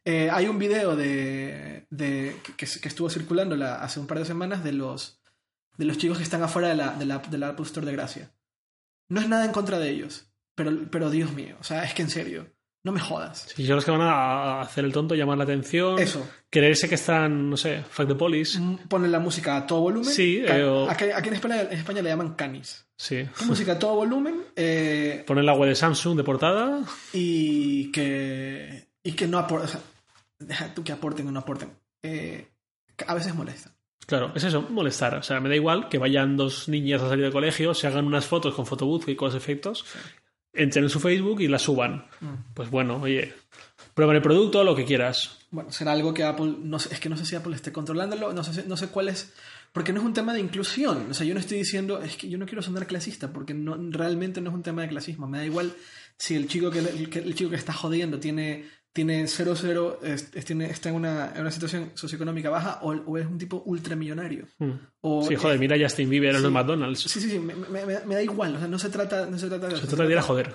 Eh, 0.04 0.30
hay 0.32 0.46
un 0.46 0.58
video 0.58 0.96
de, 0.96 1.86
de- 1.90 2.36
que, 2.56 2.66
que 2.66 2.88
estuvo 2.88 3.10
circulando 3.10 3.54
la- 3.54 3.82
hace 3.82 4.00
un 4.00 4.06
par 4.06 4.18
de 4.18 4.24
semanas 4.24 4.64
de 4.64 4.72
los, 4.72 5.20
de 5.76 5.84
los 5.84 5.98
chicos 5.98 6.16
que 6.16 6.24
están 6.24 6.42
afuera 6.42 6.68
de 6.68 6.74
la, 6.74 6.94
de, 6.94 7.04
la, 7.04 7.18
de 7.18 7.36
la 7.38 7.48
Apple 7.50 7.66
Store 7.66 7.84
de 7.86 7.92
Gracia. 7.92 8.30
No 9.10 9.20
es 9.20 9.28
nada 9.28 9.44
en 9.44 9.52
contra 9.52 9.78
de 9.78 9.90
ellos, 9.90 10.32
pero, 10.54 10.72
pero 10.90 11.10
Dios 11.10 11.32
mío, 11.34 11.56
o 11.60 11.64
sea, 11.64 11.84
es 11.84 11.92
que 11.92 12.00
en 12.02 12.08
serio, 12.10 12.50
no 12.82 12.92
me 12.92 13.00
jodas. 13.00 13.46
Sí, 13.54 13.66
son 13.66 13.76
los 13.76 13.84
que 13.84 13.90
van 13.90 14.00
a 14.02 14.60
hacer 14.62 14.84
el 14.84 14.92
tonto, 14.92 15.14
llamar 15.14 15.36
la 15.38 15.44
atención. 15.44 15.98
Eso, 15.98 16.26
Creerse 16.48 16.88
que 16.88 16.94
están, 16.96 17.48
no 17.50 17.56
sé, 17.56 17.84
fuck 17.88 18.08
the 18.08 18.14
police. 18.14 18.58
mm, 18.58 18.88
ponen 18.88 19.12
la 19.12 19.18
música 19.20 19.56
a 19.56 19.66
todo 19.66 19.80
volumen. 19.82 20.08
Sí, 20.10 20.42
eh, 20.46 20.64
o- 20.64 20.88
aquí, 20.90 21.04
aquí 21.14 21.28
en, 21.28 21.34
España, 21.34 21.60
en 21.62 21.72
España 21.78 22.02
le 22.02 22.08
llaman 22.10 22.34
canis. 22.34 22.86
Sí. 22.96 23.26
Música 23.46 23.72
a 23.72 23.78
todo 23.78 23.94
volumen 23.94 24.42
eh, 24.56 25.24
Ponen 25.26 25.46
la 25.46 25.54
web 25.54 25.68
de 25.70 25.74
Samsung 25.74 26.16
de 26.16 26.24
portada. 26.24 26.80
y 27.12 27.90
que, 27.92 28.88
y 29.02 29.12
que 29.12 29.26
no 29.26 29.38
aporten, 29.38 29.68
o 29.68 29.72
sea, 29.72 29.80
deja 30.38 30.74
tú 30.74 30.82
que 30.84 30.92
aporten 30.92 31.26
o 31.28 31.32
no 31.32 31.40
aporten. 31.40 31.70
Eh, 32.02 32.46
a 33.06 33.14
veces 33.14 33.34
molesta. 33.34 33.70
Claro, 34.06 34.32
es 34.34 34.42
eso, 34.42 34.62
molestar. 34.62 35.14
O 35.14 35.22
sea, 35.22 35.38
me 35.40 35.48
da 35.48 35.54
igual 35.54 35.88
que 35.88 35.98
vayan 35.98 36.36
dos 36.36 36.68
niñas 36.68 37.00
a 37.00 37.08
salir 37.08 37.24
del 37.24 37.32
colegio, 37.32 37.74
se 37.74 37.86
hagan 37.86 38.06
unas 38.06 38.26
fotos 38.26 38.54
con 38.54 38.66
photobooth 38.66 39.08
y 39.08 39.14
con 39.14 39.26
los 39.28 39.34
efectos, 39.36 39.84
entren 40.52 40.84
en 40.84 40.90
su 40.90 41.00
Facebook 41.00 41.40
y 41.40 41.48
las 41.48 41.62
suban. 41.62 42.06
Mm. 42.20 42.52
Pues 42.54 42.70
bueno, 42.70 42.96
oye, 43.02 43.32
prueben 43.94 44.16
el 44.16 44.22
producto, 44.22 44.64
lo 44.64 44.74
que 44.74 44.84
quieras. 44.84 45.38
Bueno, 45.50 45.70
será 45.72 45.92
algo 45.92 46.14
que 46.14 46.24
Apple, 46.24 46.54
no 46.62 46.78
sé, 46.78 46.94
es 46.94 47.00
que 47.00 47.08
no 47.08 47.16
sé 47.16 47.24
si 47.26 47.34
Apple 47.36 47.54
esté 47.56 47.72
controlándolo, 47.72 48.32
no 48.32 48.44
sé, 48.44 48.64
no 48.66 48.76
sé 48.76 48.86
cuál 48.88 49.08
es, 49.08 49.32
porque 49.72 49.92
no 49.92 49.98
es 50.00 50.06
un 50.06 50.14
tema 50.14 50.32
de 50.32 50.40
inclusión, 50.40 51.06
o 51.10 51.14
sea, 51.14 51.26
yo 51.26 51.34
no 51.34 51.40
estoy 51.40 51.58
diciendo, 51.58 52.00
es 52.00 52.16
que 52.16 52.28
yo 52.28 52.38
no 52.38 52.46
quiero 52.46 52.62
sonar 52.62 52.86
clasista, 52.86 53.32
porque 53.32 53.52
no, 53.52 53.76
realmente 53.90 54.40
no 54.40 54.50
es 54.50 54.54
un 54.54 54.62
tema 54.62 54.82
de 54.82 54.88
clasismo, 54.88 55.26
me 55.26 55.38
da 55.38 55.44
igual 55.44 55.72
si 56.16 56.36
el 56.36 56.46
chico 56.46 56.70
que, 56.70 56.78
el, 56.80 57.10
que- 57.10 57.18
el 57.20 57.34
chico 57.34 57.50
que 57.50 57.56
está 57.56 57.72
jodiendo 57.72 58.20
tiene, 58.20 58.64
tiene 58.92 59.24
0-0, 59.26 59.98
es- 60.02 60.30
es- 60.34 60.44
tiene, 60.44 60.66
está 60.70 60.88
en 60.88 60.96
una, 60.96 61.32
en 61.34 61.42
una 61.42 61.50
situación 61.50 61.92
socioeconómica 61.94 62.50
baja 62.50 62.78
o, 62.82 62.90
o 62.92 63.18
es 63.18 63.26
un 63.26 63.38
tipo 63.38 63.62
ultramillonario. 63.66 64.46
Mm. 64.58 64.70
O, 65.02 65.26
Sí, 65.26 65.36
joder, 65.36 65.58
mira 65.58 65.76
Justin 65.78 66.10
Bieber 66.10 66.30
en 66.30 66.36
sí. 66.38 66.42
los 66.42 66.52
McDonald's. 66.52 67.00
Sí, 67.00 67.20
sí, 67.20 67.30
sí, 67.30 67.38
me, 67.38 67.54
me- 67.54 67.86
me- 67.86 68.00
me 68.04 68.14
da 68.14 68.22
igual, 68.22 68.56
o 68.56 68.58
sea, 68.58 68.68
no 68.68 68.78
se 68.78 68.90
trata, 68.90 69.26
no 69.26 69.38
se 69.38 69.48
trata 69.48 69.68
de 69.68 69.76
Se 69.76 69.86
trata 69.86 70.04
de 70.04 70.12
ir 70.12 70.18
a 70.18 70.22
joder. 70.22 70.54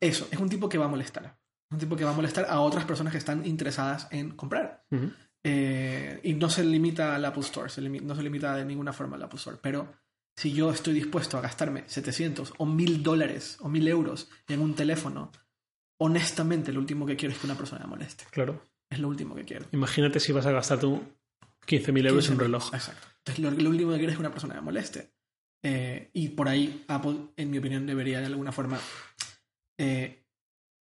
Eso, 0.00 0.26
es 0.30 0.38
un 0.38 0.48
tipo 0.48 0.68
que 0.68 0.78
va 0.78 0.86
a 0.86 0.88
molestar. 0.88 1.24
Es 1.70 1.72
un 1.74 1.78
tipo 1.78 1.96
que 1.96 2.04
va 2.04 2.10
a 2.12 2.14
molestar 2.14 2.46
a 2.48 2.60
otras 2.60 2.84
personas 2.84 3.12
que 3.12 3.18
están 3.18 3.44
interesadas 3.44 4.08
en 4.10 4.30
comprar. 4.30 4.84
Eh, 5.44 6.20
y 6.24 6.34
no 6.34 6.50
se 6.50 6.64
limita 6.64 7.14
al 7.14 7.24
Apple 7.24 7.42
Store, 7.42 7.68
se 7.68 7.80
no 7.82 8.14
se 8.14 8.22
limita 8.22 8.54
de 8.56 8.64
ninguna 8.64 8.92
forma 8.92 9.16
al 9.16 9.22
Apple 9.22 9.38
Store. 9.38 9.58
Pero 9.62 9.92
si 10.36 10.52
yo 10.52 10.70
estoy 10.70 10.94
dispuesto 10.94 11.36
a 11.38 11.40
gastarme 11.40 11.84
700 11.86 12.54
o 12.58 12.66
1000 12.66 13.02
dólares 13.02 13.56
o 13.60 13.68
1000 13.68 13.88
euros 13.88 14.28
en 14.48 14.60
un 14.60 14.74
teléfono, 14.74 15.30
honestamente 16.00 16.72
lo 16.72 16.80
último 16.80 17.06
que 17.06 17.16
quiero 17.16 17.32
es 17.34 17.40
que 17.40 17.46
una 17.46 17.56
persona 17.56 17.82
me 17.84 17.90
moleste. 17.90 18.24
Claro. 18.30 18.62
Es 18.90 18.98
lo 18.98 19.08
último 19.08 19.34
que 19.34 19.44
quiero. 19.44 19.66
Imagínate 19.72 20.18
si 20.20 20.32
vas 20.32 20.46
a 20.46 20.52
gastarte 20.52 20.86
un 20.86 21.00
15.000 21.66 22.08
euros 22.08 22.26
en 22.28 22.32
un 22.34 22.38
15.000. 22.38 22.42
reloj. 22.42 22.74
Exacto. 22.74 23.06
Entonces 23.18 23.44
lo, 23.44 23.50
lo 23.50 23.70
último 23.70 23.90
que 23.92 23.98
quiero 23.98 24.10
es 24.12 24.16
que 24.16 24.22
una 24.22 24.30
persona 24.30 24.54
me 24.54 24.60
moleste. 24.62 25.10
Eh, 25.62 26.10
y 26.14 26.28
por 26.28 26.48
ahí 26.48 26.84
Apple, 26.88 27.16
en 27.36 27.50
mi 27.50 27.58
opinión, 27.58 27.84
debería 27.86 28.20
de 28.20 28.26
alguna 28.26 28.52
forma 28.52 28.78
eh, 29.78 30.22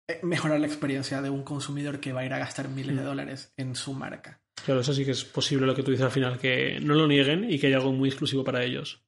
eh, 0.09 0.21
mejorar 0.23 0.61
la 0.61 0.67
experiencia 0.67 1.21
de 1.23 1.31
un 1.31 1.43
consumidor 1.43 2.01
que 2.01 2.13
va 2.13 2.21
a 2.21 2.27
ir 2.27 2.33
a 2.35 2.39
gastar 2.39 2.69
miles 2.69 2.95
de 2.97 3.03
Mm. 3.03 3.07
dólares 3.07 3.53
en 3.57 3.75
su 3.75 3.95
marca. 3.95 4.41
Claro, 4.65 4.81
eso 4.81 4.93
sí 4.93 5.05
que 5.05 5.13
es 5.13 5.25
posible 5.25 5.67
lo 5.67 5.75
que 5.75 5.83
tú 5.83 5.91
dices 5.91 6.05
al 6.05 6.13
final, 6.13 6.39
que 6.39 6.79
no 6.81 6.95
lo 6.95 7.07
nieguen 7.07 7.51
y 7.51 7.59
que 7.59 7.69
haya 7.69 7.77
algo 7.79 7.93
muy 7.93 8.09
exclusivo 8.11 8.45
para 8.45 8.63
ellos. 8.63 9.03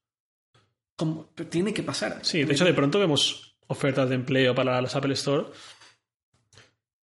Como, 0.96 1.26
tiene 1.50 1.72
que 1.74 1.82
pasar. 1.82 2.20
Sí, 2.22 2.44
de 2.44 2.52
hecho, 2.52 2.64
de 2.64 2.74
pronto 2.74 2.98
vemos 2.98 3.56
ofertas 3.66 4.08
de 4.08 4.14
empleo 4.16 4.54
para 4.54 4.80
las 4.80 4.94
Apple 4.96 5.14
Store 5.14 5.46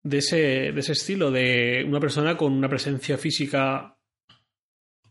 de 0.09 0.19
ese, 0.19 0.37
de 0.73 0.81
ese 0.81 0.93
estilo, 0.93 1.31
de 1.31 1.85
una 1.89 1.99
persona 2.01 2.37
con 2.37 2.53
una 2.53 2.69
presencia 2.69 3.19
física 3.19 3.93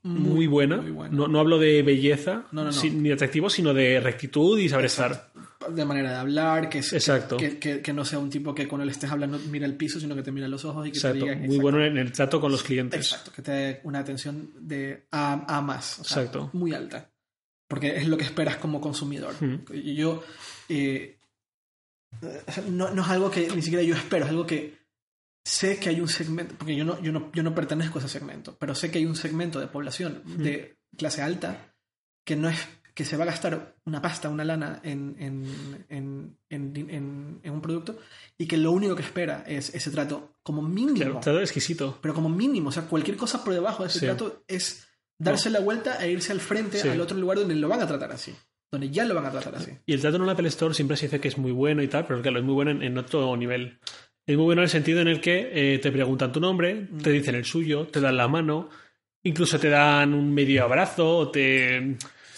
muy, 0.04 0.46
buena. 0.46 0.78
muy 0.78 0.92
buena. 0.92 1.16
No, 1.16 1.28
no 1.28 1.40
hablo 1.40 1.58
de 1.58 1.82
belleza 1.82 2.46
No, 2.52 2.64
no, 2.64 2.70
ni 2.94 3.10
de 3.10 3.14
atractivo, 3.14 3.50
sino 3.50 3.74
de 3.74 4.00
rectitud 4.00 4.58
y 4.60 4.70
saber 4.70 4.86
estar. 4.86 5.32
De 5.74 5.84
manera 5.84 6.12
de 6.12 6.18
hablar, 6.18 6.70
que, 6.70 6.78
Exacto. 6.78 7.38
que, 7.38 7.58
que- 7.58 7.82
que 7.82 7.92
no 7.94 8.06
sea 8.06 8.20
un 8.20 8.30
tipo 8.30 8.54
que 8.54 8.68
cuando 8.68 8.86
le 8.86 8.92
estés 8.92 9.10
hablando 9.10 9.40
mira 9.50 9.66
el 9.66 9.76
piso, 9.76 10.00
sino 10.00 10.16
que 10.16 10.22
te 10.22 10.32
mira 10.32 10.48
los 10.48 10.64
ojos 10.64 10.86
y 10.88 10.92
que 10.92 10.98
Exacto. 10.98 11.26
te 11.26 11.34
diga. 11.36 11.48
Muy 11.48 11.58
bueno 11.58 11.84
en 11.84 11.98
el 11.98 12.12
trato 12.12 12.40
con 12.40 12.52
los 12.52 12.62
clientes. 12.62 13.00
Exacto, 13.00 13.32
que 13.36 13.42
te 13.42 13.52
dé 13.52 13.80
una 13.84 14.00
atención 14.00 14.52
de 14.60 15.08
A, 15.12 15.58
a 15.58 15.62
más. 15.62 16.00
o 16.00 16.04
sea, 16.04 16.22
Exacto. 16.22 16.52
Muy 16.54 16.74
alta. 16.74 17.10
Porque 17.68 17.96
es 17.98 18.08
lo 18.08 18.16
que 18.16 18.26
esperas 18.26 18.58
como 18.58 18.80
consumidor. 18.80 19.34
Mm. 19.42 19.62
Y 19.74 19.96
yo. 19.96 20.24
eh, 20.70 21.18
no, 22.70 22.92
no 22.92 23.02
es 23.02 23.08
algo 23.10 23.32
que 23.32 23.48
ni 23.56 23.62
siquiera 23.64 23.84
yo 23.84 23.96
espero, 23.96 24.26
es 24.26 24.30
algo 24.32 24.46
que 24.46 24.85
sé 25.46 25.80
que 25.80 25.90
hay 25.90 26.02
un 26.02 26.10
segmento. 26.10 26.56
Porque 26.58 26.76
yo 26.76 26.84
no, 26.84 27.02
yo 27.02 27.14
no, 27.14 27.32
yo 27.32 27.44
no 27.44 27.56
pertenezco 27.56 28.00
a 28.00 28.02
ese 28.02 28.10
segmento, 28.10 28.58
pero 28.60 28.76
sé 28.76 28.92
que 28.92 28.98
hay 28.98 29.06
un 29.06 29.16
segmento 29.16 29.60
de 29.60 29.68
población 29.68 30.22
de 30.26 30.78
clase 30.98 31.22
alta 31.22 31.74
que 32.26 32.36
no 32.36 32.50
es 32.50 32.68
que 32.96 33.04
se 33.04 33.18
va 33.18 33.24
a 33.24 33.28
gastar 33.28 33.76
una 33.84 34.02
pasta, 34.02 34.30
una 34.30 34.46
lana 34.46 34.80
en, 34.82 35.18
en, 35.20 36.38
en, 36.50 37.40
en 37.44 37.52
un 37.52 37.62
producto 37.62 38.00
y 38.38 38.48
que 38.48 38.56
lo 38.56 38.72
único 38.72 38.96
que 38.96 39.04
espera 39.04 39.44
es 39.46 39.76
ese 39.76 39.92
trato 39.92 40.38
como 40.42 40.62
mínimo. 40.62 40.96
Claro, 40.96 41.20
trato 41.20 41.42
exquisito. 41.42 42.00
Pero 42.02 42.14
como 42.14 42.30
mínimo, 42.30 42.70
o 42.70 42.72
sea, 42.72 42.84
cualquier 42.84 43.18
cosa 43.18 43.44
por 43.44 43.54
debajo 43.54 43.84
de 43.84 43.90
ese 43.90 44.00
trato 44.00 44.44
es 44.48 44.88
darse 45.18 45.50
la 45.50 45.60
vuelta 45.60 46.04
e 46.04 46.10
irse 46.12 46.32
al 46.32 46.40
frente 46.40 46.82
al 46.90 47.02
otro 47.02 47.18
lugar 47.18 47.38
donde 47.38 47.56
lo 47.56 47.68
van 47.68 47.82
a 47.82 47.88
tratar 47.88 48.14
así. 48.14 48.34
Donde 48.72 48.90
ya 48.90 49.06
lo 49.06 49.14
van 49.14 49.26
a 49.26 49.32
tratar 49.32 49.56
así. 49.56 49.72
Y 49.86 49.94
el 49.94 50.02
trato 50.02 50.16
en 50.16 50.24
un 50.24 50.30
Apple 50.30 50.48
Store 50.48 50.74
siempre 50.74 50.98
se 50.98 51.06
dice 51.06 51.20
que 51.20 51.28
es 51.28 51.38
muy 51.38 51.52
bueno 51.52 51.84
y 51.84 51.88
tal, 51.88 52.06
pero 52.08 52.22
claro, 52.22 52.40
es 52.40 52.46
muy 52.46 52.54
bueno 52.54 52.72
en, 52.72 52.98
otro 52.98 53.36
nivel. 53.38 53.80
Es 54.28 54.36
muy 54.36 54.46
bueno 54.46 54.62
en 54.62 54.64
el 54.64 54.70
sentido 54.70 55.02
en 55.02 55.08
el 55.08 55.22
que 55.22 55.76
eh, 55.76 55.80
te 55.80 55.92
preguntan 55.92 56.32
tu 56.32 56.40
nombre, 56.40 56.88
te 57.02 57.12
dicen 57.12 57.36
el 57.36 57.46
suyo, 57.46 57.88
te 57.88 58.00
dan 58.00 58.18
la 58.18 58.28
mano, 58.28 58.70
incluso 59.22 59.60
te 59.60 59.70
dan 59.70 60.16
un 60.16 60.34
medio 60.34 60.64
abrazo, 60.64 61.18
o 61.18 61.30
te, 61.30 61.98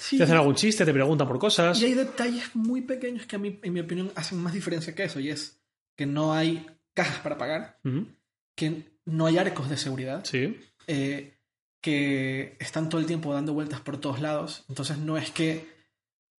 te 0.10 0.24
hacen 0.24 0.36
algún 0.36 0.56
chiste, 0.56 0.84
te 0.84 0.92
preguntan 0.92 1.28
por 1.28 1.40
cosas. 1.40 1.82
Y 1.82 1.86
hay 1.86 1.94
detalles 1.94 2.54
muy 2.56 2.82
pequeños 2.82 3.26
que 3.26 3.38
a 3.38 3.40
mí, 3.40 3.58
en 3.64 3.74
mi 3.74 3.80
opinión, 3.80 4.12
hacen 4.16 4.38
más 4.40 4.54
diferencia 4.54 4.94
que 4.94 5.06
eso, 5.06 5.22
y 5.22 5.30
es 5.30 5.62
que 5.96 6.06
no 6.06 6.34
hay 6.34 6.66
cajas 6.94 7.20
para 7.20 7.38
pagar, 7.38 7.80
que 8.54 8.84
no 9.06 9.26
hay 9.26 9.38
arcos 9.38 9.70
de 9.70 9.78
seguridad, 9.78 10.26
sí. 10.26 10.60
Eh, 10.88 11.36
que 11.80 12.58
están 12.60 12.90
todo 12.90 13.00
el 13.00 13.08
tiempo 13.08 13.34
dando 13.34 13.54
vueltas 13.54 13.80
por 13.80 13.98
todos 13.98 14.20
lados, 14.20 14.66
entonces 14.68 14.98
no 14.98 15.18
es 15.18 15.32
que 15.32 15.77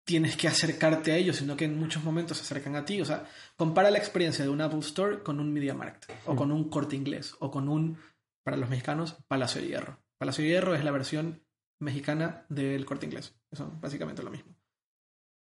tienes 0.09 0.39
que 0.39 0.48
acercarte 0.48 1.12
a 1.12 1.16
ellos, 1.16 1.36
sino 1.36 1.55
que 1.55 1.66
en 1.66 1.78
muchos 1.78 2.02
momentos 2.02 2.39
se 2.39 2.43
acercan 2.43 2.74
a 2.76 2.86
ti. 2.86 2.98
O 2.98 3.05
sea, 3.05 3.28
compara 3.56 3.90
la 3.90 3.98
experiencia 3.98 4.43
de 4.43 4.48
un 4.48 4.62
Apple 4.62 4.78
Store 4.78 5.22
con 5.22 5.39
un 5.39 5.52
Media 5.52 5.74
Market, 5.74 6.10
o 6.24 6.35
con 6.35 6.51
un 6.51 6.70
corte 6.70 6.97
inglés, 6.97 7.35
o 7.40 7.51
con 7.51 7.68
un, 7.68 7.98
para 8.43 8.56
los 8.56 8.70
mexicanos, 8.70 9.18
Palacio 9.28 9.60
de 9.60 9.68
Hierro. 9.68 9.98
Palacio 10.16 10.44
de 10.44 10.48
Hierro 10.48 10.74
es 10.74 10.82
la 10.82 10.93
versión 10.93 11.44
mexicana 11.78 12.47
del 12.48 12.86
corte 12.86 13.05
inglés. 13.05 13.35
Eso 13.51 13.70
básicamente 13.82 14.22
lo 14.22 14.30
mismo. 14.30 14.56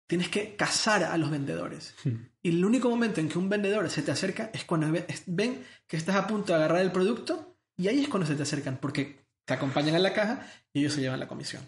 Tienes 0.07 0.30
que 0.30 0.56
cazar 0.56 1.03
a 1.03 1.18
los 1.18 1.30
vendedores. 1.30 1.94
Hmm. 2.06 2.27
Y 2.41 2.52
el 2.52 2.64
único 2.64 2.90
momento 2.90 3.19
en 3.19 3.27
que 3.27 3.38
un 3.38 3.49
vendedor 3.49 3.90
se 3.90 4.02
te 4.02 4.11
acerca 4.11 4.49
es 4.53 4.64
cuando 4.64 4.88
ven 5.26 5.65
que 5.88 5.98
estás 5.98 6.15
a 6.15 6.26
punto 6.26 6.53
de 6.53 6.60
agarrar 6.60 6.84
el 6.84 6.94
producto 6.94 7.57
y 7.76 7.90
ahí 7.90 7.99
es 7.99 8.07
cuando 8.07 8.27
se 8.27 8.35
te 8.35 8.44
acercan, 8.44 8.77
porque 8.77 9.26
te 9.44 9.56
acompañan 9.56 9.95
a 9.95 9.99
la 9.99 10.14
caja 10.14 10.48
y 10.72 10.80
ellos 10.80 10.94
se 10.94 11.02
llevan 11.02 11.19
la 11.19 11.27
comisión. 11.27 11.68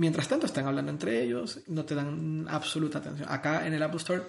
Mientras 0.00 0.28
tanto 0.28 0.46
están 0.46 0.66
hablando 0.66 0.90
entre 0.90 1.22
ellos, 1.22 1.60
no 1.66 1.84
te 1.84 1.94
dan 1.94 2.46
absoluta 2.48 3.00
atención. 3.00 3.28
Acá 3.30 3.66
en 3.66 3.74
el 3.74 3.82
Apple 3.82 3.98
Store, 3.98 4.22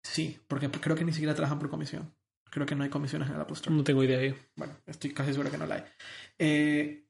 sí, 0.00 0.38
porque 0.46 0.70
creo 0.70 0.94
que 0.94 1.04
ni 1.04 1.10
siquiera 1.10 1.34
trabajan 1.34 1.58
por 1.58 1.68
comisión. 1.68 2.14
Creo 2.48 2.66
que 2.66 2.76
no 2.76 2.84
hay 2.84 2.88
comisiones 2.88 3.28
en 3.28 3.34
el 3.34 3.40
Apple 3.40 3.54
Store. 3.54 3.74
No 3.74 3.82
tengo 3.82 4.04
idea 4.04 4.20
ahí. 4.20 4.32
Bueno, 4.54 4.76
estoy 4.86 5.12
casi 5.12 5.32
seguro 5.32 5.50
que 5.50 5.58
no 5.58 5.66
la 5.66 5.74
hay. 5.74 5.84
Eh, 6.38 7.08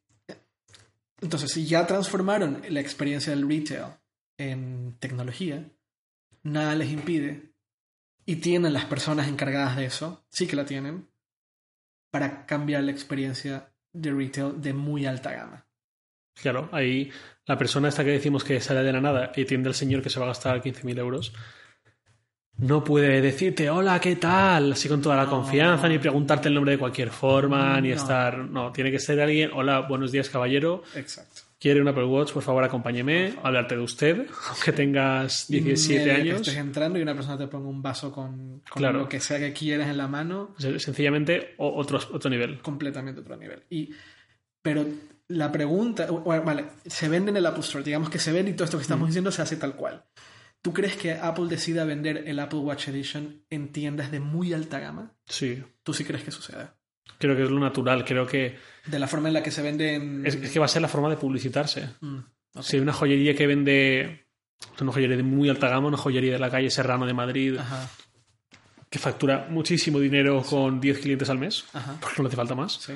entonces, 1.21 1.53
si 1.53 1.67
ya 1.67 1.87
transformaron 1.87 2.63
la 2.67 2.81
experiencia 2.81 3.35
del 3.35 3.47
retail 3.47 3.89
en 4.39 4.97
tecnología, 4.99 5.63
nada 6.45 6.75
les 6.75 6.91
impide, 6.91 7.53
y 8.25 8.37
tienen 8.37 8.73
las 8.73 8.87
personas 8.87 9.29
encargadas 9.29 9.77
de 9.77 9.85
eso, 9.85 10.25
sí 10.31 10.47
que 10.47 10.57
la 10.57 10.65
tienen, 10.65 11.11
para 12.11 12.47
cambiar 12.47 12.85
la 12.85 12.93
experiencia 12.93 13.71
de 13.93 14.13
retail 14.13 14.63
de 14.63 14.73
muy 14.73 15.05
alta 15.05 15.33
gama. 15.33 15.67
Claro, 16.41 16.69
ahí 16.73 17.11
la 17.47 17.59
persona 17.59 17.89
esta 17.89 18.05
que 18.05 18.11
decimos 18.11 18.45
que 18.45 18.61
sale 18.61 18.83
de 18.83 18.93
la 18.93 19.01
nada 19.01 19.33
y 19.35 19.45
tiende 19.45 19.69
al 19.69 19.75
señor 19.75 20.03
que 20.03 20.11
se 20.11 20.19
va 20.19 20.27
a 20.27 20.29
gastar 20.29 20.63
15.000 20.63 20.99
euros, 20.99 21.33
no 22.59 22.85
puede 22.85 23.21
decirte 23.21 23.71
hola, 23.71 24.01
¿qué 24.01 24.17
tal? 24.17 24.73
Así 24.73 24.89
con 24.89 25.03
toda 25.03 25.17
la 25.17 25.27
confianza, 25.27 25.89
ni 25.89 25.99
preguntarte 25.99 26.49
el 26.49 26.55
nombre 26.55 26.73
de 26.73 26.79
cualquier 26.79 27.11
forma, 27.11 27.81
ni 27.81 27.91
estar. 27.91 28.39
No, 28.39 28.71
tiene 28.71 28.91
que 28.91 28.99
ser 28.99 29.21
alguien, 29.21 29.51
hola, 29.53 29.81
buenos 29.81 30.13
días, 30.13 30.29
caballero. 30.29 30.83
Exacto. 30.95 31.43
¿Quiere 31.59 31.81
un 31.81 31.89
Apple 31.89 32.05
Watch? 32.05 32.33
Por 32.33 32.43
favor, 32.43 32.65
acompáñeme, 32.65 33.35
hablarte 33.43 33.77
de 33.77 33.83
usted, 33.83 34.27
aunque 34.49 34.73
tengas 34.73 35.47
17 35.49 36.11
años. 36.11 36.35
Que 36.35 36.51
estés 36.51 36.57
entrando 36.57 36.99
y 36.99 37.03
una 37.03 37.15
persona 37.15 37.39
te 37.39 37.47
ponga 37.47 37.69
un 37.69 37.81
vaso 37.81 38.13
con, 38.13 38.63
lo 38.77 39.09
que 39.09 39.21
sea 39.21 39.39
que 39.39 39.53
quieras 39.53 39.89
en 39.89 39.97
la 39.97 40.09
mano. 40.09 40.55
Sencillamente 40.59 41.55
otro, 41.59 42.01
otro 42.13 42.31
nivel. 42.31 42.61
Completamente 42.61 43.21
otro 43.21 43.37
nivel. 43.37 43.63
Y, 43.71 43.91
pero 44.61 44.85
la 45.33 45.51
pregunta, 45.51 46.07
vale, 46.11 46.67
se 46.87 47.09
vende 47.09 47.31
en 47.31 47.37
el 47.37 47.47
Apple 47.47 47.63
Store, 47.63 47.85
digamos 47.85 48.11
que 48.11 48.19
se 48.19 48.33
vende 48.33 48.51
y 48.51 48.55
todo 48.55 48.65
esto 48.65 48.79
que 48.79 48.83
estamos 48.83 49.07
mm. 49.07 49.11
diciendo 49.11 49.33
se 49.33 49.43
hace 49.43 49.57
tal 49.57 49.75
cual. 49.75 50.05
¿Tú 50.63 50.73
crees 50.73 50.97
que 50.97 51.13
Apple 51.13 51.47
decida 51.49 51.85
vender 51.85 52.25
el 52.27 52.39
Apple 52.39 52.61
Watch 52.61 52.89
Edition 52.89 53.43
en 53.51 53.73
tiendas 53.73 54.13
de 54.13 54.21
muy 54.21 54.53
alta 54.53 54.79
gama? 54.79 55.13
Sí. 55.27 55.63
¿Tú 55.83 55.93
sí 55.93 56.05
crees 56.05 56.23
que 56.23 56.31
sucede? 56.31 56.69
Creo 57.19 57.37
que 57.37 57.43
es 57.43 57.51
lo 57.51 57.59
natural, 57.59 58.05
creo 58.05 58.27
que... 58.27 58.59
De 58.87 58.99
la 58.99 59.09
forma 59.09 59.29
en 59.29 59.35
la 59.35 59.43
que 59.43 59.51
se 59.51 59.61
vende 59.61 59.95
en... 59.95 60.25
Es, 60.25 60.37
que 60.37 60.59
va 60.61 60.67
a 60.67 60.69
ser 60.69 60.83
la 60.83 60.89
forma 60.89 61.11
de 61.11 61.17
publicitarse. 61.17 61.89
Mm, 62.01 62.19
si 62.61 62.77
hay 62.77 62.83
una 62.83 62.93
joyería 62.93 63.35
que 63.35 63.47
vende... 63.47 64.27
Una 64.81 64.93
joyería 64.93 65.17
de 65.17 65.25
muy 65.25 65.49
alta 65.49 65.69
gama, 65.69 65.89
una 65.89 65.97
joyería 65.97 66.35
de 66.35 66.39
la 66.39 66.51
calle 66.51 66.71
Serrano 66.71 67.07
de 67.07 67.15
Madrid, 67.15 67.59
que 68.89 68.99
factura 69.01 69.49
muchísimo 69.51 69.99
dinero 69.99 70.43
con 70.43 70.81
10 70.81 71.01
clientes 71.01 71.29
al 71.31 71.39
mes, 71.39 71.65
porque 72.01 72.19
no 72.19 72.25
le 72.25 72.29
hace 72.29 72.37
falta 72.37 72.55
más. 72.55 72.75
Sí. 72.75 72.93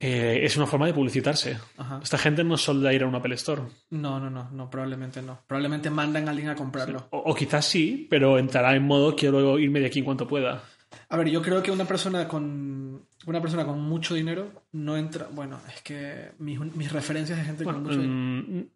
Eh, 0.00 0.40
es 0.44 0.56
una 0.56 0.66
forma 0.66 0.86
de 0.86 0.94
publicitarse. 0.94 1.58
Esta 2.02 2.18
gente 2.18 2.44
no 2.44 2.56
suele 2.56 2.94
ir 2.94 3.02
a 3.02 3.06
un 3.06 3.14
Apple 3.14 3.34
Store. 3.34 3.62
No, 3.90 4.20
no, 4.20 4.30
no, 4.30 4.48
no, 4.50 4.70
probablemente 4.70 5.20
no. 5.22 5.40
Probablemente 5.46 5.90
mandan 5.90 6.28
a 6.28 6.30
alguien 6.30 6.50
a 6.50 6.54
comprarlo. 6.54 7.08
O, 7.10 7.18
o, 7.18 7.34
quizás 7.34 7.64
sí, 7.64 8.06
pero 8.08 8.38
entrará 8.38 8.76
en 8.76 8.84
modo 8.84 9.16
quiero 9.16 9.58
irme 9.58 9.80
de 9.80 9.86
aquí 9.86 9.98
en 9.98 10.04
cuanto 10.04 10.28
pueda. 10.28 10.62
A 11.08 11.16
ver, 11.16 11.28
yo 11.28 11.42
creo 11.42 11.62
que 11.62 11.70
una 11.70 11.84
persona 11.84 12.28
con 12.28 13.02
una 13.26 13.42
persona 13.42 13.66
con 13.66 13.80
mucho 13.80 14.14
dinero 14.14 14.64
no 14.72 14.96
entra. 14.96 15.28
Bueno, 15.30 15.60
es 15.74 15.82
que 15.82 16.30
mis, 16.38 16.58
mis 16.60 16.92
referencias 16.92 17.38
de 17.38 17.44
gente 17.44 17.64
con 17.64 17.82
mucho 17.82 18.00
dinero. 18.00 18.14
Mm, 18.14 18.66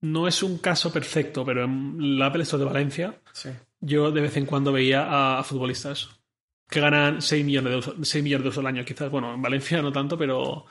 no 0.00 0.28
es 0.28 0.42
un 0.42 0.58
caso 0.58 0.92
perfecto, 0.92 1.44
pero 1.44 1.64
en 1.64 2.18
la 2.18 2.26
Apple 2.26 2.42
Store 2.42 2.62
de 2.62 2.70
Valencia, 2.70 3.20
yo 3.80 4.12
de 4.12 4.20
vez 4.20 4.36
en 4.36 4.46
cuando 4.46 4.72
veía 4.72 5.38
a, 5.38 5.42
futbolistas 5.42 6.17
que 6.68 6.80
ganan 6.80 7.22
6 7.22 7.44
millones, 7.44 7.70
de 7.70 7.76
euros, 7.76 8.08
6 8.08 8.22
millones 8.22 8.44
de 8.44 8.48
euros 8.48 8.58
al 8.58 8.66
año, 8.66 8.84
quizás. 8.84 9.10
Bueno, 9.10 9.34
en 9.34 9.42
Valencia 9.42 9.80
no 9.80 9.92
tanto, 9.92 10.18
pero, 10.18 10.66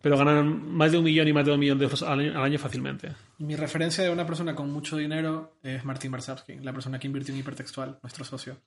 pero 0.00 0.16
ganan 0.16 0.72
más 0.74 0.92
de 0.92 0.98
un 0.98 1.04
millón 1.04 1.28
y 1.28 1.32
más 1.32 1.44
de 1.44 1.52
un 1.52 1.60
millón 1.60 1.78
de 1.78 1.84
euros 1.84 2.02
al 2.02 2.36
año, 2.36 2.58
fácilmente. 2.58 3.12
Mi 3.38 3.56
referencia 3.56 4.02
de 4.04 4.10
una 4.10 4.26
persona 4.26 4.54
con 4.54 4.70
mucho 4.70 4.96
dinero 4.96 5.56
es 5.62 5.84
Martín 5.84 6.12
Barsavsky, 6.12 6.60
la 6.60 6.72
persona 6.72 6.98
que 6.98 7.06
invirtió 7.06 7.34
en 7.34 7.40
hipertextual, 7.40 7.98
nuestro 8.02 8.24
socio. 8.24 8.58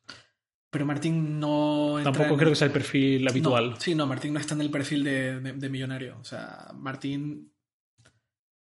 Pero 0.69 0.85
Martín 0.85 1.39
no. 1.39 1.99
Tampoco 2.03 2.35
creo 2.35 2.49
que 2.49 2.55
sea 2.55 2.67
el 2.67 2.73
perfil 2.73 3.27
habitual. 3.27 3.75
sí, 3.79 3.95
no, 3.95 4.05
Martín 4.05 4.33
no 4.33 4.39
está 4.39 4.53
en 4.53 4.61
el 4.61 4.69
perfil 4.69 5.03
de, 5.03 5.69
millonario. 5.69 6.17
O 6.19 6.23
sea, 6.23 6.67
Martín 6.75 7.51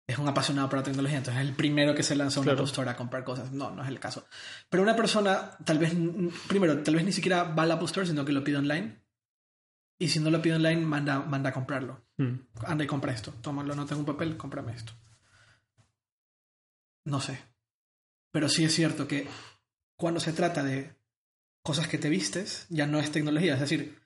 es 0.08 0.18
un 0.20 0.28
apasionado 0.28 0.70
por 0.70 0.80
la 0.80 0.84
tecnología, 0.84 1.18
entonces 1.18 1.42
es 1.42 1.50
el 1.50 1.56
primero 1.56 1.96
que 1.96 2.04
se 2.04 2.16
lanzó 2.16 2.40
a 2.40 2.44
una 2.44 2.52
App 2.54 2.88
a 2.88 2.96
comprar 2.96 3.24
cosas. 3.24 3.52
No, 3.52 3.72
no 3.72 3.84
es 3.84 3.90
el 3.90 4.00
caso. 4.00 4.28
Pero 4.70 4.84
una 4.84 4.96
persona, 4.96 5.58
tal 5.64 5.80
vez, 5.80 5.96
primero, 6.48 6.84
tal 6.84 6.96
vez 6.96 7.06
ni 7.06 7.12
siquiera 7.12 7.44
va 7.44 7.64
al 7.64 7.72
Apple 7.72 7.88
Store, 7.88 8.06
sino 8.06 8.24
que 8.24 8.32
lo 8.32 8.44
pide 8.44 8.58
online. 8.58 9.02
Y 9.98 10.10
si 10.10 10.20
no 10.20 10.30
lo 10.30 10.42
pide 10.42 10.56
online, 10.56 10.82
manda, 10.82 11.20
manda 11.22 11.50
a 11.50 11.54
comprarlo. 11.54 12.06
Hmm. 12.18 12.36
Anda 12.66 12.84
y 12.84 12.88
compra 12.88 13.14
esto. 13.14 13.34
Tómalo, 13.42 13.74
no 13.76 13.86
tengo 13.86 14.02
un 14.02 14.06
papel, 14.06 14.38
cómprame 14.38 14.74
esto. 14.74 14.94
No 17.06 17.20
sé. 17.20 17.40
Pero 18.32 18.50
sí 18.50 18.64
es 18.64 18.76
cierto 18.76 19.08
que 19.08 19.28
cuando 19.98 20.20
se 20.20 20.34
trata 20.34 20.64
de 20.64 20.96
cosas 21.64 21.88
que 21.88 21.98
te 21.98 22.10
vistes, 22.10 22.68
ya 22.70 22.86
no 22.86 23.00
es 23.00 23.12
tecnología. 23.12 23.56
Es 23.56 23.62
decir, 23.62 23.98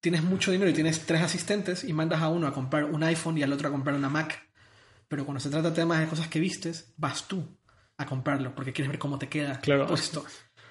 tienes 0.00 0.22
mucho 0.22 0.52
dinero 0.52 0.70
y 0.70 0.74
tienes 0.74 1.04
tres 1.06 1.22
asistentes 1.22 1.82
y 1.82 1.92
mandas 1.92 2.22
a 2.22 2.28
uno 2.28 2.46
a 2.46 2.52
comprar 2.52 2.84
un 2.84 3.02
iPhone 3.02 3.38
y 3.38 3.42
al 3.42 3.52
otro 3.52 3.68
a 3.68 3.72
comprar 3.72 3.96
una 3.96 4.08
Mac. 4.08 4.47
Pero 5.08 5.24
cuando 5.24 5.40
se 5.40 5.50
trata 5.50 5.70
de 5.70 5.76
temas 5.76 6.00
de 6.00 6.06
cosas 6.06 6.28
que 6.28 6.40
vistes, 6.40 6.92
vas 6.96 7.26
tú 7.26 7.42
a 7.96 8.06
comprarlo 8.06 8.54
porque 8.54 8.72
quieres 8.72 8.90
ver 8.90 8.98
cómo 8.98 9.18
te 9.18 9.28
queda 9.28 9.60
claro. 9.60 9.86
puesto. 9.86 10.24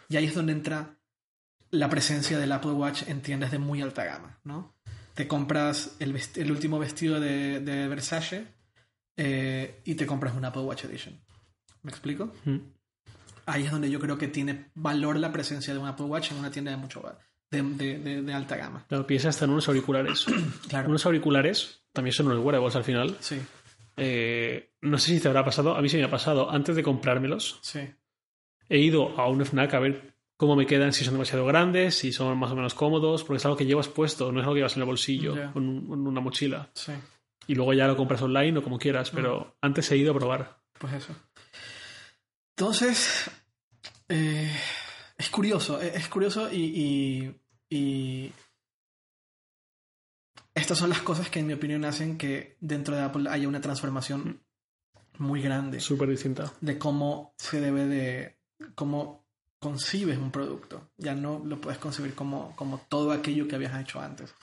Y 0.09 0.17
ahí 0.17 0.25
es 0.25 0.35
donde 0.35 0.53
entra 0.53 0.97
la 1.71 1.89
presencia 1.89 2.37
del 2.37 2.51
Apple 2.51 2.71
Watch 2.71 3.03
en 3.07 3.21
tiendas 3.21 3.51
de 3.51 3.59
muy 3.59 3.81
alta 3.81 4.05
gama, 4.05 4.39
¿no? 4.43 4.75
Te 5.13 5.27
compras 5.27 5.95
el, 5.99 6.17
el 6.35 6.51
último 6.51 6.79
vestido 6.79 7.19
de, 7.19 7.59
de 7.59 7.87
Versace 7.87 8.47
eh, 9.17 9.81
y 9.83 9.95
te 9.95 10.05
compras 10.05 10.35
un 10.35 10.45
Apple 10.45 10.61
Watch 10.61 10.85
Edition. 10.85 11.19
¿Me 11.81 11.91
explico? 11.91 12.31
Mm 12.45 12.57
ahí 13.47 13.63
es 13.63 13.71
donde 13.71 13.89
yo 13.89 13.99
creo 13.99 14.17
que 14.17 14.27
tiene 14.27 14.69
valor 14.75 15.17
la 15.17 15.31
presencia 15.31 15.73
de 15.73 15.79
un 15.79 15.87
Apple 15.87 16.05
Watch 16.05 16.31
en 16.31 16.37
una 16.37 16.51
tienda 16.51 16.69
de 16.69 16.77
mucho 16.77 17.03
de, 17.49 17.63
de, 17.63 18.21
de, 18.21 18.33
alta 18.33 18.57
gama. 18.57 18.85
Claro, 18.87 19.07
piensa 19.07 19.29
hasta 19.29 19.45
en 19.45 19.51
unos 19.51 19.67
auriculares. 19.67 20.25
claro. 20.69 20.89
Unos 20.89 21.05
auriculares 21.05 21.81
también 21.93 22.13
son 22.13 22.27
unos 22.27 22.43
wearables 22.43 22.75
al 22.75 22.83
final. 22.83 23.17
Sí. 23.19 23.41
Eh, 23.97 24.73
no 24.81 24.97
sé 24.99 25.13
si 25.13 25.19
te 25.19 25.27
habrá 25.27 25.43
pasado, 25.43 25.75
a 25.75 25.81
mí 25.81 25.89
sí 25.89 25.97
me 25.97 26.03
ha 26.03 26.09
pasado, 26.09 26.49
antes 26.49 26.75
de 26.75 26.83
comprármelos, 26.83 27.59
sí. 27.61 27.79
he 28.69 28.77
ido 28.77 29.19
a 29.19 29.27
un 29.27 29.43
FNAC 29.43 29.73
a 29.73 29.79
ver 29.79 30.15
cómo 30.37 30.55
me 30.55 30.67
quedan, 30.67 30.93
si 30.93 31.03
son 31.03 31.15
demasiado 31.15 31.45
grandes, 31.45 31.95
si 31.95 32.11
son 32.11 32.37
más 32.37 32.51
o 32.51 32.55
menos 32.55 32.75
cómodos, 32.75 33.23
porque 33.23 33.37
es 33.37 33.45
algo 33.45 33.57
que 33.57 33.65
llevas 33.65 33.87
puesto, 33.87 34.31
no 34.31 34.39
es 34.39 34.43
algo 34.43 34.53
que 34.53 34.59
llevas 34.59 34.75
en 34.75 34.83
el 34.83 34.87
bolsillo, 34.87 35.51
con, 35.51 35.89
una 35.89 36.21
mochila. 36.21 36.69
Sí. 36.73 36.93
Y 37.47 37.55
luego 37.55 37.73
ya 37.73 37.87
lo 37.87 37.97
compras 37.97 38.21
online 38.21 38.59
o 38.59 38.63
como 38.63 38.77
quieras, 38.77 39.09
pero 39.09 39.39
mm. 39.39 39.65
antes 39.65 39.91
he 39.91 39.97
ido 39.97 40.11
a 40.11 40.17
probar. 40.17 40.59
Pues 40.77 40.93
eso. 40.93 41.15
Entonces, 42.55 43.31
eh, 44.09 44.51
es 45.17 45.29
curioso, 45.29 45.81
es 45.81 46.07
curioso 46.07 46.51
y, 46.51 47.33
y, 47.69 48.31
estas 50.57 50.77
son 50.77 50.89
las 50.89 51.01
cosas 51.01 51.29
que 51.29 51.39
en 51.39 51.47
mi 51.47 51.53
opinión 51.53 51.85
hacen 51.85 52.17
que 52.17 52.57
dentro 52.59 52.95
de 52.95 53.01
Apple 53.01 53.29
haya 53.29 53.47
una 53.47 53.61
transformación 53.61 54.41
muy 55.19 55.41
grande 55.41 55.79
Súper 55.79 56.09
distinta. 56.09 56.51
de 56.61 56.77
cómo 56.77 57.33
se 57.37 57.59
debe 57.61 57.85
de, 57.87 58.37
cómo 58.75 59.25
concibes 59.59 60.17
un 60.17 60.31
producto. 60.31 60.91
Ya 60.97 61.15
no 61.15 61.41
lo 61.43 61.59
puedes 61.59 61.79
concebir 61.79 62.13
como, 62.13 62.55
como 62.55 62.79
todo 62.89 63.11
aquello 63.11 63.47
que 63.47 63.55
habías 63.55 63.79
hecho 63.81 63.99
antes. 63.99 64.33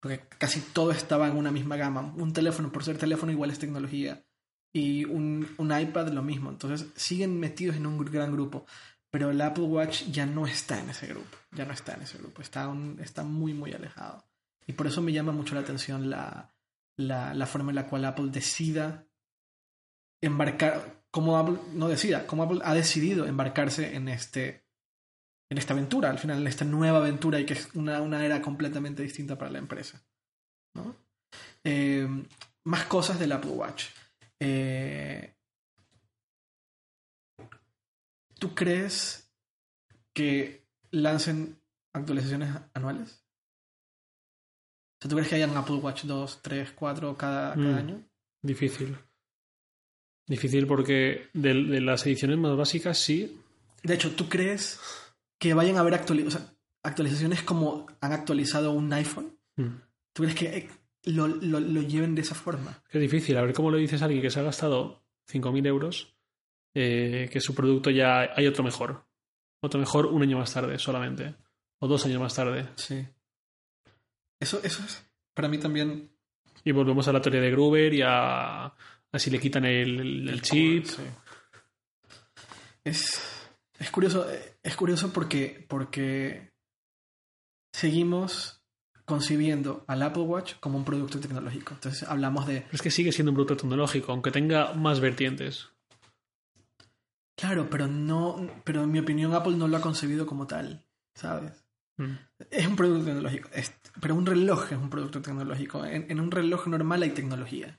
Porque 0.00 0.20
casi 0.38 0.60
todo 0.60 0.90
estaba 0.92 1.26
en 1.28 1.36
una 1.36 1.50
misma 1.50 1.76
gama. 1.76 2.00
Un 2.16 2.32
teléfono, 2.32 2.70
por 2.72 2.84
ser 2.84 2.96
teléfono, 2.96 3.32
igual 3.32 3.50
es 3.50 3.58
tecnología. 3.58 4.24
Y 4.72 5.04
un, 5.04 5.48
un 5.58 5.78
iPad, 5.78 6.08
lo 6.08 6.22
mismo. 6.22 6.48
Entonces 6.50 6.86
siguen 6.96 7.38
metidos 7.40 7.76
en 7.76 7.86
un 7.86 7.98
gran 8.04 8.32
grupo. 8.32 8.66
Pero 9.10 9.30
el 9.30 9.40
Apple 9.40 9.64
Watch 9.64 10.04
ya 10.10 10.26
no 10.26 10.46
está 10.46 10.78
en 10.80 10.90
ese 10.90 11.06
grupo. 11.08 11.36
Ya 11.52 11.64
no 11.64 11.72
está 11.72 11.94
en 11.94 12.02
ese 12.02 12.18
grupo. 12.18 12.40
Está, 12.42 12.68
un- 12.68 12.98
está 13.02 13.22
muy, 13.24 13.52
muy 13.52 13.72
alejado. 13.72 14.24
Y 14.66 14.72
por 14.72 14.86
eso 14.86 15.00
me 15.00 15.12
llama 15.12 15.32
mucho 15.32 15.54
la 15.54 15.60
atención 15.60 16.10
la, 16.10 16.54
la, 16.96 17.46
forma 17.46 17.70
en 17.70 17.76
la 17.76 17.86
cual 17.86 18.04
Apple 18.04 18.30
decida 18.30 19.06
embarcar, 20.20 21.04
como 21.10 21.38
Apple, 21.38 21.58
no 21.72 21.88
decida, 21.88 22.26
como 22.26 22.42
Apple 22.42 22.60
ha 22.64 22.74
decidido 22.74 23.26
embarcarse 23.26 23.94
en 23.94 24.08
este 24.08 24.64
en 25.48 25.58
esta 25.58 25.74
aventura, 25.74 26.10
al 26.10 26.18
final, 26.18 26.40
en 26.40 26.48
esta 26.48 26.64
nueva 26.64 26.98
aventura 26.98 27.38
y 27.38 27.46
que 27.46 27.52
es 27.52 27.72
una, 27.74 28.00
una 28.00 28.24
era 28.24 28.42
completamente 28.42 29.04
distinta 29.04 29.38
para 29.38 29.52
la 29.52 29.58
empresa. 29.58 30.04
¿no? 30.74 30.96
Eh, 31.62 32.08
más 32.64 32.84
cosas 32.86 33.18
del 33.20 33.30
Apple 33.30 33.52
Watch. 33.52 33.86
Eh, 34.40 35.36
¿Tú 38.38 38.54
crees 38.54 39.32
que 40.12 40.66
lancen 40.90 41.60
actualizaciones 41.92 42.50
anuales? 42.74 43.25
Sea, 45.06 45.08
¿Tú 45.08 45.16
crees 45.16 45.28
que 45.28 45.34
hayan 45.36 45.56
Apple 45.56 45.76
Watch 45.76 46.04
2, 46.04 46.40
3, 46.42 46.72
4 46.72 47.16
cada, 47.16 47.54
cada 47.54 47.72
Mm. 47.72 47.78
año? 47.78 48.08
Difícil. 48.42 48.96
Difícil 50.26 50.66
porque 50.66 51.28
de, 51.34 51.54
de 51.54 51.80
las 51.80 52.04
ediciones 52.06 52.36
más 52.38 52.56
básicas 52.56 52.98
sí. 52.98 53.40
De 53.82 53.94
hecho, 53.94 54.10
¿tú 54.16 54.28
crees 54.28 54.80
que 55.38 55.54
vayan 55.54 55.76
a 55.76 55.80
haber 55.80 55.94
actuali- 55.94 56.26
o 56.26 56.30
sea, 56.30 56.52
actualizaciones 56.82 57.42
como 57.42 57.86
han 58.00 58.12
actualizado 58.12 58.72
un 58.72 58.92
iPhone? 58.92 59.38
Mm. 59.56 59.76
¿Tú 60.12 60.22
crees 60.24 60.34
que 60.34 60.46
eh, 60.56 60.70
lo, 61.04 61.28
lo- 61.28 61.60
lo 61.60 61.82
lleven 61.82 62.14
de 62.14 62.22
esa 62.22 62.34
forma? 62.34 62.82
Es 62.90 63.00
difícil. 63.00 63.36
A 63.36 63.42
ver 63.42 63.54
cómo 63.54 63.70
le 63.70 63.78
dices 63.78 64.02
a 64.02 64.06
alguien 64.06 64.22
que 64.22 64.30
se 64.30 64.40
ha 64.40 64.44
gastado 64.44 65.04
5.000 65.30 65.66
euros 65.66 66.16
eh, 66.74 67.28
que 67.32 67.40
su 67.40 67.54
producto 67.54 67.90
ya 67.90 68.32
hay 68.34 68.46
otro 68.46 68.64
mejor. 68.64 69.06
Otro 69.62 69.78
mejor 69.80 70.06
un 70.06 70.22
año 70.22 70.38
más 70.38 70.52
tarde 70.52 70.78
solamente. 70.78 71.34
O 71.78 71.86
dos 71.86 72.04
años 72.06 72.20
más 72.20 72.34
tarde. 72.34 72.68
Sí. 72.76 73.06
Eso, 74.40 74.60
eso 74.62 74.82
es 74.84 75.04
para 75.34 75.48
mí 75.48 75.58
también. 75.58 76.10
Y 76.64 76.72
volvemos 76.72 77.06
a 77.08 77.12
la 77.12 77.20
teoría 77.20 77.40
de 77.40 77.50
Gruber 77.50 77.92
y 77.94 78.02
a, 78.02 78.64
a 78.66 79.18
si 79.18 79.30
le 79.30 79.38
quitan 79.38 79.64
el, 79.64 80.00
el- 80.00 80.28
el 80.28 80.42
chip. 80.42 80.84
Sí. 80.86 81.02
Es, 82.84 83.20
es 83.78 83.90
curioso, 83.90 84.26
es 84.62 84.76
curioso 84.76 85.12
porque, 85.12 85.64
porque 85.68 86.52
seguimos 87.72 88.62
concibiendo 89.04 89.84
al 89.86 90.02
Apple 90.02 90.22
Watch 90.24 90.54
como 90.60 90.78
un 90.78 90.84
producto 90.84 91.20
tecnológico. 91.20 91.74
Entonces 91.74 92.08
hablamos 92.08 92.46
de, 92.46 92.60
Pero 92.62 92.74
es 92.74 92.82
que 92.82 92.90
sigue 92.90 93.12
siendo 93.12 93.30
un 93.32 93.36
producto 93.36 93.56
tecnológico, 93.56 94.12
aunque 94.12 94.30
tenga 94.30 94.72
más 94.74 95.00
vertientes. 95.00 95.68
claro, 97.36 97.68
pero 97.70 97.86
no, 97.86 98.62
pero 98.64 98.82
en 98.82 98.90
mi 98.92 98.98
opinión 98.98 99.34
Apple 99.34 99.56
no 99.56 99.68
lo 99.68 99.76
ha 99.76 99.80
concebido 99.80 100.26
como 100.26 100.46
tal, 100.46 100.84
¿sabes? 101.14 101.64
Mm. 101.98 102.12
Es 102.50 102.66
un 102.66 102.76
producto 102.76 103.06
tecnológico, 103.06 103.48
es- 103.54 103.72
pero 104.00 104.14
un 104.14 104.26
reloj 104.26 104.72
es 104.72 104.78
un 104.78 104.90
producto 104.90 105.22
tecnológico. 105.22 105.84
En, 105.84 106.10
en 106.10 106.20
un 106.20 106.30
reloj 106.30 106.66
normal 106.66 107.02
hay 107.02 107.10
tecnología. 107.10 107.78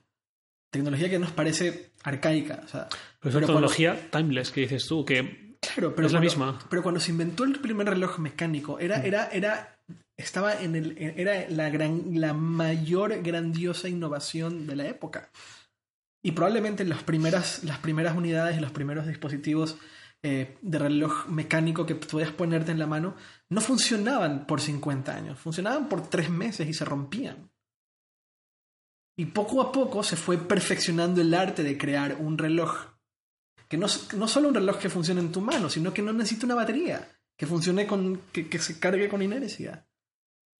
Tecnología 0.70 1.08
que 1.08 1.18
nos 1.18 1.30
parece 1.32 1.92
arcaica. 2.02 2.60
O 2.64 2.68
sea, 2.68 2.88
Pero 3.20 3.30
es 3.30 3.34
una 3.36 3.46
cuando- 3.46 3.68
tecnología 3.68 4.10
timeless 4.10 4.50
que 4.50 4.60
dices 4.62 4.86
tú, 4.86 5.04
que 5.04 5.56
claro, 5.60 5.94
pero 5.94 6.06
es 6.06 6.12
la 6.12 6.18
cuando- 6.18 6.20
misma. 6.20 6.58
Pero 6.68 6.82
cuando 6.82 7.00
se 7.00 7.10
inventó 7.12 7.44
el 7.44 7.58
primer 7.60 7.88
reloj 7.88 8.18
mecánico, 8.18 8.78
era, 8.78 9.02
era, 9.02 9.28
era, 9.32 9.78
estaba 10.16 10.60
en 10.60 10.74
el, 10.76 10.96
era 10.98 11.48
la, 11.48 11.70
gran, 11.70 12.20
la 12.20 12.34
mayor 12.34 13.22
grandiosa 13.22 13.88
innovación 13.88 14.66
de 14.66 14.76
la 14.76 14.86
época. 14.88 15.30
Y 16.22 16.32
probablemente 16.32 16.84
las 16.84 17.02
primeras, 17.04 17.62
las 17.64 17.78
primeras 17.78 18.16
unidades 18.16 18.58
y 18.58 18.60
los 18.60 18.72
primeros 18.72 19.06
dispositivos 19.06 19.78
eh, 20.22 20.58
de 20.60 20.78
reloj 20.78 21.28
mecánico 21.28 21.86
que 21.86 21.94
podías 21.94 22.32
ponerte 22.32 22.72
en 22.72 22.80
la 22.80 22.86
mano 22.86 23.14
no 23.50 23.60
funcionaban 23.60 24.46
por 24.46 24.60
50 24.60 25.14
años, 25.14 25.38
funcionaban 25.38 25.88
por 25.88 26.08
3 26.08 26.30
meses 26.30 26.68
y 26.68 26.74
se 26.74 26.84
rompían. 26.84 27.50
Y 29.16 29.26
poco 29.26 29.60
a 29.60 29.72
poco 29.72 30.02
se 30.02 30.16
fue 30.16 30.38
perfeccionando 30.38 31.20
el 31.20 31.34
arte 31.34 31.62
de 31.62 31.78
crear 31.78 32.16
un 32.20 32.38
reloj 32.38 32.98
que 33.68 33.76
no, 33.76 33.86
no 34.16 34.28
solo 34.28 34.48
un 34.48 34.54
reloj 34.54 34.78
que 34.78 34.90
funcione 34.90 35.20
en 35.20 35.30
tu 35.30 35.40
mano, 35.40 35.68
sino 35.68 35.92
que 35.92 36.02
no 36.02 36.12
necesita 36.12 36.46
una 36.46 36.54
batería, 36.54 37.08
que 37.36 37.46
funcione 37.46 37.86
con, 37.86 38.22
que, 38.32 38.48
que 38.48 38.58
se 38.58 38.78
cargue 38.80 39.08
con 39.08 39.22
inercia. 39.22 39.86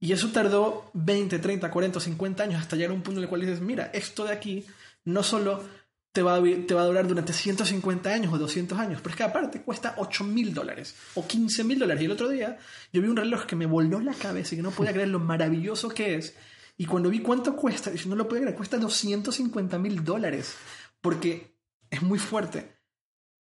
Y 0.01 0.13
eso 0.13 0.31
tardó 0.31 0.91
20, 0.95 1.39
30, 1.39 1.71
40, 1.71 2.01
50 2.01 2.43
años 2.43 2.61
hasta 2.61 2.77
llegar 2.77 2.93
a 2.93 2.95
un 2.95 3.03
punto 3.03 3.19
en 3.19 3.25
el 3.25 3.29
cual 3.29 3.41
dices, 3.41 3.61
mira, 3.61 3.91
esto 3.93 4.25
de 4.25 4.33
aquí 4.33 4.67
no 5.05 5.23
solo 5.23 5.65
te 6.13 6.23
va 6.23 6.37
a, 6.37 6.43
te 6.43 6.75
va 6.75 6.83
a 6.83 6.87
durar 6.87 7.07
durante 7.07 7.33
150 7.33 8.11
años 8.11 8.33
o 8.33 8.39
200 8.39 8.79
años, 8.79 9.01
pero 9.01 9.11
es 9.11 9.17
que 9.17 9.23
aparte 9.23 9.63
cuesta 9.63 9.95
8 9.99 10.25
mil 10.25 10.55
dólares 10.55 10.95
o 11.15 11.27
15 11.27 11.65
mil 11.65 11.79
dólares. 11.79 12.03
Y 12.03 12.07
el 12.07 12.13
otro 12.13 12.29
día 12.29 12.59
yo 12.93 13.03
vi 13.03 13.09
un 13.09 13.17
reloj 13.17 13.47
que 13.47 13.57
me 13.57 13.67
voló 13.67 14.01
la 14.01 14.15
cabeza 14.15 14.55
y 14.55 14.59
que 14.59 14.63
no 14.63 14.71
podía 14.71 14.93
creer 14.93 15.09
lo 15.09 15.21
maravilloso 15.21 15.89
que 15.89 16.17
es. 16.17 16.35
Y 16.77 16.87
cuando 16.87 17.11
vi 17.11 17.21
cuánto 17.21 17.57
cuesta, 17.57 17.91
dije, 17.91 18.09
no 18.09 18.17
lo 18.17 18.29
puedo 18.29 18.43
creer, 18.43 18.57
cuesta 18.57 18.79
250 18.79 19.79
mil 19.79 20.05
dólares. 20.05 20.55
Porque 21.01 21.57
es 21.91 22.03
muy 22.03 22.19
fuerte. 22.19 22.77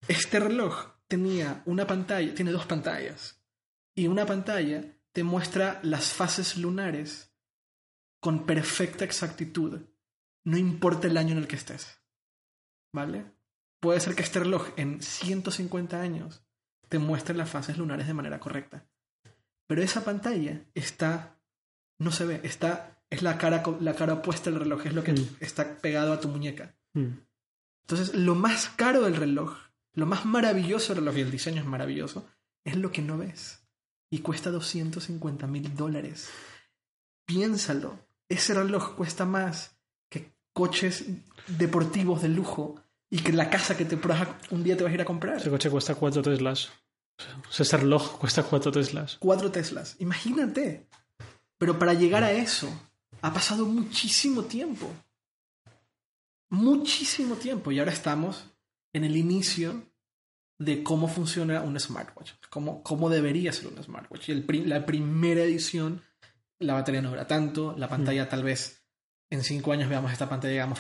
Este 0.08 0.40
reloj 0.40 0.88
tenía 1.08 1.62
una 1.66 1.86
pantalla, 1.86 2.34
tiene 2.34 2.52
dos 2.52 2.66
pantallas. 2.66 3.40
Y 3.94 4.08
una 4.08 4.26
pantalla 4.26 4.84
te 5.12 5.24
muestra 5.24 5.80
las 5.84 6.14
fases 6.14 6.58
lunares 6.58 7.32
con 8.20 8.46
perfecta 8.46 9.06
exactitud. 9.06 9.82
No 10.44 10.58
importa 10.58 11.08
el 11.08 11.18
año 11.18 11.34
en 11.34 11.40
el 11.40 11.48
que 11.48 11.56
estés. 11.56 12.01
¿Vale? 12.94 13.26
Puede 13.80 14.00
ser 14.00 14.16
que 14.16 14.22
este 14.24 14.40
reloj 14.40 14.70
en 14.78 15.02
150 15.02 16.00
años 16.00 16.44
te 16.90 17.00
muestre 17.00 17.36
las 17.36 17.50
fases 17.50 17.78
lunares 17.78 18.08
de 18.08 18.14
manera 18.14 18.40
correcta. 18.40 18.86
Pero 19.68 19.82
esa 19.82 20.04
pantalla 20.04 20.66
está, 20.74 21.40
no 22.00 22.12
se 22.12 22.26
ve, 22.26 22.42
está, 22.44 23.02
es 23.10 23.22
la 23.22 23.38
cara, 23.38 23.64
la 23.80 23.96
cara 23.96 24.14
opuesta 24.16 24.50
del 24.52 24.60
reloj, 24.60 24.86
es 24.86 24.94
lo 24.94 25.04
que 25.04 25.14
Mm. 25.14 25.38
está 25.40 25.78
pegado 25.78 26.12
a 26.14 26.20
tu 26.20 26.28
muñeca. 26.28 26.76
Mm. 26.94 27.08
Entonces, 27.84 28.14
lo 28.14 28.36
más 28.36 28.70
caro 28.70 29.02
del 29.02 29.16
reloj, 29.16 29.58
lo 29.94 30.06
más 30.06 30.26
maravilloso 30.26 30.94
del 30.94 31.04
reloj, 31.04 31.18
y 31.18 31.22
el 31.22 31.32
diseño 31.32 31.62
es 31.62 31.68
maravilloso, 31.68 32.28
es 32.64 32.76
lo 32.76 32.92
que 32.92 33.02
no 33.02 33.18
ves. 33.18 33.66
Y 34.10 34.20
cuesta 34.20 34.52
250 34.52 35.48
mil 35.48 35.74
dólares. 35.76 36.30
Piénsalo, 37.26 37.98
ese 38.30 38.54
reloj 38.54 38.96
cuesta 38.96 39.26
más 39.26 39.81
coches 40.54 41.06
deportivos 41.48 42.22
de 42.22 42.30
lujo 42.30 42.82
y 43.10 43.20
que 43.20 43.34
la 43.34 43.50
casa 43.50 43.76
que 43.76 43.86
te 43.86 44.00
un 44.52 44.64
día 44.64 44.78
te 44.78 44.84
vas 44.84 44.92
a 44.92 44.96
ir 44.96 45.02
a 45.02 45.06
comprar. 45.06 45.38
Ese 45.38 45.50
coche 45.50 45.70
cuesta 45.70 45.96
cuatro 45.96 46.22
Teslas. 46.22 46.70
O 47.50 47.52
sea, 47.52 47.64
ese 47.64 47.78
reloj 47.78 48.18
cuesta 48.18 48.44
cuatro 48.44 48.72
Teslas. 48.72 49.18
Cuatro 49.20 49.52
Teslas, 49.52 49.96
imagínate. 50.00 50.88
Pero 51.58 51.78
para 51.78 51.94
llegar 51.94 52.24
a 52.24 52.32
eso, 52.32 52.70
ha 53.22 53.34
pasado 53.34 53.66
muchísimo 53.66 54.44
tiempo. 54.44 54.90
Muchísimo 56.50 57.36
tiempo. 57.36 57.72
Y 57.72 57.80
ahora 57.80 57.92
estamos 57.92 58.46
en 58.94 59.04
el 59.04 59.16
inicio 59.16 59.84
de 60.58 60.84
cómo 60.84 61.08
funciona 61.08 61.62
un 61.62 61.80
smartwatch. 61.80 62.34
Cómo, 62.50 62.82
cómo 62.82 63.10
debería 63.10 63.52
ser 63.52 63.68
un 63.68 63.84
smartwatch. 63.84 64.30
Y 64.30 64.32
el 64.32 64.70
la 64.70 64.86
primera 64.86 65.44
edición, 65.44 66.02
la 66.60 66.74
batería 66.74 67.02
no 67.02 67.10
dura 67.10 67.28
tanto. 67.28 67.76
La 67.78 67.90
pantalla 67.90 68.30
tal 68.30 68.44
vez 68.44 68.81
en 69.32 69.44
cinco 69.44 69.72
años 69.74 69.90
veamos 69.90 70.12
esta 70.12 70.30
pantalla 70.30 70.52
y 70.52 70.56
digamos, 70.58 70.80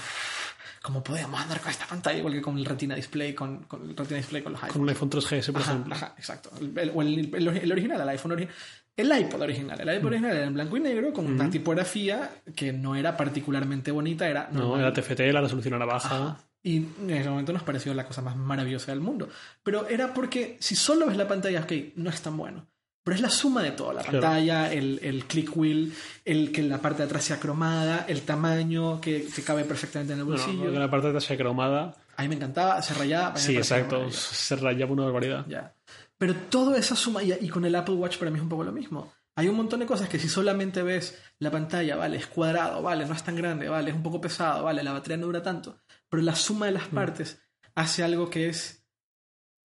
¿cómo 0.84 1.03
podemos 1.03 1.40
andar 1.41 1.60
con 1.60 1.72
esta 1.72 1.88
pantalla? 1.88 2.19
Igual 2.19 2.34
que 2.36 2.41
con 2.41 2.57
el 2.57 2.65
Retina 2.65 2.95
Display, 2.95 3.34
con, 3.34 3.64
con 3.64 3.82
el 3.90 3.95
Retina 3.98 4.18
Display 4.18 4.44
con 4.44 4.52
los 4.53 4.61
iPhones. 4.61 4.73
Con 4.73 4.82
un 4.84 4.90
iPhone 4.90 5.10
3GS, 5.10 5.52
por 5.52 5.61
Ajá, 5.61 5.72
ejemplo. 5.72 5.95
ajá, 5.95 6.14
exacto. 6.18 6.52
El, 6.61 6.78
el- 6.78 6.91
o 6.94 7.02
el- 7.02 7.34
el- 7.36 7.48
el 7.57 7.72
original, 7.72 7.99
el 8.02 8.10
iPhone 8.10 8.32
original. 8.34 8.56
El 8.98 9.19
iPod 9.19 9.41
original. 9.41 9.80
El 9.82 9.95
iPod 9.95 10.07
original 10.07 10.36
era 10.36 10.45
en 10.45 10.53
blanco 10.53 10.76
y 10.78 10.80
negro 10.82 11.14
con 11.14 11.26
una 11.26 11.49
tipografía 11.49 12.30
que 12.56 12.73
no 12.73 12.95
era 12.95 13.15
particularmente 13.15 13.90
bonita, 13.90 14.28
era 14.30 14.49
No, 14.52 14.78
era 14.78 14.91
TFT, 14.91 15.32
la 15.32 15.40
resolución 15.41 15.76
era 15.76 15.86
baja. 15.86 16.14
Ajá. 16.15 16.38
Y 16.61 16.78
en 16.78 17.10
ese 17.10 17.30
momento 17.30 17.53
nos 17.53 17.64
pareció 17.64 17.94
la 17.94 18.06
cosa 18.06 18.22
más 18.22 18.36
maravillosa 18.36 18.91
del 18.91 18.99
mundo. 18.99 19.30
Pero 19.64 19.88
era 19.88 20.14
porque 20.14 20.57
si 20.60 20.76
solo 20.76 21.07
ves 21.07 21.18
la 21.18 21.28
pantalla, 21.28 21.61
ok, 21.61 21.72
no 21.95 22.10
es 22.10 22.22
tan 22.22 22.36
bueno. 22.38 22.68
Pero 23.03 23.15
es 23.15 23.22
la 23.22 23.30
suma 23.30 23.64
de 23.64 23.72
todo, 23.72 23.94
la 23.94 24.02
Claro. 24.03 24.22
pantalla, 24.22 24.72
el, 24.72 24.99
el 25.02 25.26
click 25.26 25.56
wheel, 25.57 25.91
el 26.23 26.52
que 26.52 26.61
la 26.61 26.78
parte 26.80 26.99
de 26.99 27.06
atrás 27.06 27.23
sea 27.23 27.40
cromada, 27.40 28.06
el 28.07 28.22
tamaño 28.22 29.02
que, 29.02 29.26
que 29.26 29.41
cabe 29.41 29.64
perfectamente 29.64 30.14
en 30.14 30.19
el 30.19 30.26
bolsillo. 30.26 30.65
no, 30.65 30.72
que 30.72 30.78
la 30.80 30.90
parte 30.91 31.07
de 31.07 31.10
atrás 31.11 31.23
sea 31.23 31.38
cromada. 31.38 31.95
A 32.18 32.22
mí 32.22 32.30
me 32.30 32.36
encantaba, 32.36 32.80
se 32.84 32.94
rayaba. 32.94 33.36
Sí, 33.38 33.57
exacto. 33.57 34.11
Se 34.11 34.56
rayaba 34.56 34.91
una 34.91 35.06
barbaridad. 35.06 35.45
Ya. 35.48 35.73
Pero 36.18 36.36
toda 36.36 36.78
esa 36.78 36.95
suma, 36.95 37.23
y, 37.23 37.34
y 37.41 37.49
con 37.49 37.65
el 37.65 37.73
Apple 37.76 37.95
Watch 37.95 38.18
para 38.19 38.30
mí 38.30 38.38
es 38.38 38.44
un 38.44 38.49
poco 38.49 38.64
lo 38.64 38.72
mismo. 38.72 39.11
Hay 39.36 39.48
un 39.48 39.56
montón 39.56 39.80
de 39.80 39.88
cosas 39.88 40.07
que 40.07 40.19
si 40.19 40.28
solamente 40.30 40.84
ves 40.84 41.18
la 41.40 41.49
pantalla, 41.49 41.95
vale, 41.95 42.18
es 42.18 42.28
cuadrado, 42.28 42.84
vale, 42.84 43.06
no 43.07 43.14
es 43.15 43.23
tan 43.23 43.36
grande, 43.36 43.68
vale, 43.69 43.90
es 43.90 43.95
un 43.95 44.03
poco 44.03 44.22
pesado, 44.22 44.64
vale, 44.65 44.84
la 44.84 44.91
batería 44.91 45.18
no 45.18 45.26
dura 45.26 45.41
tanto, 45.41 45.80
pero 46.10 46.22
la 46.22 46.36
suma 46.36 46.65
de 46.68 46.73
las 46.73 46.91
Mm. 46.91 46.95
partes 46.95 47.41
hace 47.73 48.03
algo 48.03 48.30
que 48.30 48.49
es 48.49 48.86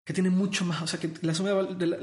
que 0.05 0.13
tiene 0.13 0.29
mucho 0.29 0.63
más, 0.65 0.83
o 0.83 0.87
sea, 0.87 0.99
que 0.99 1.11
la 1.23 1.33
suma 1.33 1.49
de, 1.49 1.75
de 1.75 1.87
la- 1.87 1.97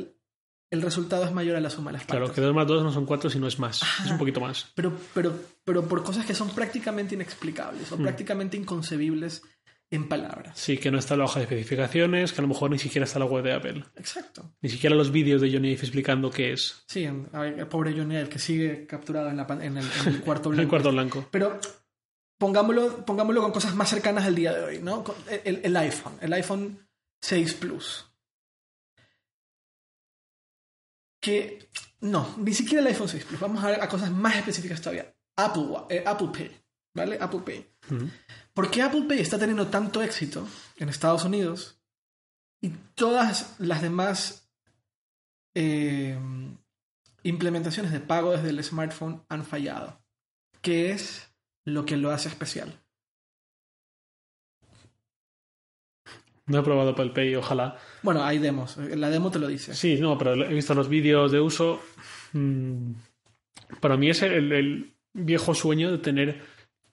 el 0.72 0.82
resultado 0.82 1.24
es 1.24 1.30
mayor 1.32 1.54
a 1.54 1.60
la 1.60 1.70
suma 1.70 1.90
de 1.92 1.98
las 1.98 2.02
partes. 2.06 2.18
Claro, 2.18 2.34
que 2.34 2.40
2 2.40 2.52
más 2.54 2.66
2 2.66 2.82
no 2.82 2.92
son 2.92 3.06
4, 3.06 3.30
sino 3.30 3.46
es 3.46 3.58
más. 3.60 3.80
Es 4.04 4.10
un 4.10 4.18
poquito 4.18 4.40
más. 4.40 4.72
pero, 4.74 4.92
pero, 5.14 5.32
pero 5.64 5.86
por 5.86 6.02
cosas 6.02 6.26
que 6.26 6.34
son 6.34 6.50
prácticamente 6.50 7.14
inexplicables 7.14 7.92
o 7.92 7.96
Mm. 7.98 8.02
prácticamente 8.02 8.56
inconcebibles 8.56 9.42
en 9.90 10.08
palabras. 10.08 10.58
Sí, 10.58 10.78
que 10.78 10.90
no 10.90 10.98
está 10.98 11.16
la 11.16 11.24
hoja 11.24 11.38
de 11.40 11.44
especificaciones, 11.44 12.32
que 12.32 12.40
a 12.40 12.42
lo 12.42 12.48
mejor 12.48 12.70
ni 12.70 12.78
siquiera 12.78 13.04
está 13.04 13.18
la 13.18 13.26
web 13.26 13.44
de 13.44 13.52
Apple. 13.52 13.84
Exacto. 13.96 14.54
Ni 14.62 14.70
siquiera 14.70 14.96
los 14.96 15.12
vídeos 15.12 15.42
de 15.42 15.52
Johnny 15.52 15.72
Ive 15.72 15.82
explicando 15.82 16.30
qué 16.30 16.52
es. 16.54 16.82
Sí, 16.88 17.04
el 17.04 17.66
pobre 17.68 17.92
Johnny 17.92 18.14
Ive 18.16 18.28
que 18.30 18.38
sigue 18.38 18.86
capturado 18.86 19.28
en, 19.28 19.36
la, 19.36 19.46
en, 19.60 19.76
el, 19.76 19.84
en 20.06 20.14
el 20.14 20.20
cuarto 20.22 20.48
El 20.50 20.54
blanco. 20.56 20.70
cuarto 20.70 20.90
blanco. 20.92 21.28
Pero 21.30 21.60
pongámoslo, 22.38 23.04
pongámoslo 23.04 23.42
con 23.42 23.52
cosas 23.52 23.74
más 23.74 23.90
cercanas 23.90 24.24
al 24.24 24.34
día 24.34 24.52
de 24.54 24.62
hoy, 24.64 24.78
¿no? 24.82 25.04
El, 25.28 25.40
el- 25.44 25.60
el 25.64 25.76
iPhone, 25.76 26.14
el 26.20 26.32
iPhone 26.32 26.78
6 27.20 27.54
Plus. 27.54 28.06
Que 31.22 31.68
no, 32.00 32.34
ni 32.36 32.52
siquiera 32.52 32.80
el 32.80 32.88
iPhone 32.88 33.08
6 33.08 33.24
Plus. 33.24 33.40
Vamos 33.40 33.62
a 33.62 33.68
ver 33.68 33.80
a 33.80 33.88
cosas 33.88 34.10
más 34.10 34.36
específicas 34.36 34.80
todavía. 34.80 35.14
Apple, 35.36 35.68
eh, 35.88 36.02
Apple 36.04 36.28
Pay, 36.32 36.50
¿vale? 36.94 37.16
Apple 37.20 37.40
Pay. 37.46 37.66
Ujú. 37.90 38.10
¿Por 38.52 38.70
qué 38.70 38.82
Apple 38.82 39.04
Pay 39.08 39.20
está 39.20 39.38
teniendo 39.38 39.68
tanto 39.68 40.02
éxito 40.02 40.46
en 40.76 40.88
Estados 40.88 41.24
Unidos 41.24 41.80
y 42.60 42.70
todas 42.94 43.54
las 43.58 43.82
demás 43.82 44.50
eh, 45.54 46.18
implementaciones 47.22 47.92
de 47.92 48.00
pago 48.00 48.32
desde 48.32 48.50
el 48.50 48.62
smartphone 48.64 49.24
han 49.28 49.46
fallado? 49.46 50.02
¿Qué 50.60 50.90
es 50.90 51.32
lo 51.64 51.86
que 51.86 51.96
lo 51.96 52.10
hace 52.10 52.28
especial? 52.28 52.81
No 56.46 56.58
he 56.58 56.62
probado 56.62 56.90
Apple 56.90 57.10
Pay, 57.10 57.36
ojalá. 57.36 57.76
Bueno, 58.02 58.24
hay 58.24 58.38
demos. 58.38 58.76
La 58.76 59.10
demo 59.10 59.30
te 59.30 59.38
lo 59.38 59.46
dice. 59.46 59.74
Sí, 59.74 59.98
no, 60.00 60.18
pero 60.18 60.34
he 60.34 60.52
visto 60.52 60.74
los 60.74 60.88
vídeos 60.88 61.30
de 61.30 61.40
uso. 61.40 61.80
Mm, 62.32 62.92
Para 63.80 63.96
mí 63.96 64.10
es 64.10 64.22
el, 64.22 64.52
el 64.52 64.94
viejo 65.12 65.54
sueño 65.54 65.90
de 65.92 65.98
tener 65.98 66.42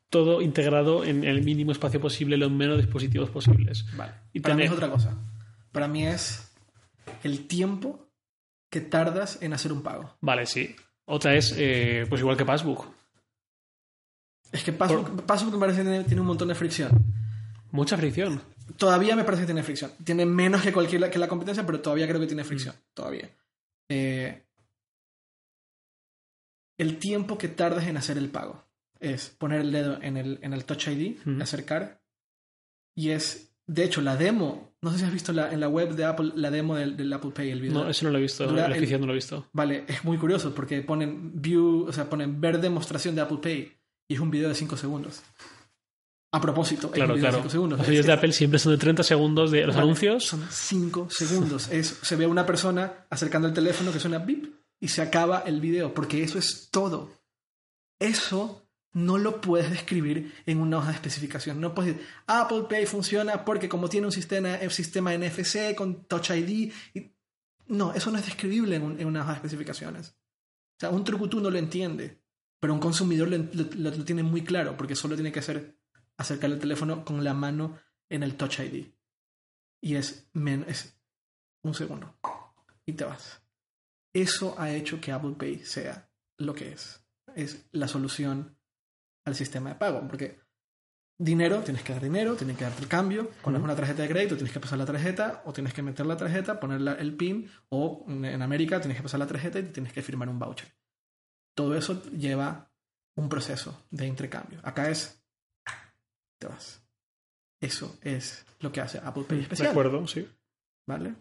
todo 0.09 0.41
integrado 0.41 1.03
en 1.03 1.23
el 1.23 1.43
mínimo 1.43 1.71
espacio 1.71 1.99
posible, 1.99 2.37
los 2.37 2.51
menos 2.51 2.77
dispositivos 2.77 3.29
posibles. 3.29 3.85
Vale. 3.95 4.13
Y 4.33 4.39
Para 4.39 4.55
mí 4.55 4.63
es 4.63 4.71
otra 4.71 4.89
cosa. 4.89 5.17
Para 5.71 5.87
mí 5.87 6.05
es 6.05 6.51
el 7.23 7.47
tiempo 7.47 8.07
que 8.69 8.81
tardas 8.81 9.41
en 9.41 9.53
hacer 9.53 9.71
un 9.73 9.81
pago. 9.81 10.15
Vale, 10.21 10.45
sí. 10.45 10.75
Otra 11.05 11.35
es, 11.35 11.55
eh, 11.57 12.05
pues 12.07 12.21
igual 12.21 12.37
que 12.37 12.45
Passbook. 12.45 12.85
Es 14.51 14.63
que 14.63 14.73
Passbook, 14.73 15.23
Passbook 15.25 15.53
me 15.53 15.59
parece 15.59 15.83
que 15.83 16.03
tiene 16.05 16.21
un 16.21 16.27
montón 16.27 16.47
de 16.47 16.55
fricción. 16.55 16.91
Mucha 17.71 17.97
fricción. 17.97 18.41
Todavía 18.77 19.15
me 19.15 19.23
parece 19.23 19.43
que 19.43 19.47
tiene 19.47 19.63
fricción. 19.63 19.91
Tiene 20.03 20.25
menos 20.25 20.61
que 20.61 20.71
cualquier 20.73 21.09
que 21.09 21.19
la 21.19 21.27
competencia, 21.27 21.65
pero 21.65 21.81
todavía 21.81 22.07
creo 22.07 22.19
que 22.19 22.27
tiene 22.27 22.43
fricción. 22.43 22.75
Todavía. 22.93 23.29
Eh, 23.89 24.43
el 26.77 26.97
tiempo 26.97 27.37
que 27.37 27.47
tardas 27.49 27.87
en 27.87 27.97
hacer 27.97 28.17
el 28.17 28.29
pago 28.29 28.63
es 28.99 29.29
poner 29.29 29.61
el 29.61 29.71
dedo 29.71 29.99
en 30.01 30.17
el, 30.17 30.39
en 30.41 30.53
el 30.53 30.65
Touch 30.65 30.87
ID, 30.87 31.17
Ujú. 31.25 31.41
acercar. 31.41 32.01
Y 32.95 33.09
es, 33.11 33.53
de 33.67 33.83
hecho, 33.83 34.01
la 34.01 34.15
demo. 34.17 34.73
No 34.81 34.91
sé 34.91 34.99
si 34.99 35.03
has 35.05 35.11
visto 35.13 35.33
la- 35.33 35.51
en 35.51 35.59
la 35.59 35.67
web 35.67 35.93
de 35.95 36.05
Apple 36.05 36.31
la 36.35 36.51
demo 36.51 36.75
del, 36.75 36.95
del 36.95 37.11
Apple 37.11 37.31
Pay, 37.31 37.49
el 37.51 37.61
video. 37.61 37.83
No, 37.83 37.89
eso 37.89 38.05
no 38.05 38.11
lo 38.11 38.17
he 38.17 38.21
visto. 38.21 38.45
Dura 38.47 38.65
El 38.67 38.99
no 39.01 39.05
lo 39.07 39.11
he 39.13 39.15
visto. 39.15 39.47
Vale, 39.53 39.83
es 39.87 40.03
muy 40.03 40.17
curioso 40.17 40.53
porque 40.53 40.81
ponen 40.81 41.41
view, 41.41 41.85
o 41.87 41.91
sea, 41.93 42.09
ponen 42.09 42.39
ver 42.39 42.59
demostración 42.61 43.15
de 43.15 43.21
Apple 43.21 43.39
Pay 43.41 43.73
y 44.09 44.13
es 44.13 44.19
un 44.19 44.31
video 44.31 44.49
de 44.49 44.55
5 44.55 44.77
segundos. 44.77 45.21
A 46.31 46.39
propósito, 46.39 46.91
Claro, 46.91 47.15
claro. 47.15 47.37
de 47.37 47.41
5 47.43 47.49
segundos. 47.49 47.79
Los 47.79 47.87
vídeos 47.87 48.05
de 48.05 48.13
Apple 48.13 48.31
siempre 48.33 48.59
son 48.59 48.73
de 48.73 48.77
30 48.77 49.03
segundos 49.03 49.49
de 49.49 49.65
los 49.65 49.75
Vale, 49.75 49.83
anuncios. 49.85 50.25
Son 50.25 50.45
5 50.49 51.07
segundos. 51.09 51.69
Es, 51.69 51.97
se 52.03 52.15
ve 52.15 52.25
a 52.25 52.27
una 52.27 52.45
persona 52.45 53.05
acercando 53.09 53.47
el 53.47 53.53
teléfono 53.53 53.91
que 53.91 53.99
suena 53.99 54.19
bip 54.19 54.53
y 54.79 54.87
se 54.89 55.01
acaba 55.01 55.39
el 55.47 55.59
video, 55.59 55.93
porque 55.93 56.21
eso 56.23 56.37
es 56.37 56.69
todo. 56.71 57.11
Eso 57.99 58.65
no 58.93 59.17
lo 59.17 59.41
puedes 59.41 59.69
describir 59.69 60.33
en 60.45 60.59
una 60.61 60.77
hoja 60.77 60.87
de 60.89 60.93
especificación. 60.95 61.59
No 61.59 61.73
puedes 61.75 61.95
decir, 61.95 62.07
Apple 62.27 62.63
Pay 62.69 62.85
funciona 62.85 63.43
porque 63.45 63.69
como 63.69 63.89
tiene 63.89 64.07
un 64.07 64.11
sistema, 64.13 64.57
un 64.61 64.69
sistema 64.69 65.13
NFC 65.15 65.75
con 65.75 66.05
Touch 66.05 66.29
ID. 66.31 66.71
y- 66.93 67.11
No, 67.67 67.93
eso 67.93 68.09
no 68.11 68.17
es 68.17 68.25
describible 68.25 68.75
en, 68.77 68.83
un- 68.83 68.99
en 68.99 69.05
una 69.07 69.21
hoja 69.21 69.31
de 69.31 69.35
especificaciones. 69.37 70.09
O 70.09 70.79
sea, 70.79 70.89
un 70.89 71.03
trucutú 71.03 71.39
no 71.39 71.49
lo 71.51 71.57
entiende, 71.59 72.19
pero 72.59 72.73
un 72.73 72.79
consumidor 72.79 73.27
lo, 73.27 73.37
lo- 73.37 73.91
lo 73.95 74.03
tiene 74.05 74.23
muy 74.23 74.43
claro, 74.43 74.75
porque 74.77 74.95
solo 74.95 75.15
tiene 75.15 75.31
que 75.31 75.39
hacer 75.39 75.77
acercar 76.19 76.51
el 76.51 76.59
teléfono 76.59 77.03
con 77.05 77.23
la 77.23 77.33
mano 77.33 77.77
en 78.09 78.23
el 78.23 78.35
Touch 78.35 78.59
ID. 78.59 78.87
Y 79.81 79.95
es, 79.95 80.29
men- 80.33 80.65
es 80.67 80.99
un 81.63 81.73
segundo. 81.73 82.17
Y 82.85 82.93
te 82.93 83.05
vas. 83.05 83.41
Eso 84.13 84.55
ha 84.59 84.71
hecho 84.71 84.99
que 84.99 85.11
Apple 85.11 85.35
Pay 85.37 85.59
sea 85.65 86.09
lo 86.37 86.53
que 86.53 86.71
es. 86.73 87.03
Es 87.35 87.67
la 87.71 87.87
solución 87.87 88.57
al 89.25 89.35
sistema 89.35 89.69
de 89.69 89.75
pago. 89.75 90.05
Porque 90.07 90.39
dinero, 91.17 91.59
tienes 91.61 91.83
que 91.83 91.93
dar 91.93 92.01
dinero, 92.01 92.35
tienes 92.35 92.57
que 92.57 92.63
darte 92.63 92.81
el 92.81 92.87
cambio. 92.87 93.29
Cuando 93.41 93.59
es 93.59 93.63
una 93.63 93.75
tarjeta 93.75 94.01
de 94.01 94.09
crédito, 94.09 94.35
tienes 94.35 94.53
que 94.53 94.59
pasar 94.59 94.77
la 94.79 94.85
tarjeta, 94.85 95.43
o 95.45 95.53
tienes 95.53 95.73
que 95.73 95.81
meter 95.83 96.05
la 96.05 96.17
tarjeta, 96.17 96.59
poner 96.59 96.81
la- 96.81 96.93
el 96.95 97.15
PIN, 97.15 97.49
o 97.69 98.05
en 98.07 98.41
América 98.41 98.79
tienes 98.81 98.97
que 98.97 99.03
pasar 99.03 99.19
la 99.19 99.27
tarjeta 99.27 99.59
y 99.59 99.63
tienes 99.63 99.93
que 99.93 100.01
firmar 100.01 100.27
un 100.29 100.39
voucher. 100.39 100.73
Todo 101.55 101.75
eso 101.75 102.01
lleva 102.11 102.73
un 103.15 103.29
proceso 103.29 103.85
de 103.91 104.07
intercambio. 104.07 104.59
Acá 104.63 104.89
es 104.89 105.18
te 106.39 106.47
vas. 106.47 106.81
Eso 107.61 107.97
es 108.01 108.45
lo 108.61 108.71
que 108.71 108.81
hace 108.81 108.99
Apple 108.99 109.23
Pay 109.27 109.37
De 109.37 109.43
especial. 109.43 109.69
acuerdo, 109.69 110.07
sí. 110.07 110.27
¿Vale? 110.87 111.13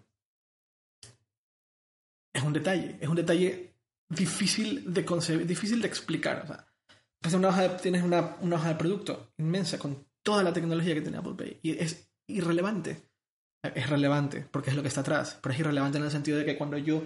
Es 2.32 2.42
un 2.42 2.52
detalle, 2.52 2.96
es 3.00 3.08
un 3.08 3.16
detalle 3.16 3.74
difícil 4.08 4.92
de 4.92 5.04
concebir, 5.04 5.46
difícil 5.46 5.80
de 5.82 5.88
explicar. 5.88 6.66
O 7.24 7.28
sea, 7.28 7.38
una 7.38 7.48
hoja 7.48 7.62
de- 7.68 7.78
tienes 7.80 8.02
una, 8.02 8.36
una 8.40 8.56
hoja 8.56 8.68
de 8.68 8.74
producto 8.76 9.32
inmensa 9.38 9.78
con 9.78 10.06
toda 10.22 10.42
la 10.42 10.52
tecnología 10.52 10.94
que 10.94 11.00
tiene 11.02 11.18
Apple 11.18 11.34
Pay 11.36 11.60
y 11.62 11.70
es 11.78 12.08
irrelevante. 12.28 13.02
Es 13.62 13.90
relevante 13.90 14.46
porque 14.52 14.70
es 14.70 14.76
lo 14.76 14.82
que 14.82 14.88
está 14.88 15.00
atrás, 15.00 15.38
pero 15.42 15.52
es 15.52 15.58
irrelevante 15.60 15.98
en 15.98 16.04
el 16.04 16.10
sentido 16.12 16.38
de 16.38 16.44
que 16.44 16.56
cuando 16.56 16.78
yo 16.78 17.02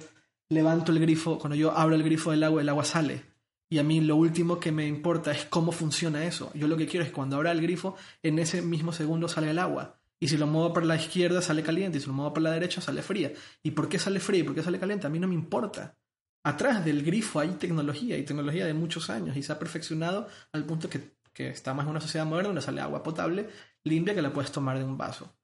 levanto 0.51 0.93
el 0.93 1.01
grifo, 1.01 1.39
cuando 1.39 1.57
yo 1.57 1.73
abro 1.73 1.95
el 1.95 2.03
grifo 2.03 2.31
del 2.31 2.45
agua, 2.45 2.61
el 2.61 2.69
agua 2.69 2.85
sale. 2.85 3.25
Y 3.73 3.79
a 3.79 3.83
mí 3.83 4.03
lo 4.03 4.17
último 4.17 4.61
que 4.61 4.71
me 4.71 4.87
importa 4.87 5.33
es 5.33 5.47
cómo 5.47 5.73
funciona 5.73 6.27
eso. 6.27 6.51
Yo 6.53 6.69
lo 6.69 6.77
que 6.77 6.87
quiero 6.87 7.07
es 7.07 7.11
cuando 7.11 7.37
abra 7.37 7.53
el 7.53 7.63
grifo, 7.63 7.97
en 8.23 8.39
ese 8.39 8.61
mismo 8.61 8.93
segundo 8.93 9.29
sale 9.29 9.49
el 9.51 9.59
agua. 9.59 9.99
Y 10.21 10.29
si 10.29 10.37
lo 10.37 10.47
muevo 10.47 10.75
para 10.75 10.85
la 10.85 10.97
izquierda 10.97 11.41
sale 11.41 11.63
caliente, 11.63 11.97
y 11.97 12.03
si 12.03 12.07
lo 12.07 12.13
muevo 12.13 12.35
para 12.35 12.45
la 12.45 12.51
derecha 12.51 12.83
sale 12.83 13.01
fría. 13.01 13.33
¿Y 13.63 13.71
por 13.71 13.89
qué 13.89 13.99
sale 13.99 14.21
fría 14.21 14.41
y 14.41 14.43
por 14.43 14.55
qué 14.55 14.63
sale 14.63 14.79
caliente? 14.79 15.07
A 15.07 15.11
mí 15.11 15.19
no 15.19 15.27
me 15.27 15.33
importa. 15.33 15.97
Atrás 16.45 16.85
del 16.85 17.03
grifo 17.03 17.41
hay 17.41 17.53
tecnología, 17.53 18.19
y 18.19 18.25
tecnología 18.25 18.67
de 18.67 18.75
muchos 18.75 19.09
años, 19.09 19.39
y 19.39 19.43
se 19.43 19.51
ha 19.55 19.59
perfeccionado 19.59 20.29
al 20.53 20.67
punto 20.67 20.91
que, 20.91 21.17
que 21.33 21.49
estamos 21.49 21.87
en 21.87 21.93
una 21.93 22.01
sociedad 22.03 22.27
moderna 22.27 22.49
donde 22.49 22.61
sale 22.61 22.83
agua 22.83 23.03
potable, 23.03 23.49
limpia, 23.85 24.15
que 24.15 24.21
la 24.21 24.35
puedes 24.35 24.53
tomar 24.53 24.77
de 24.77 24.85
un 24.85 24.99
vaso. 24.99 25.35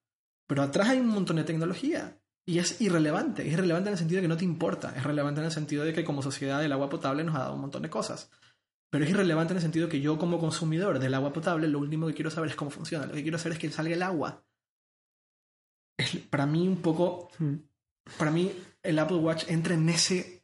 Pero 0.46 0.60
atrás 0.60 0.90
hay 0.90 1.00
un 1.00 1.08
montón 1.08 1.36
de 1.36 1.44
tecnología. 1.44 2.17
Y 2.48 2.58
es 2.60 2.80
irrelevante. 2.80 3.46
Es 3.46 3.52
irrelevante 3.52 3.90
en 3.90 3.92
el 3.92 3.98
sentido 3.98 4.16
de 4.16 4.22
que 4.22 4.28
no 4.28 4.38
te 4.38 4.44
importa. 4.46 4.94
Es 4.96 5.04
relevante 5.04 5.42
en 5.42 5.44
el 5.44 5.52
sentido 5.52 5.84
de 5.84 5.92
que 5.92 6.02
como 6.02 6.22
sociedad 6.22 6.64
el 6.64 6.72
agua 6.72 6.88
potable 6.88 7.22
nos 7.22 7.36
ha 7.36 7.40
dado 7.40 7.54
un 7.56 7.60
montón 7.60 7.82
de 7.82 7.90
cosas. 7.90 8.30
Pero 8.88 9.04
es 9.04 9.10
irrelevante 9.10 9.52
en 9.52 9.58
el 9.58 9.62
sentido 9.62 9.86
de 9.86 9.92
que 9.92 10.00
yo 10.00 10.16
como 10.16 10.40
consumidor 10.40 10.98
del 10.98 11.12
agua 11.12 11.30
potable 11.30 11.68
lo 11.68 11.78
último 11.78 12.06
que 12.06 12.14
quiero 12.14 12.30
saber 12.30 12.48
es 12.48 12.56
cómo 12.56 12.70
funciona. 12.70 13.04
Lo 13.04 13.12
que 13.12 13.22
quiero 13.22 13.36
saber 13.36 13.52
es 13.52 13.58
que 13.58 13.70
salga 13.70 13.94
el 13.94 14.00
agua. 14.00 14.42
Es, 15.98 16.16
para 16.30 16.46
mí 16.46 16.66
un 16.66 16.80
poco... 16.80 17.28
Mm. 17.38 17.56
Para 18.16 18.30
mí 18.30 18.50
el 18.82 18.98
Apple 18.98 19.18
Watch 19.18 19.44
entra 19.48 19.74
en 19.74 19.86
ese 19.90 20.37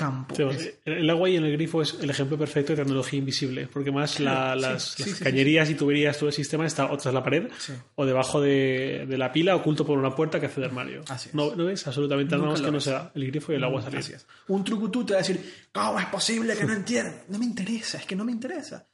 campo. 0.00 0.34
Sí, 0.34 0.70
el 0.84 1.08
agua 1.10 1.28
y 1.28 1.36
en 1.36 1.44
el 1.44 1.52
grifo 1.52 1.82
es 1.82 1.96
el 2.00 2.08
ejemplo 2.10 2.38
perfecto 2.38 2.72
de 2.72 2.78
tecnología 2.82 3.18
invisible, 3.18 3.68
porque 3.72 3.90
más 3.92 4.18
la- 4.20 4.54
Claro, 4.54 4.78
sí, 4.78 5.02
las, 5.04 5.14
sí, 5.18 5.24
cañerías 5.24 5.68
y 5.70 5.74
tuberías, 5.74 6.16
todo 6.18 6.28
el 6.28 6.34
sistema 6.34 6.66
está 6.66 6.90
o 6.90 6.96
tras 6.96 7.12
la 7.14 7.22
pared 7.22 7.48
o 7.96 8.06
debajo 8.06 8.40
de, 8.40 9.04
de 9.08 9.18
la 9.18 9.30
pila, 9.32 9.54
oculto 9.56 9.84
por 9.84 9.98
una 9.98 10.14
puerta 10.14 10.40
que 10.40 10.46
hace 10.46 10.60
de 10.60 10.66
armario. 10.66 11.02
No, 11.32 11.54
no 11.54 11.64
ves 11.66 11.86
absolutamente 11.86 12.34
nada 12.36 12.48
más 12.48 12.60
que 12.62 12.70
no 12.70 12.80
sea 12.80 13.12
el 13.14 13.26
grifo 13.26 13.52
y 13.52 13.56
el 13.56 13.64
agua 13.64 13.82
salir. 13.82 14.04
Un 14.48 14.64
trucutú 14.64 15.04
te 15.04 15.12
va 15.12 15.18
a 15.18 15.22
decir, 15.22 15.40
¿cómo 15.72 16.00
es 16.00 16.06
posible 16.06 16.56
que 16.56 16.64
no 16.64 16.72
entiendan? 16.72 17.14
No 17.28 17.38
me 17.38 17.44
interesa, 17.44 17.98
es 17.98 18.06
que 18.06 18.16
no 18.16 18.24
me 18.24 18.32
interesa. 18.32 18.86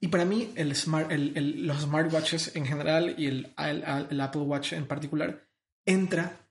Y 0.00 0.08
para 0.08 0.24
mí, 0.24 0.50
el 0.56 0.74
smart, 0.74 1.12
el- 1.12 1.32
el- 1.36 1.66
los 1.66 1.80
smartwatches 1.82 2.56
en 2.56 2.66
general 2.66 3.14
y 3.18 3.26
el, 3.26 3.52
el- 3.58 3.84
el 4.10 4.20
Apple 4.20 4.42
Watch 4.42 4.72
en 4.72 4.86
particular 4.86 5.44
entra 5.86 6.41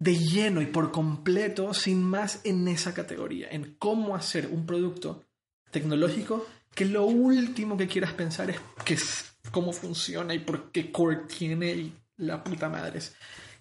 de 0.00 0.16
lleno 0.16 0.60
y 0.62 0.66
por 0.66 0.90
completo, 0.90 1.72
sin 1.74 2.02
más, 2.02 2.40
en 2.44 2.66
esa 2.66 2.92
categoría, 2.94 3.48
en 3.50 3.76
cómo 3.78 4.16
hacer 4.16 4.48
un 4.48 4.66
producto 4.66 5.22
tecnológico 5.70 6.46
que 6.74 6.86
lo 6.86 7.04
último 7.04 7.76
que 7.76 7.86
quieras 7.86 8.14
pensar 8.14 8.50
es 8.50 8.58
que 8.84 8.94
es- 8.94 9.36
cómo 9.52 9.72
funciona 9.72 10.34
y 10.34 10.38
por 10.40 10.72
qué 10.72 10.90
core 10.90 11.22
tiene 11.28 11.72
y 11.74 11.92
la 12.16 12.42
puta 12.42 12.68
madre. 12.68 12.98
Es 12.98 13.14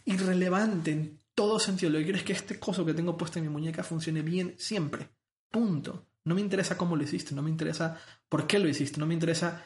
irrelevante 0.05 0.91
en 0.91 1.19
todo 1.35 1.59
sentido. 1.59 1.91
Lo 1.91 1.99
que 1.99 2.05
quiero 2.05 2.17
es 2.19 2.23
que 2.23 2.33
este 2.33 2.59
coso 2.59 2.85
que 2.85 2.93
tengo 2.93 3.17
puesto 3.17 3.39
en 3.39 3.45
mi 3.45 3.51
muñeca 3.51 3.83
funcione 3.83 4.21
bien 4.21 4.55
siempre. 4.57 5.09
Punto. 5.51 6.05
No 6.25 6.35
me 6.35 6.41
interesa 6.41 6.77
cómo 6.77 6.95
lo 6.95 7.03
hiciste, 7.03 7.33
no 7.35 7.41
me 7.41 7.49
interesa 7.49 7.97
por 8.27 8.45
qué 8.47 8.59
lo 8.59 8.67
hiciste, 8.69 8.99
no 8.99 9.05
me 9.05 9.13
interesa 9.13 9.63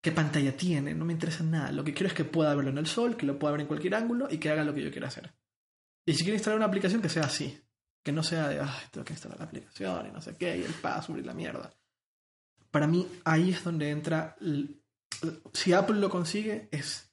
qué 0.00 0.12
pantalla 0.12 0.56
tiene, 0.56 0.94
no 0.94 1.04
me 1.04 1.12
interesa 1.12 1.42
nada. 1.44 1.72
Lo 1.72 1.82
que 1.84 1.94
quiero 1.94 2.08
es 2.08 2.14
que 2.14 2.24
pueda 2.24 2.54
verlo 2.54 2.70
en 2.70 2.78
el 2.78 2.86
sol, 2.86 3.16
que 3.16 3.26
lo 3.26 3.38
pueda 3.38 3.52
ver 3.52 3.62
en 3.62 3.66
cualquier 3.68 3.94
ángulo 3.94 4.28
y 4.30 4.38
que 4.38 4.50
haga 4.50 4.64
lo 4.64 4.74
que 4.74 4.82
yo 4.82 4.90
quiera 4.90 5.08
hacer. 5.08 5.32
Y 6.06 6.14
si 6.14 6.22
quiero 6.22 6.34
instalar 6.34 6.56
una 6.56 6.66
aplicación 6.66 7.00
que 7.00 7.08
sea 7.08 7.24
así, 7.24 7.60
que 8.02 8.12
no 8.12 8.22
sea 8.22 8.48
de, 8.48 8.60
ay, 8.60 8.82
tengo 8.90 9.04
que 9.04 9.14
instalar 9.14 9.38
la 9.38 9.46
aplicación 9.46 10.06
y 10.06 10.10
no 10.10 10.20
sé 10.20 10.36
qué, 10.36 10.58
y 10.58 10.62
el 10.62 10.74
password 10.74 11.20
y 11.20 11.22
la 11.22 11.34
mierda. 11.34 11.72
Para 12.70 12.86
mí 12.86 13.08
ahí 13.24 13.50
es 13.50 13.64
donde 13.64 13.90
entra, 13.90 14.36
si 15.52 15.72
Apple 15.72 15.96
lo 15.96 16.10
consigue, 16.10 16.68
es, 16.70 17.10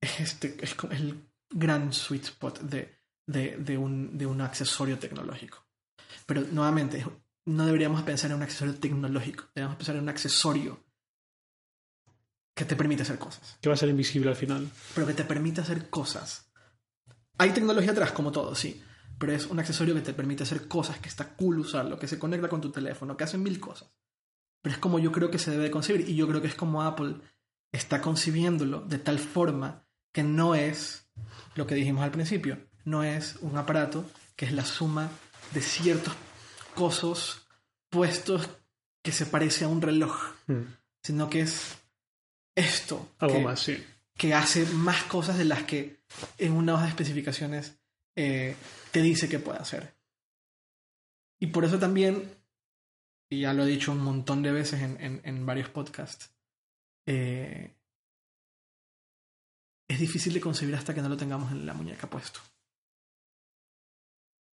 es, 0.00 0.20
este, 0.20 0.56
es 0.62 0.76
el 0.90 1.28
gran 1.50 1.92
sweet 1.92 2.24
spot 2.24 2.60
de, 2.60 2.98
de, 3.26 3.56
de, 3.56 3.78
un, 3.78 4.18
de 4.18 4.26
un 4.26 4.40
accesorio 4.40 4.98
tecnológico. 4.98 5.64
Pero 6.26 6.42
nuevamente, 6.42 7.06
no 7.46 7.64
deberíamos 7.64 8.02
pensar 8.02 8.30
en 8.30 8.36
un 8.36 8.42
accesorio 8.42 8.74
tecnológico, 8.74 9.44
deberíamos 9.54 9.76
pensar 9.76 9.96
en 9.96 10.02
un 10.02 10.08
accesorio 10.10 10.84
que 12.54 12.64
te 12.64 12.76
permite 12.76 13.02
hacer 13.02 13.18
cosas. 13.18 13.56
Que 13.60 13.68
va 13.68 13.76
a 13.76 13.78
ser 13.78 13.88
invisible 13.88 14.28
al 14.28 14.36
final. 14.36 14.68
Pero 14.94 15.06
que 15.06 15.14
te 15.14 15.24
permite 15.24 15.60
hacer 15.60 15.88
cosas. 15.88 16.47
Hay 17.38 17.50
tecnología 17.50 17.92
atrás, 17.92 18.12
como 18.12 18.32
todo, 18.32 18.54
sí. 18.54 18.82
Pero 19.18 19.32
es 19.32 19.46
un 19.46 19.58
accesorio 19.58 19.94
que 19.94 20.00
te 20.00 20.12
permite 20.12 20.42
hacer 20.42 20.68
cosas, 20.68 20.98
que 20.98 21.08
está 21.08 21.34
cool 21.34 21.60
usarlo, 21.60 21.98
que 21.98 22.08
se 22.08 22.18
conecta 22.18 22.48
con 22.48 22.60
tu 22.60 22.70
teléfono, 22.70 23.16
que 23.16 23.24
hace 23.24 23.38
mil 23.38 23.58
cosas. 23.58 23.88
Pero 24.62 24.74
es 24.74 24.80
como 24.80 24.98
yo 24.98 25.12
creo 25.12 25.30
que 25.30 25.38
se 25.38 25.50
debe 25.50 25.70
concebir. 25.70 26.08
Y 26.08 26.14
yo 26.14 26.28
creo 26.28 26.40
que 26.40 26.48
es 26.48 26.54
como 26.54 26.82
Apple 26.82 27.16
está 27.72 28.00
concibiéndolo 28.00 28.80
de 28.80 28.98
tal 28.98 29.18
forma 29.18 29.84
que 30.12 30.22
no 30.22 30.54
es 30.54 31.08
lo 31.54 31.66
que 31.66 31.74
dijimos 31.74 32.02
al 32.02 32.10
principio. 32.10 32.58
No 32.84 33.02
es 33.02 33.36
un 33.40 33.56
aparato 33.56 34.04
que 34.36 34.46
es 34.46 34.52
la 34.52 34.64
suma 34.64 35.10
de 35.52 35.60
ciertos 35.60 36.14
cosos 36.74 37.46
puestos 37.90 38.48
que 39.02 39.12
se 39.12 39.26
parece 39.26 39.64
a 39.64 39.68
un 39.68 39.82
reloj. 39.82 40.34
Mm. 40.46 40.62
Sino 41.02 41.30
que 41.30 41.40
es 41.40 41.76
esto. 42.54 43.08
Algo 43.18 43.36
que, 43.36 43.42
más, 43.42 43.60
sí. 43.60 43.84
Que 44.16 44.34
hace 44.34 44.66
más 44.66 45.04
cosas 45.04 45.38
de 45.38 45.44
las 45.44 45.62
que 45.64 45.97
en 46.38 46.52
una 46.52 46.74
hoja 46.74 46.84
de 46.84 46.90
especificaciones 46.90 47.78
eh, 48.16 48.56
te 48.90 49.02
dice 49.02 49.28
que 49.28 49.38
puede 49.38 49.58
hacer. 49.58 49.94
Y 51.40 51.48
por 51.48 51.64
eso 51.64 51.78
también, 51.78 52.30
y 53.30 53.42
ya 53.42 53.52
lo 53.52 53.64
he 53.64 53.68
dicho 53.68 53.92
un 53.92 54.00
montón 54.00 54.42
de 54.42 54.52
veces 54.52 54.80
en, 54.82 55.00
en, 55.00 55.20
en 55.24 55.46
varios 55.46 55.68
podcasts, 55.68 56.34
eh, 57.06 57.74
es 59.88 59.98
difícil 59.98 60.34
de 60.34 60.40
concebir 60.40 60.74
hasta 60.74 60.94
que 60.94 61.00
no 61.00 61.08
lo 61.08 61.16
tengamos 61.16 61.50
en 61.52 61.64
la 61.64 61.74
muñeca 61.74 62.10
puesto. 62.10 62.40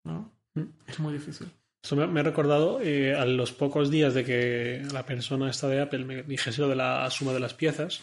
¿No? 0.04 0.32
Mm. 0.54 0.64
Es 0.86 0.98
muy 1.00 1.12
difícil. 1.12 1.50
Eso 1.82 1.96
me, 1.96 2.06
me 2.06 2.20
ha 2.20 2.22
recordado 2.24 2.80
eh, 2.80 3.14
a 3.14 3.24
los 3.24 3.52
pocos 3.52 3.90
días 3.90 4.14
de 4.14 4.24
que 4.24 4.82
la 4.92 5.04
persona 5.04 5.50
esta 5.50 5.68
de 5.68 5.80
Apple 5.80 6.04
me 6.04 6.22
dijese 6.22 6.60
lo 6.60 6.68
de 6.68 6.76
la 6.76 7.10
suma 7.10 7.32
de 7.32 7.40
las 7.40 7.54
piezas. 7.54 8.00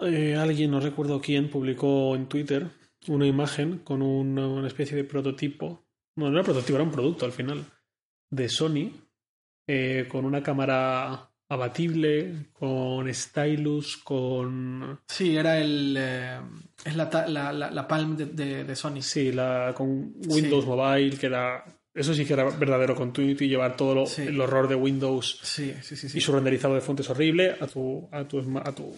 Eh, 0.00 0.34
alguien, 0.36 0.70
no 0.70 0.80
recuerdo 0.80 1.20
quién, 1.20 1.50
publicó 1.50 2.14
en 2.16 2.26
Twitter 2.28 2.68
una 3.08 3.26
imagen 3.26 3.78
con 3.78 4.02
una, 4.02 4.46
una 4.46 4.66
especie 4.66 4.96
de 4.96 5.04
prototipo. 5.04 5.84
No, 6.16 6.30
no 6.30 6.36
era 6.38 6.44
prototipo, 6.44 6.74
era 6.74 6.84
un 6.84 6.90
producto 6.90 7.24
al 7.24 7.32
final. 7.32 7.64
De 8.30 8.48
Sony. 8.48 8.90
eh, 9.68 10.06
con 10.08 10.24
una 10.24 10.42
cámara 10.42 11.30
abatible, 11.48 12.46
con 12.52 13.12
stylus, 13.12 13.96
con. 13.98 15.00
Sí, 15.08 15.36
era 15.36 15.58
el. 15.60 15.96
eh, 15.98 16.38
es 16.84 16.96
la, 16.96 17.08
la, 17.28 17.52
la, 17.52 17.70
la 17.70 17.88
Palm 17.88 18.16
de, 18.16 18.26
de, 18.26 18.64
de 18.64 18.76
Sony. 18.76 19.02
Sí, 19.02 19.32
la, 19.32 19.72
con 19.76 20.14
Windows 20.28 20.64
Sí. 20.64 20.70
Mobile, 20.70 21.16
que 21.16 21.26
era. 21.26 21.64
Eso 21.94 22.12
sí 22.12 22.26
que 22.26 22.34
era 22.34 22.44
verdadero 22.50 22.94
continuity 22.94 23.46
y 23.46 23.48
llevar 23.48 23.74
todo 23.76 23.94
lo- 23.94 24.06
Sí. 24.06 24.22
el 24.22 24.38
horror 24.40 24.68
de 24.68 24.74
Windows 24.74 25.38
Sí, 25.42 25.72
sí, 25.82 25.96
sí. 25.96 26.08
Sí, 26.10 26.18
y 26.18 26.20
su 26.20 26.30
renderizado 26.32 26.74
de 26.74 26.82
fuentes 26.82 27.08
horrible 27.08 27.56
a 27.58 27.66
tu, 27.66 28.06
a 28.12 28.22
tu, 28.28 28.38
a 28.58 28.72
tu 28.74 28.94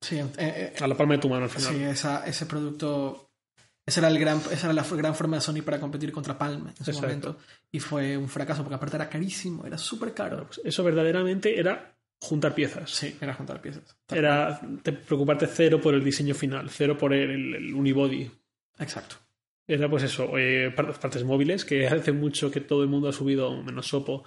Sí, 0.00 0.18
eh, 0.18 0.28
eh, 0.38 0.72
a 0.80 0.86
la 0.86 0.96
palma 0.96 1.14
de 1.14 1.20
tu 1.20 1.28
mano 1.28 1.44
al 1.44 1.50
final. 1.50 1.74
sí, 1.74 1.82
esa, 1.82 2.24
ese 2.26 2.46
producto. 2.46 3.24
Esa 3.84 4.00
era, 4.00 4.08
el 4.08 4.18
gran, 4.18 4.38
esa 4.52 4.66
era 4.66 4.72
la 4.74 4.82
gran 4.84 5.14
forma 5.14 5.36
de 5.36 5.40
Sony 5.40 5.62
para 5.64 5.80
competir 5.80 6.12
contra 6.12 6.36
Palm 6.36 6.68
en 6.68 6.76
su 6.76 6.82
Exacto. 6.90 7.00
momento. 7.02 7.38
Y 7.72 7.80
fue 7.80 8.16
un 8.18 8.28
fracaso 8.28 8.62
porque 8.62 8.74
aparte 8.74 8.96
era 8.96 9.08
carísimo, 9.08 9.64
era 9.66 9.78
súper 9.78 10.12
caro. 10.12 10.44
Pues 10.46 10.60
eso 10.62 10.84
verdaderamente 10.84 11.58
era 11.58 11.96
juntar 12.20 12.54
piezas. 12.54 12.90
Sí, 12.90 13.16
era 13.18 13.32
juntar 13.32 13.62
piezas. 13.62 13.96
Era 14.10 14.60
te- 14.82 14.92
preocuparte 14.92 15.46
cero 15.46 15.80
por 15.80 15.94
el 15.94 16.04
diseño 16.04 16.34
final, 16.34 16.68
cero 16.68 16.98
por 16.98 17.14
el, 17.14 17.72
unibody. 17.74 18.30
Exacto. 18.78 19.16
Era 19.66 19.88
pues 19.88 20.02
eso, 20.02 20.36
eh, 20.36 20.70
par- 20.70 20.98
partes 21.00 21.24
móviles, 21.24 21.64
que 21.64 21.86
hace 21.88 22.12
mucho 22.12 22.50
que 22.50 22.60
todo 22.60 22.82
el 22.82 22.88
mundo 22.90 23.08
ha 23.08 23.12
subido, 23.12 23.62
menos 23.62 23.86
Sopo, 23.88 24.22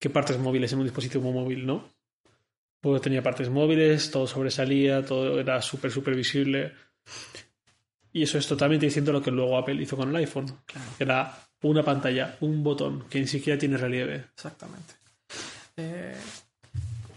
que 0.00 0.08
partes 0.08 0.38
móviles 0.38 0.72
en 0.72 0.78
un 0.78 0.84
dispositivo 0.86 1.30
móvil 1.30 1.66
no. 1.66 1.90
Pues 2.84 3.00
tenía 3.00 3.22
partes 3.22 3.48
móviles, 3.48 4.10
todo 4.10 4.26
sobresalía, 4.26 5.02
todo 5.02 5.40
era 5.40 5.62
súper, 5.62 5.90
súper 5.90 6.14
visible. 6.14 6.74
Y 8.12 8.22
eso 8.24 8.36
es 8.36 8.46
totalmente 8.46 8.84
distinto 8.84 9.10
a 9.10 9.14
lo 9.14 9.22
que 9.22 9.30
luego 9.30 9.56
Apple 9.56 9.82
hizo 9.82 9.96
con 9.96 10.10
el 10.10 10.16
iPhone. 10.16 10.44
Claro. 10.66 10.90
Era 10.98 11.34
una 11.62 11.82
pantalla, 11.82 12.36
un 12.42 12.62
botón, 12.62 13.06
que 13.08 13.20
ni 13.20 13.26
siquiera 13.26 13.58
tiene 13.58 13.78
relieve. 13.78 14.26
Exactamente. 14.34 14.94
Eh, 15.78 16.14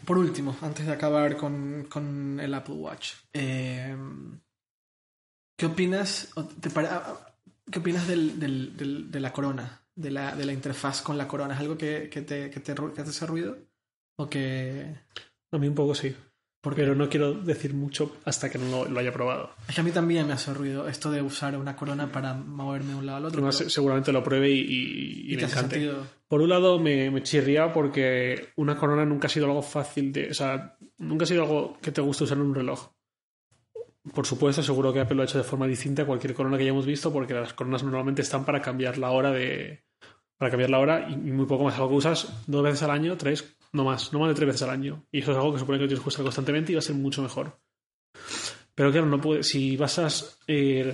por 0.05 0.17
último, 0.17 0.55
antes 0.61 0.85
de 0.85 0.93
acabar 0.93 1.35
con, 1.35 1.85
con 1.89 2.39
el 2.39 2.53
Apple 2.53 2.75
Watch, 2.75 3.11
eh, 3.33 3.93
¿qué 5.57 5.65
opinas? 5.65 6.29
te 6.61 6.69
pare- 6.69 6.87
¿Qué 7.69 7.79
opinas 7.79 8.07
del, 8.07 8.39
del- 8.39 8.77
del- 8.77 9.11
de 9.11 9.19
la 9.19 9.33
corona? 9.33 9.81
De 9.93 10.11
la, 10.11 10.33
de 10.33 10.45
la 10.45 10.53
interfaz 10.53 11.01
con 11.01 11.17
la 11.17 11.27
corona. 11.27 11.55
¿Es 11.55 11.59
algo 11.59 11.77
que, 11.77 12.07
que 12.09 12.21
te, 12.21 12.49
que, 12.49 12.61
te, 12.61 12.73
que 12.73 12.89
te 12.89 13.01
hace 13.01 13.25
ruido? 13.25 13.57
¿O 14.15 14.29
que.? 14.29 14.95
A 15.51 15.57
mí 15.57 15.67
un 15.67 15.75
poco 15.75 15.95
sí. 15.95 16.15
Porque 16.59 16.81
Pero 16.81 16.95
no 16.95 17.07
quiero 17.07 17.33
decir 17.33 17.73
mucho 17.73 18.17
hasta 18.25 18.49
que 18.49 18.57
no 18.57 18.65
lo, 18.69 18.85
lo 18.89 18.99
haya 18.99 19.13
probado. 19.13 19.51
es 19.69 19.75
que 19.75 19.81
a 19.81 19.83
mí 19.83 19.91
también 19.91 20.25
me 20.27 20.33
hace 20.33 20.53
ruido 20.53 20.87
esto 20.87 21.11
de 21.11 21.21
usar 21.21 21.55
una 21.55 21.75
corona 21.75 22.11
para 22.11 22.33
moverme 22.33 22.89
de 22.93 22.95
un 22.95 23.05
lado 23.05 23.17
al 23.19 23.25
otro. 23.25 23.39
Pero- 23.39 23.51
seguramente 23.51 24.11
lo 24.11 24.23
pruebe 24.23 24.49
y, 24.49 24.59
y- 24.59 25.21
y 25.29 25.33
y 25.33 25.37
me 25.37 25.43
encante. 25.43 25.89
Por 26.27 26.41
un 26.41 26.49
lado 26.49 26.79
me, 26.79 27.09
me 27.11 27.21
chirría 27.23 27.71
porque 27.71 28.49
una 28.57 28.75
corona 28.75 29.05
nunca 29.05 29.27
ha 29.27 29.29
sido 29.29 29.45
algo 29.45 29.61
fácil 29.61 30.11
de... 30.11 30.31
O 30.31 30.33
sea, 30.33 30.75
nunca 30.97 31.23
ha 31.23 31.27
sido 31.27 31.43
algo 31.43 31.77
que 31.81 31.91
te 31.91 32.01
guste 32.01 32.23
usar 32.25 32.37
en 32.37 32.43
un 32.43 32.55
reloj. 32.55 32.89
Por 34.13 34.25
supuesto, 34.25 34.63
seguro 34.63 34.91
que 34.91 34.99
Apple 35.01 35.15
lo 35.15 35.21
ha 35.21 35.25
hecho 35.25 35.37
de 35.37 35.43
forma 35.43 35.67
distinta 35.67 36.01
a 36.01 36.05
cualquier 36.05 36.33
corona 36.33 36.57
que 36.57 36.63
hayamos 36.63 36.85
visto 36.85 37.13
porque 37.13 37.33
las 37.33 37.53
coronas 37.53 37.83
normalmente 37.83 38.21
están 38.23 38.43
para 38.45 38.61
cambiar 38.61 38.97
la 38.97 39.11
hora 39.11 39.31
de... 39.31 39.83
Para 40.37 40.51
cambiar 40.51 40.69
la 40.69 40.79
hora 40.79 41.07
y 41.09 41.15
muy 41.15 41.45
poco 41.45 41.63
más. 41.63 41.75
Algo 41.75 41.89
que 41.89 41.95
usas 41.95 42.43
dos 42.47 42.63
veces 42.63 42.83
al 42.83 42.91
año, 42.91 43.17
tres, 43.17 43.56
no 43.73 43.83
más, 43.83 44.13
no 44.13 44.19
más 44.19 44.29
de 44.29 44.35
tres 44.35 44.47
veces 44.47 44.61
al 44.63 44.69
año. 44.69 45.05
Y 45.11 45.19
eso 45.19 45.31
es 45.31 45.37
algo 45.37 45.53
que 45.53 45.59
supone 45.59 45.77
que 45.77 45.83
lo 45.83 45.87
tienes 45.87 46.03
que 46.03 46.09
usar 46.09 46.23
constantemente 46.23 46.71
y 46.71 46.75
va 46.75 46.79
a 46.79 46.83
ser 46.83 46.95
mucho 46.95 47.21
mejor. 47.21 47.59
Pero 48.75 48.91
claro, 48.91 49.07
no 49.07 49.19
puede, 49.19 49.43
si 49.43 49.75
basas 49.75 50.39
eh, 50.47 50.93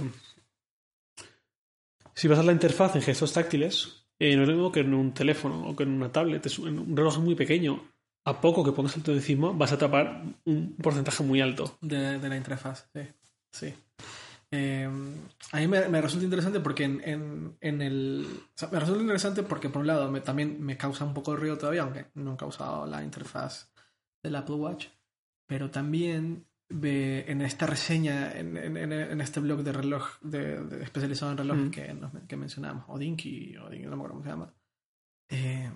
si 2.16 2.28
basas 2.28 2.45
la 2.45 2.52
interfaz 2.52 2.95
en 2.95 3.02
gestos 3.02 3.34
táctiles, 3.34 4.06
eh, 4.20 4.36
no 4.36 4.44
es 4.44 4.48
lo 4.48 4.54
mismo 4.54 4.72
que 4.72 4.82
en 4.82 4.94
un 4.94 5.14
teléfono 5.14 5.68
o 5.68 5.76
que 5.76 5.84
en 5.84 5.90
una 5.90 6.12
tablet, 6.12 6.45
es 6.45 6.60
un, 6.60 6.80
un 6.80 6.95
reloj 6.95 7.20
muy 7.20 7.36
pequeño. 7.36 7.90
A 8.26 8.40
poco 8.40 8.64
que 8.64 8.72
pongas 8.72 8.95
el 8.95 9.04
dedo 9.04 9.16
encima, 9.16 9.52
vas 9.52 9.74
a 9.74 9.78
tapar 9.78 10.24
un 10.45 10.78
porcentaje 10.78 11.24
muy 11.24 11.41
alto. 11.41 11.78
de, 11.82 12.20
de 12.20 12.30
la 12.30 12.38
interfaz, 12.38 12.88
sí. 12.94 13.02
sí. 13.52 13.74
Eh, 14.55 14.88
a 15.51 15.57
mí 15.59 15.67
me, 15.67 15.88
me 15.89 15.99
resulta 15.99 16.25
interesante 16.25 16.59
porque 16.59 16.84
en, 16.84 17.01
en, 17.03 17.57
en 17.59 17.81
el... 17.81 18.27
o 18.30 18.51
sea, 18.53 18.69
me 18.69 18.80
resulta 18.80 19.01
interesante 19.01 19.41
porque 19.41 19.69
por 19.69 19.81
un 19.81 19.88
lado 19.88 20.11
me, 20.11 20.21
también 20.21 20.61
me 20.61 20.77
causa 20.77 21.05
un 21.05 21.13
poco 21.15 21.31
de 21.31 21.38
ruido 21.38 21.57
todavía, 21.57 21.81
aunque 21.81 22.05
nunca 22.13 22.45
he 22.45 22.49
usado 22.49 22.85
la 22.85 23.03
interfaz 23.03 23.71
del 24.21 24.35
Apple 24.35 24.55
Watch, 24.55 24.88
pero 25.47 25.71
también 25.71 26.45
ve 26.69 27.25
en 27.27 27.41
esta 27.41 27.65
reseña, 27.65 28.31
en, 28.38 28.55
en, 28.57 29.21
este 29.21 29.39
blog 29.39 29.63
de 29.63 29.71
reloj, 29.73 30.19
de, 30.21 30.63
de- 30.63 30.84
especializado 30.84 31.31
en 31.31 31.38
reloj 31.39 31.57
Mm. 31.57 31.71
que, 31.71 31.93
nos- 31.95 32.11
que 32.27 32.38
mencionamos, 32.38 32.85
Odinky, 32.89 33.57
Odinky, 33.57 33.85
no 33.85 33.91
me 33.91 33.95
acuerdo 33.95 34.13
cómo 34.13 34.23
se 34.23 34.30
llama, 34.30 34.53
eh, 35.30 35.71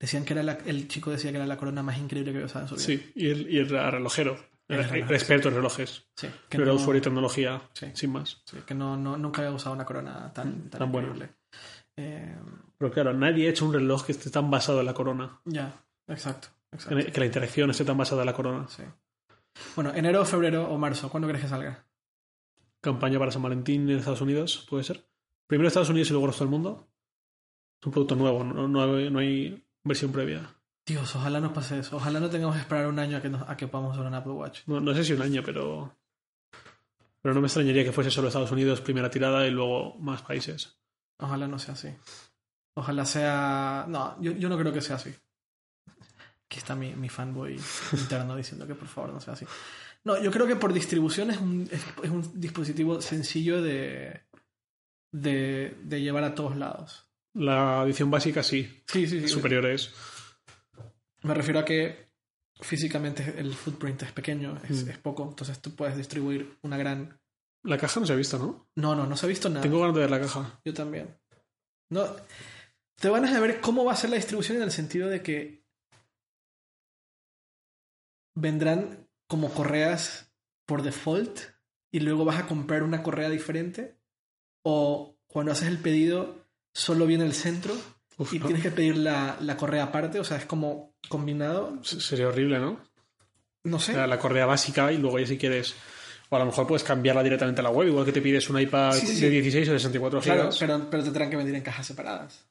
decían 0.00 0.24
que 0.24 0.32
era 0.32 0.42
la- 0.42 0.58
el 0.64 0.88
chico 0.88 1.10
decía 1.10 1.30
que 1.30 1.36
era 1.36 1.46
la 1.46 1.56
corona 1.56 1.82
más 1.82 1.98
increíble 1.98 2.32
que 2.32 2.38
había 2.38 2.46
usado 2.46 2.64
en 2.64 2.68
su 2.68 2.74
vida. 2.76 2.84
Sí, 2.86 3.12
y 3.14 3.28
el, 3.28 3.50
y 3.50 3.58
el 3.58 3.68
relojero. 3.68 4.38
El 4.68 4.80
experto 5.14 5.48
en 5.48 5.54
relojes. 5.54 6.06
Sí, 6.14 6.28
Que 6.48 6.58
no 6.58 6.64
era 6.64 6.74
usuario 6.74 7.00
de 7.00 7.04
tecnología, 7.04 7.62
Sí. 7.72 7.86
sin 7.94 8.12
más. 8.12 8.42
Sí, 8.44 8.58
que 8.66 8.74
no, 8.74 8.96
no, 8.96 9.16
nunca 9.16 9.40
había 9.42 9.54
usado 9.54 9.74
una 9.74 9.84
corona 9.86 10.32
tan, 10.32 10.68
tan, 10.68 10.78
Tan 10.78 10.92
buena. 10.92 11.30
Eh, 11.96 12.36
Pero 12.76 12.90
claro, 12.92 13.14
nadie 13.14 13.46
ha 13.46 13.50
hecho 13.50 13.64
un 13.64 13.72
reloj 13.72 14.04
que 14.04 14.12
esté 14.12 14.30
tan 14.30 14.50
basado 14.50 14.80
en 14.80 14.86
la 14.86 14.94
corona. 14.94 15.40
ya, 15.46 15.82
exacto. 16.06 16.48
exacto 16.70 17.12
Que 17.12 17.20
la 17.20 17.26
interacción 17.26 17.70
esté 17.70 17.84
tan 17.84 17.96
basada 17.96 18.22
en 18.22 18.26
la 18.26 18.34
corona. 18.34 18.68
sí. 18.68 18.82
Bueno, 19.74 19.92
enero, 19.94 20.24
febrero 20.24 20.68
o 20.70 20.78
marzo, 20.78 21.08
¿cuándo 21.10 21.26
crees 21.26 21.42
que 21.42 21.48
salga? 21.48 21.84
Campaña 22.80 23.18
para 23.18 23.32
San 23.32 23.42
Valentín 23.42 23.88
en 23.90 23.98
Estados 23.98 24.20
Unidos, 24.20 24.64
puede 24.70 24.84
ser. 24.84 25.04
Primero 25.48 25.66
Estados 25.66 25.88
Unidos 25.88 26.08
y 26.10 26.12
luego 26.12 26.26
el 26.26 26.30
resto 26.32 26.44
del 26.44 26.50
mundo. 26.50 26.86
Es 27.80 27.86
un 27.86 27.92
producto 27.92 28.14
nuevo, 28.14 28.44
no, 28.44 28.68
no 28.68 28.86
no 29.10 29.18
hay 29.18 29.64
versión 29.82 30.12
previa. 30.12 30.54
Dios, 30.88 31.14
ojalá 31.16 31.38
no 31.40 31.52
pase 31.52 31.78
eso. 31.78 31.96
Ojalá 31.96 32.18
no 32.18 32.30
tengamos 32.30 32.56
que 32.56 32.62
esperar 32.62 32.86
un 32.86 32.98
año 32.98 33.18
a 33.18 33.22
que, 33.22 33.28
nos- 33.28 33.48
a 33.48 33.56
que 33.56 33.68
podamos 33.68 33.94
usar 33.94 34.06
un 34.06 34.14
Apple 34.14 34.32
Watch. 34.32 34.60
No, 34.66 34.80
no 34.80 34.94
sé 34.94 35.04
si 35.04 35.12
un 35.12 35.22
año, 35.22 35.42
pero. 35.44 35.94
Pero 37.20 37.34
no 37.34 37.40
me 37.40 37.46
extrañaría 37.48 37.84
que 37.84 37.92
fuese 37.92 38.10
solo 38.10 38.28
Estados 38.28 38.50
Unidos 38.52 38.80
primera 38.80 39.10
tirada 39.10 39.46
y 39.46 39.50
luego 39.50 39.96
más 39.98 40.22
países. 40.22 40.78
Ojalá 41.18 41.46
no 41.46 41.58
sea 41.58 41.74
así. 41.74 41.88
Ojalá 42.74 43.04
sea. 43.04 43.84
No, 43.88 44.20
yo, 44.22 44.32
yo 44.32 44.48
no 44.48 44.56
creo 44.58 44.72
que 44.72 44.80
sea 44.80 44.96
así. 44.96 45.14
Aquí 46.46 46.58
está 46.58 46.74
mi, 46.74 46.94
mi 46.94 47.08
fanboy 47.10 47.60
interno 47.92 48.34
diciendo 48.36 48.66
que 48.66 48.74
por 48.74 48.88
favor 48.88 49.12
no 49.12 49.20
sea 49.20 49.34
así. 49.34 49.44
No, 50.04 50.20
yo 50.22 50.30
creo 50.30 50.46
que 50.46 50.56
por 50.56 50.72
distribución 50.72 51.30
es 51.30 51.38
un, 51.38 51.68
es, 51.70 51.84
es 52.02 52.10
un 52.10 52.40
dispositivo 52.40 53.02
sencillo 53.02 53.60
de, 53.60 54.22
de, 55.12 55.76
de 55.82 56.00
llevar 56.00 56.24
a 56.24 56.34
todos 56.34 56.56
lados. 56.56 57.04
La 57.34 57.82
edición 57.84 58.10
básica 58.10 58.42
sí. 58.42 58.82
Sí, 58.86 59.06
sí, 59.06 59.20
sí. 59.20 59.28
Superiores. 59.28 59.92
Me 61.22 61.34
refiero 61.34 61.60
a 61.60 61.64
que 61.64 62.08
físicamente 62.60 63.34
el 63.38 63.54
footprint 63.54 64.02
es 64.02 64.12
pequeño, 64.12 64.56
es, 64.68 64.84
Mm. 64.84 64.90
es 64.90 64.98
poco, 64.98 65.28
entonces 65.28 65.60
tú 65.60 65.74
puedes 65.74 65.96
distribuir 65.96 66.58
una 66.62 66.76
gran... 66.76 67.20
La 67.64 67.76
caja 67.78 68.00
no 68.00 68.06
se 68.06 68.12
ha 68.12 68.16
visto, 68.16 68.38
¿no? 68.38 68.68
No, 68.76 68.94
no, 68.94 69.06
no 69.06 69.16
se 69.16 69.26
ha 69.26 69.28
visto 69.28 69.48
nada. 69.48 69.62
Tengo 69.62 69.80
ganas 69.80 69.94
de 69.94 70.00
ver 70.02 70.10
la 70.10 70.20
caja. 70.20 70.60
Yo 70.64 70.72
también. 70.72 71.18
No, 71.90 72.06
te 72.96 73.08
van 73.08 73.24
a 73.24 73.40
ver 73.40 73.60
cómo 73.60 73.84
va 73.84 73.92
a 73.92 73.96
ser 73.96 74.10
la 74.10 74.16
distribución 74.16 74.58
en 74.58 74.62
el 74.64 74.70
sentido 74.70 75.08
de 75.08 75.22
que 75.22 75.64
vendrán 78.34 79.08
como 79.26 79.52
correas 79.52 80.32
por 80.66 80.82
default 80.82 81.40
y 81.92 82.00
luego 82.00 82.24
vas 82.24 82.38
a 82.38 82.46
comprar 82.46 82.82
una 82.82 83.02
correa 83.02 83.30
diferente 83.30 83.98
o 84.64 85.18
cuando 85.26 85.52
haces 85.52 85.68
el 85.68 85.78
pedido 85.78 86.46
solo 86.74 87.06
viene 87.06 87.24
el 87.24 87.34
centro 87.34 87.74
Uf, 88.18 88.34
y 88.34 88.38
no. 88.38 88.46
tienes 88.46 88.62
que 88.62 88.70
pedir 88.70 88.96
la, 88.98 89.36
la 89.40 89.56
correa 89.56 89.84
aparte, 89.84 90.18
o 90.20 90.24
sea, 90.24 90.36
es 90.36 90.44
como 90.44 90.94
combinado. 91.08 91.78
Se- 91.84 92.00
Sería 92.00 92.28
horrible, 92.28 92.58
¿no? 92.58 92.80
No 93.64 93.76
O 93.76 93.80
sé. 93.80 93.92
sea, 93.94 94.06
la 94.06 94.18
correa 94.18 94.44
básica 94.46 94.92
y 94.92 94.98
luego 94.98 95.18
ya 95.18 95.26
si 95.26 95.38
quieres... 95.38 95.74
O 96.30 96.36
a 96.36 96.40
lo 96.40 96.46
mejor 96.46 96.66
puedes 96.66 96.84
cambiarla 96.84 97.22
directamente 97.22 97.60
a 97.60 97.64
la 97.64 97.70
web, 97.70 97.88
igual 97.88 98.04
que 98.04 98.12
te 98.12 98.20
pides 98.20 98.50
un 98.50 98.60
iPad 98.60 98.92
Sí, 98.92 99.06
sí, 99.06 99.14
sí. 99.14 99.20
de 99.22 99.30
16 99.30 99.68
o 99.68 99.72
de 99.72 99.78
64 99.78 100.20
Claro, 100.20 100.40
gigas. 100.42 100.58
pero, 100.58 100.90
pero 100.90 101.02
te 101.02 101.08
tendrán 101.08 101.30
que 101.30 101.36
venir 101.36 101.54
en 101.54 101.62
cajas 101.62 101.86
separadas. 101.86 102.46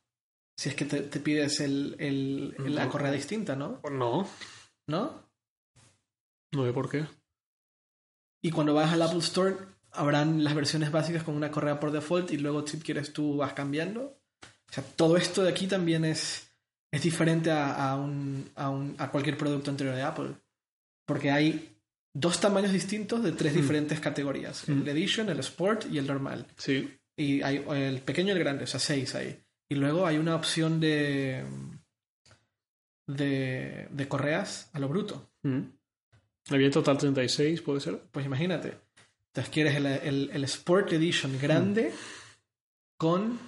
Si 0.58 0.70
es 0.70 0.76
que 0.76 0.86
te, 0.86 1.02
te 1.02 1.20
pides 1.20 1.60
el, 1.60 1.96
el- 2.00 2.56
la 2.76 2.86
No. 2.86 2.92
correa 2.92 3.12
distinta, 3.12 3.56
¿no? 3.56 3.80
No, 3.92 4.28
¿No? 4.88 5.24
no 6.54 6.66
sé 6.66 6.74
por 6.74 6.90
qué. 6.90 7.06
Y 8.42 8.52
cuando 8.52 8.74
vas 8.74 8.92
al 8.92 9.02
Apple 9.02 9.20
Store, 9.20 9.56
habrán 9.92 10.44
las 10.44 10.56
versiones 10.56 10.92
básicas 10.92 11.24
con 11.24 11.36
una 11.36 11.52
correa 11.52 11.80
por 11.80 11.92
default 11.92 12.32
y 12.32 12.38
luego 12.38 12.66
si 12.66 12.80
quieres 12.80 13.14
tú 13.14 13.38
vas 13.38 13.54
cambiando. 13.54 14.18
O 14.70 14.74
sea, 14.74 14.84
todo 14.84 15.18
esto 15.18 15.44
de 15.44 15.50
aquí 15.50 15.68
también 15.68 16.04
es, 16.06 16.50
es 16.92 17.02
diferente 17.02 17.52
a, 17.52 17.92
a, 17.92 17.96
un, 17.96 18.50
a, 18.56 18.70
un- 18.70 18.96
a 18.98 19.10
cualquier 19.12 19.38
producto 19.38 19.72
anterior 19.72 19.96
de 19.96 20.02
Apple. 20.04 20.32
Porque 21.06 21.32
hay 21.32 21.78
dos 22.14 22.40
tamaños 22.40 22.72
distintos 22.74 23.24
de 23.24 23.32
tres 23.32 23.54
Mm. 23.54 23.58
diferentes 23.58 24.00
categorías. 24.00 24.68
Mm. 24.68 24.82
El 24.82 24.88
Edition, 24.90 25.30
el 25.30 25.40
Sport 25.40 25.86
y 25.92 25.98
el 26.00 26.08
normal. 26.08 26.46
Sí. 26.58 26.94
Y 27.18 27.42
hay 27.42 27.64
el 27.70 28.02
pequeño 28.02 28.30
y 28.30 28.38
el 28.38 28.40
grande, 28.40 28.66
o 28.66 28.68
sea, 28.68 28.80
seis 28.80 29.16
ahí. 29.16 29.40
Y 29.70 29.76
luego 29.76 30.06
hay 30.06 30.18
una 30.18 30.36
opción 30.36 30.80
de, 30.80 31.44
de, 33.08 33.88
de 33.90 34.08
correas 34.08 34.70
a 34.74 34.80
lo 34.80 34.88
bruto. 34.88 35.30
Mm. 35.44 35.62
Había 36.50 36.72
total 36.72 36.98
36, 36.98 37.62
puede 37.62 37.80
ser. 37.80 38.00
Pues 38.12 38.26
imagínate. 38.26 38.78
Entonces 39.34 39.54
quieres 39.54 39.76
el, 39.76 39.86
el- 39.86 40.30
el 40.34 40.44
Sport 40.46 40.94
Edition 40.94 41.38
grande 41.40 41.94
con 42.98 43.40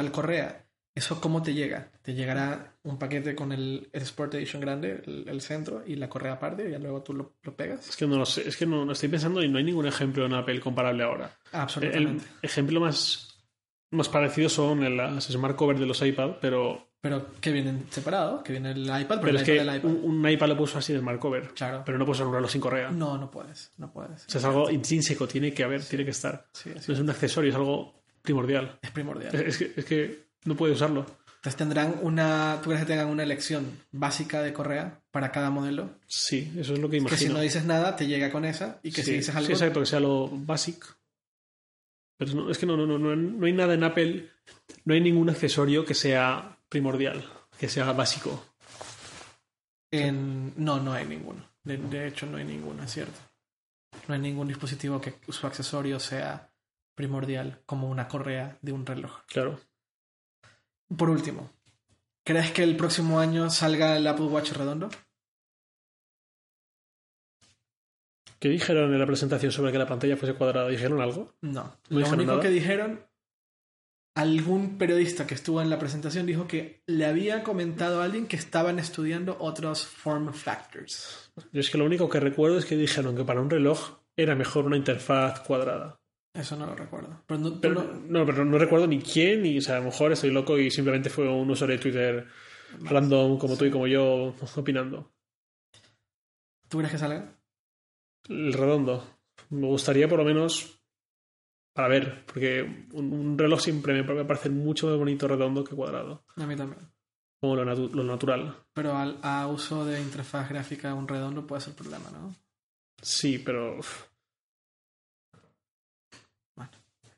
tal 0.00 0.12
correa. 0.12 0.66
¿Eso 0.94 1.20
cómo 1.20 1.40
te 1.42 1.54
llega? 1.54 1.88
Te 2.02 2.14
llegará 2.14 2.74
un 2.82 2.98
paquete 2.98 3.34
con 3.36 3.52
el, 3.52 3.88
el 3.92 4.02
Sport 4.02 4.34
Edition 4.34 4.60
grande, 4.60 5.02
el, 5.06 5.24
el 5.28 5.40
centro, 5.40 5.82
y 5.86 5.94
la 5.94 6.08
correa 6.08 6.32
aparte, 6.32 6.68
y 6.68 6.72
ya 6.72 6.78
luego 6.78 7.02
tú 7.02 7.14
lo, 7.14 7.34
lo 7.42 7.54
pegas. 7.54 7.88
Es 7.88 7.96
que 7.96 8.06
no 8.08 8.16
lo 8.18 8.26
sé, 8.26 8.46
es 8.48 8.56
que 8.56 8.66
no, 8.66 8.84
no 8.84 8.92
estoy 8.92 9.08
pensando 9.08 9.42
y 9.42 9.48
no 9.48 9.58
hay 9.58 9.64
ningún 9.64 9.86
ejemplo 9.86 10.26
en 10.26 10.34
Apple 10.34 10.60
comparable 10.60 11.04
ahora. 11.04 11.38
El 11.52 11.60
Absolutamente. 11.60 12.24
ejemplo 12.42 12.80
más, 12.80 13.38
más 13.92 14.08
parecido 14.08 14.48
son 14.48 14.96
las 14.96 15.24
smart 15.24 15.54
cover 15.56 15.78
de 15.78 15.86
los 15.86 16.02
iPad, 16.02 16.32
pero, 16.40 16.88
Pero 17.00 17.24
que 17.40 17.52
vienen 17.52 17.86
separados, 17.90 18.42
que 18.42 18.52
viene 18.52 18.72
el 18.72 18.82
iPad, 18.84 19.20
pero, 19.20 19.20
pero 19.20 19.30
el 19.30 19.36
es 19.36 19.42
iPad 19.42 19.52
que 19.52 19.64
del 19.64 19.76
iPad. 19.76 19.90
un, 19.90 20.18
un 20.18 20.28
iPad 20.28 20.48
lo 20.48 20.56
puso 20.56 20.78
así 20.78 20.92
de 20.92 20.98
smart 20.98 21.20
cover, 21.20 21.48
Claro. 21.54 21.82
pero 21.86 21.98
no 21.98 22.04
puedes 22.04 22.20
anularlo 22.20 22.48
sin 22.48 22.60
correa. 22.60 22.90
No, 22.90 23.16
no 23.16 23.30
puedes. 23.30 23.72
No 23.78 23.92
puedes. 23.92 24.26
O 24.26 24.28
sea, 24.28 24.40
es 24.40 24.44
algo 24.44 24.68
intrínseco, 24.70 25.28
tiene 25.28 25.54
que 25.54 25.62
haber, 25.62 25.84
tiene 25.84 26.04
que 26.04 26.10
estar. 26.10 26.46
Sí. 26.52 26.70
No 26.74 26.94
es 26.94 27.00
un 27.00 27.08
accesorio, 27.10 27.50
es 27.50 27.56
algo 27.56 27.99
primordial. 28.22 28.78
Es 28.82 28.90
primordial. 28.90 29.34
Es, 29.34 29.42
es 29.46 29.56
que, 29.58 29.80
es 29.80 29.84
que 29.86 30.24
no 30.44 30.56
puede 30.56 30.72
usarlo. 30.74 31.06
Entonces 31.36 31.56
tendrán 31.56 31.94
una, 32.02 32.58
¿tú 32.62 32.68
crees 32.68 32.80
que 32.84 32.86
tengan 32.92 33.08
una 33.08 33.22
elección 33.22 33.80
básica 33.92 34.42
de 34.42 34.52
correa 34.52 35.00
para 35.10 35.32
cada 35.32 35.48
modelo? 35.50 35.90
Sí, 36.06 36.52
eso 36.58 36.74
es 36.74 36.78
lo 36.78 36.90
que 36.90 36.98
Que 36.98 37.00
si 37.00 37.06
imagino. 37.06 37.34
no 37.34 37.40
dices 37.40 37.64
nada, 37.64 37.96
te 37.96 38.06
llega 38.06 38.30
con 38.30 38.44
esa 38.44 38.78
y 38.82 38.90
que 38.92 39.02
sí, 39.02 39.10
si 39.12 39.16
dices 39.16 39.32
sí, 39.32 39.38
algo... 39.38 39.50
exacto, 39.50 39.80
que 39.80 39.86
sea 39.86 40.00
lo 40.00 40.28
basic. 40.28 40.84
Pero 42.18 42.34
no- 42.34 42.50
es 42.50 42.58
que 42.58 42.66
no, 42.66 42.76
no, 42.76 42.86
no, 42.86 42.98
no, 42.98 43.16
no 43.16 43.46
hay 43.46 43.52
nada 43.54 43.72
en 43.72 43.84
Apple, 43.84 44.28
no 44.84 44.92
hay 44.92 45.00
ningún 45.00 45.30
accesorio 45.30 45.86
que 45.86 45.94
sea 45.94 46.58
primordial, 46.68 47.24
que 47.58 47.70
sea 47.70 47.90
básico. 47.92 48.44
en- 49.90 50.52
No, 50.56 50.78
no 50.78 50.92
hay 50.92 51.06
ninguno. 51.06 51.42
De, 51.64 51.76
de 51.78 52.06
hecho, 52.08 52.26
no 52.26 52.36
hay 52.36 52.44
ninguno, 52.44 52.82
es 52.84 52.92
cierto. 52.92 53.18
No 54.08 54.14
hay 54.14 54.20
ningún 54.20 54.48
dispositivo 54.48 55.00
que 55.00 55.14
su 55.28 55.46
accesorio 55.46 55.98
sea 55.98 56.49
primordial, 57.00 57.62
como 57.64 57.88
una 57.88 58.08
correa 58.08 58.58
de 58.60 58.72
un 58.72 58.84
reloj. 58.84 59.22
Claro. 59.26 59.58
Por 60.94 61.08
último, 61.08 61.50
¿crees 62.24 62.50
que 62.52 62.62
el 62.62 62.76
próximo 62.76 63.20
año 63.20 63.48
salga 63.48 63.96
el 63.96 64.06
Apple 64.06 64.26
Watch 64.26 64.52
redondo? 64.52 64.90
¿Qué 68.38 68.48
dijeron 68.48 68.92
en 68.92 68.98
la 68.98 69.06
presentación 69.06 69.50
sobre 69.52 69.72
que 69.72 69.78
la 69.78 69.86
pantalla 69.86 70.16
fuese 70.16 70.34
cuadrada? 70.34 70.68
¿Dijeron 70.68 71.00
algo? 71.00 71.34
No. 71.40 71.76
¿No 71.88 72.00
Lo 72.00 72.08
único 72.08 72.32
nada? 72.32 72.40
que 72.40 72.48
dijeron, 72.48 73.00
algún 74.14 74.78
periodista 74.78 75.26
que 75.26 75.34
estuvo 75.34 75.60
en 75.62 75.70
la 75.70 75.78
presentación 75.78 76.26
dijo 76.26 76.46
que 76.46 76.82
le 76.86 77.06
había 77.06 77.42
comentado 77.42 78.00
a 78.00 78.04
alguien 78.04 78.26
que 78.26 78.36
estaban 78.36 78.78
estudiando 78.78 79.36
otros 79.40 79.86
form 79.86 80.32
factors. 80.32 81.32
Yo 81.52 81.60
es 81.60 81.70
que 81.70 81.78
lo 81.78 81.84
único 81.84 82.08
que 82.08 82.20
recuerdo 82.20 82.58
es 82.58 82.64
que 82.64 82.76
dijeron 82.76 83.14
que 83.16 83.24
para 83.24 83.40
un 83.40 83.50
reloj 83.50 84.00
era 84.16 84.34
mejor 84.34 84.64
una 84.64 84.76
interfaz 84.76 85.40
cuadrada. 85.40 85.99
Eso 86.32 86.56
no 86.56 86.66
lo 86.66 86.74
recuerdo. 86.76 87.22
Pero 87.26 87.40
no- 87.40 87.60
Pero 87.60 87.74
no- 87.74 87.92
no, 88.20 88.26
pero 88.26 88.44
no 88.44 88.58
recuerdo 88.58 88.86
ni 88.86 89.00
quién, 89.00 89.44
y 89.46 89.58
o 89.58 89.60
sea, 89.60 89.76
a 89.76 89.78
lo 89.80 89.86
mejor 89.86 90.12
estoy 90.12 90.30
loco 90.30 90.58
y 90.58 90.70
simplemente 90.70 91.10
fue 91.10 91.28
un 91.28 91.50
usuario 91.50 91.76
de 91.76 91.82
Twitter 91.82 92.26
random 92.82 93.36
como 93.38 93.56
tú 93.56 93.64
y 93.64 93.70
como 93.70 93.86
yo 93.88 94.34
opinando. 94.56 95.12
¿Tú 96.68 96.78
crees 96.78 96.92
que 96.92 96.98
salga? 96.98 97.36
El 98.28 98.52
redondo. 98.52 99.18
Me 99.50 99.66
gustaría 99.66 100.08
por 100.08 100.18
lo 100.20 100.24
menos 100.24 100.80
para 101.74 101.88
ver, 101.88 102.24
porque 102.26 102.86
un, 102.92 103.12
un 103.12 103.36
reloj 103.38 103.60
siempre 103.60 103.92
me, 104.02 104.24
parece 104.24 104.50
mucho 104.50 104.86
más 104.88 104.96
bonito 104.98 105.26
redondo 105.26 105.64
que 105.64 105.74
cuadrado, 105.74 106.24
A 106.36 106.46
mí 106.46 106.54
también. 106.54 106.80
como 107.40 107.56
lo, 107.56 107.64
natu- 107.64 107.90
lo 107.90 108.04
natural. 108.04 108.54
Pero 108.72 108.96
al, 108.96 109.18
a 109.22 109.46
uso 109.48 109.84
de 109.84 110.00
interfaz 110.00 110.48
gráfica 110.48 110.94
un 110.94 111.08
redondo 111.08 111.44
puede 111.46 111.62
ser 111.62 111.74
problema, 111.74 112.08
¿no? 112.10 112.36
Sí, 113.02 113.38
pero... 113.38 113.80
Bueno. 116.56 116.70
Es- 117.02 117.09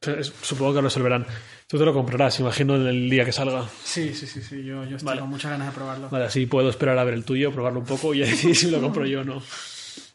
Supongo 0.42 0.72
que 0.72 0.76
lo 0.76 0.82
resolverán. 0.82 1.26
Tú 1.66 1.78
te 1.78 1.84
lo 1.84 1.92
comprarás, 1.94 2.38
imagino, 2.40 2.76
en 2.76 2.86
el 2.86 3.08
día 3.10 3.24
que 3.24 3.32
salga. 3.32 3.66
Sí, 3.84 4.12
sí, 4.14 4.26
sí, 4.26 4.42
sí. 4.42 4.62
Yo, 4.64 4.84
yo 4.84 4.96
estoy 4.96 5.06
Vale. 5.06 5.20
con 5.20 5.30
muchas 5.30 5.50
ganas 5.50 5.68
de 5.68 5.74
probarlo. 5.74 6.08
Vale, 6.10 6.24
así 6.26 6.46
puedo 6.46 6.68
esperar 6.68 6.98
a 6.98 7.04
ver 7.04 7.14
el 7.14 7.24
tuyo, 7.24 7.52
probarlo 7.52 7.80
un 7.80 7.86
poco 7.86 8.12
y 8.14 8.20
decidir 8.20 8.56
si 8.56 8.70
lo 8.70 8.80
compro 8.80 9.06
yo 9.06 9.20
o 9.20 9.24
no. 9.24 9.42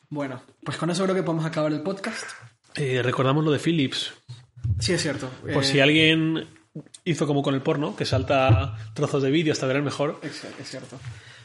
Bueno, 0.09 0.41
pues 0.63 0.77
con 0.77 0.89
eso 0.89 1.03
creo 1.03 1.15
que 1.15 1.23
podemos 1.23 1.45
acabar 1.45 1.71
el 1.71 1.81
podcast. 1.81 2.25
Eh, 2.75 3.01
recordamos 3.03 3.43
lo 3.43 3.51
de 3.51 3.59
Philips. 3.59 4.13
Sí, 4.79 4.93
es 4.93 5.01
cierto. 5.01 5.29
Por 5.41 5.63
Eh, 5.63 5.65
si 5.65 5.79
alguien 5.79 6.45
hizo 7.03 7.25
como 7.25 7.41
con 7.41 7.55
el 7.55 7.61
porno, 7.61 7.95
que 7.95 8.05
salta 8.05 8.77
trozos 8.93 9.23
de 9.23 9.31
vídeo 9.31 9.51
hasta 9.51 9.65
ver 9.65 9.77
el 9.77 9.83
mejor. 9.83 10.19
Es, 10.21 10.43
es 10.59 10.69
cierto. 10.69 10.99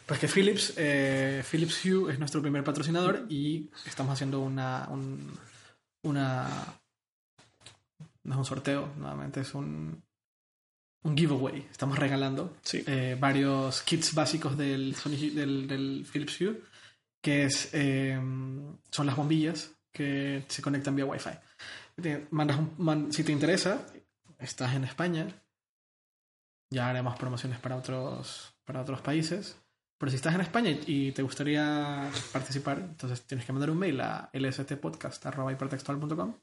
Pues 0.04 0.20
que 0.20 0.28
Philips, 0.28 0.74
eh, 0.76 1.42
Philips 1.50 1.84
Hue 1.84 2.12
es 2.12 2.18
nuestro 2.18 2.42
primer 2.42 2.62
patrocinador 2.64 3.24
y 3.30 3.70
estamos 3.86 4.12
haciendo 4.12 4.40
una, 4.40 4.86
un, 4.90 5.32
una, 6.02 6.48
no 8.24 8.34
es 8.34 8.38
un 8.38 8.44
sorteo, 8.44 8.92
nuevamente 8.96 9.40
es 9.40 9.52
un, 9.54 10.02
un 11.04 11.16
giveaway. 11.16 11.66
Estamos 11.70 11.98
regalando 11.98 12.56
Sí. 12.62 12.82
eh, 12.86 13.16
varios 13.18 13.82
kits 13.82 14.14
básicos 14.14 14.56
del, 14.56 14.94
Sony- 14.94 15.32
del, 15.34 15.66
del 15.66 16.06
Philips 16.10 16.40
Hue, 16.40 16.62
que 17.20 17.44
es, 17.44 17.70
eh, 17.72 18.16
son 18.90 19.06
las 19.06 19.16
bombillas 19.16 19.72
que 19.92 20.44
se 20.48 20.62
conectan 20.62 20.96
vía 20.96 21.04
Wi-Fi. 21.04 21.30
Te 22.00 22.26
mandas 22.30 22.58
un- 22.58 22.74
man- 22.78 23.12
si 23.12 23.22
te 23.24 23.32
interesa, 23.32 23.86
estás 24.38 24.74
en 24.74 24.84
España, 24.84 25.28
ya 26.70 26.88
haremos 26.88 27.16
promociones 27.18 27.58
para 27.58 27.76
otros, 27.76 28.54
para 28.64 28.80
otros 28.80 29.02
países. 29.02 29.58
Pero 29.98 30.08
si 30.10 30.16
estás 30.16 30.34
en 30.34 30.40
España 30.40 30.70
y 30.86 31.12
te 31.12 31.22
gustaría 31.22 32.10
participar, 32.32 32.78
entonces 32.78 33.22
tienes 33.26 33.44
que 33.46 33.52
mandar 33.52 33.70
un 33.70 33.78
mail 33.78 34.00
a 34.00 34.30
lstpodcast.hipertextual.com 34.32 36.34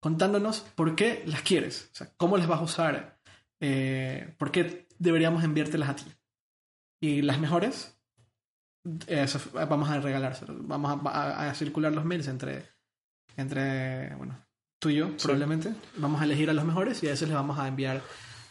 contándonos 0.00 0.60
por 0.74 0.96
qué 0.96 1.22
las 1.26 1.42
quieres, 1.42 1.90
o 1.92 1.94
sea, 1.96 2.10
cómo 2.16 2.36
las 2.38 2.46
vas 2.46 2.60
a 2.60 2.64
usar, 2.64 3.18
eh, 3.60 4.34
por 4.38 4.50
qué 4.50 4.86
deberíamos 4.98 5.44
enviártelas 5.44 5.88
a 5.90 5.96
ti. 5.96 6.04
Y 7.02 7.22
las 7.22 7.38
mejores, 7.38 7.96
eso 9.06 9.40
vamos 9.52 9.88
a 9.90 10.00
regalárselas. 10.00 10.56
Vamos 10.60 11.00
a, 11.04 11.10
a- 11.10 11.50
a 11.50 11.54
circular 11.54 11.92
los 11.92 12.04
mails 12.04 12.28
entre, 12.28 12.64
entre 13.36 14.14
bueno, 14.16 14.38
tú 14.78 14.88
y 14.90 14.96
yo, 14.96 15.08
Sí. 15.10 15.14
probablemente. 15.24 15.74
Vamos 15.96 16.20
a 16.20 16.24
elegir 16.24 16.50
a 16.50 16.52
los 16.54 16.64
mejores 16.64 17.02
y 17.02 17.08
a 17.08 17.12
esos 17.12 17.28
les 17.28 17.34
vamos 17.36 17.58
a 17.58 17.68
enviar 17.68 18.02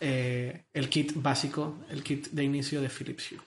eh, 0.01 0.65
el 0.73 0.89
kit 0.89 1.11
básico, 1.15 1.77
el 1.89 2.03
kit 2.03 2.27
de 2.29 2.43
inicio 2.43 2.81
de 2.81 2.89
Philips 2.89 3.31
Hue. 3.31 3.39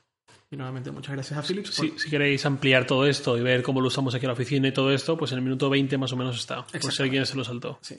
Y 0.53 0.57
nuevamente 0.57 0.91
muchas 0.91 1.15
gracias 1.15 1.39
a 1.39 1.43
Philips. 1.43 1.75
Si 1.75 2.11
queréis 2.11 2.45
ampliar 2.45 2.87
todo 2.87 3.07
esto 3.07 3.39
y 3.39 3.41
ver 3.41 3.63
cómo 3.63 3.81
lo 3.81 3.87
usamos 3.87 4.15
aquí 4.15 4.27
en 4.27 4.29
la 4.29 4.35
oficina 4.35 4.69
y 4.69 4.73
todo 4.73 4.93
esto, 4.93 5.17
pues 5.17 5.33
en 5.33 5.39
el 5.39 5.45
minuto 5.45 5.71
20 5.71 5.97
más 5.97 6.13
o 6.13 6.17
menos 6.17 6.37
está. 6.37 6.67
Por 6.67 6.93
si 6.93 7.03
alguien 7.03 7.25
se 7.25 7.37
lo 7.37 7.43
saltó. 7.43 7.79
Sí. 7.81 7.97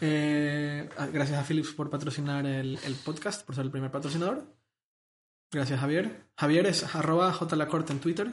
Eh, 0.00 0.88
gracias 1.12 1.38
a 1.38 1.44
Philips 1.44 1.70
por 1.70 1.90
patrocinar 1.90 2.46
el, 2.46 2.80
el, 2.84 2.94
podcast, 2.96 3.46
por 3.46 3.54
ser 3.54 3.64
el 3.64 3.70
primer 3.70 3.92
patrocinador. 3.92 4.44
Gracias, 5.52 5.78
Javier. 5.78 6.24
Javier 6.36 6.66
es 6.66 6.96
arroba 6.96 7.32
jlacorte 7.32 7.92
en 7.92 8.00
Twitter. 8.00 8.32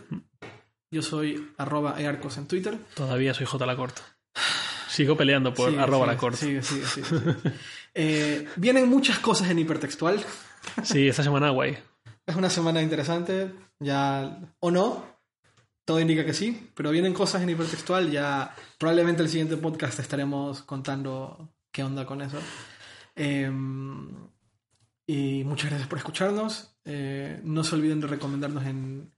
Yo 0.89 1.03
soy 1.03 1.51
arroba 1.59 2.01
earcos 2.01 2.37
en 2.37 2.47
Twitter. 2.47 2.79
Todavía 2.95 3.35
soy 3.35 3.45
jlacorte. 3.45 4.01
Sigo 4.89 5.15
peleando 5.15 5.53
por 5.53 5.77
arroba 5.77 6.07
la 6.07 6.17
corte. 6.17 6.63
Sí, 6.63 6.81
sí, 6.83 6.83
sí. 6.83 7.15
eh, 7.93 8.47
vienen 8.55 8.89
muchas 8.89 9.19
cosas 9.19 9.51
en 9.51 9.59
hipertextual. 9.59 10.19
Sí, 10.81 11.07
esta 11.07 11.21
semana 11.21 11.51
guay. 11.51 11.77
Es 12.31 12.37
una 12.37 12.49
semana 12.49 12.81
interesante, 12.81 13.51
ya 13.77 14.39
o 14.61 14.71
no, 14.71 15.03
todo 15.83 15.99
indica 15.99 16.23
que 16.23 16.33
sí, 16.33 16.71
pero 16.73 16.91
vienen 16.91 17.13
cosas 17.13 17.41
en 17.41 17.49
hipertextual, 17.49 18.09
ya 18.09 18.55
probablemente 18.79 19.21
el 19.21 19.27
siguiente 19.27 19.57
podcast 19.57 19.99
estaremos 19.99 20.61
contando 20.61 21.53
qué 21.73 21.83
onda 21.83 22.05
con 22.05 22.21
eso. 22.21 22.37
Eh, 23.17 23.51
y 25.07 25.43
muchas 25.43 25.71
gracias 25.71 25.89
por 25.89 25.97
escucharnos. 25.97 26.73
Eh, 26.85 27.41
no 27.43 27.65
se 27.65 27.75
olviden 27.75 27.99
de 27.99 28.07
recomendarnos 28.07 28.65
en, 28.65 29.11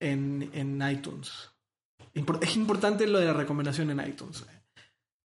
en, 0.00 0.50
en 0.52 0.90
iTunes. 0.90 1.48
es 2.40 2.56
importante 2.56 3.06
lo 3.06 3.20
de 3.20 3.26
la 3.26 3.34
recomendación 3.34 3.88
en 3.90 4.04
iTunes. 4.04 4.44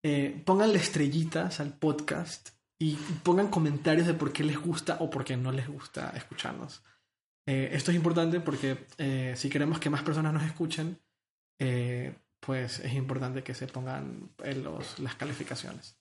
Eh, 0.02 0.42
pónganle 0.44 0.78
estrellitas 0.78 1.60
al 1.60 1.78
podcast 1.78 2.48
y 2.76 2.96
pongan 3.22 3.46
comentarios 3.46 4.08
de 4.08 4.14
por 4.14 4.32
qué 4.32 4.42
les 4.42 4.58
gusta 4.58 4.96
o 4.98 5.08
por 5.10 5.24
qué 5.24 5.36
no 5.36 5.52
les 5.52 5.68
gusta 5.68 6.10
escucharnos. 6.16 6.82
Eh, 7.46 7.70
esto 7.72 7.90
es 7.90 7.96
importante 7.96 8.40
porque 8.40 8.86
eh, 8.98 9.34
si 9.36 9.50
queremos 9.50 9.78
que 9.78 9.90
más 9.90 10.02
personas 10.02 10.32
nos 10.32 10.44
escuchen, 10.44 10.98
eh, 11.58 12.14
pues 12.40 12.80
es 12.80 12.94
importante 12.94 13.42
que 13.42 13.54
se 13.54 13.66
pongan 13.66 14.30
en 14.42 14.64
los, 14.64 14.98
las 14.98 15.14
calificaciones. 15.14 15.98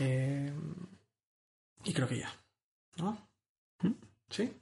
y 0.00 1.92
creo 1.92 2.08
que 2.08 2.18
ya. 2.18 2.32
¿No? 2.96 3.18
¿Sí? 4.30 4.52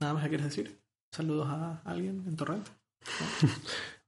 ¿Nada 0.00 0.14
más 0.14 0.22
que 0.24 0.28
quieres 0.30 0.46
decir? 0.46 0.80
¿Saludos 1.10 1.48
a 1.48 1.82
alguien 1.84 2.24
en 2.26 2.36
Torrent? 2.36 2.68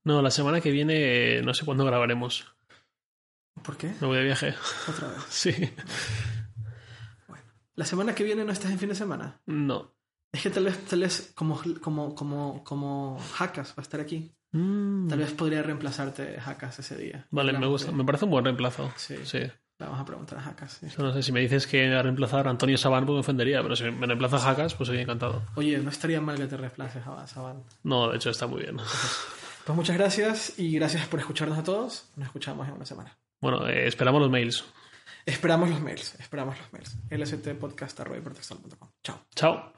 ¿No? 0.05 0.20
la 0.20 0.31
semana 0.31 0.61
que 0.61 0.70
viene 0.70 1.41
no 1.43 1.55
sé 1.55 1.65
cuándo 1.65 1.85
grabaremos. 1.85 2.47
¿Por 3.62 3.77
qué? 3.77 3.95
Me 4.01 4.07
voy 4.07 4.19
de 4.19 4.24
viaje. 4.24 4.55
¿Otra 4.89 5.09
vez? 5.09 5.24
Sí. 5.31 5.53
Bueno. 7.28 7.45
¿La 7.74 7.85
semana 7.86 8.15
que 8.15 8.24
viene 8.24 8.45
no 8.45 8.53
estás 8.53 8.70
en 8.70 8.78
fin 8.78 8.89
de 8.89 8.95
semana? 8.95 9.41
No. 9.47 9.94
Es 10.35 10.43
que 10.43 10.51
tal 10.51 10.65
vez, 10.65 10.85
tal 10.85 11.01
vez 11.01 11.31
como, 11.36 11.61
como, 11.81 12.12
como, 12.12 12.65
como 12.65 13.20
Hackas 13.39 13.70
va 13.70 13.74
a 13.77 13.82
estar 13.82 14.01
aquí. 14.01 14.32
Mm. 14.51 15.06
Tal 15.06 15.20
vez 15.20 15.32
podría 15.32 15.62
reemplazarte 15.62 16.40
Hackas 16.44 16.81
ese 16.81 16.97
día. 16.97 17.24
Vale, 17.31 17.52
me 17.52 17.69
gusta. 17.69 17.93
Me 17.93 18.05
parece 18.05 18.24
un 18.24 18.32
buen 18.32 18.44
reemplazo. 18.44 18.93
Sí. 18.97 19.16
sí. 19.23 19.39
Vamos 19.78 20.01
a 20.01 20.05
preguntar 20.05 20.39
a 20.40 20.43
Hackas. 20.43 20.78
Sí. 20.81 20.86
No 20.98 21.12
sé, 21.12 21.23
si 21.23 21.31
me 21.31 21.39
dices 21.39 21.69
que 21.69 21.86
a 21.94 22.02
reemplazar 22.02 22.48
a 22.48 22.51
Antonio 22.51 22.77
Saban, 22.77 23.06
pues 23.06 23.15
me 23.15 23.20
ofendería, 23.20 23.62
pero 23.62 23.77
si 23.77 23.85
me 23.85 24.09
reemplaza 24.09 24.36
a 24.36 24.51
Hackas, 24.51 24.74
pues 24.74 24.89
sería 24.89 25.02
encantado. 25.02 25.43
Oye, 25.55 25.78
no 25.78 25.90
estaría 25.90 26.20
mal 26.20 26.36
que 26.36 26.47
te 26.47 26.56
reemplaces 26.56 27.06
a 27.06 27.27
Saban. 27.28 27.62
No, 27.85 28.11
de 28.11 28.16
hecho 28.16 28.31
está 28.31 28.48
muy 28.48 28.62
bien. 28.62 28.78
Pues 29.65 29.77
muchas 29.77 29.97
gracias 29.97 30.59
y 30.59 30.74
gracias 30.74 31.06
por 31.06 31.20
escucharnos 31.20 31.59
a 31.59 31.62
todos. 31.62 32.11
Nos 32.16 32.27
escuchamos 32.27 32.69
en 32.69 32.74
una 32.74 32.85
semana. 32.85 33.16
Bueno, 33.40 33.66
eh, 33.69 33.86
esperamos 33.86 34.20
los 34.20 34.31
mails. 34.31 34.65
Esperamos 35.27 35.70
los 35.70 35.81
mails, 35.81 36.16
esperamos 36.19 36.56
los 36.59 36.73
mails. 36.73 36.97
lstpodcast.com. 37.11 38.90
Chao. 39.02 39.20
Chao. 39.35 39.73